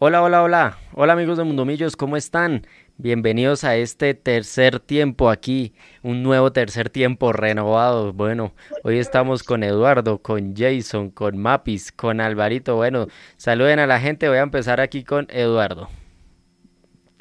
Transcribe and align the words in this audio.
Hola, 0.00 0.22
hola, 0.22 0.42
hola. 0.42 0.78
Hola 0.94 1.12
amigos 1.12 1.38
de 1.38 1.44
Mundomillos, 1.44 1.94
¿cómo 1.94 2.16
están? 2.16 2.66
Bienvenidos 2.96 3.62
a 3.62 3.76
este 3.76 4.12
tercer 4.14 4.80
tiempo 4.80 5.30
aquí, 5.30 5.72
un 6.02 6.24
nuevo 6.24 6.52
tercer 6.52 6.90
tiempo 6.90 7.32
renovado. 7.32 8.12
Bueno, 8.12 8.54
hoy 8.82 8.98
estamos 8.98 9.44
con 9.44 9.62
Eduardo, 9.62 10.18
con 10.18 10.56
Jason, 10.56 11.10
con 11.10 11.38
Mapis, 11.38 11.92
con 11.92 12.20
Alvarito. 12.20 12.74
Bueno, 12.74 13.06
saluden 13.36 13.78
a 13.78 13.86
la 13.86 14.00
gente. 14.00 14.28
Voy 14.28 14.38
a 14.38 14.42
empezar 14.42 14.80
aquí 14.80 15.04
con 15.04 15.28
Eduardo. 15.30 15.88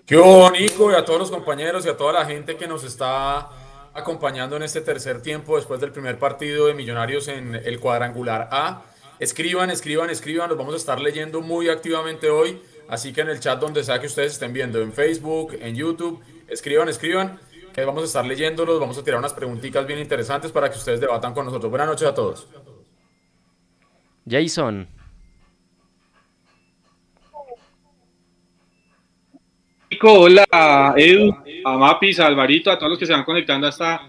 Qué 0.08 0.18
bonito 0.18 0.92
y 0.92 0.96
a 0.96 1.06
todos 1.06 1.20
los 1.20 1.30
compañeros 1.30 1.86
y 1.86 1.90
a 1.90 1.96
toda 1.96 2.12
la 2.12 2.26
gente 2.26 2.58
que 2.58 2.68
nos 2.68 2.84
está 2.84 3.50
acompañando 3.94 4.56
en 4.56 4.64
este 4.64 4.82
tercer 4.82 5.22
tiempo 5.22 5.58
después 5.58 5.80
del 5.80 5.92
primer 5.92 6.18
partido 6.18 6.66
de 6.66 6.74
Millonarios 6.74 7.28
en 7.28 7.54
el 7.54 7.80
cuadrangular 7.80 8.50
A. 8.52 8.82
Escriban, 9.20 9.70
escriban, 9.70 10.10
escriban, 10.10 10.50
los 10.50 10.58
vamos 10.58 10.74
a 10.74 10.78
estar 10.78 11.00
leyendo 11.00 11.42
muy 11.42 11.70
activamente 11.70 12.30
hoy, 12.30 12.60
así 12.90 13.14
que 13.14 13.22
en 13.22 13.30
el 13.30 13.40
chat 13.40 13.60
donde 13.60 13.84
sea 13.84 14.00
que 14.00 14.08
ustedes 14.08 14.34
estén 14.34 14.54
viendo, 14.54 14.82
en 14.82 14.92
Facebook, 14.92 15.58
en 15.62 15.76
YouTube, 15.76 16.22
escriban, 16.48 16.90
escriban, 16.90 17.40
que 17.74 17.86
vamos 17.86 18.04
a 18.04 18.06
estar 18.06 18.26
leyéndolos, 18.26 18.80
vamos 18.80 18.98
a 18.98 19.04
tirar 19.04 19.20
unas 19.20 19.34
preguntitas 19.34 19.86
bien 19.86 20.00
interesantes 20.00 20.52
para 20.52 20.70
que 20.70 20.78
ustedes 20.78 21.00
debatan 21.00 21.34
con 21.34 21.46
nosotros. 21.46 21.70
Buenas 21.70 21.88
noches 21.88 22.08
a 22.08 22.14
todos. 22.14 22.48
Jason. 24.28 24.88
Hola 30.06 30.94
Edu, 30.98 31.34
a 31.64 31.78
Mapis, 31.78 32.20
a 32.20 32.28
Alvarito, 32.28 32.70
a 32.70 32.78
todos 32.78 32.90
los 32.90 33.00
que 33.00 33.06
se 33.06 33.14
van 33.14 33.24
conectando 33.24 33.68
a 33.68 33.70
esta 33.70 34.02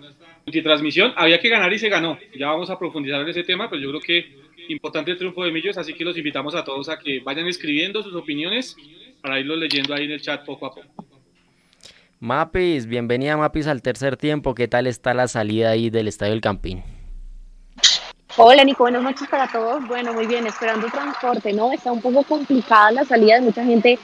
transmisión. 0.62 1.12
Había 1.16 1.38
que 1.38 1.48
ganar 1.48 1.72
y 1.72 1.78
se 1.78 1.88
ganó. 1.88 2.18
Ya 2.36 2.48
vamos 2.48 2.68
a 2.68 2.78
profundizar 2.78 3.20
en 3.20 3.28
ese 3.28 3.44
tema, 3.44 3.70
pero 3.70 3.80
yo 3.80 3.90
creo 3.90 4.00
que 4.00 4.44
importante 4.68 5.10
el 5.10 5.18
triunfo 5.18 5.44
de 5.44 5.52
Millos, 5.52 5.78
así 5.78 5.94
que 5.94 6.04
los 6.04 6.16
invitamos 6.16 6.54
a 6.54 6.64
todos 6.64 6.88
a 6.88 6.98
que 6.98 7.20
vayan 7.20 7.46
escribiendo 7.46 8.02
sus 8.02 8.14
opiniones 8.14 8.76
para 9.20 9.40
irlos 9.40 9.58
leyendo 9.58 9.94
ahí 9.94 10.04
en 10.04 10.12
el 10.12 10.20
chat 10.20 10.44
poco 10.44 10.66
a 10.66 10.74
poco. 10.74 10.88
Mapis, 12.20 12.86
bienvenida 12.86 13.36
Mapis 13.36 13.66
al 13.66 13.82
tercer 13.82 14.16
tiempo. 14.16 14.54
¿Qué 14.54 14.68
tal 14.68 14.86
está 14.86 15.12
la 15.14 15.28
salida 15.28 15.70
ahí 15.70 15.90
del 15.90 16.08
Estadio 16.08 16.32
del 16.32 16.40
Campín? 16.40 16.82
Hola 18.36 18.64
Nico, 18.64 18.82
buenas 18.82 19.02
noches 19.02 19.28
para 19.28 19.46
todos. 19.46 19.86
Bueno, 19.86 20.12
muy 20.12 20.26
bien, 20.26 20.46
esperando 20.46 20.88
transporte, 20.88 21.52
¿no? 21.52 21.72
Está 21.72 21.92
un 21.92 22.00
poco 22.00 22.24
complicada 22.24 22.90
la 22.90 23.04
salida 23.04 23.36
de 23.36 23.42
mucha 23.42 23.64
gente 23.64 23.98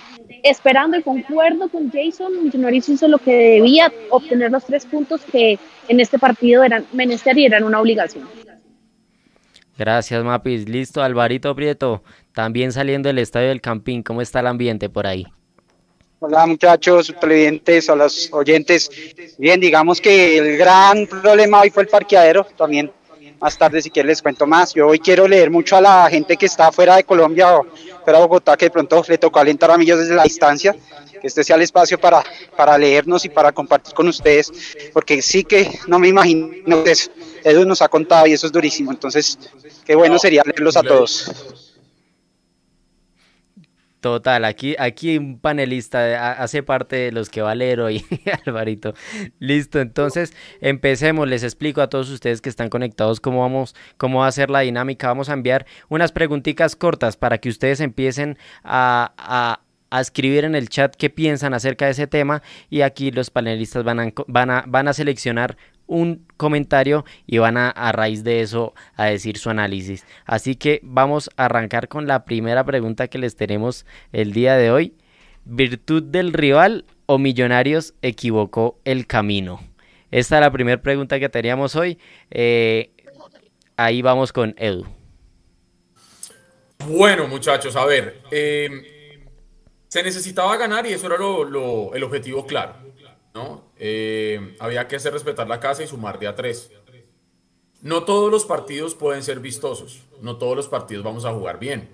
esperando 0.45 0.97
y 0.97 1.03
concuerdo 1.03 1.69
con 1.69 1.91
Jason. 1.91 2.45
Millonarios 2.45 2.89
hizo 2.89 3.09
lo 3.09 3.19
que 3.19 3.35
debía, 3.35 3.93
obtener 4.11 4.53
los 4.53 4.65
tres 4.65 4.87
puntos 4.87 5.23
que 5.23 5.59
en 5.89 5.99
este 5.99 6.19
partido 6.19 6.63
eran 6.63 6.87
menester 6.93 7.37
y 7.39 7.47
eran 7.47 7.65
una 7.65 7.81
obligación. 7.81 8.29
Gracias, 9.81 10.23
Mapis. 10.23 10.69
Listo, 10.69 11.03
Alvarito 11.03 11.57
Prieto, 11.57 12.03
también 12.35 12.71
saliendo 12.71 13.09
del 13.09 13.17
Estadio 13.17 13.49
del 13.49 13.63
Campín. 13.63 14.03
¿Cómo 14.03 14.21
está 14.21 14.41
el 14.41 14.47
ambiente 14.47 14.91
por 14.91 15.07
ahí? 15.07 15.27
Hola 16.19 16.47
muchachos, 16.47 17.15
televidentes, 17.19 17.89
a 17.89 17.97
los 17.97 18.31
oyentes. 18.31 18.91
Bien, 19.39 19.59
digamos 19.59 19.99
que 19.99 20.37
el 20.37 20.59
gran 20.59 21.07
problema 21.07 21.63
hoy 21.63 21.71
fue 21.71 21.85
el 21.85 21.89
parqueadero, 21.89 22.45
también 22.59 22.93
más 23.41 23.57
tarde 23.57 23.81
si 23.81 23.91
quieren 23.91 24.09
les 24.09 24.23
cuento 24.23 24.47
más. 24.47 24.75
Yo 24.75 24.89
hoy 24.89 24.99
quiero 24.99 25.27
leer 25.27 25.51
mucho 25.51 25.77
a 25.77 25.81
la 25.81 26.09
gente 26.11 26.37
que 26.37 26.47
está 26.47 26.71
fuera 26.71 26.97
de 26.97 27.05
Colombia 27.05 27.57
o 27.57 27.67
fuera 28.05 28.19
de 28.19 28.25
Bogotá, 28.27 28.57
que 28.57 28.67
de 28.67 28.71
pronto 28.71 29.03
le 29.09 29.19
tocó 29.19 29.41
alentar 29.41 29.71
a 29.71 29.79
mí 29.79 29.87
desde 29.87 30.15
la 30.15 30.25
distancia, 30.25 30.77
que 31.21 31.27
este 31.27 31.43
sea 31.43 31.57
el 31.57 31.63
espacio 31.63 31.99
para, 31.99 32.23
para 32.57 32.77
leernos 32.77 33.25
y 33.25 33.29
para 33.29 33.53
compartir 33.53 33.95
con 33.95 34.09
ustedes, 34.09 34.53
porque 34.93 35.23
sí 35.23 35.45
que 35.45 35.79
no 35.87 35.99
me 35.99 36.09
imagino 36.09 36.51
eso, 36.85 37.11
eso 37.43 37.65
nos 37.65 37.83
ha 37.83 37.89
contado 37.89 38.27
y 38.27 38.33
eso 38.33 38.47
es 38.47 38.53
durísimo. 38.53 38.91
Entonces, 38.91 39.39
qué 39.85 39.95
bueno 39.95 40.19
sería 40.19 40.43
leerlos 40.45 40.77
a 40.77 40.83
todos. 40.83 41.70
Total, 44.01 44.47
aquí, 44.47 44.77
aquí 44.79 45.19
un 45.19 45.39
panelista 45.39 46.33
hace 46.33 46.63
parte 46.63 46.97
de 46.97 47.13
los 47.13 47.29
que 47.29 47.43
va 47.43 47.51
a 47.51 47.55
leer 47.55 47.81
hoy, 47.81 48.05
Alvarito. 48.47 48.95
Listo, 49.39 49.79
entonces 49.79 50.33
empecemos, 50.63 51.29
les 51.29 51.43
explico 51.43 51.83
a 51.83 51.89
todos 51.89 52.09
ustedes 52.09 52.41
que 52.41 52.49
están 52.49 52.71
conectados 52.71 53.21
cómo 53.21 53.41
vamos, 53.41 53.75
cómo 53.99 54.21
va 54.21 54.27
a 54.27 54.33
ser 54.33 54.49
la 54.49 54.61
dinámica. 54.61 55.09
Vamos 55.09 55.29
a 55.29 55.35
enviar 55.35 55.67
unas 55.91 56.13
preguntitas 56.13 56.77
cortas 56.77 57.19
para 57.19 57.39
que 57.39 57.51
ustedes 57.51 57.81
empiecen 57.81 58.39
a, 58.65 59.13
a 59.19 59.61
a 59.91 60.01
escribir 60.01 60.45
en 60.45 60.55
el 60.55 60.69
chat 60.69 60.95
qué 60.95 61.11
piensan 61.11 61.53
acerca 61.53 61.87
de 61.87 61.91
ese 61.91 62.07
tema 62.07 62.43
y 62.71 62.83
aquí 62.83 63.11
los 63.11 63.31
panelistas 63.31 63.83
van 63.85 64.15
van 64.29 64.51
a, 64.51 64.65
van 64.67 64.89
a 64.89 64.93
seleccionar 64.93 65.57
un 65.91 66.25
comentario 66.37 67.05
y 67.27 67.39
van 67.39 67.57
a, 67.57 67.69
a 67.69 67.91
raíz 67.91 68.23
de 68.23 68.41
eso 68.41 68.75
a 68.95 69.07
decir 69.07 69.39
su 69.39 69.51
análisis. 69.51 70.07
Así 70.25 70.55
que 70.55 70.81
vamos 70.85 71.31
a 71.37 71.47
arrancar 71.47 71.89
con 71.89 72.07
la 72.07 72.25
primera 72.25 72.65
pregunta 72.65 73.09
que 73.09 73.19
les 73.19 73.35
tenemos 73.35 73.85
el 74.13 74.33
día 74.33 74.57
de 74.57 74.71
hoy. 74.71 74.95
¿Virtud 75.45 76.05
del 76.05 76.33
rival 76.33 76.85
o 77.07 77.19
Millonarios 77.19 77.95
equivocó 78.03 78.79
el 78.85 79.09
camino? 79.09 79.61
Esta 80.13 80.37
es 80.37 80.41
la 80.41 80.53
primera 80.53 80.81
pregunta 80.81 81.19
que 81.19 81.29
teníamos 81.29 81.75
hoy. 81.75 81.99
Eh, 82.31 82.91
ahí 83.77 84.01
vamos 84.01 84.33
con 84.33 84.55
Edu. 84.59 84.87
Bueno, 86.87 87.27
muchachos, 87.27 87.75
a 87.75 87.85
ver. 87.85 88.23
Eh, 88.31 89.27
se 89.89 90.03
necesitaba 90.05 90.57
ganar 90.57 90.87
y 90.87 90.93
eso 90.93 91.09
era 91.09 91.19
lo, 91.19 91.95
el 91.95 92.03
objetivo 92.05 92.47
claro. 92.47 92.75
¿no? 93.35 93.70
Eh, 93.83 94.57
había 94.61 94.87
que 94.87 94.97
hacer 94.97 95.15
respetar 95.15 95.49
la 95.49 95.59
casa 95.59 95.83
y 95.83 95.87
sumar 95.87 96.19
de 96.19 96.27
a 96.27 96.35
tres. 96.35 96.71
No 97.81 98.05
todos 98.05 98.31
los 98.31 98.45
partidos 98.45 98.95
pueden 98.95 99.23
ser 99.23 99.41
vistosos, 99.41 100.03
no 100.21 100.37
todos 100.37 100.55
los 100.55 100.69
partidos 100.69 101.03
vamos 101.03 101.25
a 101.25 101.33
jugar 101.33 101.59
bien, 101.59 101.89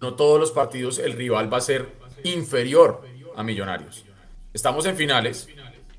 no 0.00 0.14
todos 0.14 0.38
los 0.38 0.52
partidos 0.52 1.00
el 1.00 1.14
rival 1.14 1.52
va 1.52 1.56
a 1.56 1.62
ser 1.62 1.88
inferior 2.22 3.02
a 3.34 3.42
Millonarios. 3.42 4.04
Estamos 4.52 4.86
en 4.86 4.94
finales 4.94 5.48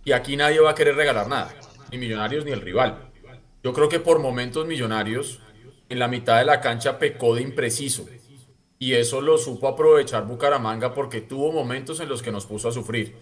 y 0.06 0.14
aquí 0.14 0.38
nadie 0.38 0.62
va 0.62 0.72
a 0.72 0.76
querer 0.76 0.96
regalar 0.96 1.28
nada, 1.28 1.54
ni 1.92 1.98
Millonarios 1.98 2.46
ni 2.46 2.52
el 2.52 2.62
rival. 2.62 3.12
Yo 3.62 3.74
creo 3.74 3.90
que 3.90 4.00
por 4.00 4.20
momentos 4.20 4.66
Millonarios 4.66 5.42
en 5.90 6.00
la 6.00 6.08
mitad 6.08 6.38
de 6.38 6.46
la 6.46 6.62
cancha 6.62 7.00
pecó 7.00 7.36
de 7.36 7.42
impreciso 7.42 8.06
y 8.80 8.94
eso 8.94 9.20
lo 9.20 9.38
supo 9.38 9.68
aprovechar 9.68 10.26
Bucaramanga 10.26 10.94
porque 10.94 11.20
tuvo 11.20 11.52
momentos 11.52 12.00
en 12.00 12.08
los 12.08 12.22
que 12.22 12.32
nos 12.32 12.46
puso 12.46 12.70
a 12.70 12.72
sufrir. 12.72 13.16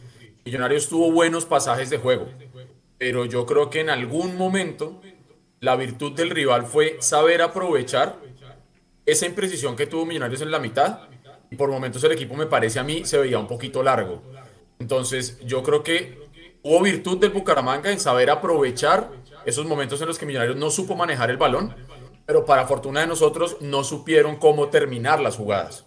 Millonarios 0.44 0.90
tuvo 0.90 1.12
buenos 1.12 1.46
pasajes 1.46 1.90
de 1.90 2.00
juego, 2.00 2.28
pero 2.98 3.26
yo 3.26 3.46
creo 3.46 3.70
que 3.70 3.80
en 3.80 3.90
algún 3.92 4.36
momento 4.38 5.02
la 5.60 5.76
virtud 5.76 6.14
del 6.14 6.32
rival 6.32 6.66
fue 6.66 6.98
saber 7.00 7.44
aprovechar 7.44 8.18
esa 9.06 9.28
imprecisión 9.28 9.76
que 9.76 9.86
tuvo 9.86 10.06
Millonarios 10.06 10.42
en 10.42 10.50
la 10.50 10.58
mitad 10.58 11.02
y 11.52 11.56
por 11.56 11.70
momentos 11.70 12.04
el 12.04 12.14
equipo 12.14 12.36
me 12.36 12.48
parece 12.48 12.80
a 12.80 12.84
mí 12.84 13.06
se 13.06 13.20
veía 13.20 13.38
un 13.38 13.48
poquito 13.48 13.84
largo. 13.84 14.24
Entonces 14.80 15.38
yo 15.46 15.62
creo 15.62 15.84
que 15.84 16.18
hubo 16.64 16.82
virtud 16.82 17.20
del 17.20 17.30
Bucaramanga 17.30 17.92
en 17.92 18.00
saber 18.00 18.32
aprovechar 18.32 19.12
esos 19.46 19.68
momentos 19.68 20.02
en 20.02 20.08
los 20.08 20.18
que 20.18 20.26
Millonarios 20.26 20.58
no 20.58 20.72
supo 20.72 20.96
manejar 20.96 21.30
el 21.30 21.38
balón, 21.38 21.76
pero 22.26 22.46
para 22.46 22.66
fortuna 22.66 23.02
de 23.02 23.08
nosotros 23.08 23.58
no 23.62 23.84
supieron 23.84 24.38
cómo 24.38 24.70
terminar 24.70 25.20
las 25.20 25.36
jugadas. 25.36 25.86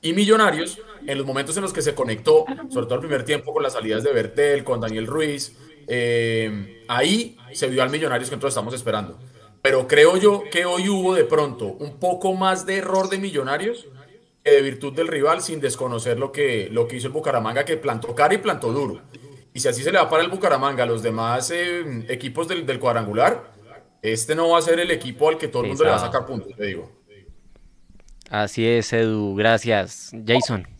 Y 0.00 0.12
Millonarios, 0.12 0.80
en 1.08 1.16
los 1.16 1.26
momentos 1.26 1.56
en 1.56 1.62
los 1.62 1.72
que 1.72 1.80
se 1.80 1.94
conectó, 1.94 2.44
sobre 2.68 2.84
todo 2.84 2.96
el 2.96 3.00
primer 3.00 3.24
tiempo 3.24 3.54
con 3.54 3.62
las 3.62 3.72
salidas 3.72 4.04
de 4.04 4.12
Bertel, 4.12 4.62
con 4.62 4.78
Daniel 4.78 5.06
Ruiz, 5.06 5.56
eh, 5.86 6.84
ahí 6.86 7.38
se 7.52 7.68
vio 7.68 7.82
al 7.82 7.88
Millonarios 7.88 8.28
que 8.28 8.36
nosotros 8.36 8.52
estamos 8.52 8.74
esperando. 8.74 9.18
Pero 9.62 9.88
creo 9.88 10.18
yo 10.18 10.44
que 10.52 10.66
hoy 10.66 10.86
hubo 10.90 11.14
de 11.14 11.24
pronto 11.24 11.64
un 11.64 11.98
poco 11.98 12.34
más 12.34 12.66
de 12.66 12.76
error 12.76 13.08
de 13.08 13.16
Millonarios 13.16 13.88
que 14.44 14.50
de 14.50 14.60
virtud 14.60 14.92
del 14.92 15.08
rival 15.08 15.40
sin 15.40 15.60
desconocer 15.60 16.18
lo 16.18 16.30
que, 16.30 16.68
lo 16.70 16.86
que 16.86 16.96
hizo 16.96 17.06
el 17.06 17.14
Bucaramanga, 17.14 17.64
que 17.64 17.78
plantó 17.78 18.14
cara 18.14 18.34
y 18.34 18.38
plantó 18.38 18.70
duro. 18.70 19.00
Y 19.54 19.60
si 19.60 19.68
así 19.68 19.82
se 19.82 19.90
le 19.90 19.96
va 19.96 20.10
para 20.10 20.22
el 20.22 20.28
Bucaramanga 20.28 20.82
a 20.82 20.86
los 20.86 21.02
demás 21.02 21.50
eh, 21.50 22.04
equipos 22.10 22.48
del, 22.48 22.66
del, 22.66 22.78
cuadrangular, 22.78 23.50
este 24.02 24.34
no 24.34 24.50
va 24.50 24.58
a 24.58 24.62
ser 24.62 24.78
el 24.78 24.90
equipo 24.90 25.30
al 25.30 25.38
que 25.38 25.48
todo 25.48 25.62
el 25.62 25.68
mundo 25.70 25.84
le 25.84 25.90
va 25.90 25.96
a 25.96 26.00
sacar 26.00 26.26
puntos, 26.26 26.54
te 26.54 26.66
digo. 26.66 26.92
Así 28.28 28.66
es, 28.66 28.92
Edu. 28.92 29.34
Gracias. 29.34 30.12
Jason. 30.26 30.77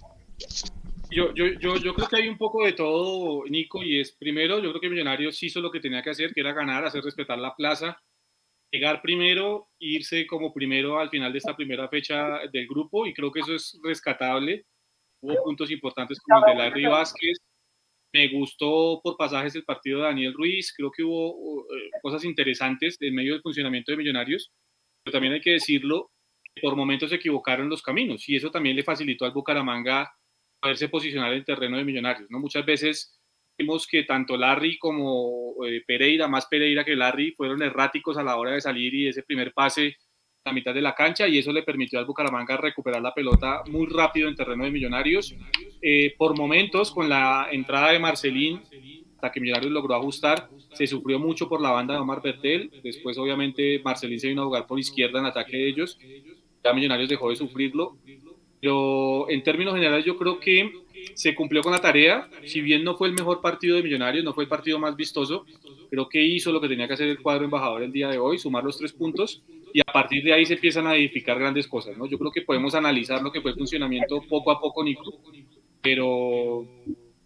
Yo, 1.11 1.33
yo, 1.35 1.47
yo, 1.59 1.77
yo, 1.77 1.95
creo 1.95 2.09
que 2.09 2.17
hay 2.17 2.29
un 2.29 2.37
poco 2.37 2.65
de 2.65 2.75
todo, 2.75 3.45
Nico, 3.47 3.83
y 3.83 3.99
es 3.99 4.13
primero, 4.13 4.59
yo 4.59 4.71
creo 4.71 4.81
que 4.81 4.91
Millonarios 4.91 5.43
hizo 5.43 5.61
lo 5.61 5.71
que 5.71 5.81
tenía 5.81 6.03
que 6.03 6.11
hacer, 6.11 6.35
que 6.35 6.41
era 6.41 6.53
ganar, 6.53 6.85
hacer 6.85 7.03
respetar 7.03 7.39
la 7.39 7.55
plaza, 7.57 7.99
llegar 8.71 9.01
primero, 9.01 9.69
irse 9.79 10.27
como 10.27 10.53
primero 10.53 10.99
al 10.99 11.09
final 11.09 11.33
de 11.33 11.39
esta 11.39 11.57
primera 11.57 11.89
fecha 11.89 12.41
del 12.53 12.67
grupo, 12.67 13.07
y 13.07 13.15
creo 13.15 13.33
que 13.33 13.41
eso 13.41 13.55
es 13.55 13.79
rescatable. 13.83 14.67
Hubo 15.21 15.43
puntos 15.43 15.71
importantes 15.71 16.21
como 16.21 16.47
el 16.47 16.53
de 16.53 16.63
Larry 16.63 16.87
Vázquez. 16.87 17.39
Me 18.13 18.29
gustó 18.29 19.01
por 19.03 19.17
pasajes 19.17 19.55
el 19.57 19.65
partido 19.65 19.99
de 19.99 20.05
Daniel 20.05 20.33
Ruiz. 20.33 20.73
Creo 20.75 20.91
que 20.91 21.03
hubo 21.03 21.35
uh, 21.35 21.65
cosas 22.01 22.25
interesantes 22.25 22.97
en 23.01 23.15
medio 23.15 23.33
del 23.33 23.43
funcionamiento 23.43 23.91
de 23.91 23.99
Millonarios. 23.99 24.53
Pero 25.03 25.13
también 25.13 25.35
hay 25.35 25.41
que 25.41 25.53
decirlo, 25.53 26.13
por 26.63 26.77
momentos 26.77 27.11
se 27.11 27.17
equivocaron 27.17 27.69
los 27.69 27.83
caminos 27.83 28.29
y 28.29 28.37
eso 28.37 28.51
también 28.51 28.77
le 28.77 28.85
facilitó 28.85 29.25
al 29.25 29.33
Bucaramanga 29.33 30.11
poderse 30.61 30.89
posicionar 30.89 31.33
en 31.33 31.45
terreno 31.45 31.77
de 31.77 31.85
Millonarios. 31.85 32.31
¿no? 32.31 32.39
Muchas 32.39 32.65
veces 32.65 33.19
vimos 33.57 33.87
que 33.87 34.05
tanto 34.05 34.37
Larry 34.37 34.79
como 34.79 35.55
eh, 35.67 35.83
Pereira, 35.87 36.29
más 36.29 36.47
Pereira 36.47 36.85
que 36.85 36.97
Larry, 36.97 37.33
fueron 37.33 37.63
erráticos 37.63 38.17
a 38.17 38.23
la 38.23 38.37
hora 38.37 38.53
de 38.53 38.61
salir 38.61 38.95
y 38.95 39.09
ese 39.09 39.23
primer 39.23 39.53
pase 39.53 39.97
la 40.45 40.53
mitad 40.53 40.73
de 40.73 40.81
la 40.81 40.95
cancha 40.95 41.29
y 41.29 41.39
eso 41.39 41.53
le 41.53 41.63
permitió 41.63 41.99
al 41.99 42.07
Bucaramanga 42.07 42.57
recuperar 42.57 43.03
la 43.03 43.13
pelota 43.13 43.63
muy 43.71 43.87
rápido 43.87 44.29
en 44.29 44.37
terreno 44.37 44.65
de 44.65 44.71
Millonarios. 44.71 45.35
Eh, 45.83 46.15
por 46.17 46.37
momentos, 46.37 46.91
con 46.91 47.09
la 47.09 47.49
entrada 47.51 47.93
de 47.93 47.99
Marcelín, 47.99 48.63
hasta 49.15 49.33
que 49.33 49.41
Millonarios 49.41 49.73
logró 49.73 49.95
ajustar, 49.97 50.49
se 50.73 50.87
sufrió 50.87 51.19
mucho 51.19 51.49
por 51.49 51.61
la 51.61 51.71
banda 51.71 51.95
de 51.95 52.01
Omar 52.01 52.23
Bertel. 52.23 52.71
Después, 52.83 53.19
obviamente, 53.19 53.81
Marcelín 53.85 54.21
se 54.21 54.29
vino 54.29 54.43
a 54.43 54.45
jugar 54.47 54.67
por 54.67 54.79
izquierda 54.79 55.19
en 55.19 55.27
ataque 55.27 55.57
de 55.57 55.69
ellos. 55.69 55.99
Ya 56.65 56.73
Millonarios 56.73 57.09
dejó 57.09 57.31
de 57.31 57.37
sufrirlo. 57.37 57.99
Pero 58.61 59.31
en 59.31 59.43
términos 59.43 59.75
generales, 59.75 60.05
yo 60.05 60.17
creo 60.17 60.41
que 60.41 60.73
se 61.15 61.35
cumplió 61.35 61.63
con 61.63 61.73
la 61.73 61.81
tarea. 61.81 62.29
Si 62.45 62.61
bien 62.61 62.85
no 62.85 62.97
fue 62.97 63.09
el 63.09 63.15
mejor 63.15 63.41
partido 63.41 63.77
de 63.77 63.83
Millonarios, 63.83 64.25
no 64.25 64.35
fue 64.35 64.45
el 64.45 64.49
partido 64.49 64.79
más 64.79 64.97
vistoso, 64.97 65.45
creo 65.91 66.09
que 66.09 66.23
hizo 66.23 66.53
lo 66.53 66.61
que 66.61 66.69
tenía 66.69 66.87
que 66.87 66.95
hacer 66.95 67.09
el 67.09 67.21
cuadro 67.21 67.45
embajador 67.45 67.83
el 67.83 67.93
día 67.93 68.09
de 68.09 68.19
hoy, 68.19 68.39
sumar 68.39 68.65
los 68.65 68.79
tres 68.79 68.93
puntos 68.93 69.43
y 69.73 69.81
a 69.81 69.93
partir 69.93 70.25
de 70.25 70.33
ahí 70.33 70.47
se 70.47 70.55
empiezan 70.55 70.87
a 70.87 70.97
edificar 70.97 71.39
grandes 71.39 71.67
cosas. 71.67 71.97
¿no? 71.97 72.07
Yo 72.07 72.19
creo 72.19 72.31
que 72.31 72.43
podemos 72.43 72.75
analizar 72.75 73.23
lo 73.23 73.33
que 73.33 73.41
fue 73.41 73.53
el 73.53 73.57
funcionamiento 73.57 74.23
poco 74.29 74.51
a 74.51 74.61
poco, 74.61 74.83
Nico, 74.83 75.15
pero, 75.83 76.67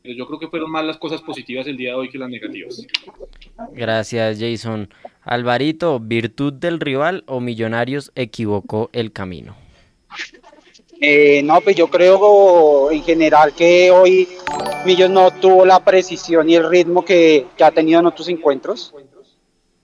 pero 0.02 0.14
yo 0.14 0.26
creo 0.26 0.38
que 0.38 0.48
fueron 0.48 0.70
más 0.70 0.84
las 0.84 0.98
cosas 0.98 1.22
positivas 1.22 1.66
el 1.66 1.76
día 1.76 1.90
de 1.90 1.96
hoy 1.96 2.08
que 2.10 2.18
las 2.18 2.30
negativas. 2.30 2.86
Gracias, 3.72 4.40
Jason. 4.40 4.88
Alvarito, 5.22 6.00
¿virtud 6.00 6.52
del 6.52 6.80
rival 6.80 7.24
o 7.26 7.40
Millonarios 7.40 8.12
equivocó 8.14 8.90
el 8.92 9.12
camino? 9.12 9.56
Eh, 11.04 11.42
no, 11.42 11.60
pues 11.60 11.74
yo 11.74 11.88
creo 11.88 12.88
en 12.92 13.02
general 13.02 13.52
que 13.54 13.90
hoy 13.90 14.28
Millos 14.86 15.10
no 15.10 15.32
tuvo 15.32 15.66
la 15.66 15.80
precisión 15.80 16.48
y 16.48 16.54
el 16.54 16.70
ritmo 16.70 17.04
que, 17.04 17.48
ha 17.60 17.72
tenido 17.72 17.98
en 17.98 18.06
otros 18.06 18.28
encuentros. 18.28 18.94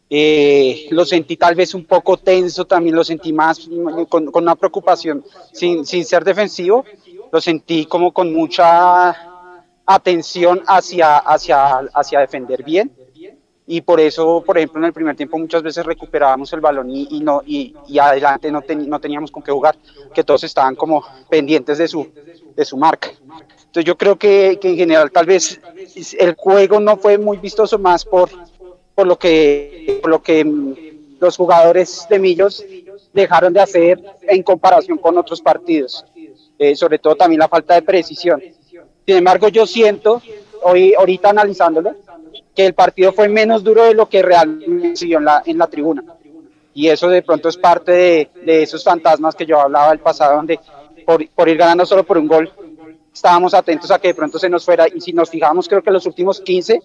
Eh, 0.09 0.87
lo 0.91 1.05
sentí 1.05 1.37
tal 1.37 1.57
vez 1.57 1.75
un 1.75 1.85
poco 1.87 2.19
tenso, 2.19 2.67
también 2.67 2.95
lo 2.95 3.03
sentí 3.03 3.33
más 3.33 3.69
con, 4.09 4.31
una 4.33 4.55
preocupación, 4.55 5.25
sin, 5.53 5.85
sin, 5.85 6.05
ser 6.05 6.23
defensivo, 6.23 6.85
lo 7.33 7.41
sentí 7.41 7.85
como 7.87 8.13
con 8.13 8.33
mucha 8.33 9.17
atención 9.85 10.63
hacia, 10.69 11.19
hacia, 11.19 11.79
hacia 11.95 12.21
defender 12.21 12.63
bien. 12.63 12.93
Y 13.71 13.83
por 13.83 14.01
eso, 14.01 14.43
por 14.45 14.57
ejemplo, 14.57 14.81
en 14.81 14.87
el 14.87 14.93
primer 14.95 15.15
tiempo 15.15 15.37
muchas 15.39 15.63
veces 15.63 15.85
recuperábamos 15.85 16.51
el 16.55 16.61
balón 16.61 16.89
y, 16.91 17.21
no, 17.21 17.43
y, 17.45 17.77
y, 17.87 17.99
adelante 17.99 18.51
no, 18.51 18.63
ten, 18.63 18.89
no 18.89 18.99
teníamos 18.99 19.31
con 19.31 19.43
qué 19.43 19.53
jugar, 19.53 19.77
que 20.15 20.25
todos 20.25 20.43
estaban 20.45 20.75
como 20.75 21.05
pendientes 21.29 21.77
de 21.77 21.87
su, 21.87 22.09
de 22.57 22.65
su 22.65 22.79
marca. 22.79 23.11
Entonces 23.11 23.85
yo 23.85 23.99
creo 23.99 24.17
que, 24.17 24.59
que 24.59 24.71
en 24.71 24.77
general 24.79 25.11
tal 25.11 25.27
vez 25.27 25.61
el 26.19 26.35
juego 26.35 26.81
no 26.81 26.97
fue 26.97 27.19
muy 27.19 27.37
vistoso 27.37 27.79
más 27.79 28.07
por, 28.07 28.31
por 28.95 29.07
lo 29.07 29.19
que, 29.19 29.99
por 30.01 30.11
lo 30.13 30.23
que 30.23 30.43
los 31.21 31.37
jugadores 31.37 32.07
de 32.09 32.19
Millos 32.19 32.65
dejaron 33.13 33.53
de 33.53 33.61
hacer 33.61 34.03
en 34.23 34.43
comparación 34.43 34.97
con 34.97 35.19
otros 35.19 35.43
partidos, 35.43 36.07
eh, 36.59 36.75
sobre 36.75 36.99
todo 36.99 37.17
también 37.17 37.41
la 37.41 37.49
falta 37.49 37.75
de 37.75 37.83
precisión. 37.83 38.43
Sin 39.07 39.17
embargo, 39.17 39.49
yo 39.49 39.67
siento, 39.67 40.23
hoy, 40.63 40.95
ahorita 40.95 41.29
analizándolo, 41.29 41.95
que 42.59 42.67
el 42.67 42.75
partido 42.75 43.13
fue 43.13 43.29
menos 43.29 43.63
duro 43.63 43.85
de 43.85 43.95
lo 43.95 44.09
que 44.09 44.21
realmente 44.21 45.07
vio 45.07 45.19
en 45.19 45.27
la, 45.27 45.45
en 45.47 45.59
la 45.59 45.69
tribuna. 45.69 46.03
Y 46.75 46.89
eso 46.89 47.09
de 47.09 47.23
pronto 47.23 47.49
es 47.49 47.57
parte 47.57 47.93
de, 47.93 48.31
de 48.45 48.65
esos 48.65 48.83
fantasmas 48.83 49.37
que 49.37 49.47
yo 49.47 49.61
hablaba 49.61 49.91
del 49.91 50.01
pasado, 50.01 50.35
donde 50.35 50.59
por, 51.07 51.25
por 51.29 51.49
ir 51.49 51.57
ganando 51.57 51.87
solo 51.87 52.03
por 52.03 52.19
un 52.19 52.27
gol, 52.27 52.53
estábamos 53.15 53.55
atentos 53.55 53.93
a 53.93 54.01
que 54.01 54.09
de 54.09 54.15
pronto 54.15 54.41
se 54.41 54.49
nos 54.49 54.65
fuera 54.65 54.89
y 54.93 55.01
si 55.01 55.13
nos 55.13 55.31
fijamos 55.31 55.69
creo 55.69 55.85
que 55.85 55.93
los 55.93 56.05
últimos 56.07 56.41
15 56.41 56.83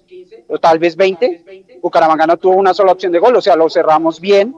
o 0.47 0.59
tal 0.59 0.77
vez 0.77 0.95
20 0.95 1.79
Bucaramanga 1.81 2.27
no 2.27 2.37
tuvo 2.37 2.55
una 2.55 2.75
sola 2.75 2.91
opción 2.91 3.11
de 3.11 3.17
gol, 3.17 3.35
o 3.35 3.41
sea, 3.41 3.55
lo 3.55 3.67
cerramos 3.67 4.19
bien, 4.19 4.55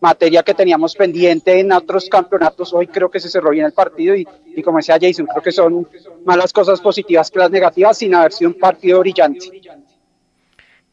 materia 0.00 0.42
que 0.42 0.54
teníamos 0.54 0.96
pendiente 0.96 1.60
en 1.60 1.70
otros 1.70 2.08
campeonatos, 2.08 2.74
hoy 2.74 2.88
creo 2.88 3.08
que 3.08 3.20
se 3.20 3.28
cerró 3.28 3.50
bien 3.50 3.66
el 3.66 3.72
partido 3.72 4.16
y, 4.16 4.26
y 4.56 4.60
como 4.60 4.78
decía 4.78 4.98
Jason, 5.00 5.26
creo 5.26 5.42
que 5.42 5.52
son 5.52 5.88
más 6.24 6.36
las 6.36 6.52
cosas 6.52 6.80
positivas 6.80 7.30
que 7.30 7.38
las 7.38 7.50
negativas 7.52 7.96
sin 7.96 8.12
haber 8.12 8.32
sido 8.32 8.50
un 8.50 8.58
partido 8.58 8.98
brillante. 8.98 9.50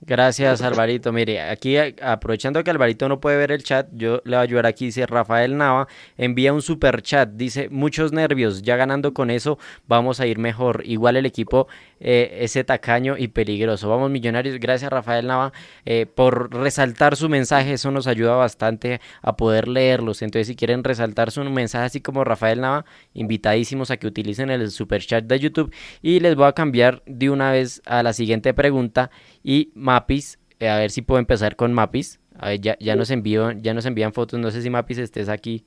Gracias, 0.07 0.62
Alvarito. 0.62 1.12
Mire, 1.12 1.42
aquí 1.42 1.78
aprovechando 1.78 2.63
que 2.63 2.69
Alvarito 2.69 3.10
no 3.10 3.19
puede 3.19 3.38
ver 3.38 3.52
el 3.52 3.63
chat, 3.63 3.88
yo 3.92 4.22
le 4.24 4.36
voy 4.36 4.36
a 4.36 4.42
ayudar 4.42 4.68
aquí. 4.68 4.86
Dice 4.86 5.07
Rafael 5.07 5.57
Nava, 5.57 5.88
envía 6.16 6.54
un 6.54 6.62
super 6.62 7.02
chat. 7.02 7.28
Dice, 7.30 7.69
muchos 7.69 8.13
nervios, 8.13 8.62
ya 8.62 8.75
ganando 8.75 9.16
con 9.16 9.31
eso 9.31 9.57
vamos 9.88 10.19
a 10.19 10.28
ir 10.28 10.38
mejor. 10.38 10.84
Igual 10.86 11.18
el 11.18 11.25
equipo, 11.25 11.68
eh, 12.00 12.38
ese 12.42 12.63
tacaño 12.63 13.18
y 13.18 13.30
peligroso. 13.30 13.90
Vamos, 13.90 14.12
millonarios. 14.12 14.60
Gracias, 14.60 14.92
Rafael 14.92 15.25
Nava, 15.25 15.54
eh, 15.86 16.06
por 16.06 16.54
resaltar 16.54 17.16
su 17.16 17.28
mensaje. 17.28 17.74
Eso 17.74 17.90
nos 17.90 18.06
ayuda 18.06 18.36
bastante 18.36 19.02
a 19.24 19.36
poder 19.36 19.68
leerlos. 19.68 20.22
Entonces, 20.22 20.46
si 20.46 20.56
quieren 20.56 20.84
resaltar 20.84 21.31
su 21.31 21.44
mensaje, 21.46 21.86
así 21.86 22.02
como 22.02 22.24
Rafael 22.24 22.62
Nava, 22.62 22.86
invitadísimos 23.16 23.90
a 23.90 23.98
que 23.98 24.06
utilicen 24.06 24.52
el 24.52 24.69
super 24.69 25.02
chat 25.02 25.25
de 25.25 25.40
YouTube. 25.40 25.74
Y 26.04 26.19
les 26.19 26.36
voy 26.36 26.46
a 26.46 26.54
cambiar 26.54 27.02
de 27.07 27.31
una 27.31 27.52
vez 27.52 27.81
a 27.88 28.04
la 28.04 28.13
siguiente 28.13 28.54
pregunta. 28.54 29.10
Y 29.47 29.71
Mapis, 29.75 30.39
eh, 30.59 30.69
a 30.69 30.77
ver 30.77 30.89
si 30.89 31.03
puedo 31.03 31.19
empezar 31.19 31.56
con 31.56 31.71
Mapis. 31.71 32.19
A 32.36 32.50
ver, 32.50 32.62
ya, 32.62 32.75
ya, 32.80 32.95
nos 32.95 33.12
envío, 33.12 33.51
ya 33.51 33.75
nos 33.75 33.86
envían 33.86 34.12
fotos, 34.12 34.39
no 34.39 34.50
sé 34.50 34.63
si 34.63 34.71
Mapis 34.71 34.97
estés 34.97 35.30
aquí. 35.30 35.63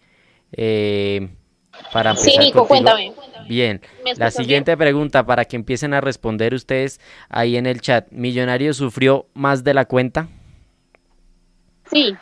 Eh, 0.50 1.28
para 1.92 2.10
empezar 2.10 2.32
sí, 2.32 2.38
Nico, 2.40 2.66
contigo. 2.66 2.90
cuéntame. 2.90 3.12
Bien, 3.48 3.80
la 4.16 4.32
siguiente 4.32 4.72
bien? 4.72 4.78
pregunta 4.80 5.24
para 5.24 5.44
que 5.44 5.54
empiecen 5.54 5.94
a 5.94 6.00
responder 6.00 6.54
ustedes 6.54 7.00
ahí 7.28 7.56
en 7.56 7.66
el 7.66 7.80
chat. 7.80 8.10
¿Millonario 8.10 8.74
sufrió 8.74 9.28
más 9.32 9.62
de 9.62 9.74
la 9.74 9.84
cuenta? 9.84 10.26
Sí, 11.88 12.16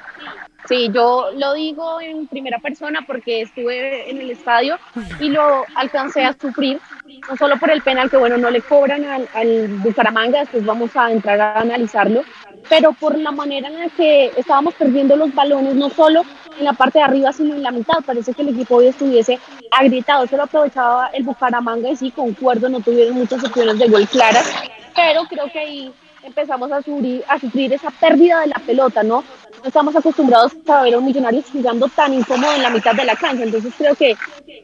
Sí, 0.68 0.90
yo 0.92 1.30
lo 1.36 1.54
digo 1.54 2.00
en 2.00 2.26
primera 2.26 2.58
persona 2.58 3.04
porque 3.06 3.42
estuve 3.42 4.10
en 4.10 4.20
el 4.20 4.30
estadio 4.30 4.78
y 5.20 5.28
lo 5.28 5.64
alcancé 5.74 6.24
a 6.24 6.32
sufrir, 6.32 6.80
no 7.28 7.36
solo 7.36 7.56
por 7.58 7.70
el 7.70 7.82
penal 7.82 8.10
que, 8.10 8.16
bueno, 8.16 8.36
no 8.36 8.50
le 8.50 8.60
cobran 8.62 9.04
al, 9.04 9.28
al 9.34 9.68
Bucaramanga, 9.68 10.40
después 10.40 10.64
vamos 10.64 10.96
a 10.96 11.12
entrar 11.12 11.40
a 11.40 11.60
analizarlo, 11.60 12.22
pero 12.68 12.92
por 12.92 13.16
la 13.16 13.30
manera 13.30 13.68
en 13.68 13.78
la 13.78 13.88
que 13.90 14.32
estábamos 14.36 14.74
perdiendo 14.74 15.16
los 15.16 15.34
balones, 15.34 15.74
no 15.74 15.88
solo 15.90 16.22
en 16.58 16.64
la 16.64 16.72
parte 16.72 16.98
de 16.98 17.04
arriba, 17.04 17.32
sino 17.32 17.54
en 17.54 17.62
la 17.62 17.70
mitad. 17.70 17.98
Parece 18.04 18.34
que 18.34 18.42
el 18.42 18.48
equipo 18.48 18.76
hoy 18.76 18.88
estuviese 18.88 19.38
agrietado. 19.70 20.24
Eso 20.24 20.36
lo 20.36 20.44
aprovechaba 20.44 21.08
el 21.08 21.22
Bucaramanga 21.22 21.90
y 21.90 21.96
sí, 21.96 22.10
concuerdo, 22.10 22.68
no 22.68 22.80
tuvieron 22.80 23.14
muchas 23.14 23.44
opciones 23.44 23.78
de 23.78 23.88
gol 23.88 24.06
claras, 24.08 24.50
pero 24.94 25.24
creo 25.24 25.50
que 25.52 25.58
ahí 25.58 25.92
empezamos 26.22 26.72
a 26.72 26.82
sufrir, 26.82 27.24
a 27.28 27.38
sufrir 27.38 27.72
esa 27.72 27.90
pérdida 27.90 28.40
de 28.40 28.48
la 28.48 28.58
pelota, 28.66 29.02
¿no? 29.02 29.22
No 29.66 29.70
estamos 29.70 29.96
acostumbrados 29.96 30.52
a 30.68 30.82
ver 30.84 30.94
a 30.94 30.98
un 30.98 31.06
millonario 31.06 31.42
jugando 31.52 31.88
tan 31.88 32.14
incómodo 32.14 32.52
en 32.54 32.62
la 32.62 32.70
mitad 32.70 32.94
de 32.94 33.04
la 33.04 33.16
cancha, 33.16 33.42
entonces 33.42 33.74
creo 33.76 33.96
que 33.96 34.14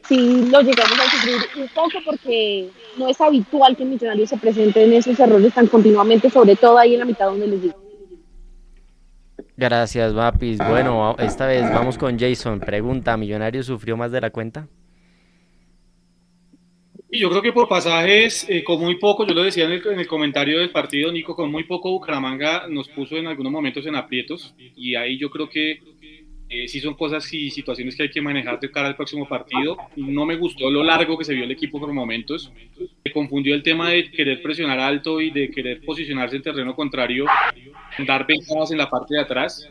sí 0.07 0.47
lo 0.49 0.61
llegamos 0.61 0.97
a 0.97 1.11
sufrir 1.11 1.35
un 1.57 1.67
poco 1.75 1.97
porque 2.05 2.69
no 2.95 3.09
es 3.09 3.19
habitual 3.19 3.75
que 3.75 3.83
el 3.83 3.89
millonario 3.89 4.25
se 4.25 4.37
presente 4.37 4.81
en 4.81 4.93
esos 4.93 5.19
errores 5.19 5.53
tan 5.53 5.67
continuamente, 5.67 6.29
sobre 6.29 6.55
todo 6.55 6.77
ahí 6.77 6.93
en 6.93 7.01
la 7.01 7.05
mitad 7.05 7.25
donde 7.25 7.47
les 7.47 7.61
digo. 7.63 7.75
Gracias, 9.57 10.13
Mapis. 10.13 10.59
Bueno, 10.69 11.17
esta 11.19 11.47
vez 11.47 11.69
vamos 11.73 11.97
con 11.97 12.17
Jason. 12.17 12.61
Pregunta, 12.61 13.17
¿Millonario 13.17 13.61
sufrió 13.61 13.97
más 13.97 14.09
de 14.13 14.21
la 14.21 14.29
cuenta? 14.29 14.69
Y 17.15 17.19
yo 17.19 17.29
creo 17.29 17.43
que 17.43 17.53
por 17.53 17.67
pasajes, 17.67 18.43
eh, 18.49 18.63
con 18.63 18.81
muy 18.81 18.95
poco, 18.95 19.23
yo 19.27 19.35
lo 19.35 19.43
decía 19.43 19.65
en 19.65 19.73
el, 19.73 19.85
en 19.85 19.99
el, 19.99 20.07
comentario 20.07 20.57
del 20.57 20.71
partido, 20.71 21.11
Nico, 21.11 21.35
con 21.35 21.51
muy 21.51 21.63
poco 21.63 21.91
Bucaramanga 21.91 22.67
nos 22.67 22.89
puso 22.89 23.17
en 23.17 23.27
algunos 23.27 23.51
momentos 23.51 23.85
en 23.85 23.95
aprietos 23.95 24.55
y 24.57 24.95
ahí 24.95 25.19
yo 25.19 25.29
creo 25.29 25.47
que 25.47 25.79
eh, 26.49 26.67
sí 26.67 26.79
son 26.79 26.95
cosas 26.95 27.31
y 27.31 27.51
situaciones 27.51 27.95
que 27.95 28.01
hay 28.01 28.09
que 28.09 28.19
manejar 28.19 28.59
de 28.59 28.71
cara 28.71 28.87
al 28.87 28.95
próximo 28.95 29.27
partido. 29.27 29.77
No 29.95 30.25
me 30.25 30.37
gustó 30.37 30.71
lo 30.71 30.83
largo 30.83 31.15
que 31.15 31.23
se 31.23 31.35
vio 31.35 31.43
el 31.43 31.51
equipo 31.51 31.79
por 31.79 31.93
momentos. 31.93 32.51
Se 33.03 33.11
confundió 33.11 33.53
el 33.53 33.61
tema 33.61 33.91
de 33.91 34.09
querer 34.09 34.41
presionar 34.41 34.79
alto 34.79 35.21
y 35.21 35.29
de 35.29 35.51
querer 35.51 35.81
posicionarse 35.85 36.37
en 36.37 36.41
terreno 36.41 36.75
contrario, 36.75 37.25
dar 38.07 38.25
ventajas 38.25 38.71
en 38.71 38.79
la 38.79 38.89
parte 38.89 39.13
de 39.13 39.21
atrás. 39.21 39.69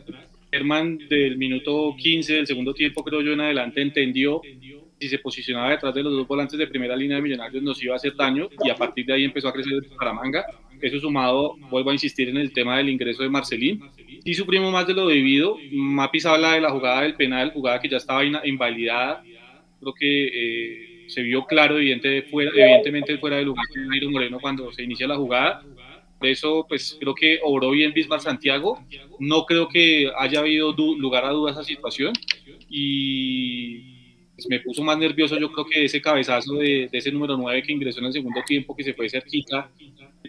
Herman 0.49 0.97
del 1.09 1.37
minuto 1.37 1.93
15 1.97 2.35
del 2.35 2.47
segundo 2.47 2.73
tiempo, 2.73 3.03
creo 3.03 3.21
yo, 3.21 3.33
en 3.33 3.41
adelante 3.41 3.81
entendió 3.81 4.41
si 5.03 5.09
se 5.09 5.19
posicionaba 5.19 5.71
detrás 5.71 5.93
de 5.93 6.01
los 6.01 6.13
dos 6.13 6.25
volantes 6.25 6.57
de 6.57 6.65
primera 6.65 6.95
línea 6.95 7.17
de 7.17 7.23
Millonarios 7.23 7.61
nos 7.61 7.83
iba 7.83 7.93
a 7.93 7.97
hacer 7.97 8.15
daño 8.15 8.47
y 8.63 8.69
a 8.69 8.75
partir 8.75 9.05
de 9.05 9.13
ahí 9.13 9.25
empezó 9.25 9.49
a 9.49 9.53
crecer 9.53 9.73
el 9.73 9.81
Bucaramanga. 9.81 10.45
Eso 10.81 10.97
sumado, 10.97 11.57
vuelvo 11.69 11.89
a 11.89 11.93
insistir 11.93 12.29
en 12.29 12.37
el 12.37 12.53
tema 12.53 12.77
del 12.77 12.87
ingreso 12.87 13.21
de 13.21 13.27
Marcelín. 13.27 13.83
Sí 14.23 14.33
sufrimos 14.33 14.71
más 14.71 14.87
de 14.87 14.93
lo 14.93 15.07
debido. 15.07 15.57
Mapis 15.73 16.25
habla 16.25 16.53
de 16.53 16.61
la 16.61 16.71
jugada 16.71 17.01
del 17.01 17.15
penal, 17.15 17.51
jugada 17.51 17.81
que 17.81 17.89
ya 17.89 17.97
estaba 17.97 18.23
invalidada. 18.23 19.23
Creo 19.81 19.93
que 19.93 20.27
eh, 20.27 21.03
se 21.07 21.21
vio 21.21 21.45
claro, 21.45 21.77
evidente, 21.77 22.21
fuera, 22.23 22.51
evidentemente 22.51 23.17
fuera 23.17 23.35
de 23.35 23.43
lugar 23.43 23.65
de 23.75 23.85
Nairo 23.85 24.09
Moreno 24.09 24.39
cuando 24.39 24.71
se 24.71 24.83
inicia 24.83 25.05
la 25.05 25.17
jugada. 25.17 25.65
Por 26.17 26.29
eso, 26.29 26.65
pues 26.69 26.95
creo 26.97 27.13
que 27.13 27.39
obró 27.43 27.71
bien 27.71 27.91
Bismarck 27.91 28.23
Santiago. 28.23 28.79
No 29.19 29.45
creo 29.45 29.67
que 29.67 30.09
haya 30.17 30.39
habido 30.39 30.73
lugar 30.73 31.25
a 31.25 31.31
dudas 31.31 31.57
esa 31.57 31.65
situación. 31.65 32.13
Y 32.69 33.92
pues 34.35 34.47
me 34.49 34.59
puso 34.59 34.83
más 34.83 34.97
nervioso 34.97 35.37
yo 35.39 35.51
creo 35.51 35.65
que 35.65 35.85
ese 35.85 36.01
cabezazo 36.01 36.55
de, 36.55 36.89
de, 36.91 36.97
ese 36.97 37.11
número 37.11 37.37
9 37.37 37.63
que 37.63 37.71
ingresó 37.71 37.99
en 37.99 38.07
el 38.07 38.13
segundo 38.13 38.41
tiempo, 38.45 38.75
que 38.75 38.83
se 38.83 38.93
fue 38.93 39.09
cerquita, 39.09 39.69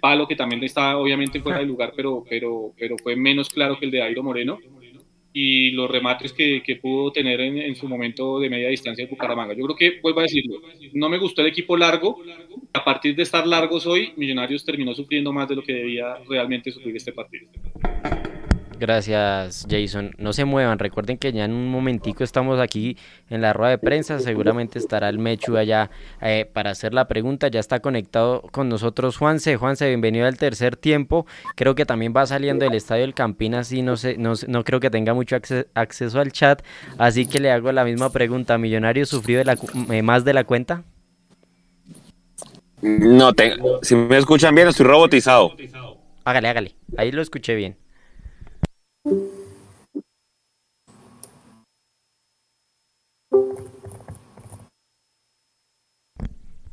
palo 0.00 0.28
que 0.28 0.36
también 0.36 0.62
está 0.62 0.98
obviamente 0.98 1.40
fuera 1.40 1.58
de 1.58 1.66
lugar, 1.66 1.92
pero, 1.96 2.24
pero, 2.28 2.72
pero 2.78 2.96
fue 2.98 3.16
menos 3.16 3.48
claro 3.48 3.78
que 3.78 3.86
el 3.86 3.90
de 3.90 4.02
Airo 4.02 4.22
Moreno. 4.22 4.58
y 5.36 5.72
los 5.72 5.90
remates 5.90 6.32
que, 6.32 6.62
que 6.62 6.76
pudo 6.76 7.10
tener 7.10 7.40
en, 7.40 7.74
su 7.74 7.88
momento 7.88 8.38
de 8.38 8.48
media 8.48 8.68
distancia 8.68 9.02
el 9.02 9.10
Bucaramanga. 9.10 9.52
Yo 9.54 9.64
creo 9.64 9.76
que, 9.76 10.00
vuelvo 10.00 10.20
a 10.20 10.22
decirlo, 10.24 10.60
no 10.92 11.08
me 11.08 11.18
gustó 11.18 11.42
el 11.42 11.48
equipo 11.48 11.76
largo. 11.76 12.22
A 12.72 12.84
partir 12.84 13.16
de 13.16 13.24
estar 13.24 13.44
largos 13.44 13.84
hoy, 13.84 14.12
Millonarios 14.16 14.64
terminó 14.64 14.94
sufriendo 14.94 15.32
más 15.32 15.48
de 15.48 15.56
lo 15.56 15.64
que 15.64 15.72
debía 15.72 16.18
realmente 16.28 16.70
sufrir 16.70 16.96
este 16.96 17.12
partido. 17.12 17.48
Gracias, 18.78 19.66
Jason. 19.68 20.12
No 20.18 20.32
se 20.32 20.44
muevan. 20.44 20.78
Recuerden 20.78 21.16
que 21.18 21.32
ya 21.32 21.44
en 21.44 21.52
un 21.52 21.68
momentico 21.68 22.24
estamos 22.24 22.60
aquí 22.60 22.96
en 23.30 23.40
la 23.40 23.52
rueda 23.52 23.70
de 23.70 23.78
prensa. 23.78 24.18
Seguramente 24.18 24.78
estará 24.78 25.08
el 25.08 25.18
Mechu 25.18 25.56
allá 25.56 25.90
eh, 26.20 26.48
para 26.52 26.70
hacer 26.70 26.92
la 26.92 27.06
pregunta. 27.06 27.48
Ya 27.48 27.60
está 27.60 27.80
conectado 27.80 28.42
con 28.52 28.68
nosotros 28.68 29.16
Juanse. 29.16 29.56
Juanse, 29.56 29.88
bienvenido 29.88 30.26
al 30.26 30.36
tercer 30.36 30.76
tiempo. 30.76 31.26
Creo 31.54 31.74
que 31.74 31.86
también 31.86 32.12
va 32.16 32.26
saliendo 32.26 32.64
del 32.64 32.74
estadio 32.74 33.02
del 33.02 33.14
Campín, 33.14 33.54
así 33.54 33.82
no, 33.82 33.96
sé, 33.96 34.16
no, 34.18 34.32
no 34.48 34.64
creo 34.64 34.80
que 34.80 34.90
tenga 34.90 35.14
mucho 35.14 35.36
acceso 35.36 36.20
al 36.20 36.32
chat. 36.32 36.62
Así 36.98 37.26
que 37.26 37.38
le 37.38 37.50
hago 37.50 37.70
la 37.72 37.84
misma 37.84 38.10
pregunta. 38.10 38.58
¿Millonario 38.58 39.06
sufrió 39.06 39.38
de 39.38 39.44
la, 39.44 39.56
eh, 39.90 40.02
más 40.02 40.24
de 40.24 40.34
la 40.34 40.44
cuenta? 40.44 40.82
No, 42.82 43.32
te, 43.32 43.56
si 43.82 43.94
me 43.94 44.18
escuchan 44.18 44.54
bien, 44.54 44.68
estoy 44.68 44.86
robotizado. 44.86 45.54
Hágale, 46.24 46.48
hágale. 46.48 46.74
Ahí 46.96 47.12
lo 47.12 47.22
escuché 47.22 47.54
bien. 47.54 47.76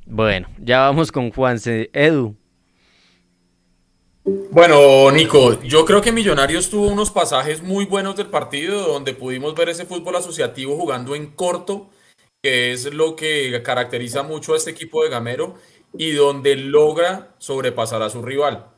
Bueno, 0.05 0.47
ya 0.59 0.81
vamos 0.81 1.11
con 1.11 1.31
Juanse. 1.31 1.89
Edu. 1.93 2.35
Bueno, 4.51 5.11
Nico, 5.11 5.61
yo 5.63 5.83
creo 5.83 6.01
que 6.01 6.11
Millonarios 6.11 6.69
tuvo 6.69 6.87
unos 6.87 7.11
pasajes 7.11 7.63
muy 7.63 7.85
buenos 7.85 8.15
del 8.15 8.27
partido 8.27 8.87
donde 8.87 9.13
pudimos 9.13 9.55
ver 9.55 9.69
ese 9.69 9.85
fútbol 9.85 10.15
asociativo 10.15 10.77
jugando 10.77 11.15
en 11.15 11.31
corto, 11.31 11.89
que 12.41 12.71
es 12.71 12.93
lo 12.93 13.15
que 13.15 13.61
caracteriza 13.63 14.23
mucho 14.23 14.53
a 14.53 14.57
este 14.57 14.71
equipo 14.71 15.03
de 15.03 15.09
Gamero 15.09 15.55
y 15.97 16.11
donde 16.11 16.55
logra 16.55 17.35
sobrepasar 17.39 18.01
a 18.01 18.09
su 18.09 18.21
rival. 18.21 18.70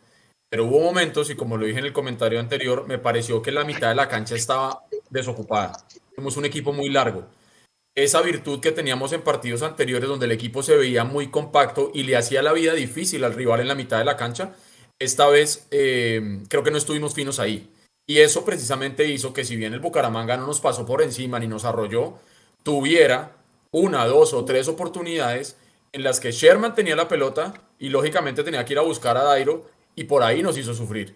Pero 0.54 0.66
hubo 0.66 0.82
momentos, 0.82 1.32
y 1.32 1.36
como 1.36 1.58
lo 1.58 1.66
dije 1.66 1.80
en 1.80 1.86
el 1.86 1.94
comentario 1.94 2.40
anterior, 2.40 2.86
me 2.88 3.00
pareció 3.00 3.42
que 3.42 3.52
la 3.52 3.64
mitad 3.64 3.90
de 3.90 3.96
la 3.96 4.08
cancha 4.08 4.36
estaba 4.36 4.84
desocupada. 5.10 5.84
Somos 6.16 6.38
un 6.38 6.46
equipo 6.46 6.72
muy 6.72 6.90
largo. 6.90 7.26
Esa 7.96 8.22
virtud 8.22 8.60
que 8.60 8.72
teníamos 8.72 9.14
en 9.14 9.24
partidos 9.24 9.64
anteriores 9.64 10.08
donde 10.08 10.28
el 10.28 10.32
equipo 10.32 10.62
se 10.62 10.78
veía 10.78 11.06
muy 11.06 11.32
compacto 11.32 11.90
y 11.92 12.04
le 12.04 12.18
hacía 12.18 12.44
la 12.44 12.54
vida 12.54 12.76
difícil 12.76 13.24
al 13.24 13.34
rival 13.34 13.62
en 13.62 13.68
la 13.68 13.74
mitad 13.74 13.98
de 13.98 14.06
la 14.06 14.16
cancha, 14.16 14.54
esta 15.00 15.28
vez 15.28 15.66
eh, 15.72 16.44
creo 16.50 16.62
que 16.62 16.70
no 16.70 16.78
estuvimos 16.78 17.16
finos 17.16 17.40
ahí. 17.40 17.74
Y 18.06 18.20
eso 18.20 18.46
precisamente 18.46 19.08
hizo 19.08 19.34
que 19.34 19.46
si 19.46 19.56
bien 19.56 19.74
el 19.74 19.80
Bucaramanga 19.80 20.38
no 20.38 20.46
nos 20.46 20.62
pasó 20.62 20.86
por 20.86 21.02
encima 21.02 21.40
ni 21.40 21.48
nos 21.48 21.66
arrolló, 21.66 22.20
tuviera 22.62 23.38
una, 23.72 24.06
dos 24.06 24.34
o 24.34 24.46
tres 24.46 24.68
oportunidades 24.68 25.58
en 25.94 26.04
las 26.04 26.20
que 26.20 26.32
Sherman 26.32 26.76
tenía 26.76 26.96
la 26.96 27.08
pelota 27.08 27.56
y 27.80 27.90
lógicamente 27.90 28.44
tenía 28.44 28.64
que 28.66 28.74
ir 28.74 28.80
a 28.80 28.84
buscar 28.84 29.18
a 29.18 29.24
Dairo 29.24 29.73
y 29.96 30.06
por 30.06 30.24
ahí 30.24 30.42
nos 30.42 30.58
hizo 30.58 30.74
sufrir. 30.74 31.16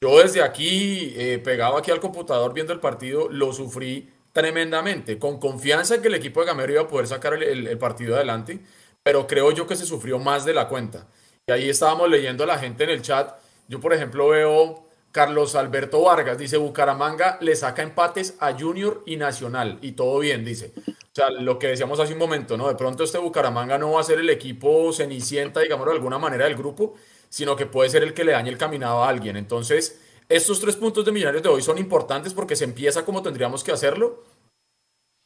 Yo 0.00 0.18
desde 0.18 0.42
aquí, 0.42 1.12
eh, 1.16 1.38
pegado 1.38 1.76
aquí 1.76 1.90
al 1.90 2.00
computador 2.00 2.54
viendo 2.54 2.72
el 2.72 2.80
partido, 2.80 3.28
lo 3.30 3.52
sufrí 3.52 4.10
tremendamente, 4.32 5.18
con 5.18 5.40
confianza 5.40 5.96
en 5.96 6.02
que 6.02 6.08
el 6.08 6.14
equipo 6.14 6.40
de 6.40 6.46
Gamero 6.46 6.72
iba 6.72 6.82
a 6.82 6.88
poder 6.88 7.08
sacar 7.08 7.34
el, 7.34 7.66
el, 7.66 7.78
partido 7.78 8.14
adelante, 8.14 8.60
pero 9.02 9.26
creo 9.26 9.50
yo 9.50 9.66
que 9.66 9.74
se 9.74 9.86
sufrió 9.86 10.18
más 10.18 10.44
de 10.44 10.54
la 10.54 10.68
cuenta. 10.68 11.08
Y 11.46 11.52
ahí 11.52 11.68
estábamos 11.68 12.08
leyendo 12.08 12.44
a 12.44 12.46
la 12.46 12.58
gente 12.58 12.84
en 12.84 12.90
el 12.90 13.02
chat. 13.02 13.34
Yo, 13.66 13.80
por 13.80 13.92
ejemplo, 13.92 14.28
veo 14.28 14.88
Carlos 15.10 15.54
Alberto 15.54 16.02
Vargas, 16.02 16.38
dice 16.38 16.58
Bucaramanga 16.58 17.38
le 17.40 17.56
saca 17.56 17.82
empates 17.82 18.36
a 18.40 18.52
Junior 18.52 19.02
y 19.06 19.16
Nacional, 19.16 19.78
y 19.80 19.92
todo 19.92 20.18
bien, 20.18 20.44
dice. 20.44 20.72
O 20.86 21.14
sea, 21.14 21.30
lo 21.30 21.58
que 21.58 21.68
decíamos 21.68 21.98
hace 21.98 22.12
un 22.12 22.18
momento, 22.18 22.56
¿no? 22.56 22.68
De 22.68 22.74
pronto 22.74 23.02
este 23.02 23.18
Bucaramanga 23.18 23.78
no 23.78 23.92
va 23.92 24.00
a 24.00 24.04
ser 24.04 24.20
el 24.20 24.30
equipo 24.30 24.92
cenicienta, 24.92 25.60
digamos 25.60 25.86
de 25.86 25.94
alguna 25.94 26.18
manera, 26.18 26.44
del 26.44 26.54
grupo, 26.54 26.94
sino 27.28 27.56
que 27.56 27.66
puede 27.66 27.90
ser 27.90 28.02
el 28.02 28.14
que 28.14 28.24
le 28.24 28.32
dañe 28.32 28.50
el 28.50 28.58
caminado 28.58 29.02
a 29.02 29.08
alguien. 29.08 29.36
Entonces, 29.36 30.00
estos 30.28 30.60
tres 30.60 30.76
puntos 30.76 31.04
de 31.04 31.12
Millonarios 31.12 31.42
de 31.42 31.48
hoy 31.48 31.62
son 31.62 31.78
importantes 31.78 32.34
porque 32.34 32.56
se 32.56 32.64
empieza 32.64 33.04
como 33.04 33.22
tendríamos 33.22 33.64
que 33.64 33.72
hacerlo, 33.72 34.24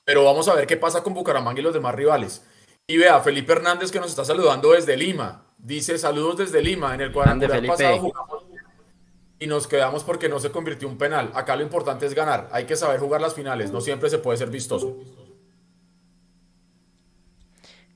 pero 0.05 0.25
vamos 0.25 0.49
a 0.49 0.55
ver 0.55 0.67
qué 0.67 0.77
pasa 0.77 1.03
con 1.03 1.15
Bucaramanga 1.15 1.61
y 1.61 1.65
los 1.65 1.75
demás 1.75 1.95
rivales. 1.95 2.45
Y 2.87 2.97
vea, 2.97 3.21
Felipe 3.21 3.53
Hernández 3.53 3.91
que 3.91 4.01
nos 4.01 4.11
está 4.11 4.25
saludando 4.25 4.73
desde 4.73 4.97
Lima. 4.97 5.47
Dice 5.59 5.99
saludos 5.99 6.39
desde 6.39 6.63
Lima, 6.63 6.95
en 6.95 7.01
el 7.01 7.13
cuadrangular 7.13 7.65
pasado 7.67 7.99
jugamos 7.99 8.43
y 9.43 9.49
nos 9.49 9.67
quedamos 9.67 10.05
porque 10.05 10.29
no 10.29 10.39
se 10.39 10.53
convirtió 10.53 10.87
un 10.87 10.97
penal. 10.97 11.33
Acá 11.35 11.57
lo 11.57 11.65
importante 11.65 12.07
es 12.07 12.15
ganar. 12.15 12.49
Hay 12.53 12.65
que 12.65 12.77
saber 12.77 13.01
jugar 13.01 13.21
las 13.21 13.35
finales. 13.35 13.73
No 13.73 13.81
siempre 13.81 14.09
se 14.09 14.19
puede 14.19 14.39
ser 14.39 14.51
vistoso. 14.51 14.99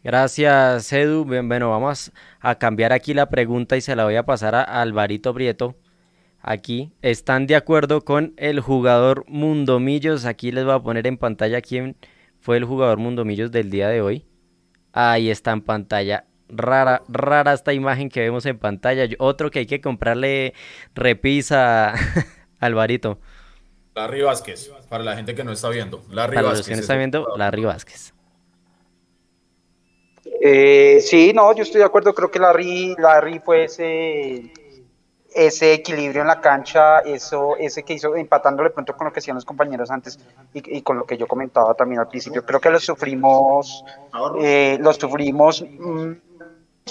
Gracias, 0.07 0.93
Edu. 0.93 1.25
Bien, 1.25 1.49
bueno, 1.49 1.69
vamos 1.69 2.13
a 2.39 2.55
cambiar 2.55 2.93
aquí 2.93 3.13
la 3.13 3.29
pregunta 3.29 3.77
y 3.77 3.81
se 3.81 3.97
la 3.97 4.05
voy 4.05 4.15
a 4.15 4.25
pasar 4.25 4.55
a 4.55 4.63
Alvarito 4.63 5.35
Prieto. 5.35 5.75
Aquí, 6.41 6.93
¿están 7.03 7.49
de 7.49 7.57
acuerdo 7.57 8.05
con 8.05 8.33
el 8.37 8.61
jugador 8.61 9.25
Mundomillos? 9.27 10.25
Aquí 10.25 10.53
les 10.53 10.65
voy 10.65 10.75
a 10.75 10.79
poner 10.79 11.09
en 11.09 11.19
pantalla 11.19 11.61
quién 11.61 11.97
fue 12.39 12.57
el 12.57 12.65
jugador 12.65 12.99
Mundomillos 12.99 13.51
del 13.51 13.69
día 13.69 13.89
de 13.89 14.01
hoy. 14.01 14.25
Ahí 14.93 15.29
está 15.29 15.51
en 15.51 15.63
pantalla. 15.63 16.27
Rara, 16.49 17.03
rara 17.09 17.53
esta 17.53 17.73
imagen 17.73 18.09
que 18.09 18.21
vemos 18.21 18.47
en 18.47 18.61
pantalla. 18.61 19.09
Otro 19.19 19.51
que 19.51 19.59
hay 19.59 19.67
que 19.67 19.81
comprarle 19.81 20.55
repisa, 20.95 21.95
Alvarito. 22.61 23.19
Larry 23.97 24.23
Vázquez, 24.23 24.71
para 24.89 25.03
la 25.03 25.17
gente 25.17 25.35
que 25.35 25.43
no 25.43 25.51
está 25.51 25.69
viendo. 25.69 26.05
Larry 26.11 26.37
para 26.37 26.51
Vázquez, 26.51 26.59
los 26.59 26.69
que 26.69 26.75
no 26.77 26.81
están 26.81 26.99
viendo, 26.99 27.27
Larry 27.37 27.65
Vázquez. 27.65 28.16
Eh, 30.49 31.01
sí, 31.01 31.33
no, 31.35 31.53
yo 31.55 31.65
estoy 31.65 31.81
de 31.81 31.87
acuerdo, 31.87 32.15
creo 32.15 32.31
que 32.31 32.39
Larry, 32.39 32.95
Larry 32.99 33.41
fue 33.41 33.65
ese, 33.65 34.53
ese 35.35 35.73
equilibrio 35.73 36.21
en 36.23 36.29
la 36.29 36.41
cancha, 36.41 37.01
eso, 37.01 37.57
ese 37.57 37.83
que 37.83 37.95
hizo 37.95 38.15
empatándole 38.15 38.71
pronto 38.71 38.97
con 38.97 39.07
lo 39.07 39.13
que 39.13 39.19
hacían 39.19 39.35
los 39.35 39.45
compañeros 39.45 39.91
antes 39.91 40.21
y, 40.55 40.79
y 40.79 40.83
con 40.83 40.99
lo 40.99 41.05
que 41.05 41.17
yo 41.17 41.27
comentaba 41.27 41.75
también 41.75 41.99
al 42.01 42.07
principio. 42.07 42.45
Creo 42.47 42.61
que 42.61 42.71
lo 42.71 42.79
sufrimos, 42.79 43.85
eh, 44.41 44.79
lo 44.81 44.93
sufrimos, 44.93 45.63
mmm, 45.63 46.13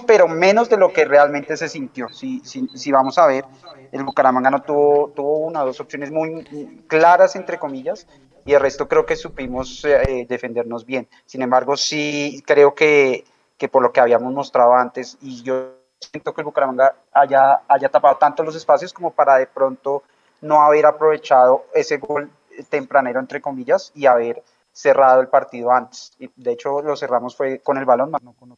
pero 0.06 0.28
menos 0.28 0.68
de 0.68 0.76
lo 0.76 0.92
que 0.92 1.06
realmente 1.06 1.56
se 1.56 1.70
sintió. 1.70 2.10
Si, 2.10 2.42
si, 2.44 2.68
si 2.74 2.92
vamos 2.92 3.18
a 3.18 3.26
ver, 3.26 3.46
el 3.94 4.04
Bucaramanga 4.04 4.52
no 4.52 4.64
tuvo, 4.64 5.14
tuvo 5.16 5.38
una 5.38 5.64
o 5.64 5.68
dos 5.68 5.80
opciones 5.80 6.12
muy 6.12 6.44
claras, 6.88 7.38
entre 7.38 7.58
comillas, 7.58 8.06
y 8.44 8.52
el 8.52 8.60
resto 8.60 8.90
creo 8.90 9.06
que 9.06 9.16
supimos 9.16 9.86
eh, 9.86 10.26
defendernos 10.28 10.86
bien. 10.86 11.08
Sin 11.26 11.42
embargo, 11.42 11.78
sí 11.78 12.44
creo 12.46 12.76
que 12.76 13.24
que 13.58 13.68
por 13.68 13.82
lo 13.82 13.92
que 13.92 14.00
habíamos 14.00 14.34
mostrado 14.34 14.74
antes 14.74 15.18
y 15.22 15.44
yo 15.44 15.76
siento 16.00 16.34
que 16.34 16.42
el 16.42 16.46
Bucaramanga 16.46 16.96
haya, 17.14 17.62
haya 17.68 17.90
tapado 17.90 18.18
tanto 18.18 18.44
los 18.44 18.56
espacios 18.56 18.94
como 18.94 19.12
para 19.12 19.38
de 19.38 19.48
pronto 19.48 20.04
no 20.42 20.62
haber 20.62 20.86
aprovechado 20.86 21.66
ese 21.74 21.98
gol 21.98 22.30
tempranero 22.70 23.20
entre 23.20 23.42
comillas 23.42 23.92
y 23.96 24.06
haber 24.06 24.44
cerrado 24.72 25.22
el 25.22 25.28
partido 25.28 25.72
antes. 25.72 26.14
De 26.36 26.52
hecho 26.52 26.82
lo 26.82 26.96
cerramos 26.96 27.36
fue 27.36 27.60
con 27.60 27.78
el 27.78 27.86
balón, 27.86 28.12
más 28.12 28.22
no 28.22 28.34
con. 28.34 28.56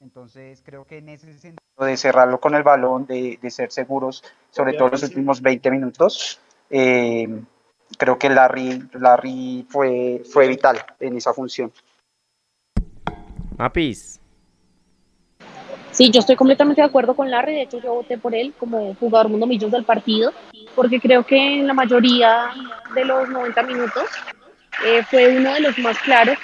Entonces 0.00 0.62
creo 0.64 0.84
que 0.84 0.98
en 0.98 1.08
ese 1.08 1.32
sentido 1.38 1.58
de 1.78 1.96
cerrarlo 1.96 2.40
con 2.40 2.54
el 2.54 2.62
balón, 2.62 3.06
de, 3.06 3.38
de 3.40 3.50
ser 3.50 3.72
seguros, 3.72 4.22
sobre 4.50 4.74
todo 4.74 4.88
los 4.88 5.02
últimos 5.02 5.40
20 5.40 5.70
minutos, 5.70 6.40
eh, 6.68 7.42
creo 7.98 8.18
que 8.18 8.28
Larry, 8.28 8.88
Larry 8.92 9.66
fue, 9.68 10.22
fue 10.30 10.48
vital 10.48 10.84
en 11.00 11.16
esa 11.16 11.32
función. 11.32 11.72
Mapis. 13.56 14.20
Sí, 15.90 16.10
yo 16.10 16.20
estoy 16.20 16.36
completamente 16.36 16.82
de 16.82 16.86
acuerdo 16.86 17.14
con 17.14 17.30
Larry. 17.30 17.54
De 17.54 17.62
hecho, 17.62 17.80
yo 17.80 17.94
voté 17.94 18.18
por 18.18 18.34
él 18.34 18.52
como 18.58 18.94
jugador 18.96 19.30
mundo 19.30 19.46
millones 19.46 19.72
del 19.72 19.84
partido, 19.84 20.30
porque 20.74 21.00
creo 21.00 21.24
que 21.24 21.36
en 21.36 21.66
la 21.66 21.72
mayoría 21.72 22.50
de 22.94 23.04
los 23.04 23.28
90 23.30 23.62
minutos 23.62 24.04
eh, 24.84 25.02
fue 25.10 25.36
uno 25.38 25.54
de 25.54 25.60
los 25.60 25.78
más 25.78 25.98
claros. 26.00 26.36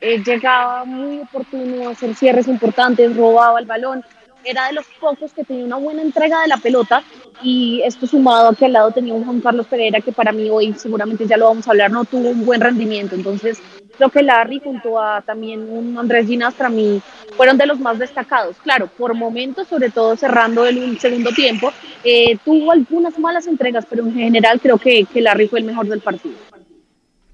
Eh, 0.00 0.22
llegaba 0.22 0.84
muy 0.84 1.20
oportuno 1.20 1.88
a 1.88 1.92
hacer 1.92 2.14
cierres 2.14 2.48
importantes, 2.48 3.16
robaba 3.16 3.58
el 3.58 3.66
balón. 3.66 4.04
Era 4.44 4.66
de 4.66 4.74
los 4.74 4.84
pocos 5.00 5.32
que 5.32 5.42
tenía 5.42 5.64
una 5.64 5.76
buena 5.76 6.02
entrega 6.02 6.42
de 6.42 6.48
la 6.48 6.58
pelota 6.58 7.02
y 7.42 7.80
esto 7.84 8.06
sumado 8.06 8.50
a 8.50 8.54
que 8.54 8.66
al 8.66 8.74
lado 8.74 8.90
tenía 8.90 9.14
un 9.14 9.24
Juan 9.24 9.40
Carlos 9.40 9.66
Pereira 9.66 10.00
que 10.00 10.12
para 10.12 10.32
mí 10.32 10.48
hoy 10.50 10.74
seguramente 10.74 11.26
ya 11.26 11.36
lo 11.36 11.46
vamos 11.46 11.66
a 11.66 11.70
hablar, 11.70 11.90
no 11.90 12.04
tuvo 12.04 12.28
un 12.28 12.44
buen 12.44 12.60
rendimiento. 12.60 13.14
Entonces 13.14 13.60
creo 13.98 14.10
que 14.10 14.22
Larry 14.22 14.60
junto 14.60 15.00
a 15.00 15.20
también 15.20 15.68
un 15.68 15.98
Andrés 15.98 16.26
Ginas 16.26 16.54
para 16.54 16.70
mí 16.70 17.02
fueron 17.36 17.58
de 17.58 17.66
los 17.66 17.78
más 17.78 17.98
destacados. 17.98 18.56
Claro, 18.62 18.86
por 18.86 19.12
momentos, 19.14 19.68
sobre 19.68 19.90
todo 19.90 20.16
cerrando 20.16 20.64
el 20.64 20.98
segundo 20.98 21.30
tiempo, 21.32 21.70
eh, 22.04 22.38
tuvo 22.44 22.72
algunas 22.72 23.18
malas 23.18 23.46
entregas, 23.46 23.84
pero 23.90 24.04
en 24.04 24.14
general 24.14 24.60
creo 24.60 24.78
que, 24.78 25.04
que 25.04 25.20
Larry 25.20 25.48
fue 25.48 25.58
el 25.58 25.66
mejor 25.66 25.86
del 25.88 26.00
partido. 26.00 26.36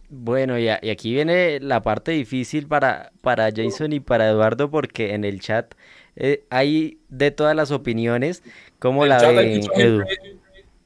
Bueno, 0.09 0.59
y, 0.59 0.65
y, 0.65 0.91
aquí 0.91 1.13
viene 1.13 1.61
la 1.61 1.83
parte 1.83 2.13
difícil 2.13 2.67
para, 2.67 3.13
para 3.21 3.51
Jason 3.55 3.93
y 3.93 4.01
para 4.01 4.29
Eduardo, 4.29 4.71
porque 4.71 5.15
en 5.15 5.25
el 5.25 5.41
chat 5.41 5.75
eh, 6.17 6.45
hay 6.51 6.99
de 7.09 7.31
todas 7.31 7.57
las 7.57 7.71
opiniones, 7.71 8.43
como 8.79 9.07
la 9.07 9.19
de 9.21 9.61
Edu. 9.77 10.05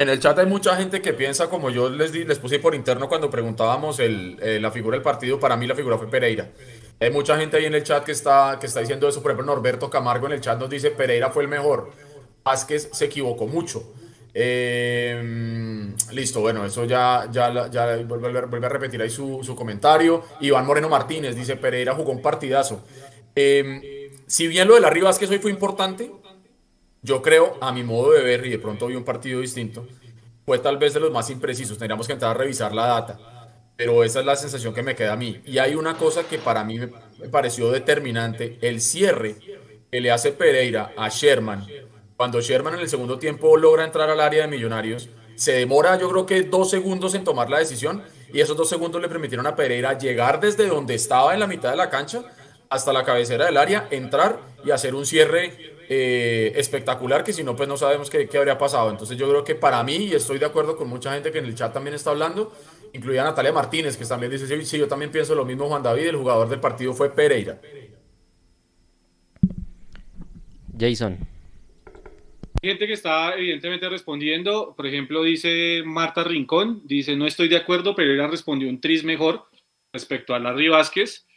En 0.01 0.09
el 0.09 0.21
chat 0.21 0.39
hay 0.39 0.47
mucha 0.47 0.77
gente 0.77 1.03
que 1.03 1.13
piensa, 1.13 1.51
como 1.51 1.71
yo 1.71 1.91
les, 1.91 2.13
di, 2.13 2.25
les 2.25 2.39
puse 2.39 2.61
por 2.61 2.73
interno 2.73 3.09
cuando 3.09 3.29
preguntábamos 3.29 3.99
el, 3.99 4.39
eh, 4.41 4.61
la 4.61 4.71
figura 4.71 4.95
del 4.95 5.03
partido, 5.03 5.41
para 5.41 5.57
mí 5.57 5.67
la 5.67 5.75
figura 5.75 5.99
fue 5.99 6.09
Pereira. 6.09 6.49
Hay 7.01 7.11
mucha 7.11 7.37
gente 7.37 7.57
ahí 7.57 7.65
en 7.65 7.75
el 7.75 7.83
chat 7.83 8.05
que 8.05 8.13
está, 8.13 8.59
que 8.61 8.67
está 8.67 8.79
diciendo 8.79 9.09
eso. 9.09 9.21
Por 9.21 9.33
ejemplo, 9.33 9.53
Norberto 9.53 9.91
Camargo 9.91 10.27
en 10.27 10.35
el 10.35 10.41
chat 10.41 10.57
nos 10.57 10.71
dice 10.71 10.93
Pereira 10.93 11.31
fue 11.31 11.43
el 11.43 11.49
mejor. 11.49 11.91
Vázquez 12.45 12.91
se 12.93 13.07
equivocó 13.07 13.49
mucho. 13.49 13.93
Eh, 14.33 15.93
listo, 16.13 16.43
bueno, 16.43 16.65
eso 16.65 16.85
ya, 16.85 17.29
ya, 17.33 17.69
ya 17.69 17.97
vuelve, 18.05 18.47
vuelve, 18.47 18.67
a 18.67 18.69
repetir 18.69 19.03
ahí 19.03 19.11
su, 19.11 19.41
su, 19.43 19.57
comentario. 19.57 20.23
Iván 20.41 20.65
Moreno 20.65 20.89
Martínez 20.89 21.35
dice 21.35 21.57
Pereira 21.57 21.97
jugó 21.97 22.13
un 22.13 22.23
partidazo. 22.23 22.85
Eh, 23.35 24.13
si 24.29 24.47
bien 24.47 24.69
lo 24.69 24.75
de 24.75 24.81
la 24.81 24.91
Vázquez 24.91 25.29
hoy 25.29 25.39
fue 25.39 25.51
importante, 25.51 26.13
yo 27.03 27.23
creo, 27.23 27.57
a 27.61 27.73
mi 27.73 27.85
modo 27.85 28.13
de 28.13 28.23
ver, 28.23 28.47
y 28.47 28.51
de 28.51 28.59
pronto 28.59 28.87
vi 28.87 28.95
un 28.95 29.05
partido 29.05 29.41
distinto, 29.41 29.87
fue 30.45 30.59
tal 30.59 30.79
vez 30.79 30.95
de 30.95 31.01
los 31.01 31.13
más 31.13 31.31
imprecisos. 31.31 31.79
Tendríamos 31.79 32.07
que 32.07 32.15
entrar 32.15 32.31
a 32.33 32.35
revisar 32.35 32.75
la 32.75 32.87
data. 32.87 33.19
Pero 33.77 34.03
esa 34.03 34.21
es 34.21 34.27
la 34.27 34.35
sensación 34.35 34.75
que 34.75 34.83
me 34.83 34.97
queda 34.97 35.13
a 35.13 35.17
mí. 35.17 35.41
Y 35.45 35.59
hay 35.59 35.75
una 35.75 35.95
cosa 35.97 36.25
que 36.25 36.39
para 36.39 36.65
mí 36.65 36.79
me 36.79 37.29
pareció 37.31 37.71
determinante, 37.71 38.59
el 38.61 38.81
cierre 38.81 39.37
que 39.91 40.01
le 40.01 40.11
hace 40.11 40.33
Pereira 40.33 40.93
a 40.97 41.09
Sherman. 41.09 41.67
Cuando 42.17 42.41
Sherman 42.41 42.75
en 42.75 42.81
el 42.81 42.89
segundo 42.89 43.19
tiempo 43.19 43.57
logra 43.57 43.85
entrar 43.85 44.11
al 44.11 44.21
área 44.21 44.43
de 44.43 44.49
Millonarios, 44.49 45.09
se 45.37 45.53
demora 45.53 45.97
yo 45.97 46.11
creo 46.11 46.27
que 46.27 46.43
dos 46.43 46.69
segundos 46.69 47.15
en 47.15 47.23
tomar 47.23 47.49
la 47.49 47.61
decisión 47.61 48.03
y 48.33 48.41
esos 48.41 48.57
dos 48.57 48.69
segundos 48.69 49.01
le 49.01 49.09
permitieron 49.09 49.47
a 49.47 49.55
Pereira 49.55 49.97
llegar 49.97 50.41
desde 50.41 50.67
donde 50.67 50.97
estaba 50.97 51.33
en 51.33 51.39
la 51.39 51.47
mitad 51.47 51.71
de 51.71 51.77
la 51.77 51.91
cancha 51.91 52.25
hasta 52.69 52.93
la 52.93 53.05
cabecera 53.05 53.47
del 53.47 53.57
área, 53.57 53.87
entrar 53.93 54.41
y 54.65 54.73
hacer 54.73 54.97
un 54.97 55.07
cierre 55.07 55.78
eh, 55.91 56.53
espectacular 56.57 57.25
que 57.25 57.33
si 57.33 57.43
no, 57.43 57.57
pues 57.57 57.69
no 57.69 57.77
sabemos 57.77 58.11
qué, 58.11 58.29
qué, 58.29 58.37
habría 58.39 58.59
pasado. 58.59 58.91
Entonces 58.91 59.17
yo 59.17 59.29
creo 59.29 59.43
que 59.43 59.55
para 59.55 59.83
mí, 59.83 59.97
y 59.97 60.15
estoy 60.15 60.39
de 60.39 60.47
acuerdo 60.47 60.77
con 60.77 60.89
mucha 60.89 61.15
gente 61.15 61.33
que 61.33 61.39
en 61.39 61.47
el 61.47 61.55
chat 61.55 61.73
también 61.73 61.95
está 61.95 62.11
hablando, 62.11 62.53
incluida 62.93 63.25
Natalia 63.25 63.53
Martínez, 63.53 63.97
que 63.97 64.05
también 64.05 64.31
dice, 64.31 64.47
sí, 64.47 64.65
sí, 64.67 64.79
yo 64.79 64.87
también 64.87 65.11
pienso 65.11 65.35
lo 65.35 65.45
mismo, 65.45 65.67
Juan 65.69 65.83
David, 65.83 66.09
el 66.09 66.17
jugador 66.17 66.49
del 66.49 66.61
partido 66.61 66.93
fue 66.93 67.11
Pereira. 67.11 67.59
Jason. 70.79 71.19
Gente 72.61 72.87
que 72.87 72.93
está 72.93 73.35
evidentemente 73.35 73.89
respondiendo, 73.89 74.75
por 74.77 74.87
ejemplo, 74.87 75.23
dice 75.23 75.83
Marta 75.85 76.25
Rincón, 76.25 76.83
dice, 76.85 77.17
no 77.17 77.27
estoy 77.27 77.49
de 77.49 77.57
acuerdo, 77.57 77.95
Pereira 77.95 78.27
respondió 78.27 78.69
un 78.69 78.81
tris 78.81 79.05
mejor 79.05 79.45
respecto 79.93 80.35
a 80.35 80.39
Larry 80.39 80.69
Vázquez. 80.69 81.28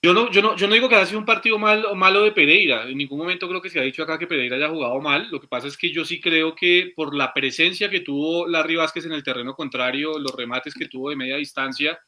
Yo 0.00 0.14
no, 0.14 0.30
yo, 0.30 0.42
no, 0.42 0.54
yo 0.54 0.68
no 0.68 0.74
digo 0.74 0.88
que 0.88 0.94
haya 0.94 1.06
sido 1.06 1.18
un 1.18 1.24
partido 1.24 1.58
mal, 1.58 1.84
malo 1.96 2.22
de 2.22 2.30
Pereira. 2.30 2.88
En 2.88 2.96
ningún 2.96 3.18
momento 3.18 3.48
creo 3.48 3.60
que 3.60 3.68
se 3.68 3.80
ha 3.80 3.82
dicho 3.82 4.04
acá 4.04 4.16
que 4.16 4.28
Pereira 4.28 4.54
haya 4.54 4.68
jugado 4.68 5.00
mal. 5.00 5.26
Lo 5.28 5.40
que 5.40 5.48
pasa 5.48 5.66
es 5.66 5.76
que 5.76 5.90
yo 5.90 6.04
sí 6.04 6.20
creo 6.20 6.54
que 6.54 6.92
por 6.94 7.16
la 7.16 7.34
presencia 7.34 7.90
que 7.90 8.00
tuvo 8.00 8.46
Larry 8.46 8.76
Vázquez 8.76 9.06
en 9.06 9.12
el 9.12 9.24
terreno 9.24 9.54
contrario, 9.54 10.18
los 10.20 10.36
remates 10.36 10.74
que 10.74 10.86
tuvo 10.86 11.10
de 11.10 11.16
media 11.16 11.36
distancia, 11.36 11.98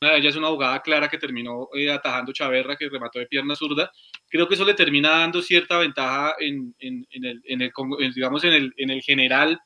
una 0.00 0.12
de 0.12 0.18
ellas 0.18 0.34
es 0.34 0.38
una 0.38 0.48
jugada 0.48 0.80
clara 0.80 1.08
que 1.08 1.18
terminó 1.18 1.68
eh, 1.74 1.90
atajando 1.90 2.32
Chaverra, 2.32 2.76
que 2.76 2.88
remató 2.88 3.18
de 3.18 3.26
pierna 3.26 3.56
zurda. 3.56 3.90
Creo 4.28 4.46
que 4.46 4.54
eso 4.54 4.64
le 4.64 4.74
termina 4.74 5.10
dando 5.10 5.42
cierta 5.42 5.76
ventaja 5.78 6.36
en, 6.38 6.74
en, 6.78 7.04
en 7.10 7.24
el, 7.62 7.74
digamos, 8.14 8.44
en 8.44 8.52
el, 8.52 8.72
en 8.76 8.90
el 8.90 9.02
general 9.02 9.58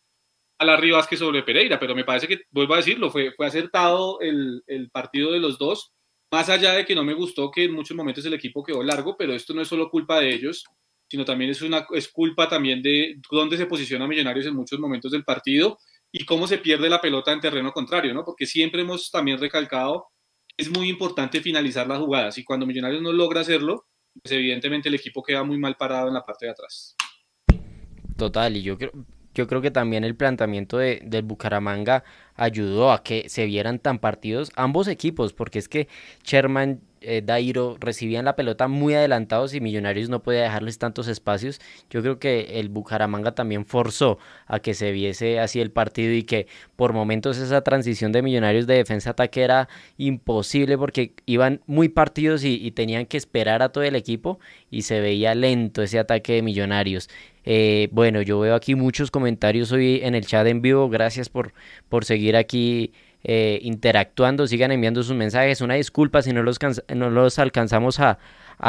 a 0.59 0.65
Larry 0.65 0.91
Vázquez 0.91 1.19
sobre 1.19 1.43
Pereira. 1.43 1.79
Pero 1.79 1.95
me 1.95 2.05
parece 2.05 2.27
que, 2.27 2.41
vuelvo 2.51 2.75
a 2.75 2.79
decirlo, 2.79 3.11
fue, 3.11 3.33
fue 3.33 3.47
acertado 3.47 4.21
el, 4.21 4.63
el 4.67 4.91
partido 4.91 5.33
de 5.33 5.39
los 5.39 5.59
dos 5.59 5.94
más 6.35 6.49
allá 6.49 6.73
de 6.73 6.85
que 6.85 6.97
no 6.97 7.05
me 7.05 7.15
gustó 7.15 7.49
que 7.49 7.65
en 7.65 7.73
muchos 7.73 7.97
momentos 7.97 8.27
el 8.27 8.35
equipo 8.35 8.65
quedó 8.65 8.83
largo, 8.83 9.17
pero 9.17 9.33
esto 9.33 9.55
no 9.55 9.63
es 9.63 9.69
solo 9.69 9.89
culpa 9.89 10.19
de 10.19 10.35
ellos, 10.35 10.65
sino 11.09 11.25
también 11.25 11.51
es, 11.51 11.63
una, 11.63 11.87
es 11.95 12.09
culpa 12.09 12.49
también 12.49 12.83
de 12.83 13.21
dónde 13.31 13.57
se 13.57 13.67
posiciona 13.67 14.09
Millonarios 14.09 14.47
en 14.47 14.57
muchos 14.57 14.81
momentos 14.81 15.13
del 15.13 15.23
partido 15.23 15.79
y 16.11 16.25
cómo 16.25 16.49
se 16.49 16.59
pierde 16.59 16.89
la 16.89 17.01
pelota 17.01 17.33
en 17.33 17.41
terreno 17.41 17.71
contrario, 17.71 18.13
¿no? 18.13 18.25
Porque 18.25 18.47
siempre 18.47 18.83
hemos 18.83 19.13
también 19.13 19.39
recalcado 19.39 20.09
es 20.57 20.69
muy 20.71 20.89
importante 20.89 21.41
finalizar 21.41 21.87
las 21.87 22.01
jugadas 22.01 22.37
y 22.37 22.43
cuando 22.43 22.67
Millonarios 22.67 23.01
no 23.01 23.13
logra 23.13 23.43
hacerlo, 23.43 23.87
pues 24.21 24.33
evidentemente 24.33 24.89
el 24.89 24.97
equipo 24.97 25.23
queda 25.23 25.45
muy 25.45 25.59
mal 25.59 25.77
parado 25.77 26.09
en 26.09 26.15
la 26.15 26.23
parte 26.23 26.47
de 26.47 26.53
atrás. 26.53 26.97
Total, 28.17 28.57
y 28.57 28.63
yo 28.63 28.77
creo, 28.77 28.93
yo 29.35 29.47
creo 29.47 29.61
que 29.61 29.71
también 29.71 30.05
el 30.05 30.15
planteamiento 30.15 30.79
de, 30.79 31.01
del 31.05 31.23
Bucaramanga 31.23 32.05
ayudó 32.37 32.93
a 32.93 33.03
que 33.03 33.29
se 33.29 33.47
vieran 33.47 33.79
tan 33.79 33.99
partidos 33.99 34.51
ambos 34.57 34.89
equipos, 34.89 35.33
porque 35.33 35.59
es 35.59 35.69
que 35.69 35.89
Sherman, 36.25 36.81
eh, 37.05 37.23
Dairo 37.25 37.77
recibían 37.79 38.25
la 38.25 38.37
pelota 38.37 38.69
muy 38.69 38.95
adelantados 38.95 39.55
y 39.55 39.61
Millonarios 39.61 40.09
no 40.09 40.23
podía 40.23 40.43
dejarles 40.43 40.79
tantos 40.79 41.09
espacios. 41.09 41.61
Yo 41.91 42.03
creo 42.03 42.19
que 42.19 42.61
el 42.61 42.69
Bucaramanga 42.69 43.35
también 43.35 43.65
forzó 43.65 44.19
a 44.47 44.61
que 44.61 44.75
se 44.75 44.93
viese 44.93 45.41
así 45.41 45.61
el 45.61 45.71
partido 45.71 46.13
y 46.13 46.25
que 46.25 46.47
por 46.77 46.93
momentos 46.93 47.39
esa 47.39 47.63
transición 47.63 48.13
de 48.13 48.23
Millonarios 48.23 48.67
de 48.67 48.75
defensa-ataque 48.75 49.43
era 49.43 49.69
imposible 49.99 50.79
porque 50.79 51.13
iban 51.27 51.61
muy 51.67 51.89
partidos 51.89 52.45
y, 52.45 52.71
tenían 52.75 53.07
que 53.07 53.17
esperar 53.17 53.63
a 53.63 53.69
todo 53.71 53.85
el 53.85 53.95
equipo 53.95 54.41
y 54.71 54.83
se 54.83 55.01
veía 55.01 55.35
lento 55.35 55.83
ese 55.83 55.99
ataque 55.99 56.35
de 56.35 56.43
Millonarios. 56.43 57.09
Eh, 57.45 57.89
bueno, 57.93 58.23
yo 58.23 58.41
veo 58.41 58.55
aquí 58.55 58.75
muchos 58.75 59.11
comentarios 59.11 59.71
hoy 59.71 60.01
en 60.03 60.15
el 60.15 60.27
chat 60.27 60.47
en 60.47 60.63
vivo. 60.63 60.89
Gracias 60.89 61.29
por, 61.29 61.53
por 61.89 62.05
seguir 62.05 62.37
aquí 62.37 62.93
eh, 63.25 63.59
interactuando. 63.63 64.47
Sigan 64.47 64.71
enviando 64.71 65.03
sus 65.03 65.17
mensajes. 65.17 65.63
Una 65.63 65.75
disculpa 65.75 66.23
si 66.23 66.33
no 66.33 66.43
los, 66.43 66.59
no 66.95 67.11
los 67.11 67.39
alcanzamos 67.39 67.99
a, 67.99 68.19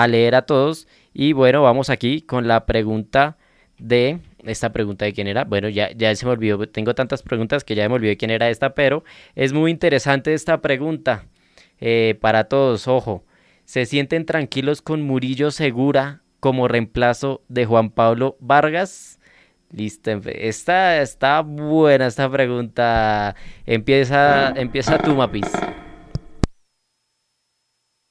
leer 0.07 0.35
a 0.35 0.43
todos. 0.43 0.87
Y 1.13 1.33
bueno, 1.33 1.61
vamos 1.61 1.89
aquí 1.89 2.21
con 2.21 2.47
la 2.47 2.65
pregunta 2.65 3.37
de 3.77 4.19
esta 4.45 4.71
pregunta 4.71 5.05
de 5.05 5.13
quién 5.13 5.27
era. 5.27 5.43
Bueno, 5.43 5.69
ya, 5.69 5.91
ya 5.91 6.15
se 6.15 6.25
me 6.25 6.31
olvidó, 6.31 6.67
tengo 6.69 6.95
tantas 6.95 7.21
preguntas 7.21 7.63
que 7.63 7.75
ya 7.75 7.89
me 7.89 7.95
olvidé 7.95 8.15
quién 8.15 8.31
era 8.31 8.49
esta, 8.49 8.73
pero 8.73 9.03
es 9.35 9.53
muy 9.53 9.71
interesante 9.71 10.33
esta 10.33 10.61
pregunta 10.61 11.25
eh, 11.81 12.17
para 12.21 12.45
todos. 12.45 12.87
Ojo, 12.87 13.25
¿se 13.65 13.85
sienten 13.85 14.25
tranquilos 14.25 14.81
con 14.81 15.01
Murillo 15.01 15.51
Segura 15.51 16.21
como 16.39 16.67
reemplazo 16.67 17.43
de 17.49 17.65
Juan 17.65 17.89
Pablo 17.89 18.37
Vargas? 18.39 19.19
Listo, 19.71 20.11
esta 20.25 21.01
está 21.01 21.41
buena 21.41 22.07
esta 22.07 22.29
pregunta. 22.29 23.35
Empieza, 23.65 24.49
empieza 24.49 24.97
tu 24.97 25.15
mapis. 25.15 25.51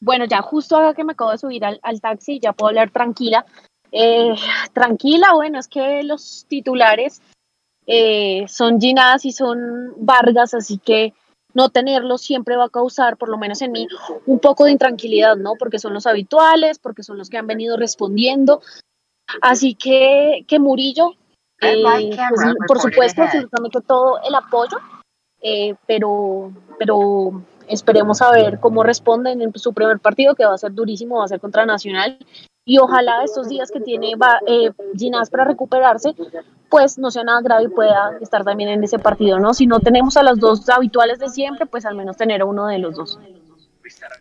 Bueno, 0.00 0.26
ya 0.26 0.42
justo 0.42 0.76
acá 0.76 0.94
que 0.94 1.04
me 1.04 1.12
acabo 1.12 1.30
de 1.30 1.38
subir 1.38 1.64
al, 1.64 1.80
al 1.82 2.00
taxi, 2.00 2.38
ya 2.38 2.52
puedo 2.52 2.68
hablar 2.68 2.90
tranquila. 2.90 3.46
Eh, 3.90 4.34
tranquila, 4.72 5.32
bueno, 5.34 5.58
es 5.58 5.68
que 5.68 6.02
los 6.02 6.44
titulares 6.48 7.22
eh, 7.86 8.44
son 8.48 8.80
Ginás 8.80 9.24
y 9.24 9.32
son 9.32 9.94
Vargas, 9.96 10.52
así 10.52 10.78
que 10.78 11.14
no 11.54 11.68
tenerlos 11.68 12.22
siempre 12.22 12.56
va 12.56 12.64
a 12.64 12.70
causar, 12.70 13.16
por 13.16 13.28
lo 13.28 13.38
menos 13.38 13.62
en 13.62 13.72
mí, 13.72 13.86
un 14.26 14.40
poco 14.40 14.64
de 14.64 14.72
intranquilidad, 14.72 15.36
¿no? 15.36 15.52
Porque 15.58 15.78
son 15.78 15.94
los 15.94 16.06
habituales, 16.06 16.78
porque 16.78 17.04
son 17.04 17.16
los 17.16 17.30
que 17.30 17.38
han 17.38 17.46
venido 17.46 17.76
respondiendo. 17.76 18.60
Así 19.40 19.74
que, 19.74 20.44
que 20.48 20.58
Murillo, 20.58 21.12
eh, 21.64 21.82
pues, 22.28 22.54
por 22.66 22.80
supuesto, 22.80 23.22
absolutamente 23.22 23.80
todo 23.80 24.20
el 24.26 24.34
apoyo, 24.34 24.78
eh, 25.40 25.74
pero, 25.86 26.52
pero 26.78 27.42
esperemos 27.68 28.22
a 28.22 28.30
ver 28.32 28.60
cómo 28.60 28.82
responden 28.82 29.42
en 29.42 29.52
su 29.58 29.72
primer 29.72 29.98
partido, 29.98 30.34
que 30.34 30.44
va 30.44 30.54
a 30.54 30.58
ser 30.58 30.72
durísimo, 30.72 31.18
va 31.18 31.24
a 31.24 31.28
ser 31.28 31.40
contra 31.40 31.66
Nacional, 31.66 32.18
y 32.64 32.78
ojalá 32.78 33.22
estos 33.24 33.48
días 33.48 33.70
que 33.70 33.80
tiene 33.80 34.14
eh, 34.46 34.70
Ginás 34.96 35.30
para 35.30 35.44
recuperarse, 35.44 36.14
pues 36.70 36.98
no 36.98 37.10
sea 37.10 37.24
nada 37.24 37.40
grave 37.42 37.64
y 37.64 37.68
pueda 37.68 38.16
estar 38.20 38.42
también 38.42 38.70
en 38.70 38.82
ese 38.82 38.98
partido, 38.98 39.38
¿no? 39.38 39.52
Si 39.54 39.66
no 39.66 39.80
tenemos 39.80 40.16
a 40.16 40.22
los 40.22 40.38
dos 40.38 40.68
habituales 40.68 41.18
de 41.18 41.28
siempre, 41.28 41.66
pues 41.66 41.84
al 41.84 41.94
menos 41.94 42.16
tener 42.16 42.40
a 42.40 42.46
uno 42.46 42.66
de 42.66 42.78
los 42.78 42.94
dos. 42.96 43.18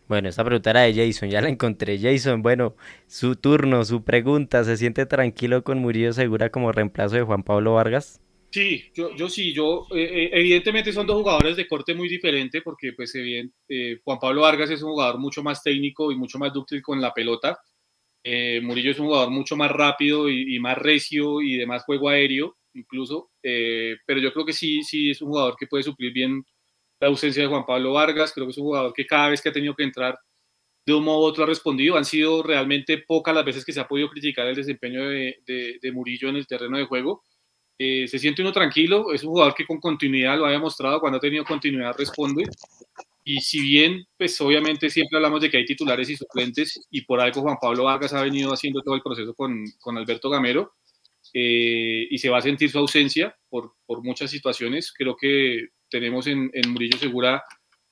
Bueno, 0.07 0.29
esta 0.29 0.43
pregunta 0.43 0.71
era 0.71 0.81
de 0.81 0.93
Jason, 0.93 1.29
ya 1.29 1.41
la 1.41 1.49
encontré. 1.49 1.99
Jason, 1.99 2.41
bueno, 2.41 2.75
su 3.07 3.35
turno, 3.35 3.85
su 3.85 4.03
pregunta, 4.03 4.63
¿se 4.63 4.77
siente 4.77 5.05
tranquilo 5.05 5.63
con 5.63 5.79
Murillo 5.79 6.13
Segura 6.13 6.49
como 6.49 6.71
reemplazo 6.71 7.15
de 7.15 7.23
Juan 7.23 7.43
Pablo 7.43 7.73
Vargas? 7.75 8.21
Sí, 8.51 8.91
yo, 8.93 9.29
sí, 9.29 9.51
yo, 9.51 9.87
eh, 9.95 10.29
evidentemente 10.31 10.93
son 10.93 11.07
dos 11.07 11.17
jugadores 11.17 11.55
de 11.57 11.67
corte 11.67 11.95
muy 11.95 12.07
diferente 12.07 12.61
porque 12.61 12.93
pues 12.93 13.11
bien, 13.13 13.51
eh, 13.67 13.99
Juan 14.03 14.19
Pablo 14.19 14.41
Vargas 14.41 14.69
es 14.69 14.83
un 14.83 14.91
jugador 14.91 15.17
mucho 15.17 15.41
más 15.41 15.63
técnico 15.63 16.11
y 16.11 16.15
mucho 16.15 16.37
más 16.37 16.53
dúctil 16.53 16.81
con 16.83 17.01
la 17.01 17.11
pelota, 17.11 17.57
eh, 18.23 18.61
Murillo 18.61 18.91
es 18.91 18.99
un 18.99 19.07
jugador 19.07 19.31
mucho 19.31 19.57
más 19.57 19.71
rápido 19.71 20.29
y, 20.29 20.57
más 20.59 20.77
recio 20.77 21.41
y 21.41 21.57
de 21.57 21.65
más 21.65 21.83
juego 21.83 22.09
aéreo, 22.09 22.57
incluso. 22.73 23.31
Eh, 23.43 23.97
pero 24.05 24.19
yo 24.21 24.31
creo 24.31 24.45
que 24.45 24.53
sí, 24.53 24.81
sí 24.83 25.11
es 25.11 25.21
un 25.21 25.29
jugador 25.29 25.55
que 25.59 25.67
puede 25.67 25.83
suplir 25.83 26.13
bien 26.13 26.43
la 27.03 27.09
ausencia 27.09 27.43
de 27.43 27.49
Juan 27.49 27.65
Pablo 27.65 27.93
Vargas. 27.93 28.31
Creo 28.33 28.47
que 28.47 28.51
es 28.51 28.57
un 28.57 28.65
jugador 28.65 28.93
que 28.93 29.05
cada 29.05 29.29
vez 29.29 29.41
que 29.41 29.49
ha 29.49 29.53
tenido 29.53 29.75
que 29.75 29.83
entrar 29.83 30.17
de 30.85 30.93
un 30.93 31.03
modo 31.03 31.19
u 31.19 31.23
otro 31.23 31.43
ha 31.43 31.47
respondido. 31.47 31.97
Han 31.97 32.05
sido 32.05 32.41
realmente 32.43 32.97
pocas 32.97 33.35
las 33.35 33.45
veces 33.45 33.65
que 33.65 33.73
se 33.73 33.79
ha 33.79 33.87
podido 33.87 34.09
criticar 34.09 34.47
el 34.47 34.55
desempeño 34.55 35.09
de, 35.09 35.35
de, 35.45 35.91
Murillo 35.91 36.29
en 36.29 36.37
el 36.37 36.47
terreno 36.47 36.77
de 36.77 36.85
juego. 36.85 37.23
Eh, 37.77 38.07
se 38.07 38.19
siente 38.19 38.41
uno 38.41 38.53
tranquilo, 38.53 39.11
es 39.13 39.23
un 39.23 39.31
jugador 39.31 39.53
que 39.53 39.65
con 39.65 39.79
continuidad 39.79 40.37
lo 40.37 40.45
ha 40.45 40.51
demostrado, 40.51 40.99
cuando 40.99 41.17
ha 41.17 41.21
tenido 41.21 41.43
continuidad 41.43 41.95
responde. 41.97 42.45
Y 43.25 43.41
si 43.41 43.61
bien, 43.61 44.05
pues 44.17 44.39
obviamente 44.39 44.89
siempre 44.89 45.17
hablamos 45.17 45.41
de 45.41 45.49
que 45.49 45.57
hay 45.57 45.65
titulares 45.65 46.09
y 46.09 46.15
suplentes, 46.15 46.87
y 46.89 47.01
por 47.01 47.19
algo 47.19 47.41
Juan 47.41 47.57
Pablo 47.61 47.85
Vargas 47.85 48.13
ha 48.13 48.23
venido 48.23 48.53
haciendo 48.53 48.81
todo 48.81 48.95
el 48.95 49.01
proceso 49.01 49.33
con, 49.33 49.63
con 49.79 49.97
Alberto 49.97 50.29
Gamero, 50.29 50.73
eh, 51.33 52.07
y 52.09 52.17
se 52.17 52.29
va 52.29 52.37
a 52.37 52.41
sentir 52.41 52.69
su 52.69 52.79
ausencia 52.79 53.35
por, 53.49 53.73
por 53.85 54.03
muchas 54.03 54.29
situaciones. 54.29 54.93
Creo 54.93 55.15
que 55.15 55.69
tenemos 55.93 56.25
en, 56.25 56.49
en 56.51 56.71
Murillo 56.71 56.97
Segura 56.97 57.43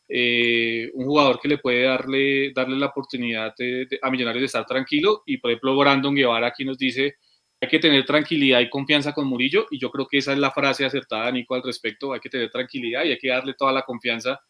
eh, 0.09 0.89
un 0.95 1.05
jugador 1.05 1.39
que 1.39 1.47
le 1.47 1.59
puede 1.59 1.83
darle, 1.83 2.51
darle 2.51 2.75
la 2.77 2.87
oportunidad 2.87 3.53
a 4.01 4.09
Millonarios 4.09 4.41
de 4.41 4.45
estar 4.47 4.65
tranquilo. 4.65 5.21
Y 5.25 5.37
por 5.37 5.51
ejemplo 5.51 5.77
Brandon 5.77 6.15
Guevara 6.15 6.47
aquí 6.47 6.65
nos 6.65 6.77
dice 6.77 7.15
hay 7.61 7.69
que 7.69 7.77
tener 7.77 8.03
tranquilidad 8.05 8.59
y 8.59 8.69
confianza 8.69 9.13
con 9.13 9.27
Murillo 9.27 9.67
y 9.69 9.79
yo 9.79 9.91
creo 9.91 10.07
que 10.07 10.17
esa 10.17 10.33
es 10.33 10.39
la 10.39 10.49
frase 10.49 10.83
acertada 10.83 11.31
Nico 11.31 11.53
al 11.53 11.61
respecto, 11.61 12.11
hay 12.11 12.19
que 12.19 12.29
tener 12.29 12.49
tranquilidad 12.49 13.05
y 13.05 13.11
hay 13.11 13.19
que 13.19 13.29
darle 13.29 13.53
toda 13.53 13.71
la 13.71 13.83
confianza 13.83 14.41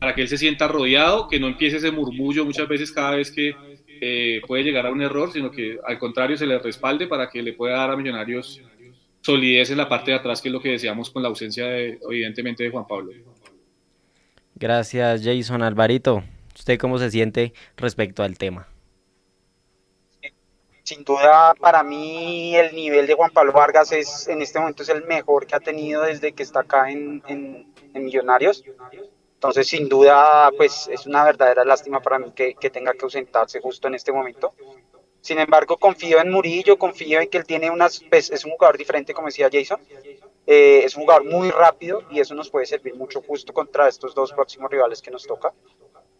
para 0.00 0.14
que 0.14 0.22
él 0.22 0.28
se 0.28 0.38
sienta 0.38 0.66
rodeado, 0.66 1.28
que 1.28 1.38
no 1.38 1.48
empiece 1.48 1.76
ese 1.76 1.90
murmullo 1.90 2.46
muchas 2.46 2.66
veces 2.66 2.90
cada 2.90 3.16
vez 3.16 3.30
que 3.30 3.54
eh, 4.00 4.40
puede 4.46 4.64
llegar 4.64 4.86
a 4.86 4.90
un 4.90 5.02
error, 5.02 5.30
sino 5.30 5.50
que 5.50 5.78
al 5.84 5.98
contrario 5.98 6.38
se 6.38 6.46
le 6.46 6.58
respalde 6.58 7.06
para 7.06 7.28
que 7.28 7.42
le 7.42 7.52
pueda 7.52 7.76
dar 7.76 7.90
a 7.90 7.96
Millonarios 7.96 8.62
solidez 9.26 9.70
en 9.70 9.78
la 9.78 9.88
parte 9.88 10.12
de 10.12 10.16
atrás, 10.18 10.40
que 10.40 10.48
es 10.48 10.52
lo 10.52 10.60
que 10.60 10.70
deseamos 10.70 11.10
con 11.10 11.20
la 11.20 11.28
ausencia 11.28 11.66
de, 11.66 11.98
evidentemente 12.08 12.62
de 12.62 12.70
Juan 12.70 12.86
Pablo. 12.86 13.12
Gracias, 14.54 15.22
Jason. 15.24 15.62
Alvarito, 15.62 16.22
¿usted 16.54 16.78
cómo 16.78 16.96
se 16.98 17.10
siente 17.10 17.52
respecto 17.76 18.22
al 18.22 18.38
tema? 18.38 18.68
Sin 20.84 21.02
duda, 21.02 21.54
para 21.58 21.82
mí 21.82 22.54
el 22.54 22.72
nivel 22.74 23.08
de 23.08 23.14
Juan 23.14 23.32
Pablo 23.32 23.52
Vargas 23.52 23.90
es 23.90 24.28
en 24.28 24.40
este 24.40 24.60
momento 24.60 24.84
es 24.84 24.88
el 24.88 25.04
mejor 25.04 25.44
que 25.44 25.56
ha 25.56 25.60
tenido 25.60 26.02
desde 26.02 26.32
que 26.32 26.44
está 26.44 26.60
acá 26.60 26.90
en, 26.90 27.22
en, 27.26 27.66
Millonarios. 27.94 28.62
Entonces, 29.34 29.66
sin 29.66 29.88
duda, 29.88 30.50
pues 30.56 30.86
es 30.92 31.06
una 31.06 31.24
verdadera 31.24 31.64
lástima 31.64 32.00
para 32.00 32.18
mí 32.18 32.30
que, 32.32 32.54
que, 32.54 32.68
tenga 32.68 32.92
que 32.92 33.04
ausentarse 33.04 33.60
justo 33.60 33.88
en 33.88 33.94
este 33.94 34.12
momento. 34.12 34.52
Sin 35.26 35.40
embargo, 35.40 35.76
confío 35.76 36.20
en 36.20 36.30
Murillo, 36.30 36.78
confío 36.78 37.20
en 37.20 37.28
que 37.28 37.38
él 37.38 37.44
tiene 37.44 37.68
unas, 37.68 38.00
pues, 38.08 38.30
es 38.30 38.44
un 38.44 38.52
jugador 38.52 38.78
diferente, 38.78 39.12
como 39.12 39.26
decía 39.26 39.48
Jason, 39.52 39.80
eh, 40.46 40.82
es 40.84 40.94
un 40.94 41.02
jugador 41.02 41.24
muy 41.24 41.50
rápido 41.50 42.04
y 42.12 42.20
eso 42.20 42.32
nos 42.36 42.48
puede 42.48 42.64
servir 42.64 42.94
mucho 42.94 43.20
justo 43.22 43.52
contra 43.52 43.88
estos 43.88 44.14
dos 44.14 44.32
próximos 44.32 44.70
rivales 44.70 45.02
que 45.02 45.10
nos 45.10 45.26
toca. 45.26 45.52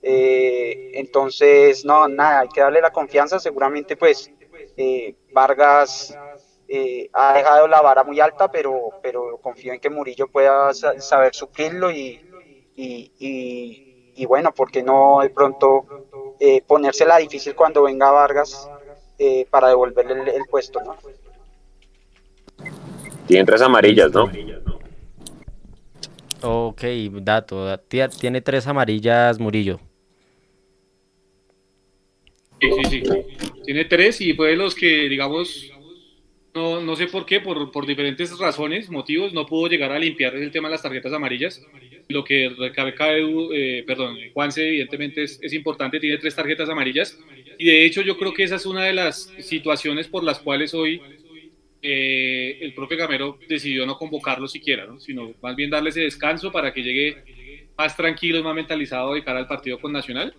Eh, 0.03 0.91
entonces, 0.95 1.85
no, 1.85 2.09
nada, 2.09 2.41
hay 2.41 2.49
que 2.49 2.61
darle 2.61 2.81
la 2.81 2.91
confianza. 2.91 3.39
Seguramente, 3.39 3.97
pues, 3.97 4.29
eh, 4.77 5.15
Vargas 5.33 6.13
ha 7.13 7.33
dejado 7.33 7.69
la 7.69 7.81
vara 7.83 8.03
muy 8.03 8.19
alta, 8.19 8.51
pero, 8.51 8.91
pero 9.05 9.39
confío 9.41 9.73
en 9.73 9.79
que 9.79 9.89
Murillo 9.89 10.27
pueda 10.27 10.75
saber 10.75 11.33
suplirlo 11.33 11.93
y, 11.93 12.29
y, 12.75 14.13
y, 14.17 14.27
bueno, 14.27 14.53
porque 14.53 14.83
no 14.83 15.21
de 15.23 15.31
pronto 15.31 15.87
ponérsela 16.67 17.19
difícil 17.19 17.55
cuando 17.55 17.85
venga 17.85 18.11
Vargas 18.11 18.69
para 19.51 19.69
devolverle 19.69 20.23
el, 20.23 20.29
el 20.29 20.43
puesto, 20.51 20.81
¿no? 20.83 20.97
Tiene 23.27 23.45
tres 23.45 23.61
amarillas, 23.63 24.13
¿no? 24.13 24.31
Ok, 26.43 26.83
dato. 27.23 27.79
Tiene 28.21 28.41
tres 28.41 28.67
amarillas 28.67 29.39
Murillo. 29.39 29.81
Sí, 32.61 32.71
sí, 32.91 33.03
sí. 33.03 33.03
Tiene 33.65 33.85
tres 33.85 34.21
y 34.21 34.33
fue 34.33 34.51
de 34.51 34.57
los 34.57 34.75
que, 34.75 35.09
digamos, 35.09 35.71
no, 36.57 36.81
no 36.81 36.97
sé 36.97 37.07
por 37.07 37.27
qué, 37.27 37.41
por, 37.41 37.87
diferentes 37.87 38.37
razones, 38.39 38.89
motivos, 38.89 39.35
no 39.35 39.45
pudo 39.45 39.69
llegar 39.69 39.93
a 39.93 39.99
limpiar 39.99 40.35
el 40.35 40.51
tema 40.51 40.69
de 40.69 40.73
las 40.73 40.83
tarjetas 40.83 41.13
amarillas. 41.13 41.63
Lo 42.09 42.25
que 42.25 42.49
recarga, 42.49 43.09
eh, 43.13 43.85
perdón, 43.87 44.17
Juanse, 44.33 44.67
evidentemente 44.67 45.23
es, 45.25 45.53
importante, 45.53 46.01
tiene 46.01 46.17
tres 46.17 46.35
tarjetas 46.35 46.71
amarillas. 46.71 47.19
Y 47.59 47.67
de 47.67 47.85
hecho, 47.85 48.01
yo 48.01 48.17
creo 48.17 48.33
que 48.33 48.45
esa 48.45 48.57
es 48.57 48.65
una 48.65 48.85
de 48.85 48.95
las 48.95 49.31
situaciones 49.39 50.09
por 50.09 50.25
las 50.25 50.39
cuales 50.39 50.73
hoy 50.73 50.99
eh, 51.83 52.57
el 52.63 52.73
profe 52.73 52.97
Gamero 52.97 53.39
decidió 53.47 53.85
no 53.85 53.99
convocarlo 53.99 54.49
siquiera, 54.49 54.89
sino 54.99 55.35
más 55.43 55.55
bien 55.57 55.69
darle 55.69 55.91
ese 55.91 56.01
descanso 56.01 56.51
para 56.51 56.73
que 56.73 56.83
llegue 56.83 57.69
más 57.77 57.95
tranquilo, 57.95 58.43
más 58.43 58.55
mentalizado 58.55 59.13
de 59.13 59.23
cara 59.23 59.41
al 59.41 59.47
partido 59.47 59.79
con 59.79 59.93
Nacional. 59.93 60.35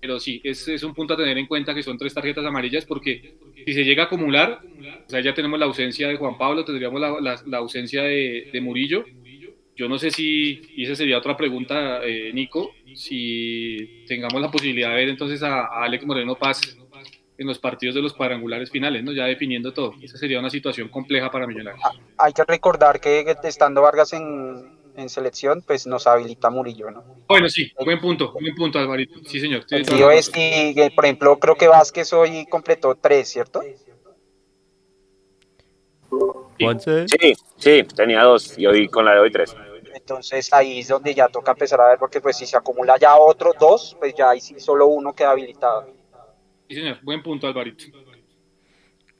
Pero 0.00 0.18
sí, 0.18 0.40
es, 0.42 0.66
es 0.68 0.82
un 0.82 0.94
punto 0.94 1.14
a 1.14 1.16
tener 1.16 1.36
en 1.36 1.46
cuenta 1.46 1.74
que 1.74 1.82
son 1.82 1.98
tres 1.98 2.14
tarjetas 2.14 2.44
amarillas 2.44 2.86
porque 2.86 3.34
si 3.66 3.72
se 3.72 3.84
llega 3.84 4.04
a 4.04 4.06
acumular, 4.06 4.60
o 5.06 5.10
sea, 5.10 5.20
ya 5.20 5.34
tenemos 5.34 5.58
la 5.58 5.66
ausencia 5.66 6.08
de 6.08 6.16
Juan 6.16 6.38
Pablo, 6.38 6.64
tendríamos 6.64 7.00
la, 7.00 7.40
la, 7.46 7.58
ausencia 7.58 8.02
de, 8.02 8.48
de, 8.52 8.60
Murillo. 8.60 9.04
Yo 9.76 9.88
no 9.88 9.98
sé 9.98 10.10
si, 10.10 10.62
y 10.74 10.84
esa 10.84 10.96
sería 10.96 11.18
otra 11.18 11.36
pregunta, 11.36 12.00
eh, 12.04 12.32
Nico, 12.32 12.72
si 12.94 14.04
tengamos 14.06 14.40
la 14.40 14.50
posibilidad 14.50 14.90
de 14.90 14.96
ver 14.96 15.08
entonces 15.08 15.42
a, 15.42 15.66
a 15.66 15.84
Alex 15.84 16.04
Moreno 16.06 16.34
Paz 16.34 16.78
en 17.36 17.46
los 17.46 17.58
partidos 17.58 17.94
de 17.94 18.02
los 18.02 18.12
cuadrangulares 18.12 18.70
finales, 18.70 19.02
¿no? 19.02 19.12
Ya 19.12 19.24
definiendo 19.24 19.72
todo. 19.72 19.94
Esa 20.02 20.18
sería 20.18 20.38
una 20.38 20.50
situación 20.50 20.88
compleja 20.88 21.30
para 21.30 21.46
Millonarios. 21.46 21.82
Ah, 21.84 21.92
hay 22.18 22.34
que 22.34 22.44
recordar 22.44 23.00
que 23.00 23.24
estando 23.44 23.80
Vargas 23.80 24.12
en, 24.12 24.79
en 24.96 25.08
selección, 25.08 25.62
pues 25.66 25.86
nos 25.86 26.06
habilita 26.06 26.50
Murillo, 26.50 26.90
¿no? 26.90 27.04
Bueno, 27.28 27.48
sí, 27.48 27.72
buen 27.84 28.00
punto, 28.00 28.32
buen 28.32 28.54
punto, 28.54 28.78
Alvarito. 28.78 29.20
Sí, 29.26 29.40
señor. 29.40 29.64
El 29.70 29.86
tío 29.86 30.10
es 30.10 30.28
que, 30.30 30.92
por 30.94 31.04
ejemplo, 31.04 31.38
creo 31.38 31.56
que 31.56 31.68
Vázquez 31.68 32.12
hoy 32.12 32.46
completó 32.46 32.94
tres, 32.94 33.28
¿cierto? 33.28 33.62
Sí, 36.58 37.32
sí, 37.56 37.82
tenía 37.94 38.24
dos 38.24 38.58
y 38.58 38.66
hoy 38.66 38.88
con 38.88 39.04
la 39.04 39.14
de 39.14 39.20
hoy 39.20 39.30
tres. 39.30 39.56
Entonces 39.94 40.52
ahí 40.52 40.80
es 40.80 40.88
donde 40.88 41.14
ya 41.14 41.28
toca 41.28 41.52
empezar 41.52 41.80
a 41.80 41.88
ver, 41.88 41.98
porque 41.98 42.20
pues 42.20 42.36
si 42.36 42.46
se 42.46 42.56
acumula 42.56 42.96
ya 42.98 43.16
otro 43.16 43.52
dos, 43.58 43.96
pues 43.98 44.14
ya 44.14 44.30
ahí 44.30 44.40
sí 44.40 44.58
solo 44.58 44.86
uno 44.86 45.14
queda 45.14 45.30
habilitado. 45.30 45.92
Sí, 46.68 46.74
señor. 46.76 46.98
Buen 47.02 47.22
punto, 47.22 47.46
Alvarito. 47.46 47.84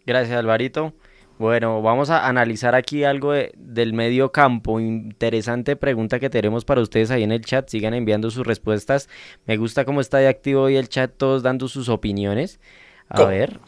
Gracias, 0.04 0.38
Alvarito. 0.38 0.92
Bueno, 1.40 1.80
vamos 1.80 2.10
a 2.10 2.28
analizar 2.28 2.74
aquí 2.74 3.02
algo 3.02 3.32
del 3.32 3.94
medio 3.94 4.30
campo. 4.30 4.78
Interesante 4.78 5.74
pregunta 5.74 6.20
que 6.20 6.28
tenemos 6.28 6.66
para 6.66 6.82
ustedes 6.82 7.10
ahí 7.10 7.22
en 7.22 7.32
el 7.32 7.42
chat. 7.42 7.66
Sigan 7.66 7.94
enviando 7.94 8.30
sus 8.30 8.46
respuestas. 8.46 9.08
Me 9.46 9.56
gusta 9.56 9.86
cómo 9.86 10.02
está 10.02 10.18
de 10.18 10.28
activo 10.28 10.60
hoy 10.60 10.76
el 10.76 10.90
chat, 10.90 11.10
todos 11.16 11.42
dando 11.42 11.66
sus 11.66 11.88
opiniones. 11.88 12.60
A 13.08 13.24
ver. 13.24 13.58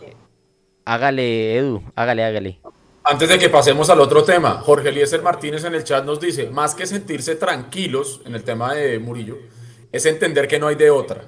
Hágale, 0.84 1.56
Edu. 1.56 1.82
Hágale, 1.96 2.24
hágale. 2.24 2.60
Antes 3.04 3.30
de 3.30 3.38
que 3.38 3.48
pasemos 3.48 3.88
al 3.88 4.00
otro 4.00 4.22
tema, 4.22 4.60
Jorge 4.60 4.90
Eliezer 4.90 5.22
Martínez 5.22 5.64
en 5.64 5.74
el 5.74 5.82
chat 5.82 6.04
nos 6.04 6.20
dice, 6.20 6.50
más 6.50 6.74
que 6.74 6.84
sentirse 6.84 7.36
tranquilos 7.36 8.20
en 8.26 8.34
el 8.34 8.44
tema 8.44 8.74
de 8.74 8.98
Murillo, 8.98 9.38
es 9.90 10.04
entender 10.04 10.46
que 10.46 10.58
no 10.58 10.66
hay 10.66 10.74
de 10.74 10.90
otra 10.90 11.24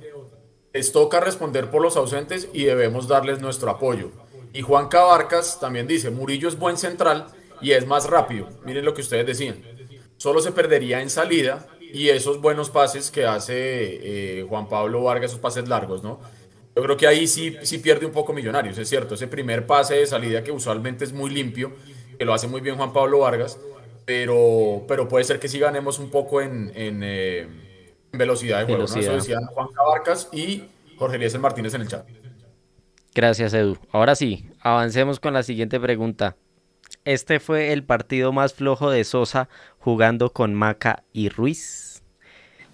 les 0.75 0.91
toca 0.91 1.21
responder 1.21 1.71
por 1.71 1.81
los 1.81 1.97
ausentes 1.97 2.49
y 2.53 2.65
debemos 2.65 3.07
darles 3.07 3.41
nuestro 3.41 3.71
apoyo. 3.71 4.11
Y 4.55 4.63
Juan 4.63 4.89
Cabarcas 4.89 5.59
también 5.59 5.89
dice, 5.89 6.11
Murillo 6.11 6.49
es 6.49 6.57
buen 6.57 6.79
central 6.79 7.27
y 7.61 7.73
es 7.73 7.87
más 7.87 8.09
rápido. 8.09 8.49
Miren 8.65 8.85
lo 8.85 8.95
que 8.95 9.01
ustedes 9.01 9.27
decían. 9.27 9.57
Solo 10.17 10.41
se 10.41 10.53
perdería 10.53 11.03
en 11.03 11.11
salida 11.11 11.67
y 11.81 12.09
esos 12.09 12.41
buenos 12.41 12.71
pases 12.71 13.11
que 13.11 13.27
hace 13.27 14.39
eh, 14.39 14.47
Juan 14.49 14.69
Pablo 14.69 15.03
Vargas, 15.03 15.33
esos 15.33 15.41
pases 15.41 15.69
largos, 15.69 16.05
¿no? 16.05 16.21
Yo 16.77 16.83
creo 16.83 16.97
que 16.97 17.07
ahí 17.09 17.27
sí, 17.27 17.57
sí 17.63 17.79
pierde 17.79 18.07
un 18.07 18.13
poco 18.13 18.33
Millonarios, 18.33 18.79
es 18.79 18.89
cierto. 18.89 19.15
Ese 19.15 19.27
primer 19.27 19.67
pase 19.67 19.95
de 19.95 20.07
salida 20.07 20.45
que 20.45 20.53
usualmente 20.53 21.05
es 21.05 21.13
muy 21.13 21.31
limpio, 21.31 21.73
que 22.17 22.25
lo 22.25 22.33
hace 22.33 22.47
muy 22.47 22.61
bien 22.61 22.77
Juan 22.77 22.93
Pablo 22.93 23.19
Vargas, 23.19 23.59
pero, 24.05 24.85
pero 24.87 25.09
puede 25.09 25.25
ser 25.25 25.41
que 25.41 25.49
sí 25.49 25.59
ganemos 25.59 25.99
un 25.99 26.11
poco 26.11 26.41
en, 26.41 26.71
en 26.77 27.01
eh, 27.03 27.49
velocidad 28.13 28.61
de 28.61 28.67
juego. 28.67 28.85
Eso 28.85 29.13
decían 29.13 29.47
Juan 29.47 29.69
Cabarcas 29.75 30.29
y 30.33 30.63
Jorge 30.97 31.17
Eliezer 31.17 31.41
Martínez 31.41 31.75
en 31.75 31.81
el 31.81 31.89
chat. 31.89 32.07
Gracias, 33.15 33.55
Edu. 33.55 33.79
Ahora 33.93 34.15
sí, 34.15 34.47
avancemos 34.61 35.21
con 35.21 35.35
la 35.35 35.43
siguiente 35.43 35.79
pregunta. 35.79 36.37
Este 37.05 37.39
fue 37.39 37.73
el 37.73 37.85
partido 37.85 38.33
más 38.33 38.55
flojo 38.55 38.91
de 38.91 39.05
Sosa 39.05 39.49
jugando 39.79 40.31
con 40.31 40.55
Maca 40.55 41.05
y 41.13 41.29
Ruiz. 41.29 42.03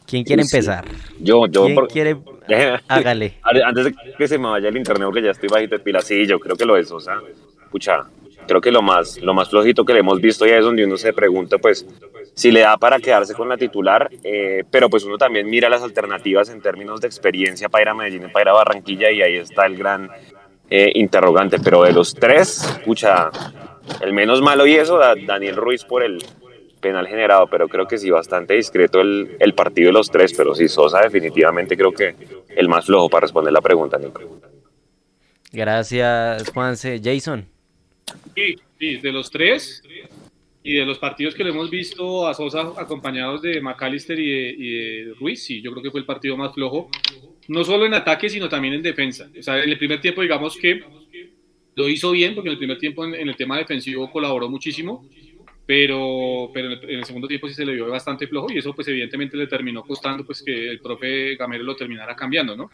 ¿Quién 0.07 0.25
quiere 0.25 0.43
empezar? 0.43 0.87
Yo, 1.21 1.47
yo. 1.47 1.67
¿Quién 1.67 1.87
quiere? 1.87 2.17
Hágale. 2.89 3.39
Antes 3.65 3.85
de 3.85 3.95
que 4.17 4.29
se 4.29 4.39
me 4.39 4.49
vaya 4.49 4.69
el 4.69 4.77
internet, 4.77 5.07
porque 5.07 5.23
ya 5.23 5.31
estoy 5.31 5.49
bajito 5.49 5.77
de 5.77 5.85
pila, 5.85 6.01
sí, 6.01 6.27
yo 6.27 6.41
creo 6.41 6.57
que 6.57 6.65
lo 6.65 6.75
de 6.75 6.85
Sosa. 6.85 7.21
Escucha, 7.63 8.09
creo 8.47 8.61
que 8.61 8.73
lo 8.73 8.83
más, 8.83 9.19
lo 9.19 9.35
más 9.35 9.51
flojito 9.51 9.85
que 9.85 9.93
le 9.93 10.01
hemos 10.01 10.21
visto 10.21 10.47
ya 10.47 10.57
es 10.57 10.65
donde 10.65 10.85
uno 10.85 10.97
se 10.97 11.13
pregunta, 11.13 11.59
pues, 11.59 11.87
si 12.41 12.51
le 12.51 12.61
da 12.61 12.79
para 12.79 12.99
quedarse 12.99 13.35
con 13.35 13.51
la 13.51 13.59
titular, 13.59 14.09
eh, 14.25 14.65
pero 14.71 14.89
pues 14.89 15.05
uno 15.05 15.19
también 15.19 15.47
mira 15.47 15.69
las 15.69 15.83
alternativas 15.83 16.49
en 16.49 16.63
términos 16.63 16.99
de 16.99 17.07
experiencia 17.07 17.69
para 17.69 17.83
ir 17.83 17.89
a 17.91 17.95
Medellín 17.95 18.33
para 18.33 18.45
ir 18.45 18.49
a 18.49 18.53
Barranquilla 18.55 19.11
y 19.11 19.21
ahí 19.21 19.37
está 19.37 19.67
el 19.67 19.77
gran 19.77 20.09
eh, 20.71 20.91
interrogante, 20.95 21.59
pero 21.63 21.83
de 21.83 21.93
los 21.93 22.15
tres, 22.15 22.63
escucha, 22.63 23.31
el 24.01 24.15
menos 24.15 24.41
malo 24.41 24.67
y 24.67 24.75
eso, 24.75 24.99
Daniel 25.27 25.57
Ruiz 25.57 25.85
por 25.85 26.03
el 26.03 26.25
penal 26.81 27.07
generado, 27.07 27.47
pero 27.47 27.69
creo 27.69 27.87
que 27.87 27.99
sí, 27.99 28.09
bastante 28.09 28.55
discreto 28.55 29.03
el, 29.03 29.37
el 29.39 29.53
partido 29.53 29.89
de 29.89 29.93
los 29.93 30.11
tres, 30.11 30.33
pero 30.35 30.55
sí, 30.55 30.67
Sosa 30.67 31.03
definitivamente 31.03 31.77
creo 31.77 31.93
que 31.93 32.15
el 32.57 32.69
más 32.71 32.87
flojo 32.87 33.11
para 33.11 33.21
responder 33.21 33.53
la 33.53 33.61
pregunta, 33.61 33.99
Nico. 33.99 34.23
Gracias, 35.53 36.49
Juanse. 36.55 37.03
Jason. 37.05 37.47
Sí, 38.35 38.57
sí, 38.79 38.97
de 38.97 39.13
los 39.13 39.31
tres 39.31 39.83
y 40.71 40.75
de 40.75 40.87
los 40.87 40.99
partidos 40.99 41.35
que 41.35 41.43
le 41.43 41.51
hemos 41.51 41.69
visto 41.69 42.29
a 42.29 42.33
Sosa 42.33 42.73
acompañados 42.77 43.43
de 43.43 43.61
McAllister 43.61 44.17
y 44.21 44.71
de, 44.71 45.15
Ruiz, 45.19 45.43
sí, 45.43 45.61
yo 45.61 45.73
creo 45.73 45.83
que 45.83 45.91
fue 45.91 45.99
el 45.99 46.07
partido 46.07 46.37
más 46.37 46.55
flojo, 46.55 46.89
no 47.49 47.65
solo 47.65 47.87
en 47.87 47.95
ataque, 47.95 48.29
sino 48.29 48.49
también 48.49 48.75
en 48.75 48.83
defensa. 48.83 49.29
O 49.37 49.43
sea, 49.43 49.61
en 49.65 49.69
el 49.69 49.79
primer 49.79 50.01
tiempo, 50.01 50.23
digamos 50.23 50.57
que 50.57 50.81
Lo 51.75 51.89
hizo 51.89 52.13
bien 52.13 52.37
porque 52.37 52.51
en 52.51 52.53
el 52.53 52.59
primer 52.59 52.79
tiempo 52.79 53.05
en, 53.05 53.29
el 53.29 53.35
tema 53.35 53.59
defensivo 53.59 54.13
colaboró 54.13 54.49
muchísimo, 54.49 55.09
pero, 55.67 56.53
pero 56.55 56.73
en, 56.73 56.99
el, 56.99 57.05
segundo 57.05 57.27
tiempo 57.27 57.49
sí 57.49 57.55
se 57.55 57.67
le 57.67 57.75
vio 57.75 57.89
bastante 57.89 58.29
flojo 58.29 58.53
y 58.53 58.59
eso 58.59 58.73
pues 58.73 58.87
evidentemente 58.87 59.37
le 59.37 59.49
terminó 59.49 59.83
costando 59.83 60.25
pues 60.25 60.41
que 60.41 60.71
el 60.71 60.79
profe 60.79 61.35
Gamero 61.35 61.65
lo 61.65 61.75
terminara 61.75 62.15
cambiando, 62.15 62.57
¿no? 62.57 62.71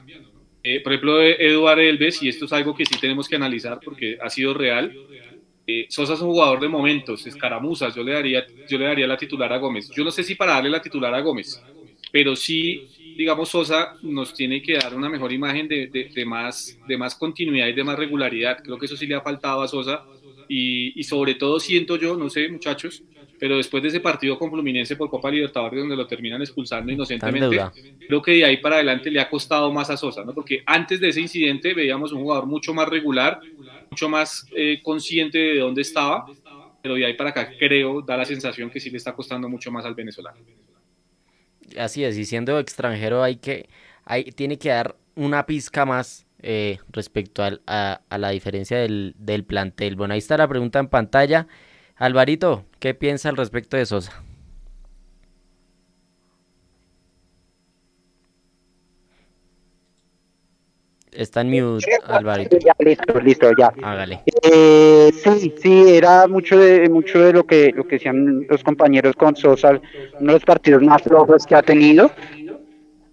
Eh, 0.62 0.80
por 0.80 0.92
ejemplo, 0.92 1.22
Eduard 1.22 1.78
Elves, 1.78 2.22
y 2.22 2.28
esto 2.28 2.44
es 2.44 2.52
algo 2.52 2.74
que 2.74 2.84
sí 2.84 2.98
tenemos 3.00 3.26
que 3.26 3.36
analizar 3.36 3.80
porque 3.82 4.18
ha 4.20 4.28
sido 4.28 4.52
real, 4.52 4.92
eh, 5.66 5.86
Sosa 5.88 6.14
es 6.14 6.20
un 6.20 6.30
jugador 6.30 6.60
de 6.60 6.68
momentos, 6.68 7.26
escaramuzas, 7.26 7.94
yo 7.94 8.02
le, 8.02 8.12
daría, 8.12 8.44
yo 8.68 8.78
le 8.78 8.86
daría 8.86 9.06
la 9.06 9.16
titular 9.16 9.52
a 9.52 9.58
Gómez. 9.58 9.90
Yo 9.90 10.04
no 10.04 10.10
sé 10.10 10.22
si 10.22 10.34
para 10.34 10.54
darle 10.54 10.70
la 10.70 10.82
titular 10.82 11.14
a 11.14 11.20
Gómez, 11.20 11.66
pero 12.12 12.36
sí 12.36 12.88
digamos, 13.16 13.48
Sosa 13.48 13.96
nos 14.02 14.34
tiene 14.34 14.60
que 14.62 14.74
dar 14.74 14.94
una 14.94 15.08
mejor 15.08 15.32
imagen 15.32 15.66
de, 15.68 15.88
de, 16.14 16.24
más, 16.26 16.78
de 16.84 16.98
más 16.98 17.14
continuidad 17.14 17.66
y 17.68 17.72
de 17.72 17.82
más 17.84 17.98
regularidad. 17.98 18.58
Creo 18.62 18.78
que 18.78 18.86
eso 18.86 18.96
sí 18.96 19.06
le 19.06 19.14
ha 19.14 19.22
faltado 19.22 19.62
a 19.62 19.68
Sosa. 19.68 20.04
Y, 20.48 20.98
y, 20.98 21.04
sobre 21.04 21.34
todo 21.34 21.58
siento 21.58 21.96
yo, 21.96 22.16
no 22.16 22.30
sé, 22.30 22.48
muchachos, 22.48 23.02
pero 23.38 23.56
después 23.56 23.82
de 23.82 23.90
ese 23.90 24.00
partido 24.00 24.38
con 24.38 24.50
Fluminense 24.50 24.96
por 24.96 25.10
Copa 25.10 25.30
Libertadores, 25.30 25.80
donde 25.80 25.96
lo 25.96 26.06
terminan 26.06 26.40
expulsando 26.40 26.92
inocentemente, 26.92 27.60
creo 28.06 28.22
que 28.22 28.32
de 28.32 28.44
ahí 28.44 28.56
para 28.58 28.76
adelante 28.76 29.10
le 29.10 29.20
ha 29.20 29.28
costado 29.28 29.72
más 29.72 29.90
a 29.90 29.96
Sosa, 29.96 30.24
¿no? 30.24 30.32
Porque 30.32 30.62
antes 30.64 31.00
de 31.00 31.08
ese 31.08 31.20
incidente 31.20 31.74
veíamos 31.74 32.12
un 32.12 32.22
jugador 32.22 32.46
mucho 32.46 32.72
más 32.72 32.88
regular, 32.88 33.40
mucho 33.90 34.08
más 34.08 34.46
eh, 34.54 34.80
consciente 34.82 35.38
de 35.38 35.58
dónde 35.58 35.82
estaba, 35.82 36.26
pero 36.82 36.94
de 36.94 37.06
ahí 37.06 37.14
para 37.14 37.30
acá 37.30 37.50
creo, 37.58 38.00
da 38.00 38.16
la 38.16 38.24
sensación 38.24 38.70
que 38.70 38.80
sí 38.80 38.90
le 38.90 38.98
está 38.98 39.12
costando 39.14 39.48
mucho 39.48 39.70
más 39.70 39.84
al 39.84 39.94
venezolano 39.94 40.38
así 41.78 42.04
es, 42.04 42.16
y 42.16 42.24
siendo 42.24 42.58
extranjero 42.58 43.22
hay 43.22 43.36
que, 43.36 43.68
hay, 44.04 44.24
tiene 44.24 44.58
que 44.58 44.68
dar 44.68 44.96
una 45.14 45.46
pizca 45.46 45.84
más 45.84 46.25
eh, 46.48 46.78
respecto 46.92 47.42
a, 47.42 48.00
la 48.08 48.30
diferencia 48.30 48.78
del, 48.78 49.16
del, 49.18 49.44
plantel. 49.44 49.96
Bueno, 49.96 50.14
ahí 50.14 50.18
está 50.18 50.36
la 50.36 50.46
pregunta 50.46 50.78
en 50.78 50.86
pantalla. 50.86 51.48
Alvarito, 51.96 52.64
¿qué 52.78 52.94
piensa 52.94 53.30
al 53.30 53.36
respecto 53.36 53.76
de 53.76 53.84
Sosa? 53.84 54.22
Está 61.16 61.40
en 61.40 61.50
mute, 61.50 61.86
Alvarito. 62.06 62.56
listo, 62.78 63.20
listo, 63.20 63.50
ya. 63.58 63.72
Hágale. 63.82 64.20
Eh, 64.42 65.10
sí, 65.12 65.54
sí, 65.56 65.84
era 65.88 66.28
mucho 66.28 66.58
de 66.58 66.88
mucho 66.88 67.20
de 67.20 67.32
lo 67.32 67.46
que 67.46 67.72
lo 67.74 67.84
que 67.84 67.96
decían 67.96 68.46
los 68.48 68.62
compañeros 68.62 69.16
con 69.16 69.34
Sosa, 69.34 69.80
uno 70.20 70.32
de 70.32 70.32
los 70.32 70.44
partidos 70.44 70.82
más 70.82 71.02
flojos 71.02 71.46
que 71.46 71.54
ha 71.54 71.62
tenido. 71.62 72.10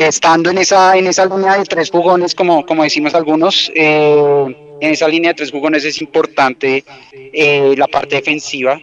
Estando 0.07 0.49
en 0.49 0.57
esa 0.57 0.97
en 0.97 1.07
esa 1.07 1.25
línea 1.25 1.57
de 1.57 1.65
tres 1.65 1.89
jugones, 1.89 2.35
como 2.35 2.65
como 2.65 2.83
decimos 2.83 3.13
algunos, 3.13 3.71
eh, 3.75 4.55
en 4.81 4.91
esa 4.91 5.07
línea 5.07 5.31
de 5.31 5.35
tres 5.35 5.51
jugones 5.51 5.85
es 5.85 6.01
importante 6.01 6.83
eh, 7.13 7.73
la 7.77 7.87
parte 7.87 8.15
defensiva 8.15 8.79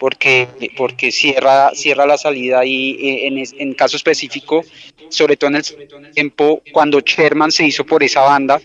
porque, 0.00 0.48
porque 0.76 1.12
cierra, 1.12 1.72
cierra 1.74 2.06
la 2.06 2.16
salida 2.16 2.64
y 2.64 2.92
eh, 2.92 3.26
en, 3.26 3.42
en 3.58 3.74
caso 3.74 3.98
específico, 3.98 4.64
sobre 5.10 5.36
todo 5.36 5.50
en 5.50 5.56
el 5.56 6.12
tiempo 6.14 6.62
cuando 6.72 7.00
Sherman 7.00 7.52
se 7.52 7.66
hizo 7.66 7.84
por 7.84 8.02
esa 8.02 8.22
banda, 8.22 8.60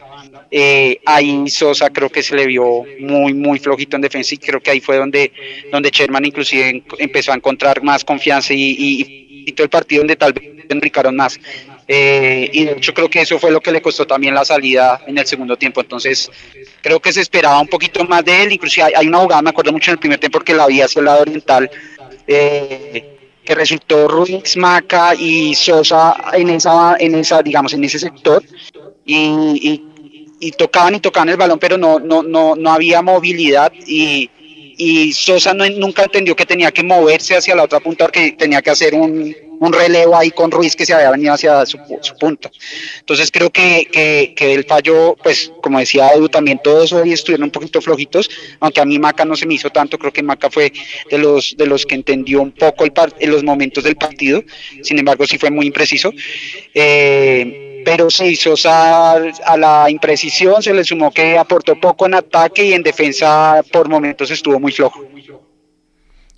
eh, 0.50 1.02
ahí 1.06 1.50
Sosa 1.50 1.90
creo 1.90 2.10
que 2.10 2.24
se 2.24 2.36
le 2.36 2.48
vio 2.48 2.84
muy, 3.00 3.34
muy 3.34 3.60
flojito 3.60 3.98
en 3.98 4.04
defensa 4.04 4.34
y 4.34 4.38
creo 4.38 4.62
que 4.62 4.72
ahí 4.72 4.80
fue 4.80 4.96
donde, 4.96 5.34
donde 5.72 5.90
Sherman 5.90 6.24
inclusive 6.24 6.84
empezó 7.00 7.34
a 7.34 7.36
encontrar 7.36 7.84
más 7.84 8.06
confianza 8.06 8.54
y, 8.54 9.44
y, 9.48 9.52
todo 9.52 9.66
el 9.66 9.70
partido 9.70 10.02
donde 10.02 10.16
tal 10.16 10.34
vez 10.34 10.44
enricaron 10.70 11.16
más. 11.16 11.40
Eh, 11.88 12.50
y 12.52 12.66
de 12.66 12.72
hecho 12.74 12.94
creo 12.94 13.10
que 13.10 13.22
eso 13.22 13.38
fue 13.38 13.52
lo 13.52 13.62
que 13.62 13.72
le 13.72 13.82
costó 13.82 14.08
también 14.08 14.34
la 14.34 14.44
salida 14.44 15.02
en 15.06 15.18
el 15.18 15.26
segundo 15.26 15.58
tiempo. 15.58 15.82
Entonces 15.82 16.32
creo 16.82 17.00
que 17.00 17.14
se 17.14 17.22
esperaba 17.22 17.60
un 17.60 17.68
poquito 17.68 18.04
más 18.06 18.24
de 18.26 18.44
él. 18.44 18.52
Inclusive 18.52 18.92
hay, 18.96 19.08
una 19.08 19.20
jugada, 19.20 19.42
me 19.42 19.50
acuerdo 19.52 19.72
mucho 19.72 19.92
en 19.92 19.94
el 19.96 20.00
primer 20.00 20.20
tiempo 20.20 20.38
porque 20.40 20.54
la 20.54 20.68
vi 20.68 20.82
hacia 20.82 21.00
el 21.00 21.06
lado 21.06 21.22
oriental. 21.22 21.70
Eh, 22.28 23.12
que 23.46 23.54
resultó 23.54 24.08
Ruiz, 24.08 24.58
Maca 24.58 25.14
y 25.14 25.54
Sosa 25.54 26.16
en 26.34 26.50
esa, 26.50 26.96
en 27.00 27.14
esa, 27.14 27.44
digamos, 27.44 27.74
en 27.74 27.84
ese 27.84 28.00
sector 28.00 28.44
y, 29.06 29.84
y, 30.40 30.52
tocaban 30.54 30.96
y 30.96 31.00
tocaban 31.00 31.30
el 31.30 31.38
balón, 31.38 31.60
pero 31.60 31.78
no, 31.78 32.00
no, 32.00 32.24
no, 32.24 32.56
no 32.56 32.72
había 32.72 33.04
movilidad 33.04 33.72
y, 33.86 34.30
y 34.78 35.14
Sosa 35.14 35.54
nunca 35.54 36.04
entendió 36.04 36.36
que 36.36 36.46
tenía 36.46 36.72
que 36.72 36.84
moverse 36.84 37.36
hacia 37.36 37.56
la 37.56 37.64
otra 37.64 37.80
punta 37.80 38.06
porque 38.06 38.34
tenía 38.34 38.62
que 38.62 38.70
hacer 38.70 38.94
un, 38.94 39.36
un 39.60 39.74
relevo 39.74 40.18
ahí 40.18 40.32
con 40.32 40.52
Ruiz 40.52 40.76
que 40.76 40.86
se 40.86 40.94
había 40.94 41.12
venido 41.12 41.34
hacia 41.34 41.66
su, 41.66 41.78
punta. 42.20 42.52
Entonces 43.00 43.32
creo 43.32 43.50
que, 43.50 43.88
que, 43.92 44.34
que, 44.36 44.54
el 44.54 44.66
fallo, 44.66 45.16
pues 45.24 45.52
como 45.62 45.80
decía 45.80 46.10
Edu, 46.10 46.30
también 46.30 46.60
todos 46.64 46.94
hoy 46.94 47.14
estuvieron 47.14 47.46
un 47.46 47.52
poquito 47.52 47.82
flojitos, 47.82 48.30
aunque 48.60 48.82
a 48.82 48.86
mí 48.86 49.00
Maca 49.00 49.26
no 49.26 49.36
se 49.36 49.46
me 49.46 49.54
hizo 49.54 49.70
tanto, 49.70 49.98
creo 49.98 50.14
que 50.14 50.24
Maca 50.24 50.50
fue 50.50 50.72
de 51.10 51.18
los, 51.18 51.56
de 51.58 51.66
los 51.66 51.86
que 51.86 51.96
entendió 51.96 52.42
un 52.42 52.52
poco 52.52 52.86
el 52.86 52.94
en 53.20 53.32
los 53.32 53.44
momentos 53.44 53.84
del 53.84 53.96
partido, 53.96 54.44
sin 54.82 55.00
embargo 55.00 55.26
sí 55.26 55.38
fue 55.38 55.52
muy 55.52 55.68
impreciso. 55.68 56.12
Eh, 56.74 57.75
pero 57.86 58.10
se 58.10 58.28
hizo 58.28 58.56
a 58.66 59.58
la 59.58 59.90
imprecisión, 59.90 60.62
se 60.62 60.74
le 60.74 60.84
sumó 60.84 61.12
que 61.12 61.38
aportó 61.38 61.80
poco 61.80 62.08
en 62.08 62.16
ataque 62.16 62.66
y 62.66 62.74
en 62.74 62.82
defensa 62.82 63.62
por 63.72 63.88
momentos 63.88 64.32
estuvo 64.32 64.60
muy 64.60 64.72
flojo. 64.72 65.00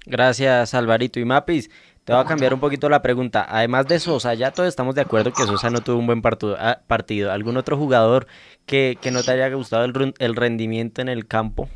Gracias 0.06 0.74
Alvarito 0.74 1.20
y 1.20 1.26
Mapis. 1.26 1.70
Te 2.04 2.14
voy 2.14 2.22
a 2.22 2.26
cambiar 2.26 2.54
un 2.54 2.62
poquito 2.62 2.88
la 2.88 3.02
pregunta. 3.02 3.46
Además 3.50 3.86
de 3.88 4.00
Sosa, 4.00 4.34
ya 4.34 4.52
todos 4.52 4.70
estamos 4.70 4.96
de 4.96 5.02
acuerdo 5.02 5.34
que 5.34 5.44
Sosa 5.44 5.70
no 5.70 5.82
tuvo 5.82 6.00
un 6.00 6.08
buen 6.08 6.22
ah, 6.58 6.80
partido. 6.88 7.34
¿Algún 7.34 7.58
otro 7.58 7.78
jugador 7.78 8.28
que, 8.66 8.98
no 9.12 9.24
te 9.24 9.32
haya 9.32 9.50
gustado 9.50 9.84
el, 9.84 10.14
el 10.18 10.36
rendimiento 10.36 11.02
en 11.02 11.10
el 11.10 11.28
campo? 11.28 11.68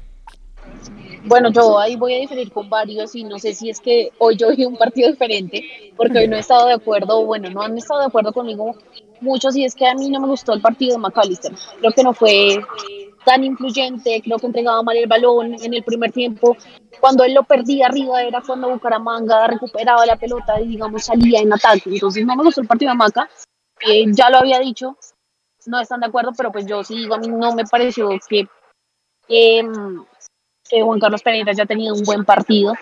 Bueno, 1.24 1.52
yo 1.52 1.78
ahí 1.80 1.96
voy 1.96 2.16
a 2.16 2.20
diferir 2.20 2.52
con 2.52 2.70
varios 2.70 3.16
y 3.16 3.24
no 3.24 3.38
sé 3.38 3.54
si 3.54 3.70
es 3.70 3.80
que 3.80 4.12
hoy 4.18 4.36
yo 4.38 4.50
vi 4.56 4.66
un 4.66 4.76
partido 4.76 5.10
diferente, 5.10 5.64
porque 5.96 6.20
hoy 6.20 6.28
no 6.28 6.36
he 6.36 6.40
estado 6.40 6.68
de 6.68 6.74
acuerdo, 6.74 7.26
bueno, 7.26 7.50
no 7.50 7.62
han 7.62 7.78
estado 7.78 8.00
de 8.00 8.08
acuerdo 8.08 8.34
conmigo 8.34 8.76
muchos 9.20 9.56
y 9.56 9.64
es 9.64 9.76
que 9.76 9.88
a 9.88 9.94
mí 9.94 10.10
no 10.10 10.20
me 10.20 10.28
gustó 10.28 10.54
el 10.54 10.62
partido 10.62 10.94
de 10.94 11.00
McAllister. 11.00 11.54
Creo 11.80 11.92
que 11.92 12.04
no 12.04 12.14
fue 12.14 12.60
tan 13.24 13.44
influyente, 13.44 14.22
creo 14.24 14.38
que 14.40 14.48
entregaba 14.48 14.82
mal 14.82 14.98
el 14.98 15.08
balón 15.08 15.56
en 15.62 15.74
el 15.74 15.84
primer 15.84 16.12
tiempo. 16.12 16.58
Cuando 17.00 17.24
él 17.24 17.34
lo 17.34 17.44
perdía 17.44 17.86
arriba 17.86 18.24
era 18.24 18.42
cuando 18.42 18.70
Bucaramanga 18.70 19.48
recuperaba 19.48 20.06
la 20.06 20.16
pelota 20.16 20.60
y 20.60 20.70
digamos 20.70 21.04
salía 21.04 21.40
en 21.40 21.54
ataque. 21.54 21.92
Entonces 21.92 22.26
no 22.26 22.36
me 22.36 22.44
gustó 22.44 22.62
el 22.62 22.68
partido 22.68 22.92
de 22.92 22.98
Maca, 22.98 23.30
ya 24.12 24.30
lo 24.30 24.38
había 24.38 24.60
dicho, 24.60 24.98
no 25.68 25.80
están 25.80 26.00
de 26.00 26.08
acuerdo, 26.08 26.32
pero 26.36 26.52
pues 26.52 26.66
yo 26.66 26.84
sí 26.84 26.96
digo, 26.96 27.14
a 27.14 27.20
mí 27.20 27.28
no 27.28 27.54
me 27.54 27.66
pareció 27.66 28.10
que 28.28 28.48
em, 29.28 30.04
Juan 30.80 31.00
Carlos 31.00 31.22
Pereira 31.22 31.52
ya 31.54 31.64
ha 31.64 31.68
tenido 31.68 31.94
un 31.96 32.04
buen 32.04 32.24
partido. 32.24 32.74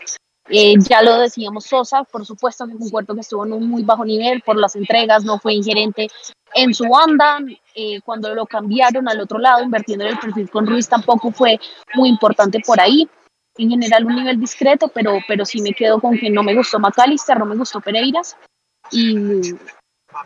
Eh, 0.51 0.75
ya 0.79 1.03
lo 1.03 1.19
decíamos, 1.19 1.65
Sosa, 1.65 2.03
por 2.03 2.25
supuesto 2.25 2.65
que 2.67 2.73
concuerdo 2.73 3.13
que 3.13 3.21
estuvo 3.21 3.45
en 3.45 3.53
un 3.53 3.69
muy 3.69 3.83
bajo 3.83 4.03
nivel 4.03 4.41
por 4.41 4.57
las 4.57 4.75
entregas, 4.75 5.23
no 5.23 5.37
fue 5.37 5.53
ingerente 5.53 6.07
en 6.55 6.73
su 6.73 6.85
banda. 6.89 7.39
Eh, 7.75 8.01
cuando 8.01 8.33
lo 8.33 8.47
cambiaron 8.47 9.07
al 9.07 9.19
otro 9.21 9.37
lado, 9.37 9.63
invirtiendo 9.63 10.05
en 10.05 10.11
el 10.11 10.19
perfil 10.19 10.49
con 10.49 10.65
Ruiz, 10.65 10.89
tampoco 10.89 11.31
fue 11.31 11.59
muy 11.93 12.09
importante 12.09 12.59
por 12.65 12.81
ahí. 12.81 13.07
En 13.57 13.69
general, 13.69 14.05
un 14.05 14.15
nivel 14.15 14.39
discreto, 14.39 14.87
pero, 14.87 15.19
pero 15.27 15.45
sí 15.45 15.61
me 15.61 15.73
quedo 15.73 15.99
con 15.99 16.17
que 16.17 16.29
no 16.29 16.41
me 16.43 16.55
gustó 16.55 16.79
Macalister, 16.79 17.37
no 17.37 17.45
me 17.45 17.55
gustó 17.55 17.79
Pereiras 17.81 18.35
y, 18.91 19.53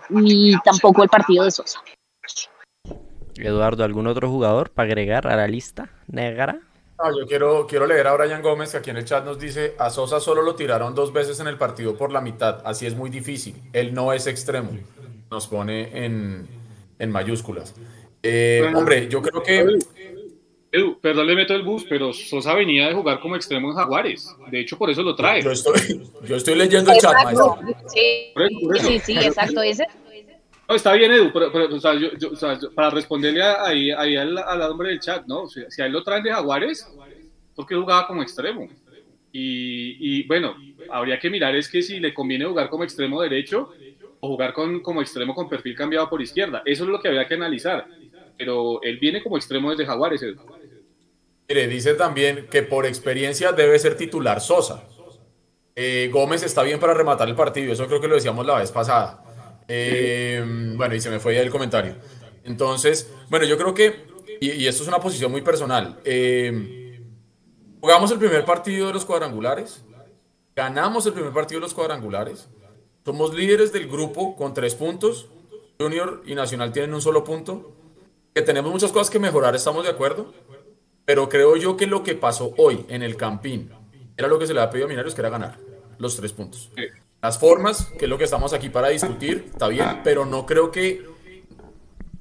y 0.09 0.57
tampoco 0.63 1.03
el 1.03 1.09
partido 1.09 1.43
de 1.43 1.51
Sosa. 1.51 1.81
Eduardo, 3.35 3.83
¿algún 3.83 4.07
otro 4.07 4.29
jugador 4.29 4.69
para 4.69 4.87
agregar 4.87 5.27
a 5.27 5.35
la 5.35 5.47
lista 5.47 5.89
negra? 6.07 6.59
Yo 6.97 7.27
quiero, 7.27 7.67
quiero 7.67 7.85
leer 7.87 8.07
a 8.07 8.13
Brian 8.13 8.41
Gómez, 8.41 8.71
que 8.71 8.77
aquí 8.77 8.89
en 8.89 8.97
el 8.97 9.05
chat 9.05 9.25
nos 9.25 9.39
dice, 9.39 9.75
a 9.77 9.89
Sosa 9.89 10.19
solo 10.19 10.41
lo 10.41 10.55
tiraron 10.55 10.95
dos 10.95 11.11
veces 11.11 11.39
en 11.39 11.47
el 11.47 11.57
partido 11.57 11.95
por 11.97 12.11
la 12.11 12.21
mitad, 12.21 12.61
así 12.65 12.85
es 12.85 12.95
muy 12.95 13.09
difícil, 13.09 13.55
él 13.73 13.93
no 13.93 14.13
es 14.13 14.27
extremo, 14.27 14.71
nos 15.29 15.47
pone 15.47 16.05
en, 16.05 16.47
en 16.99 17.11
mayúsculas. 17.11 17.75
Eh, 18.21 18.71
hombre, 18.73 19.07
yo 19.09 19.21
creo 19.21 19.43
que... 19.43 19.79
Edu, 20.71 20.99
perdón, 20.99 21.27
le 21.27 21.35
meto 21.35 21.53
el 21.53 21.61
bus, 21.61 21.85
pero 21.87 22.11
Sosa 22.13 22.55
venía 22.55 22.87
de 22.87 22.95
jugar 22.95 23.19
como 23.19 23.35
extremo 23.35 23.69
en 23.69 23.75
Jaguares. 23.75 24.35
De 24.49 24.59
hecho, 24.59 24.75
por 24.75 24.89
eso 24.89 25.03
lo 25.03 25.15
trae. 25.15 25.39
Yo 25.43 25.51
estoy, 25.51 26.09
yo 26.23 26.35
estoy 26.35 26.55
leyendo 26.55 26.91
el 26.91 26.97
chat, 26.97 27.13
maestro. 27.23 27.59
Sí, 27.93 28.33
sí, 28.81 28.99
sí, 28.99 29.17
exacto. 29.19 29.61
Ese, 29.61 29.85
está 30.75 30.93
bien, 30.93 31.11
Edu, 31.11 31.31
pero, 31.33 31.51
para 32.75 32.89
responderle 32.89 33.43
ahí, 33.43 33.91
ahí 33.91 34.15
al, 34.15 34.37
al, 34.37 34.61
hombre 34.63 34.89
del 34.89 34.99
chat, 34.99 35.25
¿no? 35.25 35.47
si 35.47 35.81
a 35.81 35.85
él 35.85 35.91
lo 35.91 36.03
traen 36.03 36.23
de 36.23 36.31
Jaguares, 36.31 36.87
porque 37.55 37.75
jugaba 37.75 38.07
como 38.07 38.21
extremo. 38.21 38.67
Y, 39.31 40.19
y, 40.19 40.27
bueno, 40.27 40.55
habría 40.91 41.17
que 41.19 41.29
mirar 41.29 41.55
es 41.55 41.67
que 41.67 41.81
si 41.81 41.99
le 41.99 42.13
conviene 42.13 42.45
jugar 42.45 42.69
como 42.69 42.83
extremo 42.83 43.21
derecho 43.21 43.71
o 44.19 44.27
jugar 44.27 44.53
con, 44.53 44.79
como 44.81 45.01
extremo 45.01 45.33
con 45.33 45.49
perfil 45.49 45.75
cambiado 45.75 46.09
por 46.09 46.21
izquierda. 46.21 46.61
Eso 46.65 46.83
es 46.83 46.89
lo 46.89 46.99
que 47.01 47.07
habría 47.07 47.27
que 47.27 47.33
analizar. 47.33 47.87
Pero 48.37 48.81
él 48.83 48.99
viene 48.99 49.23
como 49.23 49.37
extremo 49.37 49.71
desde 49.71 49.85
Jaguares. 49.85 50.21
Edu. 50.21 50.41
Mire, 51.49 51.67
dice 51.67 51.95
también 51.95 52.47
que 52.49 52.63
por 52.63 52.85
experiencia 52.85 53.51
debe 53.51 53.77
ser 53.79 53.97
titular 53.97 54.39
Sosa. 54.39 54.87
Eh, 55.75 56.09
Gómez 56.11 56.43
está 56.43 56.61
bien 56.61 56.79
para 56.79 56.93
rematar 56.93 57.27
el 57.27 57.35
partido, 57.35 57.73
eso 57.73 57.87
creo 57.87 57.99
que 57.99 58.07
lo 58.07 58.15
decíamos 58.15 58.45
la 58.45 58.59
vez 58.59 58.71
pasada. 58.71 59.23
Eh, 59.67 60.43
bueno, 60.75 60.95
y 60.95 61.01
se 61.01 61.09
me 61.09 61.19
fue 61.19 61.39
el 61.39 61.49
comentario. 61.49 61.95
Entonces, 62.43 63.09
bueno, 63.29 63.45
yo 63.45 63.57
creo 63.57 63.73
que 63.73 64.13
y, 64.39 64.67
esto 64.67 64.83
es 64.83 64.89
una 64.89 64.99
posición 64.99 65.31
muy 65.31 65.41
personal, 65.41 65.99
eh, 66.03 67.01
jugamos 67.79 68.11
el 68.11 68.19
primer 68.19 68.43
partido 68.43 68.87
de 68.87 68.93
los 68.93 69.05
cuadrangulares, 69.05 69.83
ganamos 70.55 71.05
el 71.05 71.13
primer 71.13 71.31
partido 71.31 71.61
de 71.61 71.65
los 71.65 71.73
cuadrangulares, 71.73 72.49
somos 73.05 73.33
líderes 73.33 73.71
del 73.71 73.87
grupo 73.87 74.35
con 74.35 74.53
tres 74.53 74.75
puntos, 74.75 75.29
Junior 75.79 76.23
y 76.25 76.35
Nacional 76.35 76.71
tienen 76.73 76.93
un 76.93 77.01
solo 77.01 77.23
punto, 77.23 77.73
que 78.33 78.41
tenemos 78.41 78.71
muchas 78.71 78.91
cosas 78.91 79.09
que 79.09 79.19
mejorar, 79.19 79.55
estamos 79.55 79.83
de 79.83 79.91
acuerdo, 79.91 80.33
pero 81.05 81.29
creo 81.29 81.55
yo 81.55 81.77
que 81.77 81.87
lo 81.87 82.03
que 82.03 82.15
pasó 82.15 82.53
hoy 82.57 82.85
en 82.89 83.01
el 83.01 83.15
Campín 83.15 83.71
era 84.17 84.27
lo 84.27 84.39
que 84.39 84.47
se 84.47 84.53
le 84.53 84.61
ha 84.61 84.69
pedido 84.69 84.87
a 84.87 84.89
Minarios, 84.89 85.15
que 85.15 85.21
era 85.21 85.29
ganar 85.29 85.57
los 85.99 86.15
tres 86.15 86.33
puntos. 86.33 86.69
Las 87.23 87.39
formas, 87.39 87.85
que 87.97 88.03
es 88.03 88.09
lo 88.09 88.17
que 88.17 88.25
estamos 88.25 88.51
aquí 88.51 88.67
para 88.67 88.89
discutir, 88.89 89.47
está 89.49 89.69
bien, 89.69 90.01
pero 90.03 90.25
no 90.25 90.45
creo 90.45 90.71
que 90.71 91.05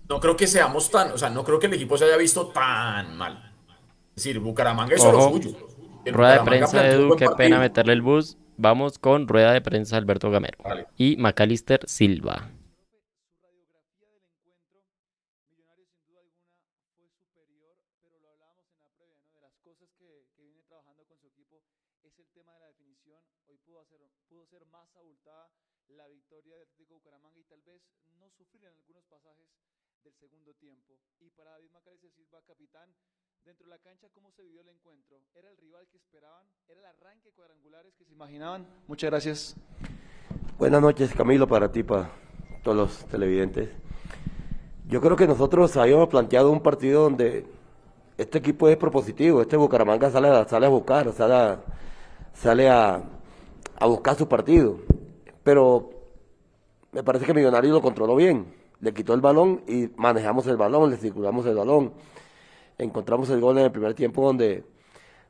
no 0.08 0.20
creo 0.20 0.36
que 0.36 0.46
seamos 0.46 0.92
tan, 0.92 1.10
o 1.10 1.18
sea, 1.18 1.28
no 1.28 1.42
creo 1.42 1.58
que 1.58 1.66
el 1.66 1.74
equipo 1.74 1.98
se 1.98 2.04
haya 2.04 2.16
visto 2.16 2.46
tan 2.46 3.16
mal. 3.16 3.52
Es 4.14 4.22
decir, 4.22 4.38
Bucaramanga 4.38 4.94
hizo 4.94 5.10
lo 5.10 5.30
suyo. 5.30 5.56
rueda 6.06 6.38
de 6.38 6.44
prensa, 6.44 6.86
Edu, 6.86 7.16
qué 7.16 7.28
pena 7.30 7.58
meterle 7.58 7.94
el 7.94 8.02
bus. 8.02 8.36
Vamos 8.56 9.00
con 9.00 9.26
rueda 9.26 9.52
de 9.52 9.60
prensa 9.60 9.96
Alberto 9.96 10.30
Gamero 10.30 10.58
y 10.96 11.16
Macalister 11.16 11.80
Silva. 11.88 12.50
Dentro 33.44 33.66
de 33.66 33.70
la 33.70 33.78
cancha, 33.78 34.06
¿cómo 34.14 34.30
se 34.30 34.40
vivió 34.42 34.60
el 34.60 34.68
encuentro? 34.68 35.16
¿Era 35.34 35.50
el 35.50 35.56
rival 35.56 35.84
que 35.90 35.98
esperaban? 35.98 36.44
¿Era 36.68 36.78
el 36.78 36.86
arranque 36.86 37.32
cuadrangulares 37.32 37.92
que 37.98 38.04
se 38.04 38.12
imaginaban? 38.12 38.64
Muchas 38.86 39.10
gracias. 39.10 39.56
Buenas 40.58 40.80
noches, 40.80 41.12
Camilo, 41.12 41.48
para 41.48 41.72
ti, 41.72 41.82
para 41.82 42.08
todos 42.62 42.76
los 42.76 43.04
televidentes. 43.06 43.68
Yo 44.86 45.00
creo 45.00 45.16
que 45.16 45.26
nosotros 45.26 45.76
habíamos 45.76 46.08
planteado 46.08 46.52
un 46.52 46.62
partido 46.62 47.02
donde 47.02 47.44
este 48.16 48.38
equipo 48.38 48.68
es 48.68 48.76
propositivo, 48.76 49.42
este 49.42 49.56
Bucaramanga 49.56 50.08
sale 50.08 50.28
a, 50.28 50.48
sale 50.48 50.66
a 50.66 50.68
buscar, 50.68 51.12
sale, 51.12 51.34
a, 51.34 51.60
sale 52.34 52.70
a, 52.70 53.02
a 53.76 53.86
buscar 53.86 54.14
su 54.14 54.28
partido. 54.28 54.78
Pero 55.42 55.90
me 56.92 57.02
parece 57.02 57.26
que 57.26 57.34
Millonario 57.34 57.72
lo 57.72 57.82
controló 57.82 58.14
bien. 58.14 58.54
Le 58.78 58.94
quitó 58.94 59.14
el 59.14 59.20
balón 59.20 59.64
y 59.66 59.88
manejamos 59.96 60.46
el 60.46 60.56
balón, 60.56 60.90
le 60.90 60.96
circulamos 60.96 61.44
el 61.46 61.56
balón 61.56 61.92
encontramos 62.78 63.30
el 63.30 63.40
gol 63.40 63.58
en 63.58 63.64
el 63.64 63.72
primer 63.72 63.94
tiempo 63.94 64.24
donde, 64.24 64.64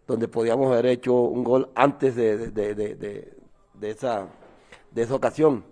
donde 0.07 0.29
podíamos 0.29 0.71
haber 0.73 0.87
hecho 0.87 1.15
un 1.15 1.45
gol 1.45 1.71
antes 1.75 2.17
de, 2.17 2.51
de, 2.51 3.91
esa, 3.91 4.29
de 4.91 5.03
esa 5.03 5.15
ocasión. 5.15 5.65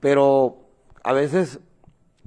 Pero 0.00 0.58
a 1.02 1.12
veces 1.12 1.60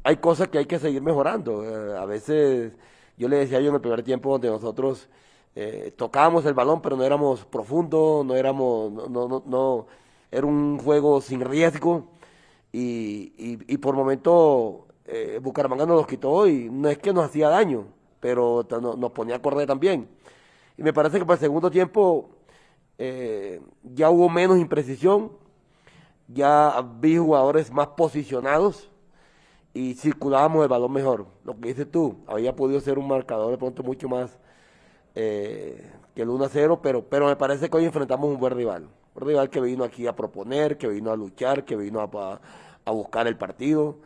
hay 0.04 0.18
cosas 0.18 0.48
que 0.50 0.58
hay 0.60 0.66
que 0.66 0.80
seguir 0.80 1.02
mejorando. 1.02 1.64
Eh, 1.64 1.98
a 1.98 2.06
veces, 2.06 2.74
yo 3.18 3.28
le 3.28 3.38
decía 3.38 3.60
yo 3.60 3.70
en 3.70 3.76
el 3.76 3.82
primer 3.82 4.04
tiempo 4.04 4.32
donde 4.32 4.50
nosotros 4.50 5.10
eh, 5.56 5.94
tocábamos 5.96 6.46
el 6.46 6.54
balón, 6.54 6.82
pero 6.82 6.96
no 6.96 7.04
éramos 7.04 7.46
profundos, 7.46 8.26
no 8.26 8.36
éramos, 8.36 8.92
no, 8.92 9.28
no, 9.28 9.44
no, 9.46 9.88
era 10.32 10.46
un 10.46 10.80
juego 10.80 11.22
sin 11.22 11.42
riesgo. 11.42 12.08
Y, 12.74 13.34
y, 13.68 13.78
por 13.80 13.96
momento 13.96 14.88
eh, 15.06 15.40
Bucaramanga 15.42 15.86
nos 15.86 15.98
los 15.98 16.08
quitó 16.08 16.48
y 16.48 16.70
no 16.70 16.88
es 16.88 16.98
que 17.00 17.12
nos 17.12 17.26
hacía 17.26 17.50
daño, 17.50 17.86
pero 18.22 18.66
nos 18.98 19.12
ponía 19.12 19.36
a 19.36 19.42
correr 19.42 19.68
también. 19.68 20.08
Y 20.78 20.84
me 20.84 20.94
parece 20.94 21.20
que 21.20 21.26
para 21.26 21.36
el 21.36 21.42
segundo 21.42 21.70
tiempo 21.70 22.30
eh, 22.98 23.60
ya 23.84 24.10
hubo 24.10 24.30
menos 24.30 24.58
imprecisión, 24.58 25.32
ya 26.28 26.82
vi 27.00 27.18
jugadores 27.18 27.72
más 27.72 27.88
posicionados 27.88 28.90
y 29.74 29.96
circulábamos 29.96 30.64
el 30.64 30.70
balón 30.70 30.94
mejor. 30.94 31.26
Lo 31.44 31.60
que 31.60 31.70
dices 31.70 31.92
tú, 31.92 32.18
había 32.28 32.56
podido 32.56 32.80
ser 32.80 33.00
un 33.00 33.08
marcador 33.08 33.52
de 33.52 33.58
pronto 33.58 33.84
mucho 33.84 34.08
más 34.08 34.38
eh, 35.16 35.92
que 36.16 36.22
el 36.22 36.30
1 36.30 36.46
a 36.46 36.50
0, 36.50 36.80
pero, 36.82 37.04
pero 37.04 37.28
me 37.28 37.36
parece 37.36 37.70
que 37.70 37.78
hoy 37.78 37.86
enfrentamos 37.86 38.30
un 38.30 38.40
buen 38.40 38.54
rival. 38.54 38.88
Un 39.16 39.28
rival 39.28 39.50
que 39.50 39.60
vino 39.60 39.84
aquí 39.84 40.08
a 40.08 40.16
proponer, 40.16 40.78
que 40.78 40.88
vino 40.88 41.12
a 41.12 41.16
luchar, 41.16 41.66
que 41.66 41.76
vino 41.76 42.02
a, 42.02 42.40
a 42.86 42.92
buscar 42.92 43.28
el 43.28 43.38
partido. 43.38 43.98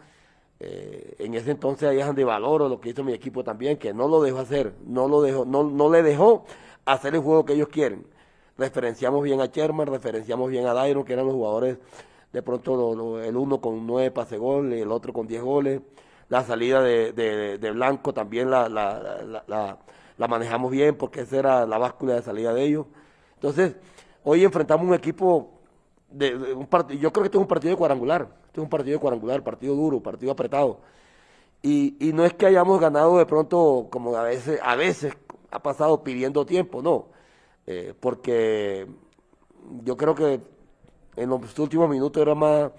Eh, 0.67 1.15
en 1.19 1.35
ese 1.35 1.51
entonces 1.51 1.87
ahí 1.87 1.99
es 1.99 2.05
donde 2.07 2.23
valoro 2.23 2.67
lo 2.67 2.81
que 2.81 2.89
hizo 2.89 3.03
mi 3.03 3.13
equipo 3.13 3.43
también, 3.43 3.77
que 3.77 3.93
no 3.93 4.07
lo 4.07 4.19
dejó 4.23 4.39
hacer, 4.39 4.73
no 4.87 5.07
lo 5.07 5.21
dejó, 5.21 5.45
no, 5.45 5.63
no 5.63 5.91
le 5.91 6.01
dejó 6.01 6.43
hacer 6.85 7.13
el 7.13 7.21
juego 7.21 7.45
que 7.45 7.53
ellos 7.53 7.67
quieren. 7.67 8.07
Referenciamos 8.57 9.21
bien 9.23 9.41
a 9.41 9.45
Sherman, 9.45 9.85
referenciamos 9.85 10.49
bien 10.49 10.65
a 10.65 10.73
Dairon, 10.73 11.03
que 11.03 11.13
eran 11.13 11.27
los 11.27 11.35
jugadores 11.35 11.77
de 12.33 12.41
pronto 12.41 13.19
el 13.21 13.37
uno 13.37 13.61
con 13.61 13.85
nueve 13.85 14.09
pase 14.09 14.37
goles, 14.37 14.81
el 14.81 14.91
otro 14.91 15.13
con 15.13 15.27
diez 15.27 15.43
goles. 15.43 15.81
La 16.29 16.43
salida 16.43 16.81
de, 16.81 17.13
de, 17.13 17.71
Blanco 17.71 18.11
también 18.11 18.49
la, 18.49 18.67
la, 18.67 19.77
la, 20.17 20.27
manejamos 20.27 20.71
bien 20.71 20.95
porque 20.95 21.21
esa 21.21 21.37
era 21.37 21.65
la 21.67 21.77
báscula 21.77 22.15
de 22.15 22.23
salida 22.23 22.53
de 22.55 22.63
ellos. 22.63 22.87
Entonces, 23.35 23.75
hoy 24.23 24.43
enfrentamos 24.43 24.87
un 24.87 24.95
equipo 24.95 25.51
de, 26.09 26.35
un 26.53 26.65
partido, 26.65 26.99
yo 26.99 27.13
creo 27.13 27.23
que 27.23 27.27
este 27.27 27.37
es 27.37 27.41
un 27.41 27.47
partido 27.47 27.71
de 27.71 27.77
cuadrangular 27.77 28.44
este 28.55 28.61
es 28.61 28.63
un 28.63 28.69
partido 28.69 29.01
cuadrangular, 29.01 29.43
partido 29.43 29.75
duro, 29.75 29.99
partido 30.01 30.31
apretado. 30.31 30.79
Y, 31.61 31.97
y 31.99 32.13
no 32.13 32.23
es 32.23 32.33
que 32.35 32.45
hayamos 32.45 32.79
ganado 32.79 33.17
de 33.17 33.25
pronto, 33.25 33.87
como 33.91 34.15
a 34.15 34.23
veces, 34.23 34.61
a 34.63 34.77
veces 34.77 35.13
ha 35.51 35.61
pasado 35.61 36.03
pidiendo 36.05 36.45
tiempo, 36.45 36.81
no. 36.81 37.07
Eh, 37.67 37.93
porque 37.99 38.87
yo 39.83 39.97
creo 39.97 40.15
que 40.15 40.39
en 41.17 41.29
los 41.29 41.59
últimos 41.59 41.89
minutos 41.89 42.21
era 42.21 42.33
más, 42.33 42.71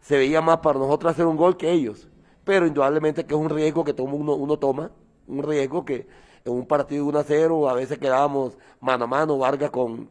se 0.00 0.16
veía 0.16 0.40
más 0.40 0.58
para 0.60 0.78
nosotros 0.78 1.12
hacer 1.12 1.26
un 1.26 1.36
gol 1.36 1.58
que 1.58 1.70
ellos. 1.70 2.08
Pero 2.44 2.66
indudablemente 2.66 3.26
que 3.26 3.34
es 3.34 3.40
un 3.40 3.50
riesgo 3.50 3.84
que 3.84 3.94
uno, 4.00 4.34
uno 4.34 4.58
toma, 4.58 4.90
un 5.26 5.42
riesgo 5.42 5.84
que 5.84 6.06
en 6.42 6.52
un 6.54 6.66
partido 6.66 7.04
1 7.04 7.18
a 7.18 7.24
0 7.24 7.68
a 7.68 7.74
veces 7.74 7.98
quedábamos 7.98 8.56
mano 8.80 9.04
a 9.04 9.08
mano, 9.08 9.36
Vargas 9.36 9.70
con 9.70 10.08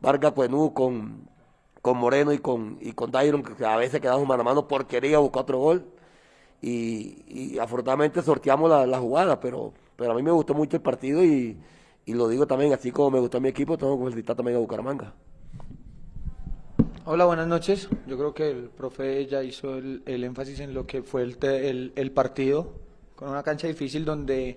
Vargas 0.00 0.32
Cuenú 0.32 0.74
con 0.74 1.28
con 1.88 1.98
Moreno 1.98 2.34
y 2.34 2.38
con, 2.38 2.76
y 2.82 2.92
con 2.92 3.10
Dairon, 3.10 3.42
que 3.42 3.64
a 3.64 3.76
veces 3.76 4.00
quedamos 4.00 4.28
mano 4.28 4.42
a 4.42 4.44
mano 4.44 4.68
por 4.68 4.86
quería 4.86 5.18
buscar 5.18 5.42
otro 5.42 5.58
gol. 5.58 5.86
Y, 6.60 7.56
afortunadamente 7.58 8.20
sorteamos 8.20 8.68
la, 8.86 8.98
jugada, 8.98 9.40
pero, 9.40 9.72
pero 9.96 10.12
a 10.12 10.14
mí 10.14 10.22
me 10.22 10.30
gustó 10.30 10.52
mucho 10.52 10.76
el 10.76 10.82
partido 10.82 11.24
y, 11.24 11.56
lo 12.06 12.28
digo 12.28 12.46
también, 12.46 12.72
así 12.74 12.90
como 12.90 13.12
me 13.12 13.20
gustó 13.20 13.40
mi 13.40 13.48
equipo, 13.48 13.78
tengo 13.78 13.96
que 13.98 14.04
felicitar 14.04 14.36
también 14.36 14.56
a 14.56 14.60
Bucaramanga. 14.60 15.14
Hola, 17.06 17.24
buenas 17.24 17.46
noches. 17.46 17.88
Yo 18.06 18.18
creo 18.18 18.34
que 18.34 18.50
el 18.50 18.68
profe 18.68 19.26
ya 19.26 19.42
hizo 19.42 19.76
el, 19.76 20.02
énfasis 20.06 20.60
en 20.60 20.74
lo 20.74 20.86
que 20.86 21.02
fue 21.02 21.22
el, 21.22 21.92
el, 21.96 22.12
partido, 22.12 22.74
con 23.14 23.30
una 23.30 23.42
cancha 23.42 23.66
difícil 23.66 24.04
donde, 24.04 24.56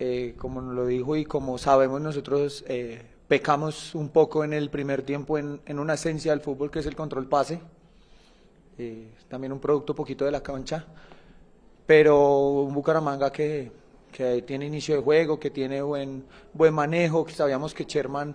eh, 0.00 0.34
como 0.36 0.60
nos 0.60 0.74
lo 0.74 0.86
dijo 0.86 1.14
y 1.14 1.24
como 1.24 1.58
sabemos 1.58 2.00
nosotros, 2.00 2.64
eh, 2.66 3.02
Pecamos 3.28 3.94
un 3.94 4.10
poco 4.10 4.44
en 4.44 4.52
el 4.52 4.70
primer 4.70 5.02
tiempo 5.02 5.36
en, 5.38 5.60
una 5.78 5.94
esencia 5.94 6.30
del 6.32 6.40
fútbol 6.40 6.70
que 6.70 6.78
es 6.78 6.86
el 6.86 6.94
control 6.94 7.26
pase. 7.28 7.60
Eh, 8.78 9.10
también 9.28 9.52
un 9.52 9.58
producto 9.58 9.94
poquito 9.94 10.24
de 10.24 10.30
la 10.30 10.42
cancha. 10.42 10.84
Pero 11.86 12.62
un 12.62 12.74
Bucaramanga 12.74 13.32
que, 13.32 13.72
que 14.12 14.42
tiene 14.42 14.66
inicio 14.66 14.96
de 14.96 15.02
juego, 15.02 15.38
que 15.38 15.50
tiene 15.50 15.82
buen, 15.82 16.24
buen 16.52 16.72
manejo, 16.72 17.24
que 17.24 17.32
sabíamos 17.32 17.74
que 17.74 17.84
Sherman 17.84 18.34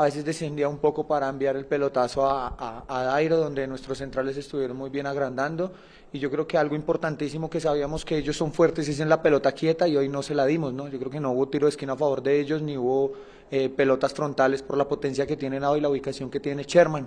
a 0.00 0.04
veces 0.04 0.24
descendía 0.24 0.66
un 0.66 0.78
poco 0.78 1.06
para 1.06 1.28
enviar 1.28 1.56
el 1.56 1.66
pelotazo 1.66 2.24
a, 2.24 2.84
a, 2.88 3.02
Dairo, 3.02 3.36
donde 3.36 3.66
nuestros 3.66 3.98
centrales 3.98 4.34
estuvieron 4.34 4.74
muy 4.74 4.88
bien 4.88 5.06
agrandando. 5.06 5.72
Y 6.10 6.18
yo 6.18 6.30
creo 6.30 6.46
que 6.46 6.56
algo 6.56 6.74
importantísimo 6.74 7.50
que 7.50 7.60
sabíamos 7.60 8.06
que 8.06 8.16
ellos 8.16 8.34
son 8.34 8.50
fuertes 8.50 8.88
es 8.88 8.98
en 9.00 9.10
la 9.10 9.20
pelota 9.20 9.52
quieta 9.52 9.86
y 9.86 9.98
hoy 9.98 10.08
no 10.08 10.22
se 10.22 10.34
la 10.34 10.46
dimos, 10.46 10.72
¿no? 10.72 10.88
Yo 10.88 10.98
creo 10.98 11.10
que 11.10 11.20
no 11.20 11.32
hubo 11.32 11.48
tiro 11.48 11.66
de 11.66 11.72
esquina 11.72 11.92
a 11.92 11.96
favor 11.96 12.22
de 12.22 12.40
ellos, 12.40 12.62
ni 12.62 12.78
hubo 12.78 13.12
eh, 13.50 13.68
pelotas 13.68 14.14
frontales 14.14 14.62
por 14.62 14.78
la 14.78 14.88
potencia 14.88 15.26
que 15.26 15.36
tienen 15.36 15.64
hoy 15.64 15.82
la 15.82 15.90
ubicación 15.90 16.30
que 16.30 16.40
tiene 16.40 16.62
Sherman. 16.62 17.06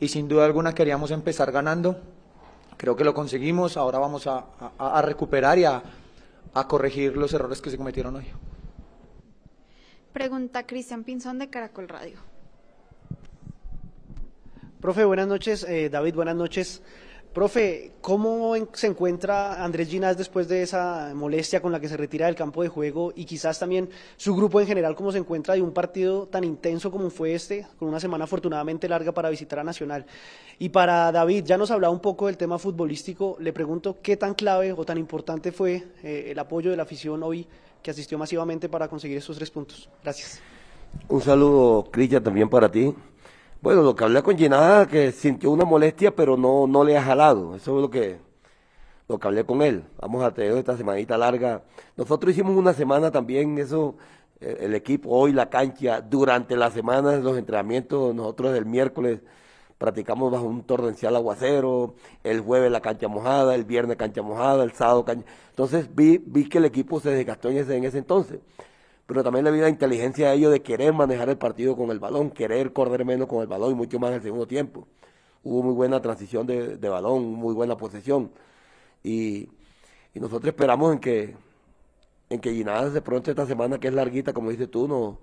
Y 0.00 0.08
sin 0.08 0.26
duda 0.26 0.44
alguna 0.44 0.74
queríamos 0.74 1.12
empezar 1.12 1.52
ganando. 1.52 1.96
Creo 2.76 2.96
que 2.96 3.04
lo 3.04 3.14
conseguimos. 3.14 3.76
Ahora 3.76 4.00
vamos 4.00 4.26
a, 4.26 5.00
recuperar 5.02 5.60
y 5.60 5.64
a, 5.64 5.80
corregir 6.66 7.16
los 7.16 7.32
errores 7.34 7.62
que 7.62 7.70
se 7.70 7.78
cometieron 7.78 8.16
hoy. 8.16 8.26
Pregunta 10.12 10.66
Cristian 10.66 11.04
Pinzón 11.04 11.38
de 11.38 11.48
Caracol 11.48 11.88
Radio. 11.88 12.31
Profe, 14.82 15.04
buenas 15.04 15.28
noches. 15.28 15.64
Eh, 15.68 15.90
David, 15.90 16.16
buenas 16.16 16.34
noches. 16.34 16.82
Profe, 17.32 17.92
¿cómo 18.00 18.52
se 18.72 18.88
encuentra 18.88 19.62
Andrés 19.62 19.88
Ginás 19.88 20.18
después 20.18 20.48
de 20.48 20.62
esa 20.62 21.12
molestia 21.14 21.62
con 21.62 21.70
la 21.70 21.78
que 21.78 21.88
se 21.88 21.96
retira 21.96 22.26
del 22.26 22.34
campo 22.34 22.64
de 22.64 22.68
juego 22.68 23.12
y 23.14 23.24
quizás 23.24 23.60
también 23.60 23.88
su 24.16 24.34
grupo 24.34 24.60
en 24.60 24.66
general, 24.66 24.96
cómo 24.96 25.12
se 25.12 25.18
encuentra 25.18 25.54
de 25.54 25.62
un 25.62 25.70
partido 25.70 26.26
tan 26.26 26.42
intenso 26.42 26.90
como 26.90 27.10
fue 27.10 27.32
este, 27.32 27.64
con 27.78 27.86
una 27.86 28.00
semana 28.00 28.24
afortunadamente 28.24 28.88
larga 28.88 29.12
para 29.12 29.30
visitar 29.30 29.60
a 29.60 29.64
Nacional? 29.64 30.04
Y 30.58 30.70
para 30.70 31.12
David, 31.12 31.44
ya 31.44 31.56
nos 31.56 31.70
hablaba 31.70 31.94
un 31.94 32.00
poco 32.00 32.26
del 32.26 32.36
tema 32.36 32.58
futbolístico, 32.58 33.36
le 33.38 33.52
pregunto 33.52 33.98
qué 34.02 34.16
tan 34.16 34.34
clave 34.34 34.72
o 34.72 34.84
tan 34.84 34.98
importante 34.98 35.52
fue 35.52 35.84
eh, 36.02 36.26
el 36.32 36.38
apoyo 36.40 36.72
de 36.72 36.76
la 36.76 36.82
afición 36.82 37.22
hoy 37.22 37.46
que 37.84 37.92
asistió 37.92 38.18
masivamente 38.18 38.68
para 38.68 38.88
conseguir 38.88 39.18
esos 39.18 39.36
tres 39.36 39.48
puntos. 39.48 39.88
Gracias. 40.02 40.40
Un 41.08 41.20
saludo, 41.20 41.88
Cristian, 41.88 42.24
también 42.24 42.48
para 42.48 42.68
ti. 42.68 42.92
Bueno, 43.62 43.82
lo 43.82 43.94
que 43.94 44.02
hablé 44.02 44.24
con 44.24 44.36
Ginada, 44.36 44.88
que 44.88 45.12
sintió 45.12 45.52
una 45.52 45.64
molestia, 45.64 46.12
pero 46.16 46.36
no, 46.36 46.66
no 46.66 46.82
le 46.82 46.98
ha 46.98 47.02
jalado. 47.02 47.54
Eso 47.54 47.76
es 47.76 47.82
lo 47.82 47.90
que, 47.90 48.18
lo 49.08 49.20
que 49.20 49.28
hablé 49.28 49.44
con 49.44 49.62
él. 49.62 49.84
Vamos 50.00 50.24
a 50.24 50.34
tener 50.34 50.50
esta 50.56 50.76
semanita 50.76 51.16
larga. 51.16 51.62
Nosotros 51.96 52.32
hicimos 52.32 52.56
una 52.56 52.72
semana 52.72 53.12
también, 53.12 53.56
eso, 53.58 53.94
eh, 54.40 54.58
el 54.62 54.74
equipo, 54.74 55.10
hoy 55.10 55.32
la 55.32 55.48
cancha, 55.48 56.00
durante 56.00 56.56
la 56.56 56.72
semana, 56.72 57.16
los 57.18 57.38
entrenamientos, 57.38 58.12
nosotros 58.12 58.56
el 58.56 58.66
miércoles 58.66 59.20
practicamos 59.78 60.32
bajo 60.32 60.44
un 60.44 60.64
torrencial 60.64 61.14
aguacero, 61.14 61.94
el 62.24 62.40
jueves 62.40 62.72
la 62.72 62.80
cancha 62.80 63.06
mojada, 63.06 63.54
el 63.54 63.64
viernes 63.64 63.96
cancha 63.96 64.22
mojada, 64.22 64.64
el 64.64 64.72
sábado 64.72 65.04
cancha. 65.04 65.26
Entonces 65.50 65.88
vi, 65.94 66.18
vi 66.18 66.48
que 66.48 66.58
el 66.58 66.64
equipo 66.64 66.98
se 66.98 67.10
desgastó 67.10 67.48
en 67.48 67.58
ese, 67.58 67.76
en 67.76 67.84
ese 67.84 67.98
entonces. 67.98 68.40
Pero 69.12 69.24
también 69.24 69.44
le 69.44 69.50
vi 69.50 69.60
la 69.60 69.68
inteligencia 69.68 70.30
a 70.30 70.32
ellos 70.32 70.50
de 70.50 70.62
querer 70.62 70.94
manejar 70.94 71.28
el 71.28 71.36
partido 71.36 71.76
con 71.76 71.90
el 71.90 71.98
balón, 71.98 72.30
querer 72.30 72.72
correr 72.72 73.04
menos 73.04 73.28
con 73.28 73.42
el 73.42 73.46
balón 73.46 73.72
y 73.72 73.74
mucho 73.74 73.98
más 73.98 74.08
en 74.08 74.16
el 74.16 74.22
segundo 74.22 74.46
tiempo. 74.46 74.88
Hubo 75.44 75.62
muy 75.62 75.74
buena 75.74 76.00
transición 76.00 76.46
de, 76.46 76.78
de 76.78 76.88
balón, 76.88 77.26
muy 77.34 77.52
buena 77.52 77.76
posesión. 77.76 78.30
Y, 79.02 79.50
y 80.14 80.20
nosotros 80.20 80.48
esperamos 80.48 80.94
en 80.94 80.98
que 80.98 81.36
en 82.30 82.40
que 82.40 82.54
Ginás 82.54 82.94
de 82.94 83.02
pronto 83.02 83.30
esta 83.30 83.44
semana 83.44 83.78
que 83.78 83.88
es 83.88 83.94
larguita, 83.94 84.32
como 84.32 84.48
dices 84.48 84.70
tú, 84.70 84.88
no, 84.88 85.18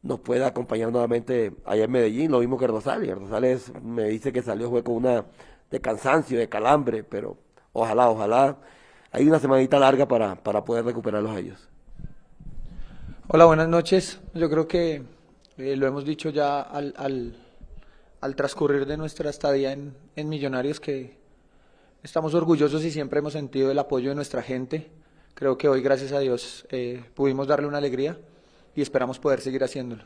nos 0.00 0.20
pueda 0.20 0.46
acompañar 0.46 0.90
nuevamente 0.90 1.52
allá 1.66 1.84
en 1.84 1.90
Medellín, 1.90 2.30
lo 2.30 2.38
mismo 2.40 2.56
que 2.56 2.66
Rosales. 2.66 3.14
Rosales 3.14 3.72
me 3.82 4.04
dice 4.04 4.32
que 4.32 4.40
salió 4.40 4.70
fue 4.70 4.82
con 4.82 4.94
una 4.94 5.26
de 5.70 5.80
cansancio, 5.82 6.38
de 6.38 6.48
calambre, 6.48 7.04
pero 7.04 7.36
ojalá, 7.74 8.08
ojalá 8.08 8.56
hay 9.12 9.28
una 9.28 9.38
semanita 9.38 9.78
larga 9.78 10.08
para, 10.08 10.36
para 10.42 10.64
poder 10.64 10.86
recuperarlos 10.86 11.32
a 11.32 11.38
ellos. 11.40 11.69
Hola, 13.32 13.44
buenas 13.44 13.68
noches. 13.68 14.18
Yo 14.34 14.50
creo 14.50 14.66
que 14.66 15.04
eh, 15.56 15.76
lo 15.76 15.86
hemos 15.86 16.04
dicho 16.04 16.30
ya 16.30 16.62
al, 16.62 16.92
al, 16.96 17.36
al, 18.20 18.34
transcurrir 18.34 18.86
de 18.86 18.96
nuestra 18.96 19.30
estadía 19.30 19.70
en, 19.70 19.94
en 20.16 20.28
Millonarios 20.28 20.80
que 20.80 21.16
estamos 22.02 22.34
orgullosos 22.34 22.84
y 22.84 22.90
siempre 22.90 23.20
hemos 23.20 23.34
sentido 23.34 23.70
el 23.70 23.78
apoyo 23.78 24.08
de 24.08 24.16
nuestra 24.16 24.42
gente. 24.42 24.90
Creo 25.34 25.56
que 25.56 25.68
hoy, 25.68 25.80
gracias 25.80 26.10
a 26.10 26.18
Dios, 26.18 26.66
eh, 26.70 27.04
pudimos 27.14 27.46
darle 27.46 27.68
una 27.68 27.78
alegría 27.78 28.18
y 28.74 28.82
esperamos 28.82 29.20
poder 29.20 29.40
seguir 29.40 29.62
haciéndolo. 29.62 30.02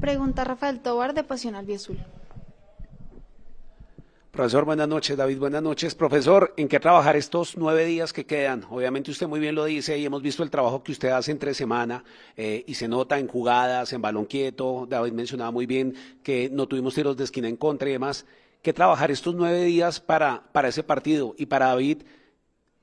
Pregunta 0.00 0.44
Rafael 0.44 0.80
Tobar 0.80 1.12
de 1.12 1.22
Pasión 1.22 1.54
Albiazul. 1.54 1.98
Profesor, 4.30 4.64
buenas 4.64 4.86
noches. 4.86 5.16
David, 5.16 5.38
buenas 5.40 5.60
noches. 5.60 5.96
Profesor, 5.96 6.54
¿en 6.56 6.68
qué 6.68 6.78
trabajar 6.78 7.16
estos 7.16 7.56
nueve 7.56 7.84
días 7.84 8.12
que 8.12 8.26
quedan? 8.26 8.64
Obviamente 8.70 9.10
usted 9.10 9.26
muy 9.26 9.40
bien 9.40 9.56
lo 9.56 9.64
dice 9.64 9.98
y 9.98 10.04
hemos 10.04 10.22
visto 10.22 10.44
el 10.44 10.50
trabajo 10.50 10.84
que 10.84 10.92
usted 10.92 11.08
hace 11.08 11.32
entre 11.32 11.52
semana 11.52 12.04
eh, 12.36 12.62
y 12.64 12.74
se 12.74 12.86
nota 12.86 13.18
en 13.18 13.26
jugadas, 13.26 13.92
en 13.92 14.00
balón 14.00 14.26
quieto. 14.26 14.86
David 14.88 15.12
mencionaba 15.14 15.50
muy 15.50 15.66
bien 15.66 15.96
que 16.22 16.48
no 16.48 16.68
tuvimos 16.68 16.94
tiros 16.94 17.16
de 17.16 17.24
esquina 17.24 17.48
en 17.48 17.56
contra 17.56 17.88
y 17.88 17.92
demás. 17.92 18.24
¿Qué 18.62 18.72
trabajar 18.72 19.10
estos 19.10 19.34
nueve 19.34 19.64
días 19.64 19.98
para, 19.98 20.44
para 20.52 20.68
ese 20.68 20.84
partido? 20.84 21.34
Y 21.36 21.46
para 21.46 21.66
David, 21.66 22.02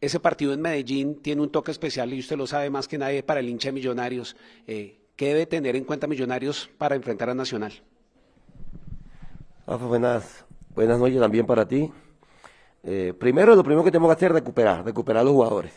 ese 0.01 0.19
partido 0.19 0.51
en 0.51 0.59
Medellín 0.59 1.21
tiene 1.21 1.41
un 1.41 1.49
toque 1.49 1.71
especial 1.71 2.13
y 2.13 2.19
usted 2.19 2.35
lo 2.35 2.45
sabe 2.45 2.69
más 2.69 2.89
que 2.89 2.97
nadie 2.97 3.23
para 3.23 3.39
el 3.39 3.47
hincha 3.47 3.69
de 3.69 3.73
Millonarios. 3.73 4.35
Eh, 4.67 4.99
¿Qué 5.15 5.27
debe 5.27 5.45
tener 5.45 5.77
en 5.77 5.85
cuenta 5.85 6.07
Millonarios 6.07 6.69
para 6.77 6.95
enfrentar 6.95 7.29
a 7.29 7.33
Nacional? 7.33 7.71
Buenas, 9.65 10.45
buenas 10.77 10.99
noches 10.99 11.19
también 11.19 11.47
para 11.47 11.67
ti. 11.67 11.91
Eh, 12.83 13.11
primero, 13.17 13.55
lo 13.55 13.63
primero 13.63 13.83
que 13.83 13.89
tenemos 13.89 14.09
que 14.09 14.17
hacer 14.17 14.29
es 14.29 14.35
recuperar, 14.35 14.85
recuperar 14.85 15.21
a 15.21 15.23
los 15.23 15.33
jugadores. 15.33 15.73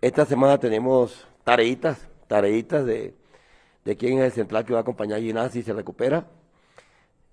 Esta 0.00 0.24
semana 0.24 0.58
tenemos 0.58 1.26
tareitas, 1.42 2.06
tareitas 2.28 2.86
de, 2.86 3.16
de 3.84 3.96
quién 3.96 4.18
es 4.18 4.26
el 4.26 4.32
central 4.32 4.64
que 4.64 4.72
va 4.72 4.78
a 4.78 4.82
acompañar 4.82 5.18
a 5.18 5.22
Ginás 5.22 5.52
si 5.52 5.64
se 5.64 5.72
recupera. 5.72 6.28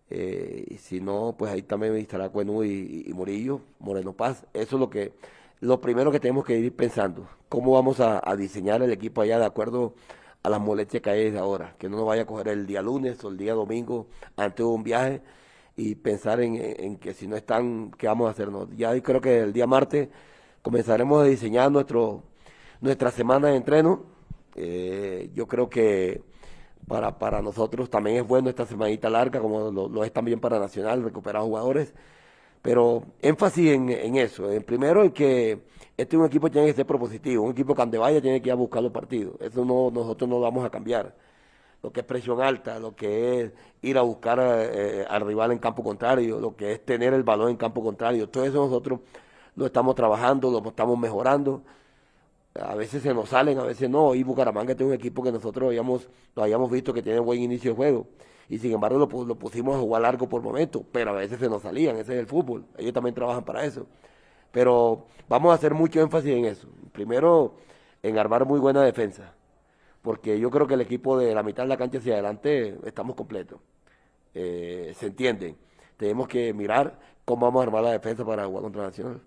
Eh, 0.10 0.66
y 0.68 0.78
si 0.78 1.00
no, 1.00 1.36
pues 1.38 1.52
ahí 1.52 1.62
también 1.62 1.96
estará 1.96 2.30
Cuenú 2.30 2.64
y, 2.64 3.06
y 3.06 3.14
Murillo, 3.14 3.62
Moreno 3.78 4.14
Paz. 4.14 4.48
Eso 4.54 4.76
es 4.76 4.80
lo 4.80 4.90
que 4.90 5.14
lo 5.60 5.80
primero 5.80 6.12
que 6.12 6.20
tenemos 6.20 6.44
que 6.44 6.58
ir 6.58 6.76
pensando, 6.76 7.28
cómo 7.50 7.74
vamos 7.74 8.00
a, 8.00 8.36
diseñar 8.36 8.82
el 8.82 8.92
equipo 8.92 9.22
allá 9.22 9.38
de 9.38 9.46
acuerdo 9.46 9.94
a 10.42 10.50
las 10.50 10.60
molestias 10.60 11.04
que 11.04 11.12
hay 11.12 11.26
desde 11.26 11.38
ahora, 11.38 11.76
que 11.78 11.88
no 11.88 11.98
nos 11.98 12.08
vaya 12.08 12.24
a 12.24 12.26
coger 12.26 12.48
el 12.48 12.66
día 12.66 12.82
lunes 12.82 13.24
o 13.24 13.30
el 13.30 13.38
día 13.38 13.54
domingo 13.54 14.08
antes 14.38 14.58
de 14.58 14.64
un 14.64 14.84
viaje 14.84 15.22
y 15.78 15.96
pensar 15.96 16.40
en, 16.42 16.98
que 16.98 17.14
si 17.14 17.28
no 17.28 17.36
están, 17.36 17.92
¿qué 17.98 18.08
vamos 18.08 18.28
a 18.28 18.32
hacer? 18.32 18.50
Ya 18.78 19.00
creo 19.02 19.22
que 19.22 19.40
el 19.40 19.54
día 19.54 19.68
martes 19.68 20.10
comenzaremos 20.62 21.24
a 21.24 21.26
diseñar 21.26 21.72
nuestro, 21.72 22.24
nuestra 22.82 23.12
semana 23.12 23.50
de 23.50 23.58
entreno. 23.58 24.04
Eh, 24.56 25.30
yo 25.34 25.48
creo 25.48 25.70
que 25.70 26.22
para, 26.88 27.18
para 27.20 27.42
nosotros 27.42 27.90
también 27.90 28.18
es 28.18 28.28
bueno 28.28 28.50
esta 28.50 28.66
semanita 28.66 29.10
larga, 29.10 29.40
como 29.40 29.72
lo, 29.72 29.90
lo 29.90 30.04
es 30.04 30.14
también 30.14 30.40
para 30.40 30.60
Nacional, 30.60 31.04
recuperar 31.04 31.42
jugadores. 31.42 31.94
Pero 32.62 33.04
énfasis 33.22 33.72
en, 33.72 33.90
en 33.90 34.16
eso. 34.16 34.52
En 34.52 34.64
primero, 34.64 35.04
en 35.04 35.12
que 35.12 35.60
este 35.98 36.16
es 36.16 36.20
un 36.20 36.26
equipo 36.26 36.48
que 36.48 36.54
tiene 36.54 36.68
que 36.68 36.74
ser 36.74 36.86
propositivo. 36.86 37.44
Un 37.44 37.52
equipo 37.52 37.76
que 37.76 37.82
donde 37.82 37.98
vaya 37.98 38.22
tiene 38.22 38.42
que 38.42 38.50
ir 38.50 38.54
a 38.54 38.56
buscar 38.56 38.82
los 38.82 38.92
partidos. 38.92 39.40
Eso 39.42 39.64
no, 39.64 39.92
nosotros 39.92 40.30
no 40.30 40.38
lo 40.38 40.42
vamos 40.42 40.66
a 40.66 40.70
cambiar. 40.70 41.16
Lo 41.84 41.92
que 41.92 42.02
es 42.02 42.06
presión 42.06 42.42
alta, 42.42 42.80
lo 42.80 42.96
que 42.96 43.42
es 43.42 43.52
ir 43.82 43.98
a 43.98 44.02
buscar 44.02 44.40
eh, 44.42 45.06
al 45.08 45.26
rival 45.26 45.52
en 45.52 45.60
campo 45.60 45.84
contrario, 45.84 46.40
lo 46.40 46.56
que 46.56 46.72
es 46.74 46.86
tener 46.86 47.14
el 47.14 47.24
balón 47.24 47.50
en 47.50 47.58
campo 47.58 47.84
contrario. 47.84 48.28
Todo 48.30 48.46
eso 48.46 48.66
nosotros 48.66 49.02
lo 49.56 49.66
estamos 49.68 49.96
trabajando, 49.96 50.50
lo 50.52 50.68
estamos 50.70 50.98
mejorando. 50.98 51.64
A 52.56 52.76
veces 52.76 53.04
se 53.04 53.14
nos 53.14 53.30
salen, 53.30 53.60
a 53.60 53.64
veces 53.64 53.90
no. 53.90 54.16
Y 54.16 54.24
Bucaramanga 54.24 54.74
es 54.74 54.82
un 54.82 54.94
equipo 54.94 55.22
que 55.24 55.32
nosotros 55.32 55.68
habíamos, 55.68 56.10
lo 56.36 56.44
habíamos 56.44 56.72
visto 56.72 56.94
que 56.94 57.02
tiene 57.04 57.20
buen 57.20 57.42
inicio 57.42 57.72
de 57.72 57.76
juego 57.76 58.08
y 58.50 58.60
sin 58.60 58.74
embargo 58.74 59.00
lo, 59.00 59.26
lo 59.26 59.36
pusimos 59.36 59.76
a 59.76 59.80
jugar 59.80 60.04
largo 60.04 60.30
por 60.30 60.42
momento, 60.42 60.84
pero 60.92 61.12
a 61.12 61.14
veces 61.14 61.40
se 61.40 61.50
nos 61.50 61.64
salían, 61.64 61.98
ese 61.98 62.14
es 62.14 62.20
el 62.20 62.28
fútbol, 62.28 62.66
ellos 62.78 62.94
también 62.94 63.16
trabajan 63.16 63.44
para 63.44 63.66
eso. 63.66 63.88
Pero 64.52 65.06
vamos 65.28 65.52
a 65.52 65.56
hacer 65.56 65.74
mucho 65.74 66.02
énfasis 66.02 66.32
en 66.32 66.46
eso. 66.46 66.68
Primero, 66.92 67.56
en 68.04 68.18
armar 68.18 68.46
muy 68.46 68.60
buena 68.60 68.84
defensa, 68.84 69.34
porque 70.06 70.40
yo 70.40 70.50
creo 70.50 70.68
que 70.68 70.76
el 70.76 70.82
equipo 70.82 71.18
de 71.20 71.36
la 71.36 71.44
mitad 71.44 71.64
de 71.64 71.70
la 71.70 71.78
cancha 71.78 71.98
hacia 71.98 72.14
adelante 72.14 72.78
estamos 72.86 73.16
completos. 73.16 73.60
Eh, 74.34 74.94
se 74.98 75.08
entiende. 75.08 75.56
Tenemos 75.98 76.30
que 76.30 76.54
mirar 76.54 76.98
cómo 77.26 77.46
vamos 77.46 77.60
a 77.60 77.64
armar 77.64 77.84
la 77.84 77.92
defensa 77.92 78.24
para 78.24 78.46
jugar 78.46 78.64
contra 78.64 78.84
Nacional. 78.84 79.22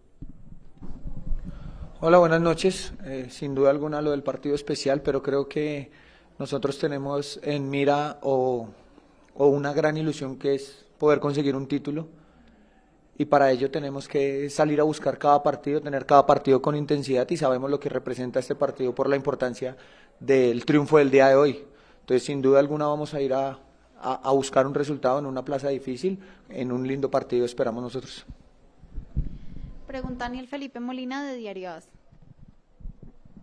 Hola, 2.01 2.19
buenas 2.19 2.41
noches. 2.41 2.95
Eh, 3.05 3.27
sin 3.29 3.55
duda 3.55 3.69
alguna 3.69 4.01
lo 4.01 4.13
del 4.13 4.23
partido 4.23 4.55
especial, 4.55 5.03
pero 5.03 5.23
creo 5.23 5.49
que 5.49 5.91
nosotros 6.39 6.79
tenemos 6.79 7.41
en 7.43 7.69
mira 7.69 8.19
o 8.23 8.69
o 9.39 9.47
una 9.47 9.73
gran 9.73 9.97
ilusión 9.97 10.37
que 10.37 10.57
es 10.57 10.85
poder 10.99 11.21
conseguir 11.21 11.57
un 11.57 11.67
título. 11.67 12.09
Y 13.17 13.25
para 13.25 13.51
ello 13.51 13.71
tenemos 13.71 14.07
que 14.07 14.51
salir 14.51 14.81
a 14.81 14.85
buscar 14.85 15.19
cada 15.19 15.43
partido, 15.43 15.81
tener 15.81 16.07
cada 16.07 16.27
partido 16.27 16.61
con 16.61 16.77
intensidad 16.77 17.29
y 17.31 17.37
sabemos 17.37 17.71
lo 17.71 17.81
que 17.81 17.89
representa 17.89 18.41
este 18.41 18.55
partido 18.55 18.95
por 18.95 19.09
la 19.09 19.17
importancia 19.17 19.77
del 20.21 20.65
triunfo 20.65 20.99
del 20.99 21.11
día 21.11 21.29
de 21.29 21.35
hoy. 21.35 21.65
Entonces, 22.01 22.25
sin 22.25 22.43
duda 22.43 22.59
alguna 22.59 22.87
vamos 22.87 23.15
a 23.15 23.21
ir 23.21 23.35
a, 23.35 23.59
a, 24.01 24.33
buscar 24.33 24.67
un 24.67 24.75
resultado 24.75 25.19
en 25.19 25.27
una 25.27 25.45
plaza 25.45 25.69
difícil, 25.69 26.19
en 26.49 26.73
un 26.73 26.87
lindo 26.87 27.11
partido, 27.11 27.45
esperamos 27.45 27.83
nosotros. 27.83 28.25
Pregunta 29.87 30.25
Daniel 30.25 30.47
Felipe 30.47 30.81
Molina 30.81 31.25
de 31.25 31.37
Diario 31.37 31.71
As. 31.71 31.89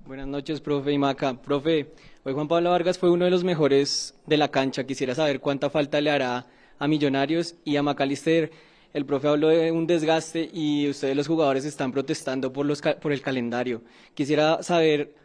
Buenas 0.06 0.28
noches, 0.28 0.62
profe 0.62 0.92
y 0.92 0.98
Maca. 1.00 1.34
Profe, 1.42 1.92
hoy 2.24 2.34
Juan 2.34 2.48
Pablo 2.48 2.70
Vargas 2.70 3.00
fue 3.00 3.10
uno 3.10 3.26
de 3.26 3.32
los 3.32 3.44
mejores 3.44 4.14
de 4.28 4.38
la 4.38 4.50
cancha. 4.50 4.84
Quisiera 4.84 5.16
saber 5.16 5.40
cuánta 5.40 5.72
falta 5.72 6.00
le 6.00 6.12
hará 6.12 6.46
a 6.78 6.88
Millonarios 6.88 7.56
y 7.64 7.76
a 7.76 7.84
Macalister. 7.84 8.52
El 8.94 9.06
profe 9.06 9.28
habló 9.28 9.48
de 9.48 9.72
un 9.72 9.88
desgaste 9.88 10.48
y 10.54 10.88
ustedes 10.90 11.16
los 11.16 11.28
jugadores 11.28 11.66
están 11.66 11.92
protestando 11.92 12.54
por, 12.54 12.68
los, 12.68 12.82
por 12.82 13.12
el 13.12 13.22
calendario. 13.22 13.82
Quisiera 14.14 14.62
saber 14.62 15.16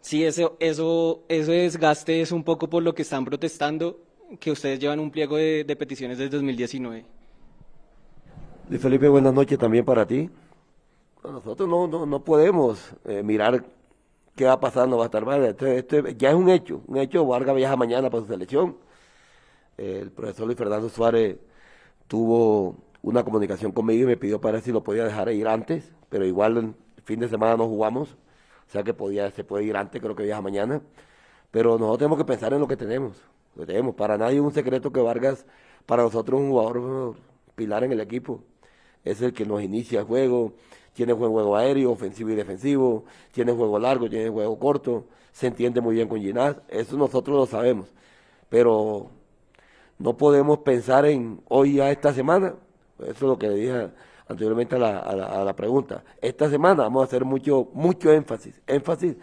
si 0.00 0.24
eso, 0.24 0.56
eso, 0.60 1.22
ese 1.28 1.52
desgaste 1.52 2.20
es 2.20 2.32
un 2.32 2.42
poco 2.42 2.68
por 2.68 2.82
lo 2.82 2.94
que 2.94 3.02
están 3.02 3.24
protestando, 3.24 3.98
que 4.38 4.50
ustedes 4.50 4.78
llevan 4.78 5.00
un 5.00 5.10
pliego 5.10 5.36
de, 5.36 5.76
peticiones 5.78 6.18
desde 6.18 6.36
2019. 6.36 7.04
Luis 8.68 8.82
Felipe, 8.82 9.08
buenas 9.08 9.34
noches 9.34 9.58
también 9.58 9.84
para 9.84 10.06
ti. 10.06 10.30
Nosotros 11.22 11.68
no, 11.68 11.86
no, 11.86 12.06
no 12.06 12.24
podemos 12.24 12.94
eh, 13.04 13.22
mirar 13.22 13.64
qué 14.36 14.46
va 14.46 14.58
no 14.86 14.96
va 14.96 15.04
a 15.04 15.06
estar 15.06 15.26
mal. 15.26 15.44
Este, 15.44 16.14
ya 16.16 16.30
es 16.30 16.34
un 16.34 16.48
hecho, 16.48 16.82
un 16.86 16.96
hecho, 16.96 17.26
Vargas 17.26 17.56
viaja 17.56 17.76
mañana 17.76 18.08
para 18.08 18.22
su 18.22 18.28
selección. 18.28 18.76
El 19.76 20.10
profesor 20.10 20.46
Luis 20.46 20.56
Fernando 20.56 20.88
Suárez 20.88 21.36
tuvo 22.06 22.76
una 23.02 23.24
comunicación 23.24 23.72
conmigo 23.72 24.04
y 24.04 24.06
me 24.06 24.16
pidió 24.16 24.40
para 24.40 24.54
ver 24.54 24.62
si 24.62 24.72
lo 24.72 24.82
podía 24.82 25.04
dejar 25.04 25.30
ir 25.32 25.48
antes, 25.48 25.92
pero 26.08 26.24
igual 26.24 26.56
el 26.56 27.02
fin 27.04 27.20
de 27.20 27.28
semana 27.28 27.56
no 27.56 27.66
jugamos, 27.66 28.16
o 28.70 28.72
sea 28.72 28.84
que 28.84 28.94
podía, 28.94 29.28
se 29.32 29.42
puede 29.42 29.64
ir 29.64 29.76
antes, 29.76 30.00
creo 30.00 30.14
que 30.14 30.22
viaja 30.22 30.40
mañana. 30.40 30.80
Pero 31.50 31.72
nosotros 31.72 31.98
tenemos 31.98 32.18
que 32.18 32.24
pensar 32.24 32.52
en 32.52 32.60
lo 32.60 32.68
que 32.68 32.76
tenemos, 32.76 33.20
lo 33.56 33.66
tenemos. 33.66 33.96
Para 33.96 34.16
nadie 34.16 34.36
es 34.36 34.42
un 34.42 34.52
secreto 34.52 34.92
que 34.92 35.00
Vargas, 35.00 35.44
para 35.86 36.04
nosotros 36.04 36.38
es 36.38 36.44
un 36.46 36.52
jugador 36.52 37.16
pilar 37.56 37.82
en 37.82 37.90
el 37.90 38.00
equipo. 38.00 38.44
Es 39.04 39.22
el 39.22 39.32
que 39.32 39.44
nos 39.44 39.60
inicia 39.60 39.98
el 39.98 40.06
juego, 40.06 40.52
tienen 40.92 41.16
juego 41.16 41.56
aéreo, 41.56 41.90
ofensivo 41.90 42.30
y 42.30 42.36
defensivo, 42.36 43.04
tienen 43.32 43.56
juego 43.56 43.76
largo, 43.80 44.08
tienen 44.08 44.32
juego 44.32 44.56
corto, 44.56 45.04
se 45.32 45.48
entiende 45.48 45.80
muy 45.80 45.96
bien 45.96 46.06
con 46.06 46.20
Ginás, 46.20 46.56
eso 46.68 46.96
nosotros 46.96 47.36
lo 47.36 47.46
sabemos, 47.46 47.86
pero 48.48 49.10
no 49.98 50.16
podemos 50.16 50.58
pensar 50.58 51.06
en 51.06 51.40
hoy 51.48 51.80
a 51.80 51.90
esta 51.90 52.12
semana, 52.12 52.54
eso 53.00 53.10
es 53.10 53.22
lo 53.22 53.36
que 53.36 53.48
le 53.48 53.54
dije 53.56 53.90
anteriormente 54.30 54.76
a 54.76 54.78
la, 54.78 54.98
a 54.98 55.44
la, 55.44 55.56
pregunta, 55.56 56.04
esta 56.22 56.48
semana 56.48 56.84
vamos 56.84 57.02
a 57.02 57.06
hacer 57.06 57.24
mucho, 57.24 57.68
mucho 57.74 58.12
énfasis, 58.12 58.60
énfasis 58.68 59.16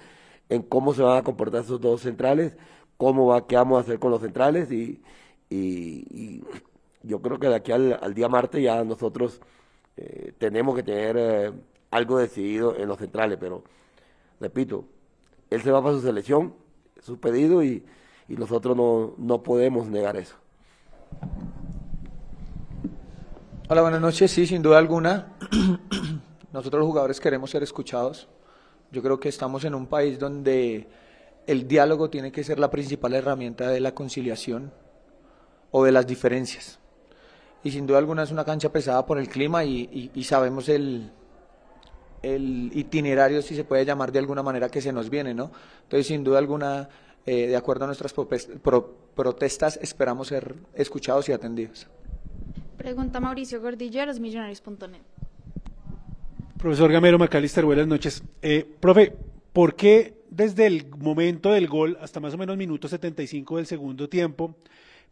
en 0.49 0.61
cómo 0.63 0.93
se 0.93 1.01
van 1.01 1.17
a 1.17 1.23
comportar 1.23 1.61
esos 1.61 1.79
dos 1.79 2.01
centrales, 2.01 2.57
cómo 2.97 3.27
va, 3.27 3.47
qué 3.47 3.55
vamos 3.55 3.77
a 3.77 3.81
hacer 3.81 3.99
con 3.99 4.11
los 4.11 4.21
centrales 4.21 4.69
y, 4.71 5.01
y, 5.49 6.43
yo 7.03 7.21
creo 7.21 7.39
que 7.39 7.47
de 7.47 7.55
aquí 7.55 7.71
al, 7.71 8.13
día 8.13 8.27
martes 8.27 8.61
ya 8.61 8.83
nosotros 8.83 9.39
eh, 9.95 10.33
tenemos 10.37 10.75
que 10.75 10.83
tener 10.83 11.15
eh, 11.17 11.53
algo 11.89 12.17
decidido 12.17 12.75
en 12.75 12.89
los 12.89 12.97
centrales, 12.97 13.37
pero 13.39 13.63
repito, 14.41 14.83
él 15.49 15.61
se 15.61 15.71
va 15.71 15.81
para 15.81 15.95
su 15.95 16.01
selección, 16.01 16.53
su 16.99 17.17
pedido 17.17 17.63
y, 17.63 17.85
y 18.27 18.35
nosotros 18.35 18.75
no, 18.75 19.13
no 19.17 19.41
podemos 19.41 19.87
negar 19.87 20.17
eso. 20.17 20.35
Hola, 23.69 23.81
buenas 23.81 23.99
noches. 23.99 24.31
Sí, 24.31 24.47
sin 24.47 24.61
duda 24.61 24.77
alguna, 24.77 25.35
nosotros 26.53 26.79
los 26.79 26.87
jugadores 26.87 27.19
queremos 27.19 27.51
ser 27.51 27.63
escuchados. 27.63 28.29
Yo 28.93 29.03
creo 29.03 29.19
que 29.19 29.27
estamos 29.27 29.65
en 29.65 29.75
un 29.75 29.87
país 29.87 30.17
donde 30.17 30.87
el 31.45 31.67
diálogo 31.67 32.09
tiene 32.09 32.31
que 32.31 32.45
ser 32.45 32.59
la 32.59 32.71
principal 32.71 33.13
herramienta 33.13 33.67
de 33.67 33.81
la 33.81 33.93
conciliación 33.93 34.71
o 35.71 35.83
de 35.83 35.91
las 35.91 36.07
diferencias. 36.07 36.79
Y 37.61 37.71
sin 37.71 37.85
duda 37.85 37.97
alguna 37.97 38.23
es 38.23 38.31
una 38.31 38.45
cancha 38.45 38.71
pesada 38.71 39.05
por 39.05 39.17
el 39.19 39.27
clima 39.27 39.65
y, 39.65 40.23
sabemos 40.23 40.69
el, 40.69 41.11
itinerario, 42.23 43.41
si 43.41 43.53
se 43.53 43.65
puede 43.65 43.83
llamar 43.83 44.13
de 44.13 44.19
alguna 44.19 44.43
manera, 44.43 44.69
que 44.69 44.79
se 44.79 44.93
nos 44.93 45.09
viene, 45.09 45.33
¿no? 45.33 45.51
Entonces, 45.83 46.07
sin 46.07 46.23
duda 46.23 46.39
alguna, 46.39 46.87
eh, 47.25 47.47
de 47.47 47.57
acuerdo 47.57 47.83
a 47.83 47.87
nuestras 47.87 48.13
protestas, 48.13 49.77
esperamos 49.81 50.29
ser 50.29 50.55
escuchados 50.73 51.27
y 51.27 51.33
atendidos. 51.33 51.89
Pregunta 52.77 53.19
Mauricio 53.19 53.59
Gordillo 53.59 54.05
de 54.05 54.19
millonarios.net. 54.19 55.01
Profesor 56.57 56.91
Gamero 56.91 57.17
Macalister, 57.17 57.65
buenas 57.65 57.87
noches. 57.87 58.23
Eh, 58.41 58.65
profe, 58.79 59.13
¿por 59.51 59.75
qué 59.75 60.21
desde 60.29 60.67
el 60.67 60.87
momento 60.95 61.51
del 61.51 61.67
gol 61.67 61.97
hasta 62.01 62.19
más 62.19 62.35
o 62.35 62.37
menos 62.37 62.55
minuto 62.55 62.87
75 62.87 63.57
del 63.57 63.65
segundo 63.65 64.07
tiempo, 64.07 64.55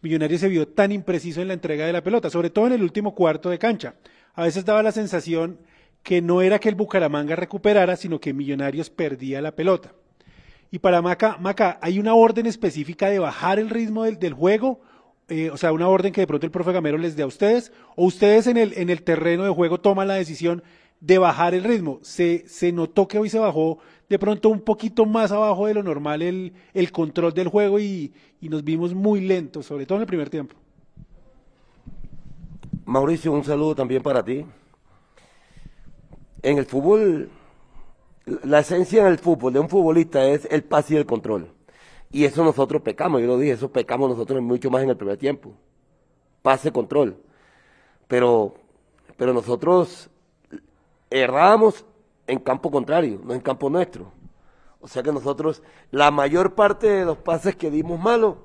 Millonarios 0.02 0.42
se 0.42 0.50
vio 0.50 0.68
tan 0.68 0.92
impreciso 0.92 1.42
en 1.42 1.48
la 1.48 1.56
entrega 1.56 1.88
de 1.88 1.94
la 1.94 2.04
pelota, 2.04 2.30
sobre 2.30 2.52
todo 2.52 2.68
en 2.68 2.74
el 2.74 2.84
último 2.84 3.16
cuarto 3.16 3.50
de 3.50 3.58
cancha? 3.58 3.96
A 4.36 4.44
veces 4.44 4.64
daba 4.64 4.84
la 4.84 4.92
sensación 4.92 5.58
que 6.04 6.22
no 6.22 6.44
era 6.44 6.60
que 6.60 6.70
el 6.70 6.76
Bucaramanga 6.76 7.36
recuperara, 7.36 7.96
sino 7.96 8.20
que 8.20 8.34
Millonarios 8.34 8.92
perdía 8.92 9.42
la 9.42 9.56
pelota. 9.56 9.94
Y 10.70 10.80
para 10.80 11.02
Maca, 11.02 11.38
Maca, 11.40 11.80
¿hay 11.82 11.98
una 11.98 12.14
orden 12.14 12.46
específica 12.46 13.10
de 13.10 13.18
bajar 13.18 13.58
el 13.58 13.72
ritmo 13.72 14.04
del, 14.04 14.20
del 14.20 14.34
juego 14.34 14.82
eh, 15.30 15.50
o 15.50 15.58
sea, 15.58 15.72
una 15.74 15.88
orden 15.88 16.14
que 16.14 16.22
de 16.22 16.28
pronto 16.28 16.46
el 16.46 16.52
profe 16.52 16.72
Gamero 16.72 16.98
les 16.98 17.16
dé 17.16 17.24
a 17.24 17.28
ustedes, 17.28 17.72
o 17.96 18.06
ustedes 18.06 18.48
en 18.48 18.58
el, 18.58 18.74
en 18.78 18.90
el 18.90 19.04
terreno 19.04 19.44
de 19.44 19.50
juego 19.50 19.80
toman 19.80 20.08
la 20.08 20.16
decisión 20.16 20.64
de 21.00 21.18
bajar 21.18 21.54
el 21.54 21.64
ritmo. 21.64 22.00
Se, 22.02 22.48
se 22.48 22.72
notó 22.72 23.08
que 23.08 23.20
hoy 23.20 23.30
se 23.30 23.40
bajó 23.40 23.80
de 24.10 24.20
pronto 24.20 24.50
un 24.50 24.62
poquito 24.62 25.06
más 25.06 25.32
abajo 25.32 25.68
de 25.68 25.74
lo 25.74 25.84
normal 25.84 26.22
el, 26.22 26.54
el 26.74 26.92
control 26.92 27.34
del 27.34 27.48
juego 27.48 27.80
y, 27.80 28.14
y 28.40 28.50
nos 28.50 28.64
vimos 28.64 28.94
muy 28.94 29.22
lentos, 29.22 29.66
sobre 29.66 29.86
todo 29.86 29.98
en 29.98 30.02
el 30.02 30.08
primer 30.08 30.30
tiempo. 30.30 30.56
Mauricio, 32.86 33.32
un 33.32 33.44
saludo 33.44 33.74
también 33.76 34.04
para 34.04 34.24
ti. 34.24 34.46
En 36.44 36.60
el 36.60 36.66
fútbol, 36.66 37.30
la 38.44 38.60
esencia 38.60 39.06
del 39.06 39.18
fútbol 39.18 39.54
de 39.54 39.60
un 39.60 39.70
futbolista 39.70 40.24
es 40.28 40.48
el 40.52 40.64
pase 40.64 40.94
y 40.94 40.98
el 40.98 41.06
control. 41.08 41.55
Y 42.16 42.24
eso 42.24 42.46
nosotros 42.46 42.82
pecamos, 42.82 43.20
yo 43.20 43.28
lo 43.28 43.38
dije, 43.38 43.52
eso 43.52 43.70
pecamos 43.70 44.10
nosotros 44.10 44.42
mucho 44.42 44.72
más 44.72 44.82
en 44.82 44.90
el 44.90 44.96
primer 44.96 45.18
tiempo. 45.18 45.52
Pase 46.42 46.72
control. 46.72 47.18
Pero, 48.08 48.56
pero 49.18 49.34
nosotros 49.34 50.10
errábamos 51.10 51.84
en 52.26 52.40
campo 52.40 52.72
contrario, 52.72 53.20
no 53.22 53.34
en 53.34 53.42
campo 53.42 53.70
nuestro. 53.70 54.14
O 54.80 54.88
sea 54.88 55.04
que 55.04 55.12
nosotros, 55.12 55.62
la 55.92 56.10
mayor 56.10 56.56
parte 56.56 56.88
de 56.88 57.04
los 57.04 57.18
pases 57.18 57.58
que 57.58 57.70
dimos 57.70 58.00
malos, 58.00 58.36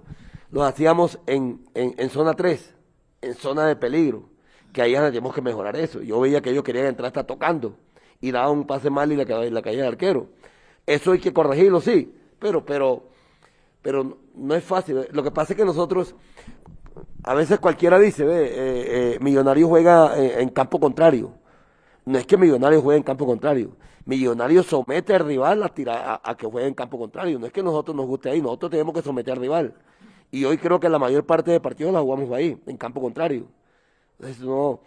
los 0.51 0.65
hacíamos 0.65 1.21
en, 1.29 1.65
en, 1.75 2.11
zona 2.11 2.35
3, 2.35 2.75
en 3.23 3.35
zona 3.35 3.69
de 3.69 3.77
peligro, 3.77 4.25
que 4.73 4.83
ahí 4.83 4.95
tenemos 4.95 5.33
que 5.33 5.43
mejorar 5.43 5.77
eso. 5.77 6.03
Yo 6.03 6.19
veía 6.19 6.43
que 6.43 6.51
ellos 6.51 6.65
querían 6.65 6.87
entrar 6.87 7.07
hasta 7.07 7.25
tocando 7.25 7.77
y 8.21 8.33
daban 8.33 8.51
un 8.51 8.67
pase 8.67 8.91
mal 8.91 9.13
y 9.13 9.15
la, 9.15 9.25
la 9.25 9.63
caía 9.63 9.83
el 9.83 9.93
arquero. 9.93 10.27
Eso 10.87 11.13
hay 11.13 11.21
que 11.21 11.33
corregirlo, 11.33 11.81
sí, 11.81 12.13
pero, 12.41 12.67
pero 12.67 13.11
pero 13.83 14.19
no 14.35 14.55
es 14.55 14.65
fácil. 14.65 15.07
Lo 15.13 15.23
que 15.23 15.31
pasa 15.31 15.53
es 15.53 15.57
que 15.57 15.65
nosotros, 15.65 16.15
a 17.23 17.35
veces 17.35 17.59
cualquiera 17.59 17.99
dice, 17.99 18.25
ve, 18.25 18.45
eh, 18.45 18.53
eh, 19.15 19.19
Millonario 19.21 19.69
juega 19.69 20.17
en, 20.17 20.49
campo 20.51 20.79
contrario. 20.79 21.33
No 22.05 22.19
es 22.19 22.27
que 22.27 22.37
Millonario 22.37 22.83
juegue 22.83 22.99
en 22.99 23.03
campo 23.05 23.27
contrario. 23.27 23.77
Millonario 24.05 24.63
somete 24.63 25.15
al 25.15 25.25
rival 25.27 25.63
a, 25.63 25.69
tirar, 25.69 26.21
a, 26.23 26.37
que 26.37 26.47
juegue 26.47 26.69
en 26.69 26.75
campo 26.75 26.99
contrario. 26.99 27.39
No 27.39 27.47
es 27.47 27.53
que 27.53 27.63
nosotros 27.63 27.97
nos 27.97 28.07
guste 28.07 28.31
ahí, 28.31 28.41
nosotros 28.41 28.71
tenemos 28.71 28.95
que 28.95 29.03
someter 29.03 29.35
al 29.35 29.41
rival. 29.41 29.75
Y 30.31 30.45
hoy 30.45 30.59
creo 30.59 30.79
que 30.79 30.89
la 30.89 30.99
mayor 30.99 31.25
parte 31.25 31.51
de 31.51 31.61
partidos 31.61 31.93
la 31.93 32.01
jugamos 32.01 32.31
ahí, 32.33 32.61
en 32.67 32.77
campo 32.77 33.01
contrario. 33.01 33.47
Entonces, 34.19 34.43
no, 34.45 34.81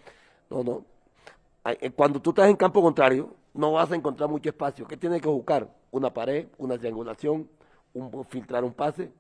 no, 0.50 0.64
no. 0.64 0.86
Eh, 1.66 1.92
cuando 1.92 2.22
tú 2.22 2.32
estás 2.32 2.50
en 2.50 2.56
campo 2.56 2.82
contrario, 2.82 3.34
no 3.54 3.74
vas 3.74 3.92
a 3.92 3.96
encontrar 3.96 4.30
mucho 4.30 4.50
espacio. 4.50 4.88
¿Qué 4.88 4.98
tienes 4.98 5.22
que 5.22 5.28
buscar? 5.28 5.70
Una 5.92 6.14
pared, 6.14 6.48
una 6.58 6.78
triangulación, 6.78 7.48
un, 7.94 8.26
filtrar 8.26 8.64
un 8.64 8.74
pase, 8.74 9.12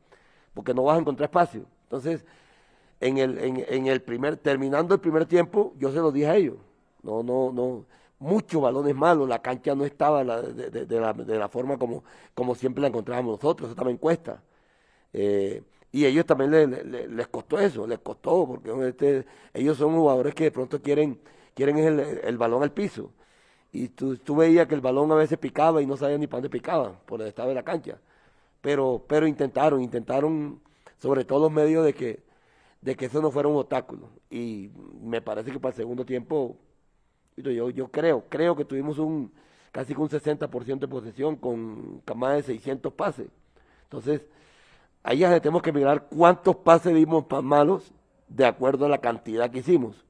porque 0.53 0.73
no 0.73 0.83
vas 0.83 0.97
a 0.97 1.01
encontrar 1.01 1.29
espacio. 1.29 1.65
Entonces, 1.83 2.25
en 2.99 3.17
el, 3.17 3.37
en, 3.37 3.87
el 3.87 4.01
primer, 4.01 4.37
terminando 4.37 4.95
el 4.95 5.01
primer 5.01 5.25
tiempo, 5.25 5.73
yo 5.77 5.91
se 5.91 5.97
lo 5.97 6.11
dije 6.11 6.27
a 6.27 6.35
ellos. 6.35 6.57
No, 7.01 7.21
no, 7.21 7.51
no, 7.51 7.85
muchos 8.19 8.61
balones 8.61 8.95
malos, 8.95 9.27
la 9.27 9.41
cancha 9.41 9.75
no 9.75 9.85
estaba 9.85 10.19
de, 10.19 10.99
la, 10.99 11.13
de, 11.13 11.37
la, 11.37 11.49
forma 11.49 11.77
como, 11.77 12.03
como 12.33 12.55
siempre 12.55 12.81
la 12.81 12.87
encontrábamos 12.87 13.43
nosotros, 13.43 13.69
eso 13.69 13.75
también 13.75 13.97
cuesta. 13.97 14.41
Eh, 15.11 15.61
y 15.91 16.05
ellos 16.05 16.25
también 16.25 17.15
les 17.15 17.27
costó 17.27 17.59
eso, 17.59 17.85
les 17.85 17.99
costó, 17.99 18.47
porque 18.47 18.87
este, 18.87 19.25
ellos 19.53 19.77
son 19.77 19.95
jugadores 19.95 20.33
que 20.33 20.45
de 20.45 20.51
pronto 20.51 20.81
quieren, 20.81 21.19
quieren 21.53 21.77
el, 21.77 21.99
el 21.99 22.37
balón 22.37 22.63
al 22.63 22.71
piso. 22.71 23.11
Y 23.71 23.89
tú, 23.89 24.17
tú, 24.17 24.35
veías 24.35 24.67
que 24.67 24.75
el 24.75 24.81
balón 24.81 25.11
a 25.11 25.15
veces 25.15 25.37
picaba 25.37 25.81
y 25.81 25.85
no 25.85 25.97
sabía 25.97 26.17
ni 26.17 26.27
para 26.27 26.37
dónde 26.41 26.49
picaba, 26.49 26.93
por 27.05 27.21
el 27.21 27.27
estado 27.27 27.49
de 27.49 27.55
la 27.55 27.63
cancha 27.63 27.99
pero, 28.63 29.03
pero 29.09 29.27
intentaron, 29.27 29.81
intentaron 29.81 30.61
sobre 30.97 31.25
todo 31.25 31.41
los 31.41 31.51
medios 31.51 31.83
de 31.83 31.93
que, 31.93 32.23
de 32.79 32.95
que 32.95 33.07
eso 33.07 33.21
no 33.21 33.29
fuera 33.29 33.49
un 33.49 33.57
obstáculo. 33.57 34.07
Y 34.29 34.71
me 35.01 35.21
parece 35.21 35.51
que 35.51 35.59
para 35.59 35.71
el 35.71 35.75
segundo 35.75 36.05
tiempo, 36.05 36.55
yo, 37.35 37.69
yo 37.69 37.87
creo, 37.89 38.23
creo 38.29 38.55
que 38.55 38.63
tuvimos 38.63 38.99
un 38.99 39.33
casi 39.73 39.93
un 39.93 40.07
60% 40.07 40.79
de 40.79 40.87
posesión 40.87 41.35
con 41.35 42.01
más 42.15 42.35
de 42.37 42.43
600 42.43 42.93
pases. 42.93 43.27
Entonces, 43.83 44.21
ahí 45.03 45.17
ya 45.17 45.39
tenemos 45.41 45.61
que 45.61 45.73
mirar 45.73 46.07
cuántos 46.07 46.55
pases 46.55 46.95
dimos 46.95 47.25
malos 47.43 47.91
de 48.29 48.45
acuerdo 48.45 48.85
a 48.85 48.89
la 48.89 48.99
cantidad 48.99 49.51
que 49.51 49.59
hicimos. 49.59 50.05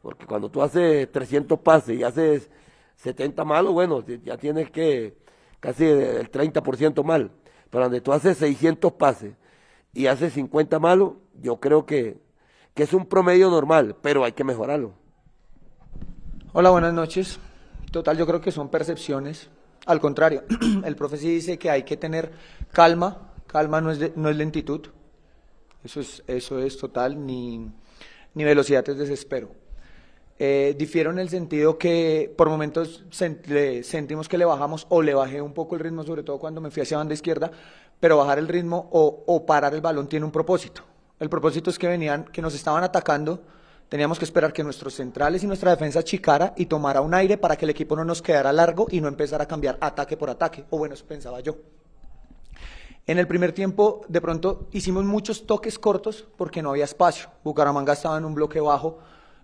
Porque 0.00 0.24
cuando 0.24 0.48
tú 0.48 0.62
haces 0.62 1.12
300 1.12 1.58
pases 1.58 1.98
y 1.98 2.02
haces 2.02 2.48
70 2.96 3.44
malos, 3.44 3.74
bueno, 3.74 4.02
ya 4.06 4.38
tienes 4.38 4.70
que 4.70 5.18
casi 5.60 5.84
el 5.84 6.30
30% 6.30 7.04
mal. 7.04 7.30
Pero 7.70 7.84
donde 7.84 8.00
tú 8.00 8.12
haces 8.12 8.38
600 8.38 8.92
pases 8.92 9.34
y 9.92 10.06
haces 10.06 10.32
50 10.34 10.78
malos, 10.78 11.14
yo 11.40 11.56
creo 11.56 11.86
que, 11.86 12.18
es 12.74 12.92
un 12.92 13.06
promedio 13.06 13.50
normal, 13.50 13.96
pero 14.00 14.24
hay 14.24 14.32
que 14.32 14.44
mejorarlo. 14.44 14.92
Hola, 16.52 16.70
buenas 16.70 16.94
noches. 16.94 17.40
Total, 17.90 18.16
yo 18.16 18.24
creo 18.24 18.40
que 18.40 18.52
son 18.52 18.68
percepciones. 18.68 19.50
Al 19.86 19.98
contrario, 19.98 20.44
el 20.84 20.94
profe 20.94 21.16
sí 21.16 21.28
dice 21.28 21.58
que 21.58 21.70
hay 21.70 21.82
que 21.82 21.96
tener 21.96 22.30
calma. 22.70 23.32
Calma 23.48 23.80
no 23.80 23.90
es, 23.90 24.16
no 24.16 24.28
es 24.28 24.36
lentitud. 24.36 24.86
Eso 25.82 26.00
es, 26.00 26.22
eso 26.28 26.60
es 26.60 26.78
total, 26.78 27.26
ni, 27.26 27.68
ni 28.34 28.44
velocidad 28.44 28.88
es 28.88 28.96
desespero. 28.96 29.50
Eh, 30.40 30.76
en 30.78 31.18
el 31.18 31.28
sentido 31.28 31.78
que 31.78 32.32
por 32.36 32.48
momentos 32.48 33.04
sentimos 33.10 34.28
que 34.28 34.38
le 34.38 34.44
bajamos 34.44 34.86
o 34.88 35.02
le 35.02 35.12
bajé 35.12 35.42
un 35.42 35.52
poco 35.52 35.74
el 35.74 35.80
ritmo, 35.80 36.04
sobre 36.04 36.22
todo 36.22 36.38
cuando 36.38 36.60
me 36.60 36.70
fui 36.70 36.82
hacia 36.82 36.96
banda 36.96 37.14
izquierda, 37.14 37.50
pero 37.98 38.18
bajar 38.18 38.38
el 38.38 38.46
ritmo 38.46 38.88
o, 38.92 39.44
parar 39.44 39.74
el 39.74 39.80
balón 39.80 40.08
tiene 40.08 40.24
un 40.24 40.30
propósito. 40.30 40.82
El 41.18 41.28
propósito 41.28 41.70
es 41.70 41.78
que 41.78 41.88
venían, 41.88 42.24
que 42.26 42.40
nos 42.40 42.54
estaban 42.54 42.84
atacando, 42.84 43.42
teníamos 43.88 44.18
que 44.20 44.24
esperar 44.24 44.52
que 44.52 44.62
nuestros 44.62 44.94
centrales 44.94 45.42
y 45.42 45.48
nuestra 45.48 45.72
defensa 45.72 46.04
chicara 46.04 46.54
y 46.56 46.66
tomara 46.66 47.00
un 47.00 47.14
aire 47.14 47.36
para 47.36 47.56
que 47.56 47.64
el 47.64 47.70
equipo 47.70 47.96
no 47.96 48.04
nos 48.04 48.22
quedara 48.22 48.52
largo 48.52 48.86
y 48.90 49.00
no 49.00 49.08
empezara 49.08 49.42
a 49.44 49.48
cambiar 49.48 49.76
ataque 49.80 50.16
por 50.16 50.30
ataque, 50.30 50.64
o 50.70 50.78
bueno, 50.78 50.94
eso 50.94 51.04
pensaba 51.04 51.40
yo. 51.40 51.56
En 53.08 53.18
el 53.18 53.26
primer 53.26 53.52
tiempo, 53.52 54.02
de 54.06 54.20
pronto, 54.20 54.68
hicimos 54.70 55.04
muchos 55.04 55.46
toques 55.46 55.78
cortos 55.78 56.28
porque 56.36 56.62
no 56.62 56.70
había 56.70 56.84
espacio. 56.84 57.30
Bucaramanga 57.42 57.94
estaba 57.94 58.18
en 58.18 58.26
un 58.26 58.34
bloque 58.34 58.60
bajo 58.60 58.98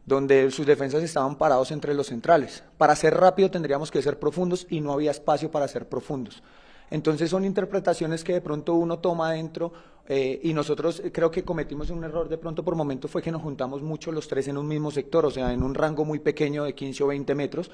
donde 0.06 0.50
sus 0.50 0.66
defensas 0.66 1.02
estaban 1.02 1.36
parados 1.36 1.70
entre 1.70 1.94
los 1.94 2.08
centrales. 2.08 2.62
Para 2.76 2.96
ser 2.96 3.14
rápido 3.14 3.50
tendríamos 3.50 3.90
que 3.90 4.02
ser 4.02 4.18
profundos 4.18 4.66
y 4.68 4.80
no 4.80 4.92
había 4.92 5.10
espacio 5.10 5.50
para 5.50 5.68
ser 5.68 5.88
profundos. 5.88 6.42
Entonces 6.90 7.30
son 7.30 7.44
interpretaciones 7.44 8.22
que 8.22 8.34
de 8.34 8.40
pronto 8.40 8.74
uno 8.74 8.98
toma 8.98 9.30
adentro 9.30 9.72
eh, 10.06 10.38
y 10.42 10.52
nosotros 10.52 11.02
creo 11.12 11.30
que 11.30 11.42
cometimos 11.42 11.88
un 11.88 12.04
error 12.04 12.28
de 12.28 12.36
pronto 12.36 12.62
por 12.62 12.74
momento 12.74 13.08
fue 13.08 13.22
que 13.22 13.32
nos 13.32 13.40
juntamos 13.40 13.80
mucho 13.82 14.12
los 14.12 14.28
tres 14.28 14.48
en 14.48 14.58
un 14.58 14.68
mismo 14.68 14.90
sector, 14.90 15.24
o 15.24 15.30
sea, 15.30 15.52
en 15.52 15.62
un 15.62 15.74
rango 15.74 16.04
muy 16.04 16.18
pequeño 16.18 16.64
de 16.64 16.74
15 16.74 17.04
o 17.04 17.06
20 17.06 17.34
metros, 17.34 17.70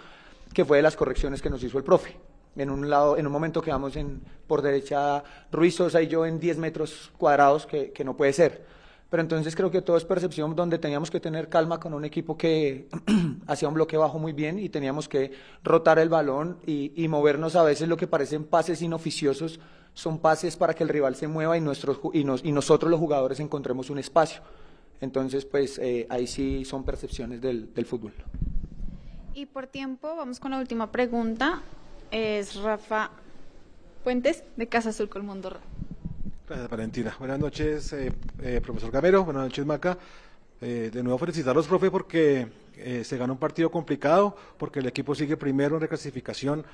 que 0.55 0.65
fue 0.65 0.77
de 0.77 0.85
las 0.85 0.97
correcciones 0.97 1.43
que 1.43 1.51
nos 1.51 1.63
hizo 1.63 1.79
el 1.79 1.85
profe. 1.85 2.17
En 2.57 2.71
un 2.71 2.89
lado, 2.89 3.17
en 3.17 3.27
un 3.27 3.33
momento 3.33 3.61
quedamos 3.61 3.97
en, 3.97 4.23
por 4.47 4.63
derecha 4.63 5.23
Ruiz 5.51 5.75
Sosa 5.75 6.03
y 6.03 6.09
yo 6.09 6.27
en 6.27 6.39
10 6.39 6.59
metros 6.59 7.11
cuadrados, 7.19 7.67
que 7.67 8.03
no 8.05 8.17
puede 8.17 8.33
ser. 8.33 8.80
Pero 9.11 9.23
entonces 9.23 9.57
creo 9.57 9.71
que 9.71 9.83
todo 9.83 9.97
es 9.97 10.05
percepción 10.05 10.55
donde 10.55 10.79
teníamos 10.79 11.11
que 11.11 11.19
tener 11.19 11.49
calma 11.49 11.81
con 11.81 11.93
un 11.95 12.05
equipo 12.05 12.39
que 12.39 12.89
hacía 13.49 13.69
un 13.69 13.75
bloque 13.75 13.97
bajo 13.97 14.19
muy 14.21 14.33
bien 14.33 14.59
y 14.59 14.69
teníamos 14.69 15.09
que 15.09 15.33
rotar 15.65 15.99
el 15.99 16.09
balón 16.09 16.59
y, 16.65 16.93
y, 16.95 17.09
movernos 17.09 17.57
a 17.57 17.65
veces 17.65 17.89
lo 17.89 17.97
que 17.97 18.07
parecen 18.07 18.45
pases 18.45 18.81
inoficiosos 18.83 19.59
son 19.95 20.19
pases 20.19 20.57
para 20.57 20.75
que 20.75 20.85
el 20.85 20.89
rival 20.89 21.17
se 21.17 21.27
mueva 21.27 21.59
y, 21.59 21.61
nuestros, 21.61 21.99
y, 22.13 22.23
nos, 22.23 22.45
y 22.45 22.53
nosotros 22.53 22.89
los 22.89 23.01
jugadores 23.01 23.41
encontremos 23.41 23.91
un 23.91 23.99
espacio. 23.99 24.43
Entonces, 25.01 25.45
pues 25.45 25.79
eh, 25.79 26.07
ahí 26.09 26.27
sí 26.27 26.65
son 26.65 26.85
percepciones 26.85 27.41
del, 27.41 27.73
del 27.75 27.87
fútbol. 27.87 28.13
Y 29.35 29.47
por 29.47 29.67
tiempo, 29.67 30.15
vamos 30.17 30.39
con 30.39 30.51
la 30.53 30.59
última 30.59 30.93
pregunta. 30.93 31.63
Es 32.11 32.57
Rafa 32.57 33.11
Puentes 34.05 34.45
de 34.57 34.69
Casa 34.69 34.91
Azul 34.91 35.09
Colmundo. 35.09 35.59
Gracias, 36.51 36.69
Valentina. 36.69 37.15
Buenas 37.17 37.39
noches, 37.39 37.93
eh, 37.93 38.13
eh, 38.43 38.61
profesor 38.61 38.91
Gamero. 38.91 39.25
Buenas 39.25 39.45
noches, 39.45 39.65
Maca. 39.65 39.97
Eh, 40.61 40.91
de 40.93 41.03
nuevo 41.05 41.17
felicitarlos, 41.17 41.69
profe, 41.69 41.93
porque 41.93 42.49
eh, 42.77 43.05
se 43.05 43.17
ganó 43.17 43.35
un 43.35 43.39
partido 43.39 43.71
complicado, 43.71 44.37
porque 44.59 44.81
el 44.81 44.87
equipo 44.87 45.15
sigue 45.15 45.37
primero 45.37 45.77
en 45.77 45.81
reclasificación. 45.81 46.65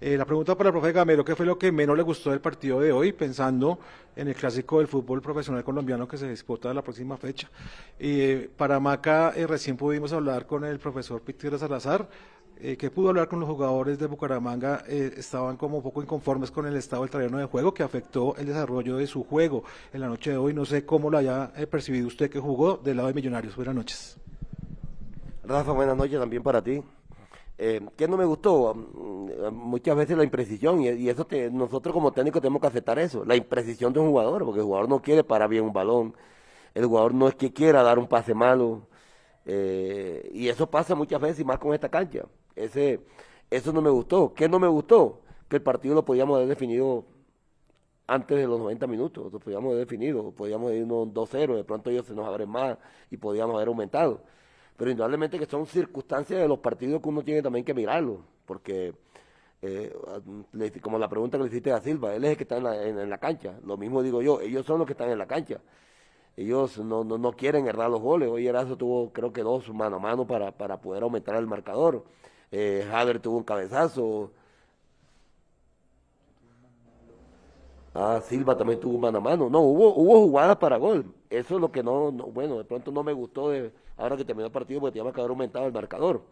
Eh, 0.00 0.16
la 0.16 0.24
pregunta 0.24 0.56
para 0.56 0.70
el 0.70 0.72
profe 0.72 0.90
Gamero, 0.90 1.24
¿qué 1.24 1.36
fue 1.36 1.46
lo 1.46 1.56
que 1.56 1.70
menos 1.70 1.96
le 1.96 2.02
gustó 2.02 2.30
del 2.30 2.40
partido 2.40 2.80
de 2.80 2.90
hoy, 2.90 3.12
pensando 3.12 3.78
en 4.16 4.26
el 4.26 4.34
clásico 4.34 4.78
del 4.78 4.88
fútbol 4.88 5.22
profesional 5.22 5.62
colombiano 5.62 6.08
que 6.08 6.18
se 6.18 6.28
disputa 6.28 6.74
la 6.74 6.82
próxima 6.82 7.16
fecha? 7.16 7.48
para 8.56 8.80
Maca, 8.80 9.30
recién 9.46 9.76
pudimos 9.76 10.12
hablar 10.12 10.46
con 10.46 10.64
el 10.64 10.78
profesor 10.80 11.22
Peter 11.22 11.56
Salazar, 11.58 12.08
eh, 12.62 12.76
que 12.76 12.90
pudo 12.90 13.08
hablar 13.08 13.28
con 13.28 13.40
los 13.40 13.48
jugadores 13.48 13.98
de 13.98 14.06
Bucaramanga, 14.06 14.84
eh, 14.86 15.14
estaban 15.16 15.56
como 15.56 15.78
un 15.78 15.82
poco 15.82 16.02
inconformes 16.02 16.50
con 16.50 16.66
el 16.66 16.76
estado 16.76 17.02
del 17.02 17.10
terreno 17.10 17.38
de 17.38 17.46
juego 17.46 17.72
que 17.72 17.82
afectó 17.82 18.36
el 18.36 18.46
desarrollo 18.46 18.96
de 18.96 19.06
su 19.06 19.24
juego 19.24 19.64
en 19.92 20.00
la 20.00 20.08
noche 20.08 20.30
de 20.32 20.36
hoy. 20.36 20.52
No 20.52 20.64
sé 20.64 20.84
cómo 20.84 21.10
lo 21.10 21.18
haya 21.18 21.52
eh, 21.56 21.66
percibido 21.66 22.06
usted 22.06 22.30
que 22.30 22.38
jugó 22.38 22.76
del 22.76 22.98
lado 22.98 23.08
de 23.08 23.14
Millonarios. 23.14 23.56
Buenas 23.56 23.74
noches. 23.74 24.16
Rafa, 25.44 25.72
buenas 25.72 25.96
noches 25.96 26.18
también 26.18 26.42
para 26.42 26.62
ti. 26.62 26.82
Eh, 27.56 27.80
¿Qué 27.96 28.06
no 28.06 28.16
me 28.16 28.24
gustó? 28.24 28.74
Mm, 28.74 29.54
muchas 29.54 29.96
veces 29.96 30.16
la 30.16 30.24
imprecisión, 30.24 30.82
y, 30.82 30.90
y 30.90 31.08
eso 31.08 31.26
te, 31.26 31.50
nosotros 31.50 31.92
como 31.94 32.12
técnicos 32.12 32.42
tenemos 32.42 32.60
que 32.60 32.68
aceptar 32.68 32.98
eso, 32.98 33.24
la 33.24 33.36
imprecisión 33.36 33.92
de 33.92 34.00
un 34.00 34.08
jugador, 34.08 34.44
porque 34.44 34.60
el 34.60 34.66
jugador 34.66 34.88
no 34.88 35.00
quiere 35.00 35.24
parar 35.24 35.48
bien 35.48 35.64
un 35.64 35.72
balón, 35.72 36.14
el 36.74 36.86
jugador 36.86 37.14
no 37.14 37.28
es 37.28 37.34
que 37.34 37.52
quiera 37.52 37.82
dar 37.82 37.98
un 37.98 38.06
pase 38.06 38.34
malo, 38.34 38.86
y 39.46 40.48
eso 40.48 40.70
pasa 40.70 40.94
muchas 40.94 41.20
veces 41.20 41.40
y 41.40 41.44
más 41.44 41.58
con 41.58 41.74
esta 41.74 41.88
cancha. 41.88 42.24
Ese, 42.64 43.00
eso 43.50 43.72
no 43.72 43.82
me 43.82 43.90
gustó. 43.90 44.32
¿Qué 44.34 44.48
no 44.48 44.58
me 44.58 44.68
gustó? 44.68 45.20
Que 45.48 45.56
el 45.56 45.62
partido 45.62 45.94
lo 45.94 46.04
podíamos 46.04 46.36
haber 46.36 46.48
definido 46.48 47.04
antes 48.06 48.36
de 48.36 48.46
los 48.46 48.58
90 48.58 48.86
minutos, 48.88 49.32
lo 49.32 49.38
podíamos 49.38 49.72
haber 49.72 49.86
definido, 49.86 50.32
podíamos 50.32 50.72
irnos 50.72 51.08
2-0, 51.08 51.54
de 51.54 51.62
pronto 51.62 51.90
ellos 51.90 52.06
se 52.06 52.14
nos 52.14 52.26
abren 52.26 52.48
más 52.48 52.76
y 53.08 53.16
podíamos 53.16 53.54
haber 53.54 53.68
aumentado. 53.68 54.22
Pero 54.76 54.90
indudablemente 54.90 55.38
que 55.38 55.46
son 55.46 55.64
circunstancias 55.66 56.40
de 56.40 56.48
los 56.48 56.58
partidos 56.58 57.00
que 57.00 57.08
uno 57.08 57.22
tiene 57.22 57.40
también 57.40 57.64
que 57.64 57.72
mirarlo, 57.72 58.24
porque 58.46 58.94
eh, 59.62 59.94
como 60.82 60.98
la 60.98 61.08
pregunta 61.08 61.38
que 61.38 61.44
le 61.44 61.50
hiciste 61.50 61.70
a 61.72 61.80
Silva, 61.80 62.14
él 62.14 62.24
es 62.24 62.30
el 62.32 62.36
que 62.36 62.44
está 62.44 62.56
en 62.56 62.64
la, 62.64 62.84
en 62.84 63.10
la 63.10 63.18
cancha, 63.18 63.60
lo 63.64 63.76
mismo 63.76 64.02
digo 64.02 64.22
yo, 64.22 64.40
ellos 64.40 64.66
son 64.66 64.78
los 64.78 64.86
que 64.86 64.94
están 64.94 65.10
en 65.10 65.18
la 65.18 65.26
cancha 65.26 65.60
ellos 66.36 66.78
no, 66.78 67.04
no, 67.04 67.18
no 67.18 67.32
quieren 67.32 67.66
errar 67.66 67.90
los 67.90 68.00
goles. 68.00 68.28
Hoy 68.28 68.46
Erazo 68.46 68.76
tuvo 68.76 69.12
creo 69.12 69.32
que 69.32 69.42
dos 69.42 69.68
mano 69.74 69.96
a 69.96 69.98
mano 69.98 70.26
para, 70.26 70.52
para 70.52 70.80
poder 70.80 71.02
aumentar 71.02 71.36
el 71.36 71.46
marcador. 71.46 72.04
Eh, 72.52 72.86
tuvo 73.22 73.38
un 73.38 73.44
cabezazo. 73.44 74.30
Ah, 77.94 78.20
Silva 78.22 78.56
también 78.56 78.78
tuvo 78.80 78.98
mano 78.98 79.18
a 79.18 79.20
mano. 79.20 79.48
No, 79.50 79.60
hubo, 79.60 79.94
hubo 79.94 80.20
jugadas 80.26 80.56
para 80.56 80.76
gol. 80.76 81.04
Eso 81.28 81.56
es 81.56 81.60
lo 81.60 81.70
que 81.72 81.82
no, 81.82 82.10
bueno, 82.12 82.58
de 82.58 82.64
pronto 82.64 82.90
no 82.92 83.02
me 83.02 83.12
gustó 83.12 83.50
de 83.50 83.72
ahora 83.96 84.16
que 84.16 84.24
terminó 84.24 84.46
el 84.46 84.52
partido 84.52 84.80
porque 84.80 84.92
teníamos 84.92 85.14
que 85.14 85.20
haber 85.20 85.30
aumentado 85.30 85.66
el 85.66 85.72
marcador. 85.72 86.22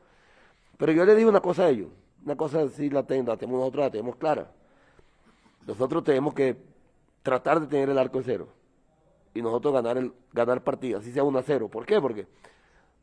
Pero 0.76 0.92
yo 0.92 1.04
le 1.04 1.14
digo 1.14 1.30
una 1.30 1.40
cosa 1.40 1.64
a 1.64 1.68
ellos. 1.70 1.88
Una 2.24 2.36
cosa 2.36 2.68
sí 2.68 2.90
la, 2.90 3.02
tengo, 3.04 3.30
la 3.30 3.36
tenemos 3.36 3.60
nosotros, 3.60 3.84
la 3.84 3.90
tenemos 3.90 4.16
clara. 4.16 4.50
Nosotros 5.66 6.04
tenemos 6.04 6.34
que 6.34 6.56
tratar 7.22 7.60
de 7.60 7.66
tener 7.66 7.90
el 7.90 7.98
arco 7.98 8.18
en 8.18 8.24
cero 8.24 8.48
y 9.34 9.42
nosotros 9.42 9.72
ganar 9.74 9.98
el 9.98 10.12
ganar 10.32 10.62
partido, 10.62 10.98
así 10.98 11.12
sea 11.12 11.22
1 11.24 11.38
a 11.38 11.42
0. 11.42 11.68
¿Por 11.68 11.86
qué? 11.86 12.00
Porque 12.00 12.26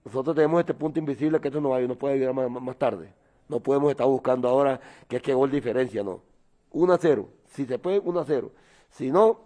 nosotros 0.06 0.36
tenemos 0.36 0.60
este 0.60 0.76
punto 0.76 1.00
invisible 1.00 1.40
que 1.42 1.48
esto 1.48 1.60
no, 1.60 1.70
va, 1.70 1.82
no 1.82 1.96
puede 1.96 2.20
llegar 2.20 2.34
más, 2.34 2.78
tarde. 2.78 3.12
No 3.50 3.60
podemos 3.60 3.90
estar 3.90 4.06
buscando 4.06 4.48
ahora 4.48 4.80
que 5.08 5.18
es 5.18 5.22
que 5.22 5.34
gol 5.34 5.50
diferencia, 5.50 6.04
no. 6.04 6.22
1 6.72 6.94
a 6.94 6.98
0. 6.98 7.28
Si 7.48 7.66
se 7.66 7.80
puede, 7.80 8.00
1 8.00 8.20
a 8.20 8.26
0. 8.26 8.52
Si 8.92 9.12
no, 9.12 9.40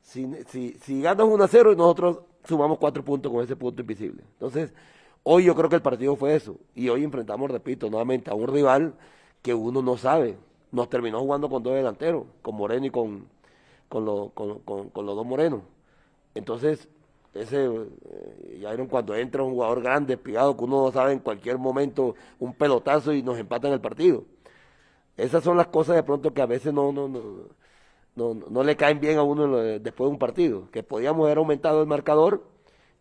si, 0.00 0.28
si, 0.80 1.02
ganas 1.02 1.26
1 1.26 1.42
a 1.42 1.48
0, 1.48 1.74
nosotros 1.74 2.20
sumamos 2.44 2.78
4 2.78 3.04
puntos 3.04 3.32
con 3.32 3.42
ese 3.42 3.56
punto 3.56 3.80
invisible. 3.80 4.22
Entonces, 4.34 4.72
hoy 5.24 5.44
yo 5.44 5.56
creo 5.56 5.68
que 5.68 5.76
el 5.76 5.82
partido 5.82 6.14
fue 6.14 6.36
eso. 6.36 6.56
Y 6.76 6.88
hoy 6.88 7.02
enfrentamos, 7.02 7.50
repito, 7.50 7.90
nuevamente 7.90 8.30
a 8.30 8.34
un 8.34 8.46
rival 8.46 8.94
que 9.42 9.54
uno 9.54 9.82
no 9.82 9.96
sabe. 9.96 10.38
Nos 10.70 10.88
terminó 10.88 11.18
jugando 11.18 11.48
con 11.48 11.64
dos 11.64 11.74
delanteros, 11.74 12.26
con 12.42 12.54
Moreno 12.54 12.86
y 12.86 12.90
con, 12.90 13.26
con, 13.88 14.04
lo, 14.04 14.30
con 14.30 15.06
los 15.06 15.16
dos 15.16 15.26
morenos. 15.26 15.62
Entonces, 16.34 16.88
ese 17.34 17.64
eh, 17.64 18.58
ya 18.60 18.70
vieron 18.70 18.88
cuando 18.88 19.14
entra 19.14 19.42
un 19.42 19.52
jugador 19.52 19.82
grande, 19.82 20.16
pegado, 20.16 20.56
que 20.56 20.64
uno 20.64 20.86
no 20.86 20.92
sabe 20.92 21.12
en 21.12 21.20
cualquier 21.20 21.58
momento 21.58 22.14
un 22.38 22.54
pelotazo 22.54 23.12
y 23.12 23.22
nos 23.22 23.38
empatan 23.38 23.72
el 23.72 23.80
partido. 23.80 24.24
Esas 25.16 25.44
son 25.44 25.56
las 25.56 25.68
cosas 25.68 25.96
de 25.96 26.02
pronto 26.02 26.32
que 26.32 26.42
a 26.42 26.46
veces 26.46 26.72
no, 26.72 26.92
no, 26.92 27.08
no, 27.08 27.22
no, 28.16 28.34
no 28.34 28.64
le 28.64 28.76
caen 28.76 29.00
bien 29.00 29.18
a 29.18 29.22
uno 29.22 29.56
después 29.58 30.08
de 30.08 30.12
un 30.12 30.18
partido. 30.18 30.70
Que 30.70 30.82
podíamos 30.82 31.26
haber 31.26 31.38
aumentado 31.38 31.82
el 31.82 31.86
marcador 31.86 32.42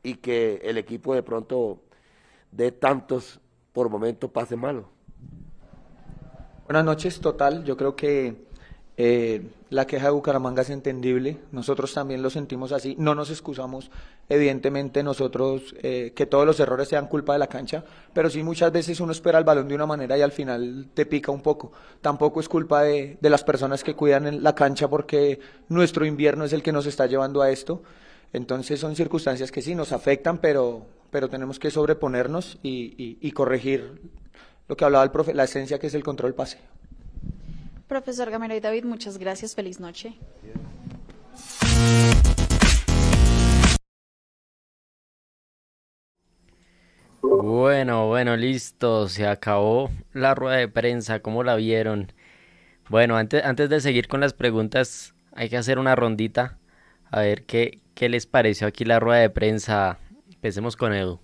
y 0.03 0.15
que 0.15 0.59
el 0.63 0.77
equipo 0.77 1.15
de 1.15 1.23
pronto 1.23 1.80
de 2.51 2.71
tantos 2.71 3.39
por 3.73 3.89
momentos 3.89 4.30
pase 4.32 4.55
malo. 4.55 4.89
Buenas 6.65 6.86
noches, 6.86 7.19
total. 7.19 7.63
Yo 7.63 7.77
creo 7.77 7.95
que 7.95 8.48
eh, 9.01 9.43
la 9.69 9.87
queja 9.87 10.07
de 10.07 10.11
Bucaramanga 10.11 10.61
es 10.61 10.69
entendible, 10.69 11.37
nosotros 11.53 11.93
también 11.93 12.21
lo 12.21 12.29
sentimos 12.29 12.73
así, 12.73 12.97
no 12.99 13.15
nos 13.15 13.29
excusamos, 13.29 13.91
evidentemente 14.27 15.03
nosotros 15.03 15.73
eh, 15.81 16.11
que 16.13 16.25
todos 16.25 16.45
los 16.45 16.59
errores 16.59 16.89
sean 16.89 17.07
culpa 17.07 17.31
de 17.31 17.39
la 17.39 17.47
cancha, 17.47 17.85
pero 18.13 18.29
sí 18.29 18.43
muchas 18.43 18.73
veces 18.73 18.99
uno 18.99 19.13
espera 19.13 19.37
el 19.39 19.45
balón 19.45 19.69
de 19.69 19.75
una 19.75 19.85
manera 19.85 20.17
y 20.17 20.21
al 20.21 20.33
final 20.33 20.89
te 20.93 21.05
pica 21.05 21.31
un 21.31 21.41
poco. 21.41 21.71
Tampoco 22.01 22.41
es 22.41 22.49
culpa 22.49 22.83
de, 22.83 23.17
de 23.21 23.29
las 23.29 23.45
personas 23.45 23.85
que 23.85 23.95
cuidan 23.95 24.43
la 24.43 24.53
cancha 24.53 24.89
porque 24.89 25.39
nuestro 25.69 26.05
invierno 26.05 26.43
es 26.43 26.51
el 26.51 26.61
que 26.61 26.73
nos 26.73 26.85
está 26.85 27.05
llevando 27.05 27.41
a 27.41 27.51
esto. 27.51 27.81
Entonces 28.33 28.81
son 28.81 28.97
circunstancias 28.97 29.49
que 29.49 29.61
sí 29.61 29.75
nos 29.75 29.93
afectan, 29.93 30.39
pero, 30.39 30.85
pero 31.09 31.29
tenemos 31.29 31.57
que 31.57 31.71
sobreponernos 31.71 32.59
y, 32.63 32.95
y, 33.01 33.17
y 33.21 33.31
corregir 33.31 34.01
lo 34.67 34.75
que 34.75 34.83
hablaba 34.83 35.05
el 35.05 35.11
profe, 35.11 35.33
la 35.33 35.45
esencia 35.45 35.79
que 35.79 35.87
es 35.87 35.93
el 35.93 36.03
control 36.03 36.33
pase. 36.33 36.57
Profesor 37.89 38.29
Gamero 38.29 38.55
y 38.55 38.59
David, 38.59 38.85
muchas 38.85 39.17
gracias. 39.17 39.55
Feliz 39.55 39.79
noche. 39.79 40.13
Bueno, 47.23 48.05
bueno, 48.05 48.37
listo. 48.37 49.09
Se 49.09 49.25
acabó 49.25 49.89
la 50.13 50.35
rueda 50.35 50.57
de 50.57 50.67
prensa. 50.67 51.21
¿Cómo 51.21 51.43
la 51.43 51.55
vieron? 51.55 52.13
Bueno, 52.89 53.17
antes, 53.17 53.43
antes 53.43 53.71
de 53.71 53.81
seguir 53.81 54.07
con 54.07 54.19
las 54.19 54.33
preguntas, 54.33 55.15
hay 55.33 55.49
que 55.49 55.57
hacer 55.57 55.79
una 55.79 55.95
rondita. 55.95 56.59
A 57.09 57.21
ver 57.21 57.45
qué, 57.45 57.79
qué 57.95 58.07
les 58.07 58.27
pareció 58.27 58.67
aquí 58.67 58.85
la 58.85 58.99
rueda 58.99 59.21
de 59.21 59.31
prensa. 59.31 59.97
Empecemos 60.31 60.75
con 60.75 60.93
Edu. 60.93 61.19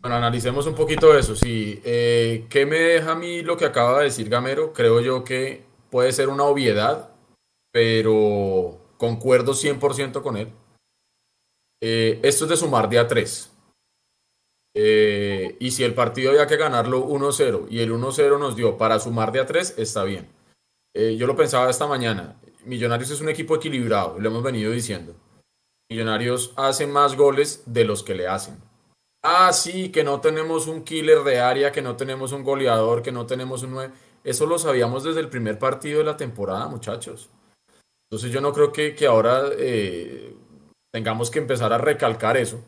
Bueno, 0.00 0.16
analicemos 0.16 0.66
un 0.66 0.74
poquito 0.74 1.16
eso. 1.16 1.36
Sí, 1.36 1.80
eh, 1.84 2.46
¿qué 2.48 2.64
me 2.64 2.78
deja 2.78 3.12
a 3.12 3.16
mí 3.16 3.42
lo 3.42 3.56
que 3.56 3.66
acaba 3.66 3.98
de 3.98 4.04
decir 4.04 4.28
Gamero? 4.28 4.72
Creo 4.72 5.00
yo 5.00 5.24
que 5.24 5.64
puede 5.90 6.12
ser 6.12 6.28
una 6.28 6.44
obviedad, 6.44 7.10
pero 7.70 8.80
concuerdo 8.96 9.52
100% 9.52 10.22
con 10.22 10.36
él. 10.36 10.52
Eh, 11.82 12.20
esto 12.22 12.44
es 12.44 12.50
de 12.50 12.56
sumar 12.56 12.88
de 12.88 12.98
a 12.98 13.08
3. 13.08 13.50
Eh, 14.74 15.56
y 15.58 15.70
si 15.72 15.82
el 15.82 15.94
partido 15.94 16.30
había 16.30 16.46
que 16.46 16.56
ganarlo 16.56 17.04
1-0 17.06 17.66
y 17.70 17.80
el 17.80 17.92
1-0 17.92 18.38
nos 18.38 18.56
dio 18.56 18.78
para 18.78 19.00
sumar 19.00 19.32
de 19.32 19.40
a 19.40 19.46
3, 19.46 19.74
está 19.78 20.04
bien. 20.04 20.28
Eh, 20.94 21.16
yo 21.16 21.26
lo 21.26 21.36
pensaba 21.36 21.68
esta 21.70 21.86
mañana. 21.86 22.40
Millonarios 22.64 23.10
es 23.10 23.20
un 23.20 23.28
equipo 23.28 23.56
equilibrado, 23.56 24.18
lo 24.18 24.28
hemos 24.28 24.42
venido 24.42 24.70
diciendo. 24.70 25.14
Millonarios 25.90 26.52
hacen 26.56 26.92
más 26.92 27.16
goles 27.16 27.64
de 27.66 27.84
los 27.84 28.02
que 28.02 28.14
le 28.14 28.28
hacen. 28.28 28.69
Ah, 29.22 29.52
sí, 29.52 29.90
que 29.90 30.02
no 30.02 30.20
tenemos 30.20 30.66
un 30.66 30.82
killer 30.82 31.22
de 31.24 31.40
área, 31.40 31.72
que 31.72 31.82
no 31.82 31.96
tenemos 31.96 32.32
un 32.32 32.42
goleador, 32.42 33.02
que 33.02 33.12
no 33.12 33.26
tenemos 33.26 33.62
un 33.62 33.72
9. 33.72 33.92
Eso 34.24 34.46
lo 34.46 34.58
sabíamos 34.58 35.04
desde 35.04 35.20
el 35.20 35.28
primer 35.28 35.58
partido 35.58 35.98
de 35.98 36.04
la 36.04 36.16
temporada, 36.16 36.68
muchachos. 36.68 37.28
Entonces 38.10 38.32
yo 38.32 38.40
no 38.40 38.52
creo 38.52 38.72
que, 38.72 38.94
que 38.94 39.06
ahora 39.06 39.42
eh, 39.58 40.34
tengamos 40.92 41.30
que 41.30 41.38
empezar 41.38 41.72
a 41.72 41.78
recalcar 41.78 42.36
eso. 42.36 42.62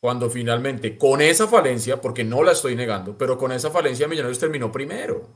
Cuando 0.00 0.30
finalmente, 0.30 0.96
con 0.96 1.20
esa 1.20 1.46
falencia, 1.46 2.00
porque 2.00 2.24
no 2.24 2.42
la 2.42 2.52
estoy 2.52 2.74
negando, 2.74 3.18
pero 3.18 3.36
con 3.36 3.52
esa 3.52 3.70
falencia 3.70 4.08
Millonarios 4.08 4.38
terminó 4.38 4.72
primero. 4.72 5.28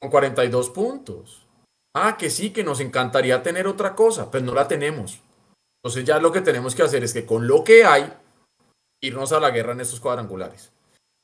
Con 0.00 0.10
42 0.10 0.70
puntos. 0.70 1.46
Ah, 1.94 2.16
que 2.18 2.28
sí, 2.28 2.50
que 2.50 2.64
nos 2.64 2.80
encantaría 2.80 3.42
tener 3.42 3.66
otra 3.66 3.94
cosa, 3.94 4.30
pues 4.30 4.42
no 4.42 4.52
la 4.52 4.66
tenemos. 4.66 5.20
Entonces 5.82 6.04
ya 6.04 6.18
lo 6.18 6.32
que 6.32 6.40
tenemos 6.40 6.74
que 6.74 6.82
hacer 6.82 7.04
es 7.04 7.12
que 7.12 7.24
con 7.24 7.46
lo 7.46 7.64
que 7.64 7.84
hay, 7.84 8.12
irnos 9.02 9.32
a 9.32 9.40
la 9.40 9.50
guerra 9.50 9.72
en 9.72 9.80
estos 9.80 10.00
cuadrangulares. 10.00 10.70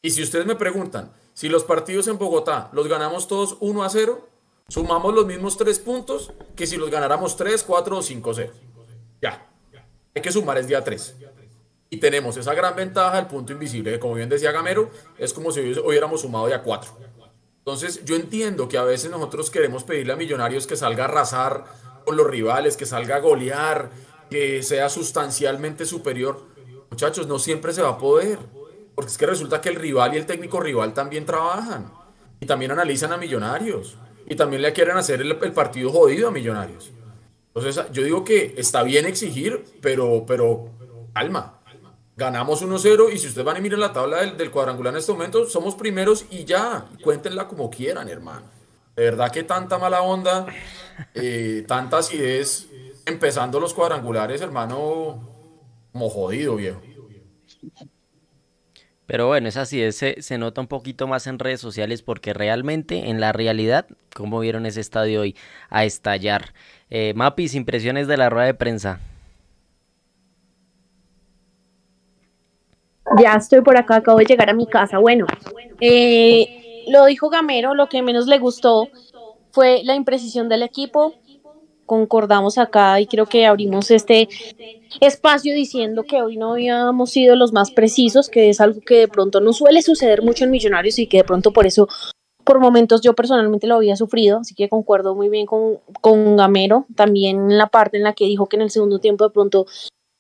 Y 0.03 0.11
si 0.11 0.23
ustedes 0.23 0.45
me 0.45 0.57
preguntan, 0.57 1.13
si 1.33 1.49
los 1.49 1.65
partidos 1.65 2.09
en 2.09 2.19
Bogotá 2.19 2.69
los 2.73 2.89
ganamos 2.89 3.27
todos 3.29 3.57
1 3.61 3.83
a 3.83 3.89
0, 3.89 4.29
sumamos 4.69 5.15
los 5.15 5.25
mismos 5.25 5.57
tres 5.57 5.79
puntos 5.79 6.33
que 6.55 6.67
si 6.67 6.77
los 6.77 6.91
ganáramos 6.91 7.37
3, 7.37 7.65
4 7.65 7.97
o 7.97 8.03
5 8.03 8.35
0. 8.35 8.53
Ya. 9.23 9.51
Hay 10.15 10.23
que 10.23 10.33
sumar 10.33 10.59
el 10.59 10.67
día 10.67 10.85
3. 10.85 11.17
Y 11.91 11.99
tenemos 11.99 12.37
esa 12.37 12.53
gran 12.53 12.77
ventaja, 12.77 13.19
el 13.19 13.27
punto 13.27 13.53
invisible, 13.53 13.93
que 13.93 13.99
como 13.99 14.15
bien 14.15 14.29
decía 14.29 14.53
Gamero, 14.53 14.91
es 15.17 15.33
como 15.33 15.53
si 15.53 15.61
hubiéramos 15.79 16.21
sumado 16.21 16.49
ya 16.49 16.63
4. 16.63 16.91
Entonces 17.61 18.05
yo 18.05 18.17
entiendo 18.17 18.69
que 18.69 18.79
a 18.79 18.83
veces 18.83 19.11
nosotros 19.11 19.51
queremos 19.51 19.85
pedirle 19.85 20.13
a 20.13 20.17
Millonarios 20.17 20.67
que 20.67 20.77
salga 20.77 21.05
a 21.05 21.09
arrasar 21.09 21.65
con 22.05 22.17
los 22.17 22.27
rivales, 22.27 22.77
que 22.77 22.87
salga 22.87 23.17
a 23.17 23.21
golear, 23.21 23.91
que 24.31 24.63
sea 24.63 24.89
sustancialmente 24.89 25.87
superior. 25.87 26.48
Muchachos, 26.99 27.29
no 27.29 27.39
siempre 27.39 27.73
se 27.73 27.81
va 27.81 27.91
a 27.91 27.97
poder. 27.99 28.41
Porque 28.97 29.13
es 29.13 29.17
que 29.17 29.25
resulta 29.25 29.61
que 29.61 29.69
el 29.69 29.77
rival 29.77 30.15
y 30.15 30.17
el 30.17 30.27
técnico 30.27 30.59
rival 30.59 30.95
también 30.95 31.25
trabajan. 31.25 31.93
Y 32.41 32.47
también 32.47 32.73
analizan 32.73 33.13
a 33.13 33.17
Millonarios. 33.17 33.97
Y 34.27 34.35
también 34.35 34.63
le 34.63 34.73
quieren 34.73 34.97
hacer 34.97 35.21
el, 35.21 35.37
partido 35.53 35.93
jodido 35.93 36.27
a 36.27 36.33
Millonarios. 36.33 36.91
Entonces, 37.55 37.85
yo 37.93 38.03
digo 38.03 38.25
que 38.25 38.53
está 38.57 38.83
bien 38.83 39.07
exigir, 39.07 39.65
pero, 39.81 40.25
pero 40.27 40.71
calma. 41.15 41.61
Ganamos 42.17 42.65
1-0 42.65 43.13
y 43.13 43.19
si 43.19 43.29
ustedes 43.29 43.45
van 43.45 43.59
a 43.59 43.61
mirar 43.61 43.79
la 43.79 43.93
tabla 43.93 44.25
del, 44.25 44.51
cuadrangular 44.51 44.93
en 44.93 44.99
este 44.99 45.13
momento, 45.13 45.49
somos 45.49 45.77
primeros 45.77 46.25
y 46.31 46.45
ya. 46.45 46.85
Cuéntenla 47.05 47.47
como 47.47 47.71
quieran, 47.71 48.09
hermano. 48.09 48.47
De 48.97 49.05
verdad 49.05 49.31
que 49.31 49.45
tanta 49.45 49.79
mala 49.79 50.03
onda, 50.03 50.47
eh, 51.15 51.65
tanta 51.69 51.99
acidez 51.99 52.67
empezando 53.07 53.61
los 53.61 53.73
cuadrangulares, 53.73 54.41
hermano, 54.41 55.21
como 55.93 56.11
jodido, 56.11 56.57
viejo. 56.57 56.88
Pero 59.07 59.27
bueno, 59.27 59.49
es 59.49 59.57
así, 59.57 59.91
se, 59.93 60.21
se 60.21 60.37
nota 60.37 60.61
un 60.61 60.67
poquito 60.67 61.07
más 61.07 61.27
en 61.27 61.39
redes 61.39 61.61
sociales 61.61 62.03
porque 62.03 62.35
realmente 62.35 63.09
en 63.09 63.21
la 63.21 63.33
realidad, 63.33 63.87
como 64.15 64.39
vieron 64.41 64.67
ese 64.67 64.83
estadio 64.83 65.23
hoy, 65.23 65.35
a 65.71 65.87
estallar. 65.87 66.53
Eh, 66.91 67.15
Mapis, 67.15 67.55
impresiones 67.55 68.07
de 68.07 68.19
la 68.19 68.29
rueda 68.29 68.47
de 68.47 68.55
prensa. 68.55 69.01
Ya 73.17 73.33
estoy 73.33 73.63
por 73.63 73.79
acá, 73.79 73.97
acabo 73.97 74.19
de 74.19 74.27
llegar 74.27 74.51
a 74.51 74.53
mi 74.53 74.67
casa. 74.67 74.99
Bueno, 74.99 75.27
eh, 75.81 76.85
lo 76.89 77.07
dijo 77.07 77.31
Gamero, 77.31 77.75
lo 77.75 77.89
que 77.89 78.03
menos 78.03 78.27
le 78.27 78.39
gustó 78.39 78.89
fue 79.51 79.81
la 79.85 79.95
imprecisión 79.95 80.49
del 80.49 80.63
equipo, 80.63 81.15
concordamos 81.89 82.59
acá 82.59 83.01
y 83.01 83.07
creo 83.07 83.27
que 83.27 83.47
abrimos 83.47 83.91
este 83.91 84.29
espacio 85.01 85.53
diciendo 85.55 86.05
que 86.05 86.23
hoy 86.23 86.37
no 86.37 86.53
habíamos 86.53 87.11
sido 87.11 87.35
los 87.35 87.53
más 87.53 87.73
precisos, 87.73 88.29
que 88.29 88.51
es 88.51 88.61
algo 88.61 88.81
que 88.81 88.99
de 88.99 89.09
pronto 89.09 89.41
no 89.41 89.53
suele 89.53 89.83
suceder 89.83 90.23
mucho 90.23 90.45
en 90.45 90.53
Millonarios 90.53 91.01
y 91.01 91.09
que 91.09 91.17
de 91.17 91.25
pronto 91.25 91.53
por 91.53 91.67
eso 91.67 91.89
por 92.45 92.61
momentos 92.61 93.01
yo 93.03 93.15
personalmente 93.15 93.67
lo 93.67 93.75
había 93.75 93.97
sufrido, 93.97 94.39
así 94.39 94.55
que 94.55 94.69
concuerdo 94.69 95.15
muy 95.15 95.29
bien 95.29 95.47
con, 95.47 95.81
con 96.01 96.37
Gamero, 96.37 96.87
también 96.95 97.51
en 97.51 97.59
la 97.59 97.67
parte 97.67 97.97
en 97.97 98.05
la 98.05 98.13
que 98.13 98.27
dijo 98.27 98.47
que 98.47 98.57
en 98.57 98.63
el 98.63 98.71
segundo 98.71 99.01
tiempo 99.01 99.25
de 99.25 99.31
pronto 99.31 99.67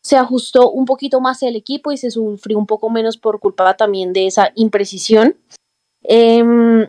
se 0.02 0.16
ajustó 0.16 0.70
un 0.70 0.84
poquito 0.84 1.20
más 1.20 1.42
el 1.42 1.54
equipo 1.54 1.92
y 1.92 1.96
se 1.96 2.10
sufrió 2.10 2.58
un 2.58 2.66
poco 2.66 2.90
menos 2.90 3.16
por 3.18 3.40
culpa 3.40 3.76
también 3.76 4.12
de 4.12 4.26
esa 4.26 4.52
imprecisión. 4.54 5.36
Em, 6.02 6.88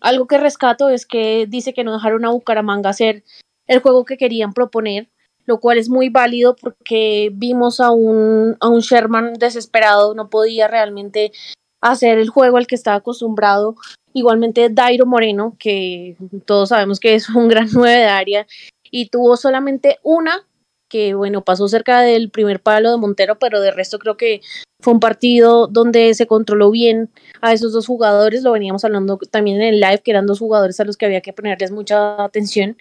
algo 0.00 0.26
que 0.26 0.38
rescato 0.38 0.88
es 0.88 1.06
que 1.06 1.46
dice 1.48 1.74
que 1.74 1.84
no 1.84 1.92
dejaron 1.92 2.24
a 2.24 2.30
Bucaramanga 2.30 2.90
hacer 2.90 3.24
el 3.66 3.80
juego 3.80 4.04
que 4.04 4.16
querían 4.16 4.52
proponer, 4.52 5.08
lo 5.44 5.60
cual 5.60 5.78
es 5.78 5.88
muy 5.88 6.08
válido 6.08 6.56
porque 6.56 7.30
vimos 7.32 7.80
a 7.80 7.90
un, 7.90 8.56
a 8.60 8.68
un 8.68 8.80
Sherman 8.80 9.34
desesperado, 9.34 10.14
no 10.14 10.28
podía 10.28 10.68
realmente 10.68 11.32
hacer 11.80 12.18
el 12.18 12.28
juego 12.28 12.56
al 12.56 12.66
que 12.66 12.74
estaba 12.74 12.96
acostumbrado. 12.96 13.76
Igualmente 14.12 14.68
Dairo 14.70 15.06
Moreno, 15.06 15.56
que 15.58 16.16
todos 16.46 16.70
sabemos 16.70 17.00
que 17.00 17.14
es 17.14 17.28
un 17.34 17.48
gran 17.48 17.68
nueve 17.72 17.98
de 17.98 18.06
área, 18.06 18.46
y 18.90 19.08
tuvo 19.08 19.36
solamente 19.36 19.98
una 20.02 20.46
que 20.88 21.14
bueno, 21.14 21.42
pasó 21.42 21.68
cerca 21.68 22.00
del 22.00 22.30
primer 22.30 22.60
palo 22.60 22.92
de 22.92 22.96
Montero, 22.96 23.38
pero 23.38 23.60
de 23.60 23.70
resto 23.70 23.98
creo 23.98 24.16
que 24.16 24.40
fue 24.80 24.92
un 24.92 25.00
partido 25.00 25.66
donde 25.66 26.14
se 26.14 26.26
controló 26.26 26.70
bien 26.70 27.10
a 27.40 27.52
esos 27.52 27.72
dos 27.72 27.86
jugadores, 27.86 28.42
lo 28.42 28.52
veníamos 28.52 28.84
hablando 28.84 29.18
también 29.30 29.60
en 29.60 29.74
el 29.74 29.80
live, 29.80 30.02
que 30.04 30.10
eran 30.10 30.26
dos 30.26 30.38
jugadores 30.38 30.78
a 30.78 30.84
los 30.84 30.96
que 30.96 31.06
había 31.06 31.22
que 31.22 31.32
ponerles 31.32 31.72
mucha 31.72 32.22
atención. 32.22 32.76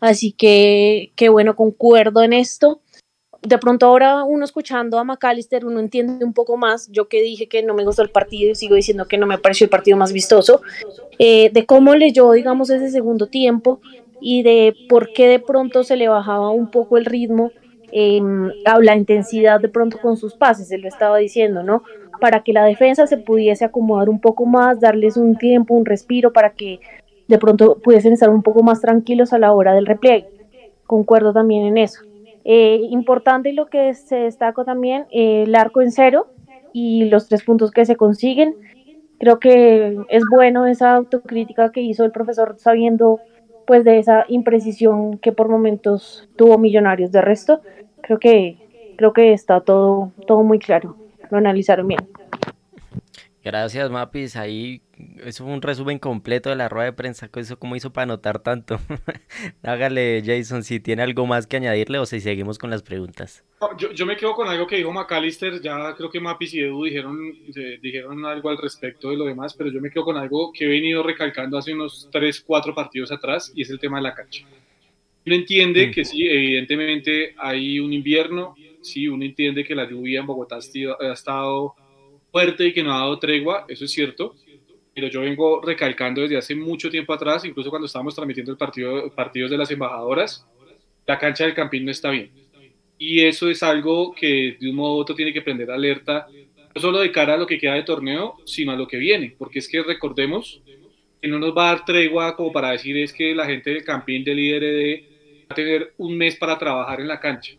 Así 0.00 0.32
que, 0.32 1.12
que 1.16 1.28
bueno, 1.28 1.56
concuerdo 1.56 2.22
en 2.22 2.32
esto. 2.32 2.80
De 3.42 3.58
pronto 3.58 3.86
ahora 3.86 4.24
uno 4.24 4.44
escuchando 4.44 4.98
a 4.98 5.04
McAllister, 5.04 5.64
uno 5.64 5.80
entiende 5.80 6.24
un 6.26 6.34
poco 6.34 6.58
más, 6.58 6.90
yo 6.90 7.08
que 7.08 7.22
dije 7.22 7.48
que 7.48 7.62
no 7.62 7.72
me 7.72 7.84
gustó 7.84 8.02
el 8.02 8.10
partido 8.10 8.50
y 8.50 8.54
sigo 8.54 8.74
diciendo 8.74 9.06
que 9.06 9.16
no 9.16 9.26
me 9.26 9.38
pareció 9.38 9.64
el 9.64 9.70
partido 9.70 9.96
más 9.96 10.12
vistoso, 10.12 10.60
eh, 11.18 11.48
de 11.50 11.64
cómo 11.64 11.94
leyó, 11.94 12.32
digamos, 12.32 12.68
ese 12.68 12.90
segundo 12.90 13.28
tiempo 13.28 13.80
y 14.20 14.42
de 14.42 14.74
por 14.90 15.14
qué 15.14 15.26
de 15.26 15.38
pronto 15.38 15.84
se 15.84 15.96
le 15.96 16.08
bajaba 16.08 16.50
un 16.50 16.70
poco 16.70 16.98
el 16.98 17.06
ritmo 17.06 17.50
eh, 17.92 18.20
a 18.66 18.78
la 18.78 18.94
intensidad 18.94 19.58
de 19.58 19.68
pronto 19.68 19.98
con 19.98 20.18
sus 20.18 20.34
pases, 20.34 20.68
se 20.68 20.76
lo 20.76 20.86
estaba 20.86 21.16
diciendo, 21.16 21.62
¿no? 21.62 21.82
Para 22.20 22.42
que 22.42 22.52
la 22.52 22.64
defensa 22.64 23.06
se 23.06 23.16
pudiese 23.16 23.64
acomodar 23.64 24.10
un 24.10 24.20
poco 24.20 24.44
más, 24.44 24.80
darles 24.80 25.16
un 25.16 25.36
tiempo, 25.36 25.74
un 25.74 25.86
respiro 25.86 26.32
para 26.32 26.52
que 26.52 26.80
de 27.30 27.38
pronto 27.38 27.78
pudiesen 27.78 28.12
estar 28.12 28.28
un 28.28 28.42
poco 28.42 28.62
más 28.64 28.80
tranquilos 28.80 29.32
a 29.32 29.38
la 29.38 29.52
hora 29.52 29.72
del 29.72 29.86
repliegue. 29.86 30.28
Concuerdo 30.84 31.32
también 31.32 31.64
en 31.64 31.78
eso. 31.78 32.02
Eh, 32.44 32.80
importante 32.90 33.52
lo 33.52 33.66
que 33.66 33.94
se 33.94 34.16
destaca 34.16 34.64
también, 34.64 35.06
eh, 35.12 35.44
el 35.44 35.54
arco 35.54 35.80
en 35.80 35.92
cero 35.92 36.26
y 36.72 37.04
los 37.04 37.28
tres 37.28 37.44
puntos 37.44 37.70
que 37.70 37.86
se 37.86 37.94
consiguen. 37.94 38.56
Creo 39.20 39.38
que 39.38 39.96
es 40.08 40.24
bueno 40.28 40.66
esa 40.66 40.94
autocrítica 40.94 41.70
que 41.70 41.82
hizo 41.82 42.04
el 42.04 42.10
profesor 42.10 42.56
sabiendo 42.58 43.20
pues 43.64 43.84
de 43.84 44.00
esa 44.00 44.24
imprecisión 44.28 45.18
que 45.18 45.30
por 45.30 45.48
momentos 45.48 46.28
tuvo 46.34 46.58
Millonarios. 46.58 47.12
De 47.12 47.20
resto, 47.20 47.60
creo 48.00 48.18
que 48.18 48.56
creo 48.96 49.12
que 49.12 49.32
está 49.32 49.60
todo 49.60 50.10
todo 50.26 50.42
muy 50.42 50.58
claro. 50.58 50.96
Lo 51.30 51.38
analizaron 51.38 51.86
bien. 51.86 52.00
Gracias, 53.44 53.88
Mapis. 53.88 54.34
Ahí 54.34 54.82
eso 55.24 55.44
fue 55.44 55.52
un 55.52 55.62
resumen 55.62 55.98
completo 55.98 56.50
de 56.50 56.56
la 56.56 56.68
rueda 56.68 56.86
de 56.86 56.92
prensa. 56.92 57.30
Eso 57.34 57.58
cómo 57.58 57.76
hizo 57.76 57.92
para 57.92 58.04
anotar 58.04 58.40
tanto. 58.40 58.80
Hágale, 59.62 60.22
Jason, 60.24 60.64
si 60.64 60.80
tiene 60.80 61.02
algo 61.02 61.26
más 61.26 61.46
que 61.46 61.56
añadirle 61.56 61.98
o 61.98 62.06
si 62.06 62.20
seguimos 62.20 62.58
con 62.58 62.70
las 62.70 62.82
preguntas. 62.82 63.44
Yo, 63.78 63.92
yo 63.92 64.06
me 64.06 64.16
quedo 64.16 64.34
con 64.34 64.48
algo 64.48 64.66
que 64.66 64.76
dijo 64.76 64.92
McAllister. 64.92 65.60
Ya 65.60 65.94
creo 65.96 66.10
que 66.10 66.20
Mapis 66.20 66.54
y 66.54 66.60
Edu 66.60 66.84
dijeron, 66.84 67.18
dijeron 67.82 68.24
algo 68.24 68.50
al 68.50 68.58
respecto 68.58 69.10
de 69.10 69.16
lo 69.16 69.24
demás, 69.24 69.54
pero 69.54 69.70
yo 69.70 69.80
me 69.80 69.90
quedo 69.90 70.04
con 70.04 70.16
algo 70.16 70.52
que 70.52 70.64
he 70.64 70.68
venido 70.68 71.02
recalcando 71.02 71.58
hace 71.58 71.74
unos 71.74 72.08
3, 72.10 72.40
4 72.46 72.74
partidos 72.74 73.12
atrás 73.12 73.52
y 73.54 73.62
es 73.62 73.70
el 73.70 73.78
tema 73.78 73.98
de 73.98 74.04
la 74.04 74.14
cancha. 74.14 74.46
Uno 75.26 75.34
entiende 75.34 75.88
mm. 75.88 75.90
que 75.92 76.04
sí, 76.04 76.26
evidentemente 76.26 77.34
hay 77.36 77.78
un 77.78 77.92
invierno, 77.92 78.54
sí, 78.80 79.06
uno 79.08 79.24
entiende 79.24 79.64
que 79.64 79.74
la 79.74 79.88
lluvia 79.88 80.20
en 80.20 80.26
Bogotá 80.26 80.56
ha 80.56 81.12
estado 81.12 81.74
fuerte 82.30 82.68
y 82.68 82.72
que 82.72 82.82
no 82.82 82.94
ha 82.94 83.00
dado 83.00 83.18
tregua, 83.18 83.64
eso 83.68 83.84
es 83.84 83.90
cierto, 83.90 84.34
pero 84.94 85.08
yo 85.08 85.20
vengo 85.20 85.60
recalcando 85.60 86.22
desde 86.22 86.36
hace 86.36 86.54
mucho 86.54 86.90
tiempo 86.90 87.12
atrás, 87.12 87.44
incluso 87.44 87.70
cuando 87.70 87.86
estábamos 87.86 88.14
transmitiendo 88.14 88.52
el 88.52 88.58
partido, 88.58 89.10
partidos 89.10 89.50
de 89.50 89.58
las 89.58 89.70
embajadoras, 89.70 90.46
la 91.06 91.18
cancha 91.18 91.44
del 91.44 91.54
Campín 91.54 91.84
no 91.84 91.90
está 91.90 92.10
bien. 92.10 92.30
Y 92.98 93.24
eso 93.24 93.48
es 93.48 93.62
algo 93.62 94.14
que 94.14 94.56
de 94.60 94.70
un 94.70 94.76
modo 94.76 94.96
u 94.96 95.00
otro 95.00 95.14
tiene 95.14 95.32
que 95.32 95.42
prender 95.42 95.70
alerta, 95.70 96.26
no 96.74 96.80
solo 96.80 97.00
de 97.00 97.10
cara 97.10 97.34
a 97.34 97.36
lo 97.36 97.46
que 97.46 97.58
queda 97.58 97.74
de 97.74 97.82
torneo, 97.82 98.36
sino 98.44 98.72
a 98.72 98.76
lo 98.76 98.86
que 98.86 98.98
viene, 98.98 99.34
porque 99.38 99.58
es 99.58 99.68
que 99.68 99.82
recordemos 99.82 100.62
que 101.20 101.28
no 101.28 101.38
nos 101.38 101.56
va 101.56 101.70
a 101.70 101.74
dar 101.74 101.84
tregua 101.84 102.36
como 102.36 102.52
para 102.52 102.70
decir 102.70 102.96
es 102.96 103.12
que 103.12 103.34
la 103.34 103.46
gente 103.46 103.70
del 103.70 103.84
Campín 103.84 104.24
del 104.24 104.38
IRD 104.38 105.02
va 105.42 105.46
a 105.50 105.54
tener 105.54 105.94
un 105.98 106.16
mes 106.16 106.36
para 106.36 106.58
trabajar 106.58 107.00
en 107.00 107.08
la 107.08 107.20
cancha. 107.20 107.54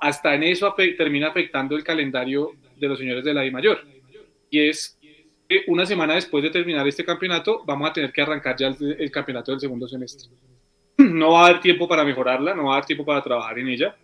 Hasta 0.00 0.34
en 0.34 0.44
eso 0.44 0.72
termina 0.96 1.28
afectando 1.28 1.76
el 1.76 1.84
calendario 1.84 2.52
de 2.76 2.88
los 2.88 2.98
señores 2.98 3.24
de 3.24 3.34
la 3.34 3.44
I 3.44 3.50
mayor 3.50 3.84
y 4.50 4.68
es 4.68 4.98
una 5.66 5.86
semana 5.86 6.14
después 6.14 6.42
de 6.42 6.50
terminar 6.50 6.86
este 6.86 7.04
campeonato 7.04 7.62
vamos 7.66 7.90
a 7.90 7.92
tener 7.92 8.12
que 8.12 8.22
arrancar 8.22 8.56
ya 8.56 8.68
el, 8.68 9.10
campeonato 9.10 9.50
del 9.52 9.60
segundo 9.60 9.88
semestre. 9.88 10.28
No 10.98 11.32
va 11.32 11.42
a 11.42 11.48
haber 11.48 11.60
tiempo 11.60 11.88
para 11.88 12.04
mejorarla, 12.04 12.54
no 12.54 12.64
va 12.64 12.74
a 12.74 12.76
haber 12.76 12.86
tiempo 12.86 13.04
para 13.04 13.22
trabajar 13.22 13.58
en 13.58 13.68
ella. 13.68 13.96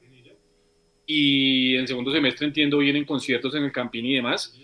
y 1.06 1.76
en 1.76 1.86
segundo 1.86 2.12
semestre 2.12 2.46
entiendo 2.46 2.78
vienen 2.78 3.04
conciertos 3.04 3.54
en 3.54 3.64
el 3.64 3.72
Campín 3.72 4.06
y 4.06 4.14
demás. 4.14 4.58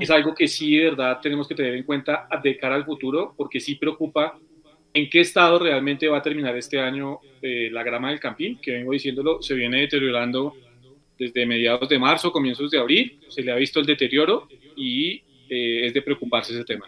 Es 0.00 0.10
algo 0.10 0.34
que 0.34 0.46
sí 0.46 0.76
de 0.76 0.84
verdad 0.84 1.18
tenemos 1.20 1.48
que 1.48 1.54
tener 1.54 1.74
en 1.74 1.82
cuenta 1.82 2.28
de 2.42 2.56
cara 2.58 2.74
al 2.74 2.84
futuro, 2.84 3.32
porque 3.36 3.58
sí 3.58 3.76
preocupa 3.76 4.38
en 4.92 5.08
qué 5.08 5.20
estado 5.20 5.58
realmente 5.58 6.08
va 6.08 6.18
a 6.18 6.22
terminar 6.22 6.56
este 6.56 6.78
año 6.78 7.20
eh, 7.40 7.68
la 7.72 7.82
grama 7.82 8.10
del 8.10 8.20
Campín, 8.20 8.58
que 8.60 8.72
vengo 8.72 8.92
diciéndolo, 8.92 9.40
se 9.42 9.54
viene 9.54 9.80
deteriorando 9.80 10.54
desde 11.18 11.46
mediados 11.46 11.88
de 11.88 11.98
marzo, 11.98 12.30
comienzos 12.30 12.70
de 12.70 12.78
abril, 12.78 13.18
se 13.28 13.42
le 13.42 13.50
ha 13.50 13.56
visto 13.56 13.80
el 13.80 13.86
deterioro 13.86 14.48
y 14.76 15.22
eh, 15.48 15.86
es 15.86 15.94
de 15.94 16.02
preocuparse 16.02 16.52
ese 16.52 16.64
tema. 16.64 16.86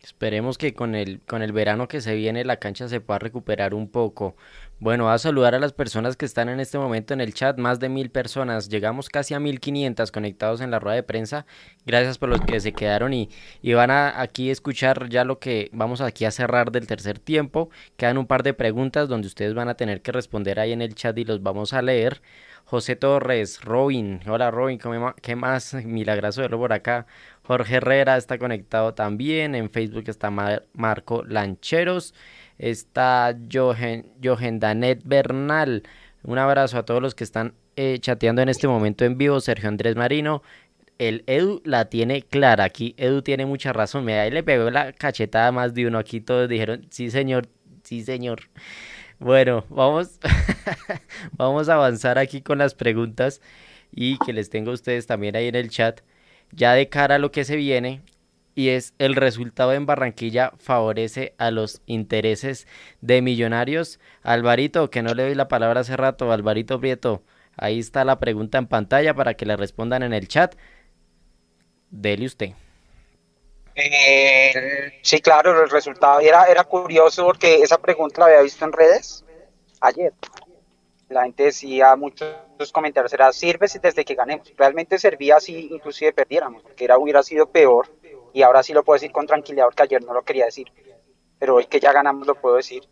Esperemos 0.00 0.58
que 0.58 0.74
con 0.74 0.94
el, 0.94 1.20
con 1.26 1.42
el 1.42 1.52
verano 1.52 1.88
que 1.88 2.00
se 2.00 2.14
viene 2.14 2.44
la 2.44 2.58
cancha 2.58 2.88
se 2.88 3.00
pueda 3.00 3.18
recuperar 3.18 3.74
un 3.74 3.90
poco. 3.90 4.36
Bueno, 4.80 5.10
a 5.10 5.18
saludar 5.18 5.56
a 5.56 5.58
las 5.58 5.72
personas 5.72 6.16
que 6.16 6.24
están 6.24 6.48
en 6.48 6.60
este 6.60 6.78
momento 6.78 7.12
en 7.12 7.20
el 7.20 7.34
chat, 7.34 7.58
más 7.58 7.80
de 7.80 7.88
mil 7.88 8.10
personas, 8.10 8.68
llegamos 8.68 9.08
casi 9.08 9.34
a 9.34 9.40
mil 9.40 9.58
quinientas 9.58 10.12
conectados 10.12 10.60
en 10.60 10.70
la 10.70 10.78
rueda 10.78 10.94
de 10.94 11.02
prensa. 11.02 11.46
Gracias 11.84 12.16
por 12.16 12.28
los 12.28 12.40
que 12.40 12.60
se 12.60 12.72
quedaron 12.72 13.12
y, 13.12 13.28
y 13.60 13.72
van 13.72 13.90
a 13.90 14.20
aquí 14.20 14.50
escuchar 14.50 15.08
ya 15.08 15.24
lo 15.24 15.40
que 15.40 15.68
vamos 15.72 16.00
aquí 16.00 16.24
a 16.24 16.30
cerrar 16.30 16.70
del 16.70 16.86
tercer 16.86 17.18
tiempo. 17.18 17.68
Quedan 17.96 18.18
un 18.18 18.26
par 18.28 18.44
de 18.44 18.54
preguntas 18.54 19.08
donde 19.08 19.26
ustedes 19.26 19.54
van 19.54 19.68
a 19.68 19.74
tener 19.74 20.00
que 20.00 20.12
responder 20.12 20.60
ahí 20.60 20.72
en 20.72 20.80
el 20.80 20.94
chat 20.94 21.18
y 21.18 21.24
los 21.24 21.42
vamos 21.42 21.72
a 21.72 21.82
leer. 21.82 22.22
José 22.68 22.96
Torres, 22.96 23.62
Robin, 23.62 24.20
hola 24.28 24.50
Robin, 24.50 24.78
¿qué 25.22 25.36
más? 25.36 25.72
Milagroso 25.84 26.42
verlo 26.42 26.58
por 26.58 26.74
acá. 26.74 27.06
Jorge 27.48 27.76
Herrera 27.76 28.18
está 28.18 28.36
conectado 28.36 28.92
también. 28.92 29.54
En 29.54 29.70
Facebook 29.70 30.04
está 30.08 30.30
Marco 30.74 31.24
Lancheros. 31.24 32.12
Está 32.58 33.34
Johen, 33.50 34.60
Danet 34.60 35.00
Bernal. 35.02 35.82
Un 36.24 36.36
abrazo 36.36 36.76
a 36.76 36.84
todos 36.84 37.00
los 37.00 37.14
que 37.14 37.24
están 37.24 37.54
eh, 37.76 37.96
chateando 38.00 38.42
en 38.42 38.50
este 38.50 38.68
momento 38.68 39.06
en 39.06 39.16
vivo. 39.16 39.40
Sergio 39.40 39.70
Andrés 39.70 39.96
Marino. 39.96 40.42
El 40.98 41.24
Edu 41.26 41.62
la 41.64 41.86
tiene 41.86 42.20
clara. 42.20 42.64
Aquí 42.64 42.94
Edu 42.98 43.22
tiene 43.22 43.46
mucha 43.46 43.72
razón. 43.72 44.04
Mira, 44.04 44.22
ahí 44.22 44.30
le 44.30 44.42
pegó 44.42 44.70
la 44.70 44.92
cachetada 44.92 45.50
más 45.50 45.72
de 45.72 45.86
uno. 45.86 45.96
Aquí 45.96 46.20
todos 46.20 46.50
dijeron, 46.50 46.86
sí 46.90 47.10
señor, 47.10 47.48
sí 47.82 48.02
señor. 48.02 48.40
Bueno, 49.20 49.64
vamos, 49.70 50.20
vamos 51.32 51.70
a 51.70 51.74
avanzar 51.76 52.18
aquí 52.18 52.42
con 52.42 52.58
las 52.58 52.74
preguntas 52.74 53.40
y 53.90 54.18
que 54.18 54.34
les 54.34 54.50
tengo 54.50 54.70
a 54.70 54.74
ustedes 54.74 55.06
también 55.06 55.34
ahí 55.34 55.46
en 55.48 55.54
el 55.54 55.70
chat 55.70 56.02
ya 56.52 56.72
de 56.74 56.88
cara 56.88 57.16
a 57.16 57.18
lo 57.18 57.30
que 57.30 57.44
se 57.44 57.56
viene 57.56 58.02
y 58.54 58.70
es 58.70 58.92
el 58.98 59.14
resultado 59.14 59.72
en 59.72 59.86
Barranquilla 59.86 60.52
favorece 60.58 61.32
a 61.38 61.52
los 61.52 61.80
intereses 61.86 62.66
de 63.00 63.22
Millonarios. 63.22 64.00
Alvarito, 64.24 64.90
que 64.90 65.00
no 65.00 65.14
le 65.14 65.22
doy 65.22 65.36
la 65.36 65.46
palabra 65.46 65.82
hace 65.82 65.96
rato, 65.96 66.32
Alvarito 66.32 66.80
Prieto, 66.80 67.22
ahí 67.56 67.78
está 67.78 68.04
la 68.04 68.18
pregunta 68.18 68.58
en 68.58 68.66
pantalla 68.66 69.14
para 69.14 69.34
que 69.34 69.46
le 69.46 69.56
respondan 69.56 70.02
en 70.02 70.12
el 70.12 70.26
chat. 70.26 70.56
Dele 71.90 72.26
usted. 72.26 72.50
Eh, 73.76 74.98
sí, 75.02 75.20
claro, 75.20 75.62
el 75.62 75.70
resultado 75.70 76.18
era, 76.18 76.46
era 76.46 76.64
curioso 76.64 77.24
porque 77.24 77.62
esa 77.62 77.80
pregunta 77.80 78.22
la 78.22 78.26
había 78.26 78.42
visto 78.42 78.64
en 78.64 78.72
redes 78.72 79.24
ayer 79.80 80.12
la 81.08 81.22
gente 81.22 81.44
decía 81.44 81.96
muchos 81.96 82.72
comentarios, 82.72 83.12
era 83.12 83.32
sirve 83.32 83.68
si 83.68 83.78
desde 83.78 84.04
que 84.04 84.14
ganemos. 84.14 84.52
Realmente 84.56 84.98
servía 84.98 85.40
si 85.40 85.68
inclusive 85.72 86.12
perdiéramos, 86.12 86.62
porque 86.62 86.84
era, 86.84 86.98
hubiera 86.98 87.22
sido 87.22 87.50
peor, 87.50 87.88
y 88.32 88.42
ahora 88.42 88.62
sí 88.62 88.72
lo 88.72 88.84
puedo 88.84 88.96
decir 88.96 89.12
con 89.12 89.26
tranquilidad, 89.26 89.66
porque 89.66 89.84
ayer 89.84 90.04
no 90.04 90.12
lo 90.12 90.22
quería 90.22 90.44
decir, 90.44 90.70
pero 91.38 91.56
hoy 91.56 91.66
que 91.66 91.80
ya 91.80 91.92
ganamos 91.92 92.26
lo 92.26 92.34
puedo 92.34 92.56
decir. 92.56 92.88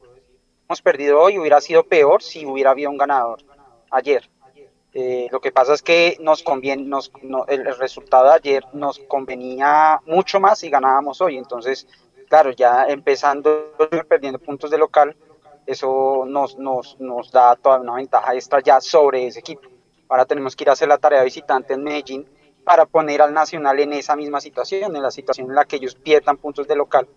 Hemos 0.69 0.83
perdido 0.83 1.21
hoy, 1.21 1.39
hubiera 1.39 1.61
sido 1.61 1.85
peor 1.85 2.23
si 2.23 2.45
hubiera 2.45 2.71
habido 2.71 2.91
un 2.91 2.99
ganador 2.99 3.39
ayer. 3.91 4.29
Eh, 4.99 5.29
lo 5.31 5.41
que 5.41 5.53
pasa 5.53 5.75
es 5.75 5.83
que 5.83 6.17
nos 6.21 6.43
conviene, 6.43 6.85
nos, 6.85 7.13
el, 7.49 7.77
resultado 7.77 8.31
de 8.31 8.35
ayer 8.35 8.65
nos 8.73 8.99
convenía 9.01 10.01
mucho 10.07 10.41
más 10.41 10.61
si 10.61 10.71
ganábamos 10.71 11.21
hoy. 11.21 11.37
Entonces, 11.37 11.87
claro, 12.29 12.51
ya 12.51 12.87
empezando 12.87 13.75
perdiendo 14.09 14.39
puntos 14.39 14.71
de 14.71 14.79
local, 14.79 15.15
eso 15.67 16.25
nos, 16.27 16.57
nos, 16.57 16.99
nos 17.01 17.31
da 17.31 17.57
toda 17.57 17.81
una 17.81 17.95
ventaja 17.95 18.35
extra 18.35 18.61
ya 18.61 18.81
sobre 18.81 19.27
ese 19.27 19.41
equipo. 19.41 19.69
Ahora 20.09 20.25
tenemos 20.25 20.55
que 20.55 20.65
ir 20.65 20.71
a 20.71 20.75
hacer 20.75 20.89
la 20.89 20.99
tarea 20.99 21.23
visitante 21.23 21.75
en 21.75 21.83
Medellín 21.83 22.29
para 22.65 22.87
poner 22.87 23.23
al 23.23 23.33
Nacional 23.33 23.79
en 23.81 23.93
esa 23.93 24.17
misma 24.17 24.41
situación, 24.41 24.95
en 24.95 25.03
la 25.03 25.11
situación 25.11 25.49
en 25.49 25.57
la 25.57 25.65
que 25.65 25.77
ellos 25.77 25.95
pierdan 25.95 26.37
puntos 26.37 26.67
de 26.67 26.77
local 26.77 27.09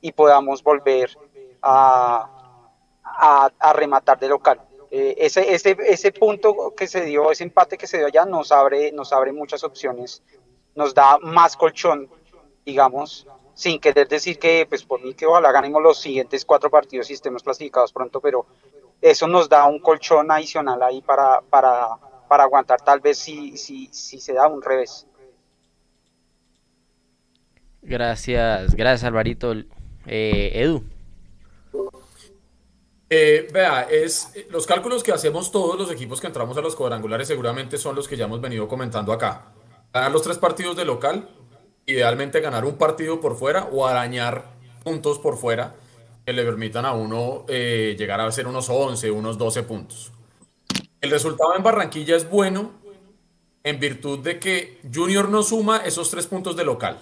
y 0.00 0.12
podamos 0.12 0.62
volver 0.62 1.10
a, 1.62 2.30
a, 3.02 3.72
rematar 3.72 4.18
de 4.18 4.28
local. 4.28 4.60
Eh, 4.90 5.16
ese, 5.18 5.52
ese, 5.52 5.76
ese 5.80 6.12
punto 6.12 6.74
que 6.76 6.86
se 6.86 7.04
dio, 7.04 7.30
ese 7.30 7.44
empate 7.44 7.76
que 7.76 7.86
se 7.86 7.98
dio 7.98 8.06
allá, 8.06 8.24
nos 8.24 8.52
abre, 8.52 8.92
nos 8.92 9.12
abre 9.12 9.32
muchas 9.32 9.64
opciones, 9.64 10.22
nos 10.74 10.94
da 10.94 11.18
más 11.18 11.56
colchón, 11.56 12.08
digamos, 12.64 13.26
sin 13.56 13.80
querer 13.80 14.06
decir 14.06 14.38
que, 14.38 14.66
pues 14.68 14.84
por 14.84 15.02
mí 15.02 15.14
que 15.14 15.24
ojalá 15.24 15.50
ganemos 15.50 15.82
los 15.82 15.98
siguientes 15.98 16.44
cuatro 16.44 16.68
partidos 16.68 17.08
y 17.10 17.14
estemos 17.14 17.42
clasificados 17.42 17.90
pronto, 17.90 18.20
pero 18.20 18.44
eso 19.00 19.26
nos 19.26 19.48
da 19.48 19.64
un 19.64 19.80
colchón 19.80 20.30
adicional 20.30 20.82
ahí 20.82 21.00
para, 21.00 21.40
para, 21.40 21.88
para 22.28 22.42
aguantar 22.44 22.82
tal 22.82 23.00
vez 23.00 23.16
si, 23.16 23.56
si, 23.56 23.86
si 23.86 24.20
se 24.20 24.34
da 24.34 24.46
un 24.46 24.60
revés. 24.60 25.06
Gracias, 27.80 28.74
gracias 28.74 29.04
Alvarito. 29.04 29.54
Eh, 30.06 30.50
Edu. 30.52 30.84
Eh, 33.08 33.48
vea, 33.50 33.82
es 33.90 34.32
los 34.50 34.66
cálculos 34.66 35.02
que 35.02 35.12
hacemos 35.12 35.50
todos 35.50 35.78
los 35.78 35.90
equipos 35.90 36.20
que 36.20 36.26
entramos 36.26 36.58
a 36.58 36.60
los 36.60 36.76
cuadrangulares 36.76 37.26
seguramente 37.26 37.78
son 37.78 37.96
los 37.96 38.06
que 38.06 38.18
ya 38.18 38.26
hemos 38.26 38.42
venido 38.42 38.68
comentando 38.68 39.14
acá. 39.14 39.46
Ganar 39.94 40.12
los 40.12 40.20
tres 40.20 40.36
partidos 40.36 40.76
de 40.76 40.84
local, 40.84 41.26
idealmente 41.86 42.40
ganar 42.40 42.64
un 42.64 42.76
partido 42.76 43.20
por 43.20 43.36
fuera 43.36 43.68
o 43.70 43.86
arañar 43.86 44.44
puntos 44.82 45.18
por 45.18 45.38
fuera 45.38 45.74
que 46.24 46.32
le 46.32 46.44
permitan 46.44 46.84
a 46.84 46.92
uno 46.92 47.44
eh, 47.48 47.94
llegar 47.96 48.20
a 48.20 48.30
ser 48.32 48.48
unos 48.48 48.68
11, 48.68 49.10
unos 49.12 49.38
12 49.38 49.62
puntos. 49.62 50.12
El 51.00 51.10
resultado 51.10 51.54
en 51.54 51.62
Barranquilla 51.62 52.16
es 52.16 52.28
bueno 52.28 52.72
en 53.62 53.78
virtud 53.78 54.18
de 54.18 54.40
que 54.40 54.80
Junior 54.92 55.28
no 55.28 55.42
suma 55.42 55.78
esos 55.78 56.10
tres 56.10 56.26
puntos 56.26 56.56
de 56.56 56.64
local. 56.64 56.98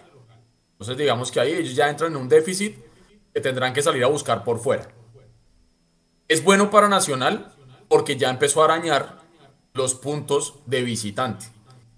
Entonces 0.73 0.97
digamos 0.99 1.31
que 1.31 1.41
ahí 1.41 1.53
ellos 1.53 1.75
ya 1.75 1.89
entran 1.89 2.13
en 2.13 2.19
un 2.19 2.29
déficit 2.29 2.77
que 3.33 3.41
tendrán 3.41 3.73
que 3.73 3.83
salir 3.83 4.05
a 4.05 4.09
buscar 4.09 4.45
por 4.45 4.59
fuera. 4.59 4.89
Es 6.29 6.45
bueno 6.45 6.71
para 6.71 6.89
Nacional 6.89 7.53
porque 7.89 8.17
ya 8.17 8.29
empezó 8.29 8.61
a 8.61 8.67
arañar 8.67 9.21
los 9.73 9.95
puntos 9.95 10.55
de 10.67 10.83
visitante, 10.83 11.47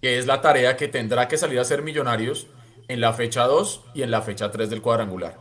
que 0.00 0.18
es 0.18 0.26
la 0.26 0.40
tarea 0.40 0.76
que 0.76 0.88
tendrá 0.88 1.26
que 1.26 1.38
salir 1.38 1.58
a 1.58 1.64
ser 1.64 1.82
Millonarios 1.82 2.46
en 2.88 3.00
la 3.00 3.12
fecha 3.12 3.44
2 3.44 3.80
y 3.94 4.02
en 4.02 4.10
la 4.10 4.22
fecha 4.22 4.50
3 4.50 4.70
del 4.70 4.82
cuadrangular. 4.82 5.38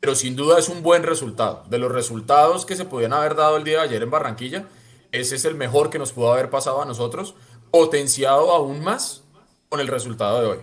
Pero 0.00 0.14
sin 0.14 0.36
duda 0.36 0.58
es 0.58 0.68
un 0.68 0.82
buen 0.82 1.04
resultado. 1.04 1.64
De 1.68 1.78
los 1.78 1.92
resultados 1.92 2.66
que 2.66 2.76
se 2.76 2.84
podían 2.84 3.12
haber 3.12 3.36
dado 3.36 3.56
el 3.56 3.64
día 3.64 3.78
de 3.78 3.84
ayer 3.84 4.02
en 4.02 4.10
Barranquilla, 4.10 4.66
ese 5.12 5.36
es 5.36 5.44
el 5.44 5.54
mejor 5.54 5.90
que 5.90 5.98
nos 5.98 6.12
pudo 6.12 6.32
haber 6.32 6.50
pasado 6.50 6.82
a 6.82 6.84
nosotros, 6.84 7.34
potenciado 7.70 8.50
aún 8.50 8.82
más 8.82 9.22
con 9.68 9.80
el 9.80 9.88
resultado 9.88 10.40
de 10.40 10.46
hoy. 10.48 10.58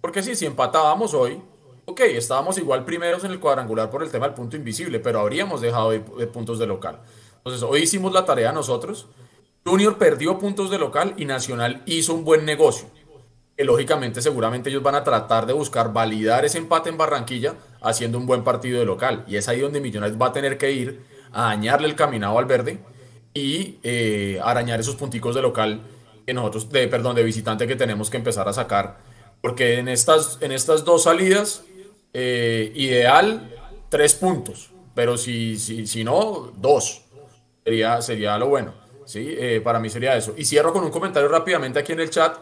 Porque 0.00 0.22
si, 0.22 0.36
si 0.36 0.46
empatábamos 0.46 1.12
hoy, 1.12 1.42
ok, 1.86 2.00
estábamos 2.00 2.58
igual 2.58 2.84
primeros 2.84 3.24
en 3.24 3.32
el 3.32 3.40
cuadrangular 3.40 3.90
por 3.90 4.02
el 4.02 4.10
tema 4.10 4.26
del 4.26 4.34
punto 4.34 4.56
invisible, 4.56 5.00
pero 5.00 5.20
habríamos 5.20 5.60
dejado 5.60 5.90
de, 5.90 5.98
de 5.98 6.26
puntos 6.26 6.58
de 6.58 6.66
local. 6.66 7.00
Entonces 7.38 7.62
hoy 7.62 7.80
hicimos 7.82 8.12
la 8.12 8.24
tarea 8.24 8.52
nosotros. 8.52 9.06
Junior 9.64 9.98
perdió 9.98 10.38
puntos 10.38 10.70
de 10.70 10.78
local 10.78 11.14
y 11.16 11.24
Nacional 11.24 11.82
hizo 11.86 12.14
un 12.14 12.24
buen 12.24 12.44
negocio 12.44 12.88
que 13.56 13.64
lógicamente 13.64 14.20
seguramente 14.20 14.70
ellos 14.70 14.82
van 14.82 14.96
a 14.96 15.04
tratar 15.04 15.46
de 15.46 15.52
buscar 15.52 15.92
validar 15.92 16.44
ese 16.44 16.58
empate 16.58 16.90
en 16.90 16.98
Barranquilla 16.98 17.54
haciendo 17.80 18.18
un 18.18 18.26
buen 18.26 18.42
partido 18.42 18.80
de 18.80 18.84
local. 18.84 19.24
Y 19.28 19.36
es 19.36 19.48
ahí 19.48 19.60
donde 19.60 19.80
Millonarios 19.80 20.20
va 20.20 20.26
a 20.26 20.32
tener 20.32 20.58
que 20.58 20.72
ir 20.72 21.00
a 21.32 21.44
dañarle 21.44 21.88
el 21.88 21.94
caminado 21.94 22.38
al 22.38 22.46
verde 22.46 22.80
y 23.32 23.78
eh, 23.82 24.40
arañar 24.42 24.80
esos 24.80 24.96
punticos 24.96 25.34
de 25.34 25.42
local 25.42 25.82
que 26.26 26.34
nosotros, 26.34 26.70
de, 26.70 26.88
perdón, 26.88 27.14
de 27.14 27.22
visitante 27.22 27.66
que 27.66 27.76
tenemos 27.76 28.10
que 28.10 28.16
empezar 28.16 28.48
a 28.48 28.52
sacar. 28.52 28.98
Porque 29.40 29.78
en 29.78 29.88
estas, 29.88 30.38
en 30.40 30.52
estas 30.52 30.84
dos 30.84 31.04
salidas, 31.04 31.64
eh, 32.12 32.72
ideal, 32.74 33.52
tres 33.88 34.14
puntos. 34.14 34.70
Pero 34.94 35.18
si, 35.18 35.58
si, 35.58 35.86
si 35.86 36.02
no, 36.02 36.52
dos. 36.56 37.02
Sería, 37.64 38.00
sería 38.00 38.38
lo 38.38 38.48
bueno. 38.48 38.74
¿sí? 39.04 39.34
Eh, 39.38 39.60
para 39.62 39.78
mí 39.78 39.90
sería 39.90 40.16
eso. 40.16 40.34
Y 40.36 40.44
cierro 40.44 40.72
con 40.72 40.84
un 40.84 40.90
comentario 40.90 41.28
rápidamente 41.28 41.78
aquí 41.78 41.92
en 41.92 42.00
el 42.00 42.10
chat 42.10 42.36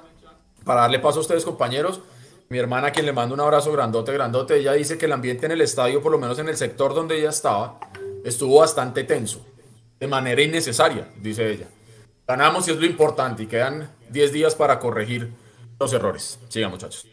para 0.64 0.82
darle 0.82 0.98
paso 0.98 1.18
a 1.18 1.22
ustedes, 1.22 1.44
compañeros, 1.44 2.00
mi 2.48 2.58
hermana, 2.58 2.90
quien 2.90 3.06
le 3.06 3.12
mando 3.12 3.34
un 3.34 3.40
abrazo 3.40 3.72
grandote, 3.72 4.12
grandote, 4.12 4.56
ella 4.58 4.72
dice 4.74 4.98
que 4.98 5.06
el 5.06 5.12
ambiente 5.12 5.46
en 5.46 5.52
el 5.52 5.60
estadio, 5.62 6.02
por 6.02 6.12
lo 6.12 6.18
menos 6.18 6.38
en 6.38 6.48
el 6.48 6.56
sector 6.56 6.94
donde 6.94 7.18
ella 7.18 7.30
estaba, 7.30 7.80
estuvo 8.24 8.58
bastante 8.60 9.04
tenso, 9.04 9.44
de 9.98 10.06
manera 10.06 10.42
innecesaria, 10.42 11.08
dice 11.16 11.50
ella. 11.50 11.66
Ganamos 12.26 12.68
y 12.68 12.72
es 12.72 12.76
lo 12.76 12.86
importante, 12.86 13.44
y 13.44 13.46
quedan 13.46 13.90
10 14.10 14.32
días 14.32 14.54
para 14.54 14.78
corregir 14.78 15.32
los 15.80 15.92
errores. 15.92 16.38
Sigan, 16.48 16.70
muchachos. 16.70 17.06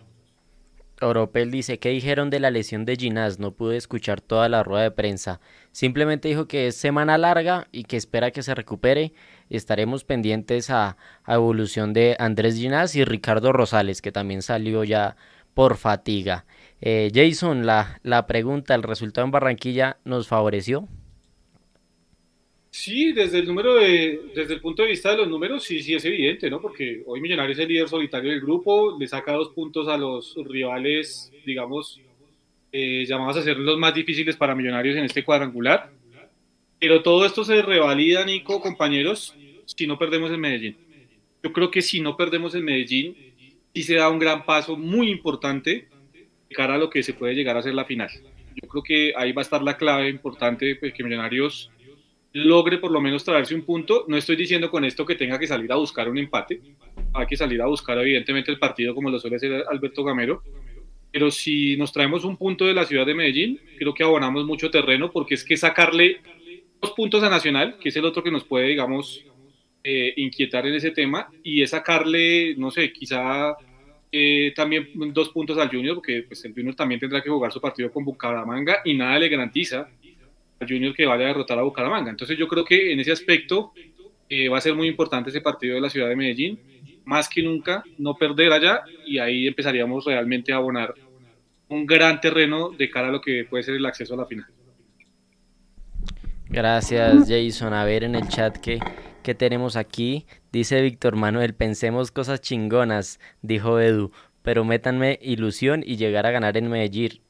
Oropel 1.01 1.51
dice, 1.51 1.79
¿qué 1.79 1.89
dijeron 1.89 2.29
de 2.29 2.39
la 2.39 2.51
lesión 2.51 2.85
de 2.85 2.95
Ginás? 2.95 3.39
No 3.39 3.51
pude 3.51 3.77
escuchar 3.77 4.21
toda 4.21 4.49
la 4.49 4.63
rueda 4.63 4.83
de 4.83 4.91
prensa. 4.91 5.39
Simplemente 5.71 6.27
dijo 6.27 6.47
que 6.47 6.67
es 6.67 6.75
semana 6.75 7.17
larga 7.17 7.67
y 7.71 7.83
que 7.83 7.97
espera 7.97 8.31
que 8.31 8.43
se 8.43 8.55
recupere. 8.55 9.13
Estaremos 9.49 10.03
pendientes 10.03 10.69
a, 10.69 10.97
a 11.23 11.33
evolución 11.35 11.93
de 11.93 12.15
Andrés 12.19 12.55
Ginás 12.55 12.95
y 12.95 13.05
Ricardo 13.05 13.53
Rosales, 13.53 14.01
que 14.01 14.11
también 14.11 14.41
salió 14.41 14.83
ya 14.83 15.15
por 15.53 15.77
fatiga. 15.77 16.45
Eh, 16.81 17.11
Jason, 17.13 17.65
la, 17.65 17.99
la 18.03 18.27
pregunta, 18.27 18.75
¿el 18.75 18.83
resultado 18.83 19.25
en 19.25 19.31
Barranquilla 19.31 19.97
nos 20.05 20.27
favoreció? 20.27 20.87
Sí, 22.71 23.13
desde 23.13 23.39
el 23.39 23.47
número 23.47 23.75
de, 23.75 24.19
desde 24.35 24.53
el 24.53 24.61
punto 24.61 24.83
de 24.83 24.89
vista 24.89 25.11
de 25.11 25.17
los 25.17 25.27
números, 25.27 25.63
sí, 25.63 25.81
sí 25.81 25.95
es 25.95 26.05
evidente, 26.05 26.49
¿no? 26.51 26.61
Porque 26.61 27.01
hoy 27.07 27.19
Millonarios 27.19 27.57
es 27.57 27.63
el 27.63 27.69
líder 27.69 27.89
solitario 27.89 28.29
del 28.29 28.41
grupo, 28.41 28.95
le 28.97 29.07
saca 29.07 29.33
dos 29.33 29.49
puntos 29.49 29.87
a 29.87 29.97
los 29.97 30.35
rivales, 30.45 31.31
digamos, 31.45 31.99
eh, 32.71 33.05
llamados 33.07 33.37
a 33.37 33.41
ser 33.41 33.57
los 33.57 33.79
más 33.79 33.95
difíciles 33.95 34.37
para 34.37 34.53
Millonarios 34.53 34.95
en 34.95 35.05
este 35.05 35.23
cuadrangular. 35.23 35.91
Pero 36.79 37.01
todo 37.01 37.25
esto 37.25 37.43
se 37.43 37.61
revalida, 37.63 38.23
Nico, 38.23 38.61
compañeros, 38.61 39.35
si 39.65 39.87
no 39.87 39.97
perdemos 39.97 40.31
en 40.31 40.39
Medellín. 40.39 40.77
Yo 41.43 41.51
creo 41.51 41.71
que 41.71 41.81
si 41.81 41.99
no 42.01 42.15
perdemos 42.15 42.53
en 42.53 42.63
Medellín, 42.63 43.15
sí 43.73 43.83
se 43.83 43.95
da 43.95 44.09
un 44.09 44.19
gran 44.19 44.45
paso 44.45 44.77
muy 44.77 45.09
importante 45.09 45.87
de 46.49 46.55
cara 46.55 46.75
a 46.75 46.77
lo 46.77 46.89
que 46.89 47.01
se 47.01 47.13
puede 47.13 47.33
llegar 47.33 47.57
a 47.57 47.63
ser 47.63 47.73
la 47.73 47.85
final. 47.85 48.09
Yo 48.61 48.67
creo 48.67 48.83
que 48.83 49.13
ahí 49.15 49.31
va 49.31 49.41
a 49.41 49.43
estar 49.43 49.63
la 49.63 49.75
clave 49.75 50.09
importante, 50.09 50.75
pues, 50.75 50.93
que 50.93 51.03
Millonarios 51.03 51.71
logre 52.33 52.77
por 52.77 52.91
lo 52.91 53.01
menos 53.01 53.23
traerse 53.23 53.55
un 53.55 53.63
punto. 53.63 54.05
No 54.07 54.17
estoy 54.17 54.35
diciendo 54.35 54.69
con 54.69 54.85
esto 54.85 55.05
que 55.05 55.15
tenga 55.15 55.39
que 55.39 55.47
salir 55.47 55.71
a 55.71 55.75
buscar 55.75 56.09
un 56.09 56.17
empate, 56.17 56.61
hay 57.13 57.27
que 57.27 57.37
salir 57.37 57.61
a 57.61 57.67
buscar 57.67 57.97
evidentemente 57.97 58.51
el 58.51 58.59
partido 58.59 58.93
como 58.93 59.09
lo 59.09 59.19
suele 59.19 59.37
hacer 59.37 59.63
Alberto 59.69 60.03
Gamero, 60.03 60.43
pero 61.11 61.31
si 61.31 61.75
nos 61.77 61.91
traemos 61.91 62.23
un 62.23 62.37
punto 62.37 62.65
de 62.65 62.73
la 62.73 62.85
ciudad 62.85 63.05
de 63.05 63.15
Medellín, 63.15 63.59
creo 63.77 63.93
que 63.93 64.03
abonamos 64.03 64.45
mucho 64.45 64.69
terreno 64.69 65.11
porque 65.11 65.33
es 65.33 65.43
que 65.43 65.57
sacarle 65.57 66.21
dos 66.81 66.91
puntos 66.91 67.23
a 67.23 67.29
Nacional, 67.29 67.77
que 67.79 67.89
es 67.89 67.95
el 67.95 68.05
otro 68.05 68.23
que 68.23 68.31
nos 68.31 68.43
puede, 68.43 68.67
digamos, 68.67 69.25
eh, 69.83 70.13
inquietar 70.17 70.67
en 70.67 70.75
ese 70.75 70.91
tema, 70.91 71.29
y 71.43 71.61
es 71.61 71.71
sacarle, 71.71 72.55
no 72.57 72.69
sé, 72.69 72.93
quizá 72.93 73.55
eh, 74.11 74.53
también 74.55 74.89
dos 75.13 75.29
puntos 75.29 75.57
al 75.57 75.69
Junior, 75.69 75.95
porque 75.95 76.23
pues, 76.27 76.43
el 76.45 76.53
Junior 76.53 76.75
también 76.75 76.99
tendrá 76.99 77.21
que 77.21 77.29
jugar 77.29 77.51
su 77.51 77.59
partido 77.59 77.91
con 77.91 78.05
Bucaramanga 78.05 78.81
y 78.85 78.93
nada 78.95 79.19
le 79.19 79.29
garantiza 79.29 79.89
Junior 80.67 80.95
que 80.95 81.05
vaya 81.05 81.25
a 81.25 81.27
derrotar 81.27 81.57
a 81.59 81.63
Bucaramanga. 81.63 82.09
Entonces 82.09 82.37
yo 82.37 82.47
creo 82.47 82.65
que 82.65 82.91
en 82.91 82.99
ese 82.99 83.11
aspecto 83.11 83.73
eh, 84.29 84.49
va 84.49 84.57
a 84.57 84.61
ser 84.61 84.75
muy 84.75 84.87
importante 84.87 85.29
ese 85.29 85.41
partido 85.41 85.75
de 85.75 85.81
la 85.81 85.89
ciudad 85.89 86.07
de 86.09 86.15
Medellín, 86.15 86.59
más 87.05 87.27
que 87.27 87.41
nunca 87.41 87.83
no 87.97 88.15
perder 88.15 88.51
allá 88.51 88.83
y 89.05 89.17
ahí 89.17 89.47
empezaríamos 89.47 90.05
realmente 90.05 90.53
a 90.53 90.57
abonar 90.57 90.93
un 91.67 91.85
gran 91.85 92.19
terreno 92.19 92.69
de 92.69 92.89
cara 92.89 93.07
a 93.07 93.11
lo 93.11 93.21
que 93.21 93.45
puede 93.49 93.63
ser 93.63 93.75
el 93.75 93.85
acceso 93.85 94.13
a 94.13 94.17
la 94.17 94.25
final. 94.25 94.47
Gracias 96.47 97.27
Jason. 97.29 97.73
A 97.73 97.85
ver 97.85 98.03
en 98.03 98.15
el 98.15 98.27
chat 98.27 98.57
que, 98.57 98.79
que 99.23 99.35
tenemos 99.35 99.75
aquí. 99.75 100.25
Dice 100.51 100.81
Víctor 100.81 101.15
Manuel, 101.15 101.53
pensemos 101.53 102.11
cosas 102.11 102.41
chingonas, 102.41 103.19
dijo 103.41 103.79
Edu, 103.79 104.11
pero 104.41 104.65
métanme 104.65 105.19
ilusión 105.21 105.83
y 105.85 105.97
llegar 105.97 106.25
a 106.25 106.31
ganar 106.31 106.57
en 106.57 106.69
Medellín 106.69 107.21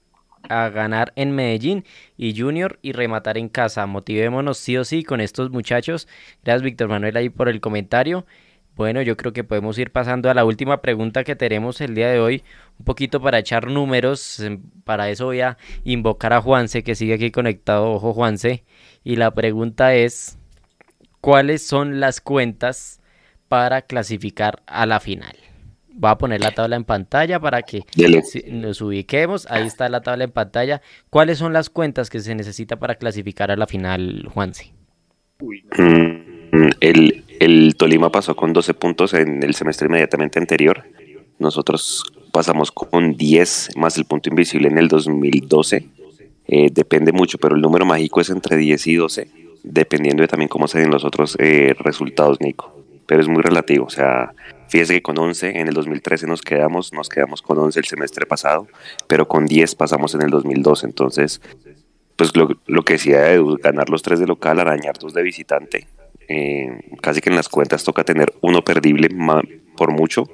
a 0.47 0.69
ganar 0.69 1.13
en 1.15 1.31
Medellín 1.31 1.85
y 2.17 2.39
Junior 2.39 2.79
y 2.81 2.91
rematar 2.93 3.37
en 3.37 3.49
casa. 3.49 3.85
Motivémonos 3.85 4.57
sí 4.57 4.77
o 4.77 4.83
sí 4.83 5.03
con 5.03 5.21
estos 5.21 5.51
muchachos. 5.51 6.07
Gracias 6.43 6.63
Víctor 6.63 6.89
Manuel 6.89 7.17
ahí 7.17 7.29
por 7.29 7.49
el 7.49 7.61
comentario. 7.61 8.25
Bueno, 8.79 9.01
yo 9.01 9.17
creo 9.17 9.33
que 9.33 9.43
podemos 9.43 9.77
ir 9.77 9.91
pasando 9.91 10.29
a 10.29 10.33
la 10.33 10.45
última 10.45 10.81
pregunta 10.81 11.25
que 11.25 11.35
tenemos 11.35 11.81
el 11.81 11.95
día 11.95 12.09
de 12.11 12.21
hoy, 12.21 12.43
un 12.77 12.85
poquito 12.85 13.21
para 13.21 13.39
echar 13.39 13.67
números. 13.67 14.39
Em, 14.39 14.61
para 14.85 15.09
eso 15.09 15.25
voy 15.25 15.41
a 15.41 15.57
invocar 15.83 16.31
a 16.31 16.41
Juanse 16.41 16.81
que 16.81 16.95
sigue 16.95 17.15
aquí 17.15 17.29
conectado. 17.29 17.91
Ojo 17.91 18.13
Juanse. 18.13 18.63
Y 19.03 19.17
la 19.17 19.31
pregunta 19.31 19.95
es, 19.95 20.37
¿cuáles 21.19 21.67
son 21.67 21.99
las 21.99 22.21
cuentas 22.21 23.01
para 23.49 23.81
clasificar 23.81 24.63
a 24.65 24.85
la 24.85 25.01
final? 25.01 25.48
Voy 25.91 26.11
a 26.11 26.17
poner 26.17 26.41
la 26.41 26.51
tabla 26.51 26.75
en 26.75 26.83
pantalla 26.83 27.39
para 27.39 27.61
que 27.61 27.83
nos 28.47 28.81
ubiquemos. 28.81 29.47
Ahí 29.49 29.65
está 29.65 29.89
la 29.89 30.01
tabla 30.01 30.25
en 30.25 30.31
pantalla. 30.31 30.81
¿Cuáles 31.09 31.37
son 31.39 31.51
las 31.51 31.69
cuentas 31.69 32.09
que 32.09 32.19
se 32.19 32.35
necesita 32.35 32.77
para 32.77 32.95
clasificar 32.95 33.51
a 33.51 33.55
la 33.55 33.67
final, 33.67 34.27
Juanse? 34.33 34.73
Mm, 35.39 36.69
el, 36.79 37.23
el 37.39 37.75
Tolima 37.75 38.11
pasó 38.11 38.35
con 38.35 38.53
12 38.53 38.73
puntos 38.73 39.13
en 39.13 39.43
el 39.43 39.55
semestre 39.55 39.87
inmediatamente 39.87 40.39
anterior. 40.39 40.83
Nosotros 41.37 42.03
pasamos 42.31 42.71
con 42.71 43.15
10 43.15 43.77
más 43.77 43.97
el 43.97 44.05
punto 44.05 44.29
invisible 44.29 44.67
en 44.67 44.77
el 44.77 44.87
2012. 44.87 45.87
Eh, 46.47 46.69
depende 46.71 47.11
mucho, 47.11 47.37
pero 47.37 47.55
el 47.55 47.61
número 47.61 47.85
mágico 47.85 48.21
es 48.21 48.29
entre 48.29 48.57
10 48.57 48.87
y 48.87 48.95
12, 48.95 49.27
dependiendo 49.63 50.21
de 50.21 50.27
también 50.27 50.49
cómo 50.49 50.67
se 50.67 50.79
den 50.79 50.89
los 50.89 51.05
otros 51.05 51.37
eh, 51.39 51.75
resultados, 51.79 52.41
Nico. 52.41 52.73
Pero 53.05 53.21
es 53.21 53.27
muy 53.27 53.41
relativo, 53.41 53.85
o 53.85 53.89
sea, 53.89 54.33
Fíjese 54.69 54.93
que 54.95 55.01
con 55.01 55.17
11 55.17 55.59
en 55.59 55.67
el 55.67 55.73
2013 55.73 56.27
nos 56.27 56.41
quedamos, 56.41 56.93
nos 56.93 57.09
quedamos 57.09 57.41
con 57.41 57.57
11 57.57 57.79
el 57.79 57.85
semestre 57.85 58.25
pasado, 58.25 58.67
pero 59.07 59.27
con 59.27 59.45
10 59.45 59.75
pasamos 59.75 60.13
en 60.15 60.21
el 60.21 60.29
2012. 60.29 60.85
Entonces, 60.85 61.41
pues 62.15 62.35
lo, 62.35 62.49
lo 62.67 62.83
que 62.83 62.93
decía 62.93 63.31
Edu, 63.31 63.57
ganar 63.57 63.89
los 63.89 64.03
tres 64.03 64.19
de 64.19 64.27
local, 64.27 64.59
arañar 64.59 64.97
dos 64.99 65.13
de 65.13 65.23
visitante. 65.23 65.87
Eh, 66.27 66.69
casi 67.01 67.21
que 67.21 67.31
en 67.31 67.35
las 67.35 67.49
cuentas 67.49 67.83
toca 67.83 68.03
tener 68.03 68.31
uno 68.41 68.63
perdible 68.63 69.09
por 69.75 69.91
mucho, 69.91 70.25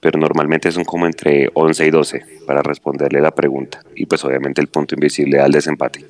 pero 0.00 0.18
normalmente 0.18 0.72
son 0.72 0.84
como 0.84 1.06
entre 1.06 1.48
11 1.54 1.86
y 1.86 1.90
12 1.90 2.24
para 2.44 2.60
responderle 2.62 3.20
la 3.20 3.30
pregunta. 3.30 3.84
Y 3.94 4.06
pues 4.06 4.24
obviamente 4.24 4.60
el 4.60 4.66
punto 4.66 4.96
invisible 4.96 5.38
al 5.38 5.52
desempate. 5.52 6.04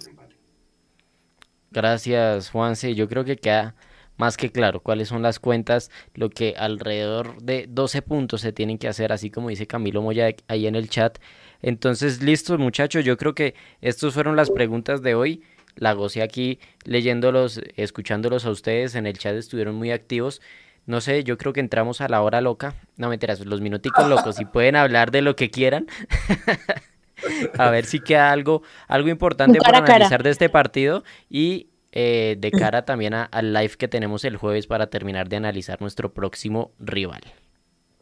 Gracias, 1.71 2.51
Juanse. 2.51 2.95
Yo 2.95 3.07
creo 3.07 3.25
que 3.25 3.37
queda 3.37 3.75
más 4.17 4.37
que 4.37 4.51
claro 4.51 4.81
cuáles 4.81 5.09
son 5.09 5.23
las 5.23 5.39
cuentas, 5.39 5.91
lo 6.15 6.31
que 6.31 6.55
alrededor 6.57 7.41
de 7.43 7.67
12 7.69 8.03
puntos 8.03 8.41
se 8.41 8.53
tienen 8.53 8.79
que 8.79 8.89
hacer, 8.89 9.13
así 9.13 9.31
como 9.31 9.49
dice 9.49 9.67
Camilo 9.67 10.03
Moya 10.03 10.35
ahí 10.49 10.67
en 10.67 10.75
el 10.75 10.89
chat. 10.89 11.19
Entonces, 11.61 12.23
listos 12.23 12.59
muchachos, 12.59 13.05
yo 13.05 13.17
creo 13.17 13.35
que 13.35 13.55
estas 13.81 14.15
fueron 14.15 14.37
las 14.37 14.51
preguntas 14.51 15.03
de 15.03 15.15
hoy. 15.15 15.43
La 15.75 15.95
gocé 15.95 16.23
aquí 16.23 16.59
leyéndolos, 16.85 17.61
escuchándolos 17.77 18.45
a 18.45 18.51
ustedes 18.51 18.95
en 18.95 19.07
el 19.07 19.17
chat, 19.17 19.35
estuvieron 19.35 19.75
muy 19.75 19.91
activos. 19.91 20.43
No 20.85 21.01
sé, 21.01 21.23
yo 21.25 21.39
creo 21.39 21.53
que 21.53 21.61
entramos 21.61 22.01
a 22.01 22.09
la 22.09 22.23
hora 22.23 22.41
loca. 22.41 22.75
No 22.97 23.09
me 23.09 23.15
enteras, 23.15 23.41
los 23.47 23.61
minuticos 23.61 24.09
locos, 24.09 24.37
si 24.37 24.45
pueden 24.45 24.77
hablar 24.77 25.13
de 25.13 25.23
lo 25.23 25.37
que 25.37 25.51
quieran. 25.51 25.87
a 27.59 27.71
ver 27.71 27.85
si 27.85 28.01
queda 28.01 28.33
algo, 28.33 28.63
algo 28.89 29.09
importante 29.09 29.59
para 29.61 29.79
analizar 29.79 30.23
de 30.23 30.31
este 30.31 30.49
partido. 30.49 31.05
Y 31.31 31.69
eh, 31.93 32.37
de 32.39 32.51
cara 32.51 32.85
también 32.85 33.15
al 33.15 33.53
live 33.53 33.75
que 33.77 33.87
tenemos 33.87 34.25
el 34.25 34.37
jueves 34.37 34.67
para 34.67 34.89
terminar 34.89 35.29
de 35.29 35.37
analizar 35.37 35.81
nuestro 35.81 36.13
próximo 36.13 36.73
rival. 36.79 37.21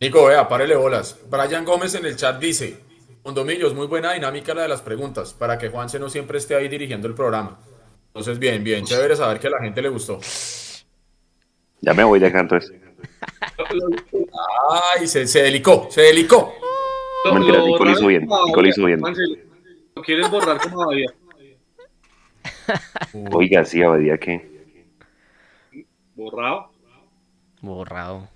Nico, 0.00 0.26
vea, 0.26 0.48
párele 0.48 0.76
bolas. 0.76 1.18
Brian 1.28 1.64
Gómez 1.64 1.94
en 1.94 2.06
el 2.06 2.16
chat 2.16 2.40
dice, 2.40 2.78
Condomillos, 3.22 3.74
muy 3.74 3.86
buena 3.86 4.12
dinámica 4.14 4.54
la 4.54 4.62
de 4.62 4.68
las 4.68 4.80
preguntas, 4.80 5.34
para 5.34 5.58
que 5.58 5.68
Juanse 5.68 5.98
no 5.98 6.08
siempre 6.08 6.38
esté 6.38 6.54
ahí 6.54 6.68
dirigiendo 6.68 7.06
el 7.06 7.14
programa. 7.14 7.58
Entonces, 8.06 8.38
bien, 8.38 8.64
bien, 8.64 8.84
chévere 8.84 9.14
saber 9.14 9.38
que 9.38 9.48
a 9.48 9.50
la 9.50 9.60
gente 9.60 9.82
le 9.82 9.88
gustó. 9.90 10.18
Ya 11.80 11.92
me 11.92 12.04
voy 12.04 12.18
dejando 12.18 12.56
eso. 12.56 12.72
Ay, 14.94 15.06
se, 15.06 15.26
se 15.26 15.42
delicó, 15.42 15.88
se 15.90 16.02
delicó. 16.02 16.54
Mentira, 17.32 17.60
Nico 17.62 17.84
lo 17.84 17.90
hizo 17.90 18.06
bien, 18.06 18.22
Nico 18.22 18.62
lo 18.62 18.68
hizo 18.68 18.84
bien. 18.86 19.00
¿Lo 19.94 20.02
quieres 20.02 20.30
borrar 20.30 20.58
como 20.60 20.90
había? 20.90 21.12
Oiga, 23.32 23.64
sí, 23.64 23.82
Abadía, 23.82 24.18
¿qué? 24.18 24.48
¿Borrado? 26.14 26.70
Borrado. 27.62 28.28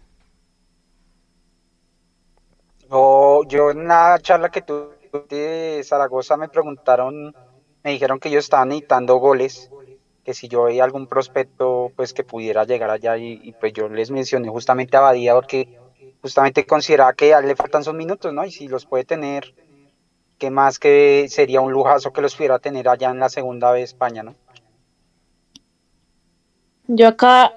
No, 2.90 3.44
yo 3.44 3.70
en 3.70 3.80
una 3.80 4.18
charla 4.18 4.50
que 4.50 4.62
tuve 4.62 4.94
de 5.28 5.82
Zaragoza 5.84 6.36
me 6.36 6.48
preguntaron, 6.48 7.34
me 7.82 7.90
dijeron 7.90 8.18
que 8.18 8.28
ellos 8.28 8.44
estaban 8.44 8.68
necesitando 8.68 9.16
goles, 9.16 9.70
que 10.24 10.34
si 10.34 10.48
yo 10.48 10.64
veía 10.64 10.84
algún 10.84 11.06
prospecto 11.06 11.92
pues 11.94 12.12
que 12.12 12.24
pudiera 12.24 12.64
llegar 12.64 12.90
allá 12.90 13.16
y, 13.16 13.54
pues 13.60 13.72
yo 13.72 13.88
les 13.88 14.10
mencioné 14.10 14.48
justamente 14.48 14.96
a 14.96 15.00
Abadía 15.00 15.34
porque 15.34 15.78
justamente 16.22 16.66
consideraba 16.66 17.12
que 17.12 17.34
a 17.34 17.38
él 17.38 17.48
le 17.48 17.56
faltan 17.56 17.84
sus 17.84 17.94
minutos, 17.94 18.32
¿no? 18.32 18.44
Y 18.44 18.50
si 18.50 18.68
los 18.68 18.86
puede 18.86 19.04
tener 19.04 19.54
que 20.38 20.50
más 20.50 20.78
que 20.78 21.26
sería 21.28 21.60
un 21.60 21.72
lujazo 21.72 22.12
que 22.12 22.20
los 22.20 22.34
pudiera 22.34 22.58
tener 22.58 22.88
allá 22.88 23.10
en 23.10 23.18
la 23.18 23.28
segunda 23.28 23.70
vez 23.72 23.90
España, 23.90 24.22
¿no? 24.22 24.34
Yo 26.86 27.08
acá, 27.08 27.54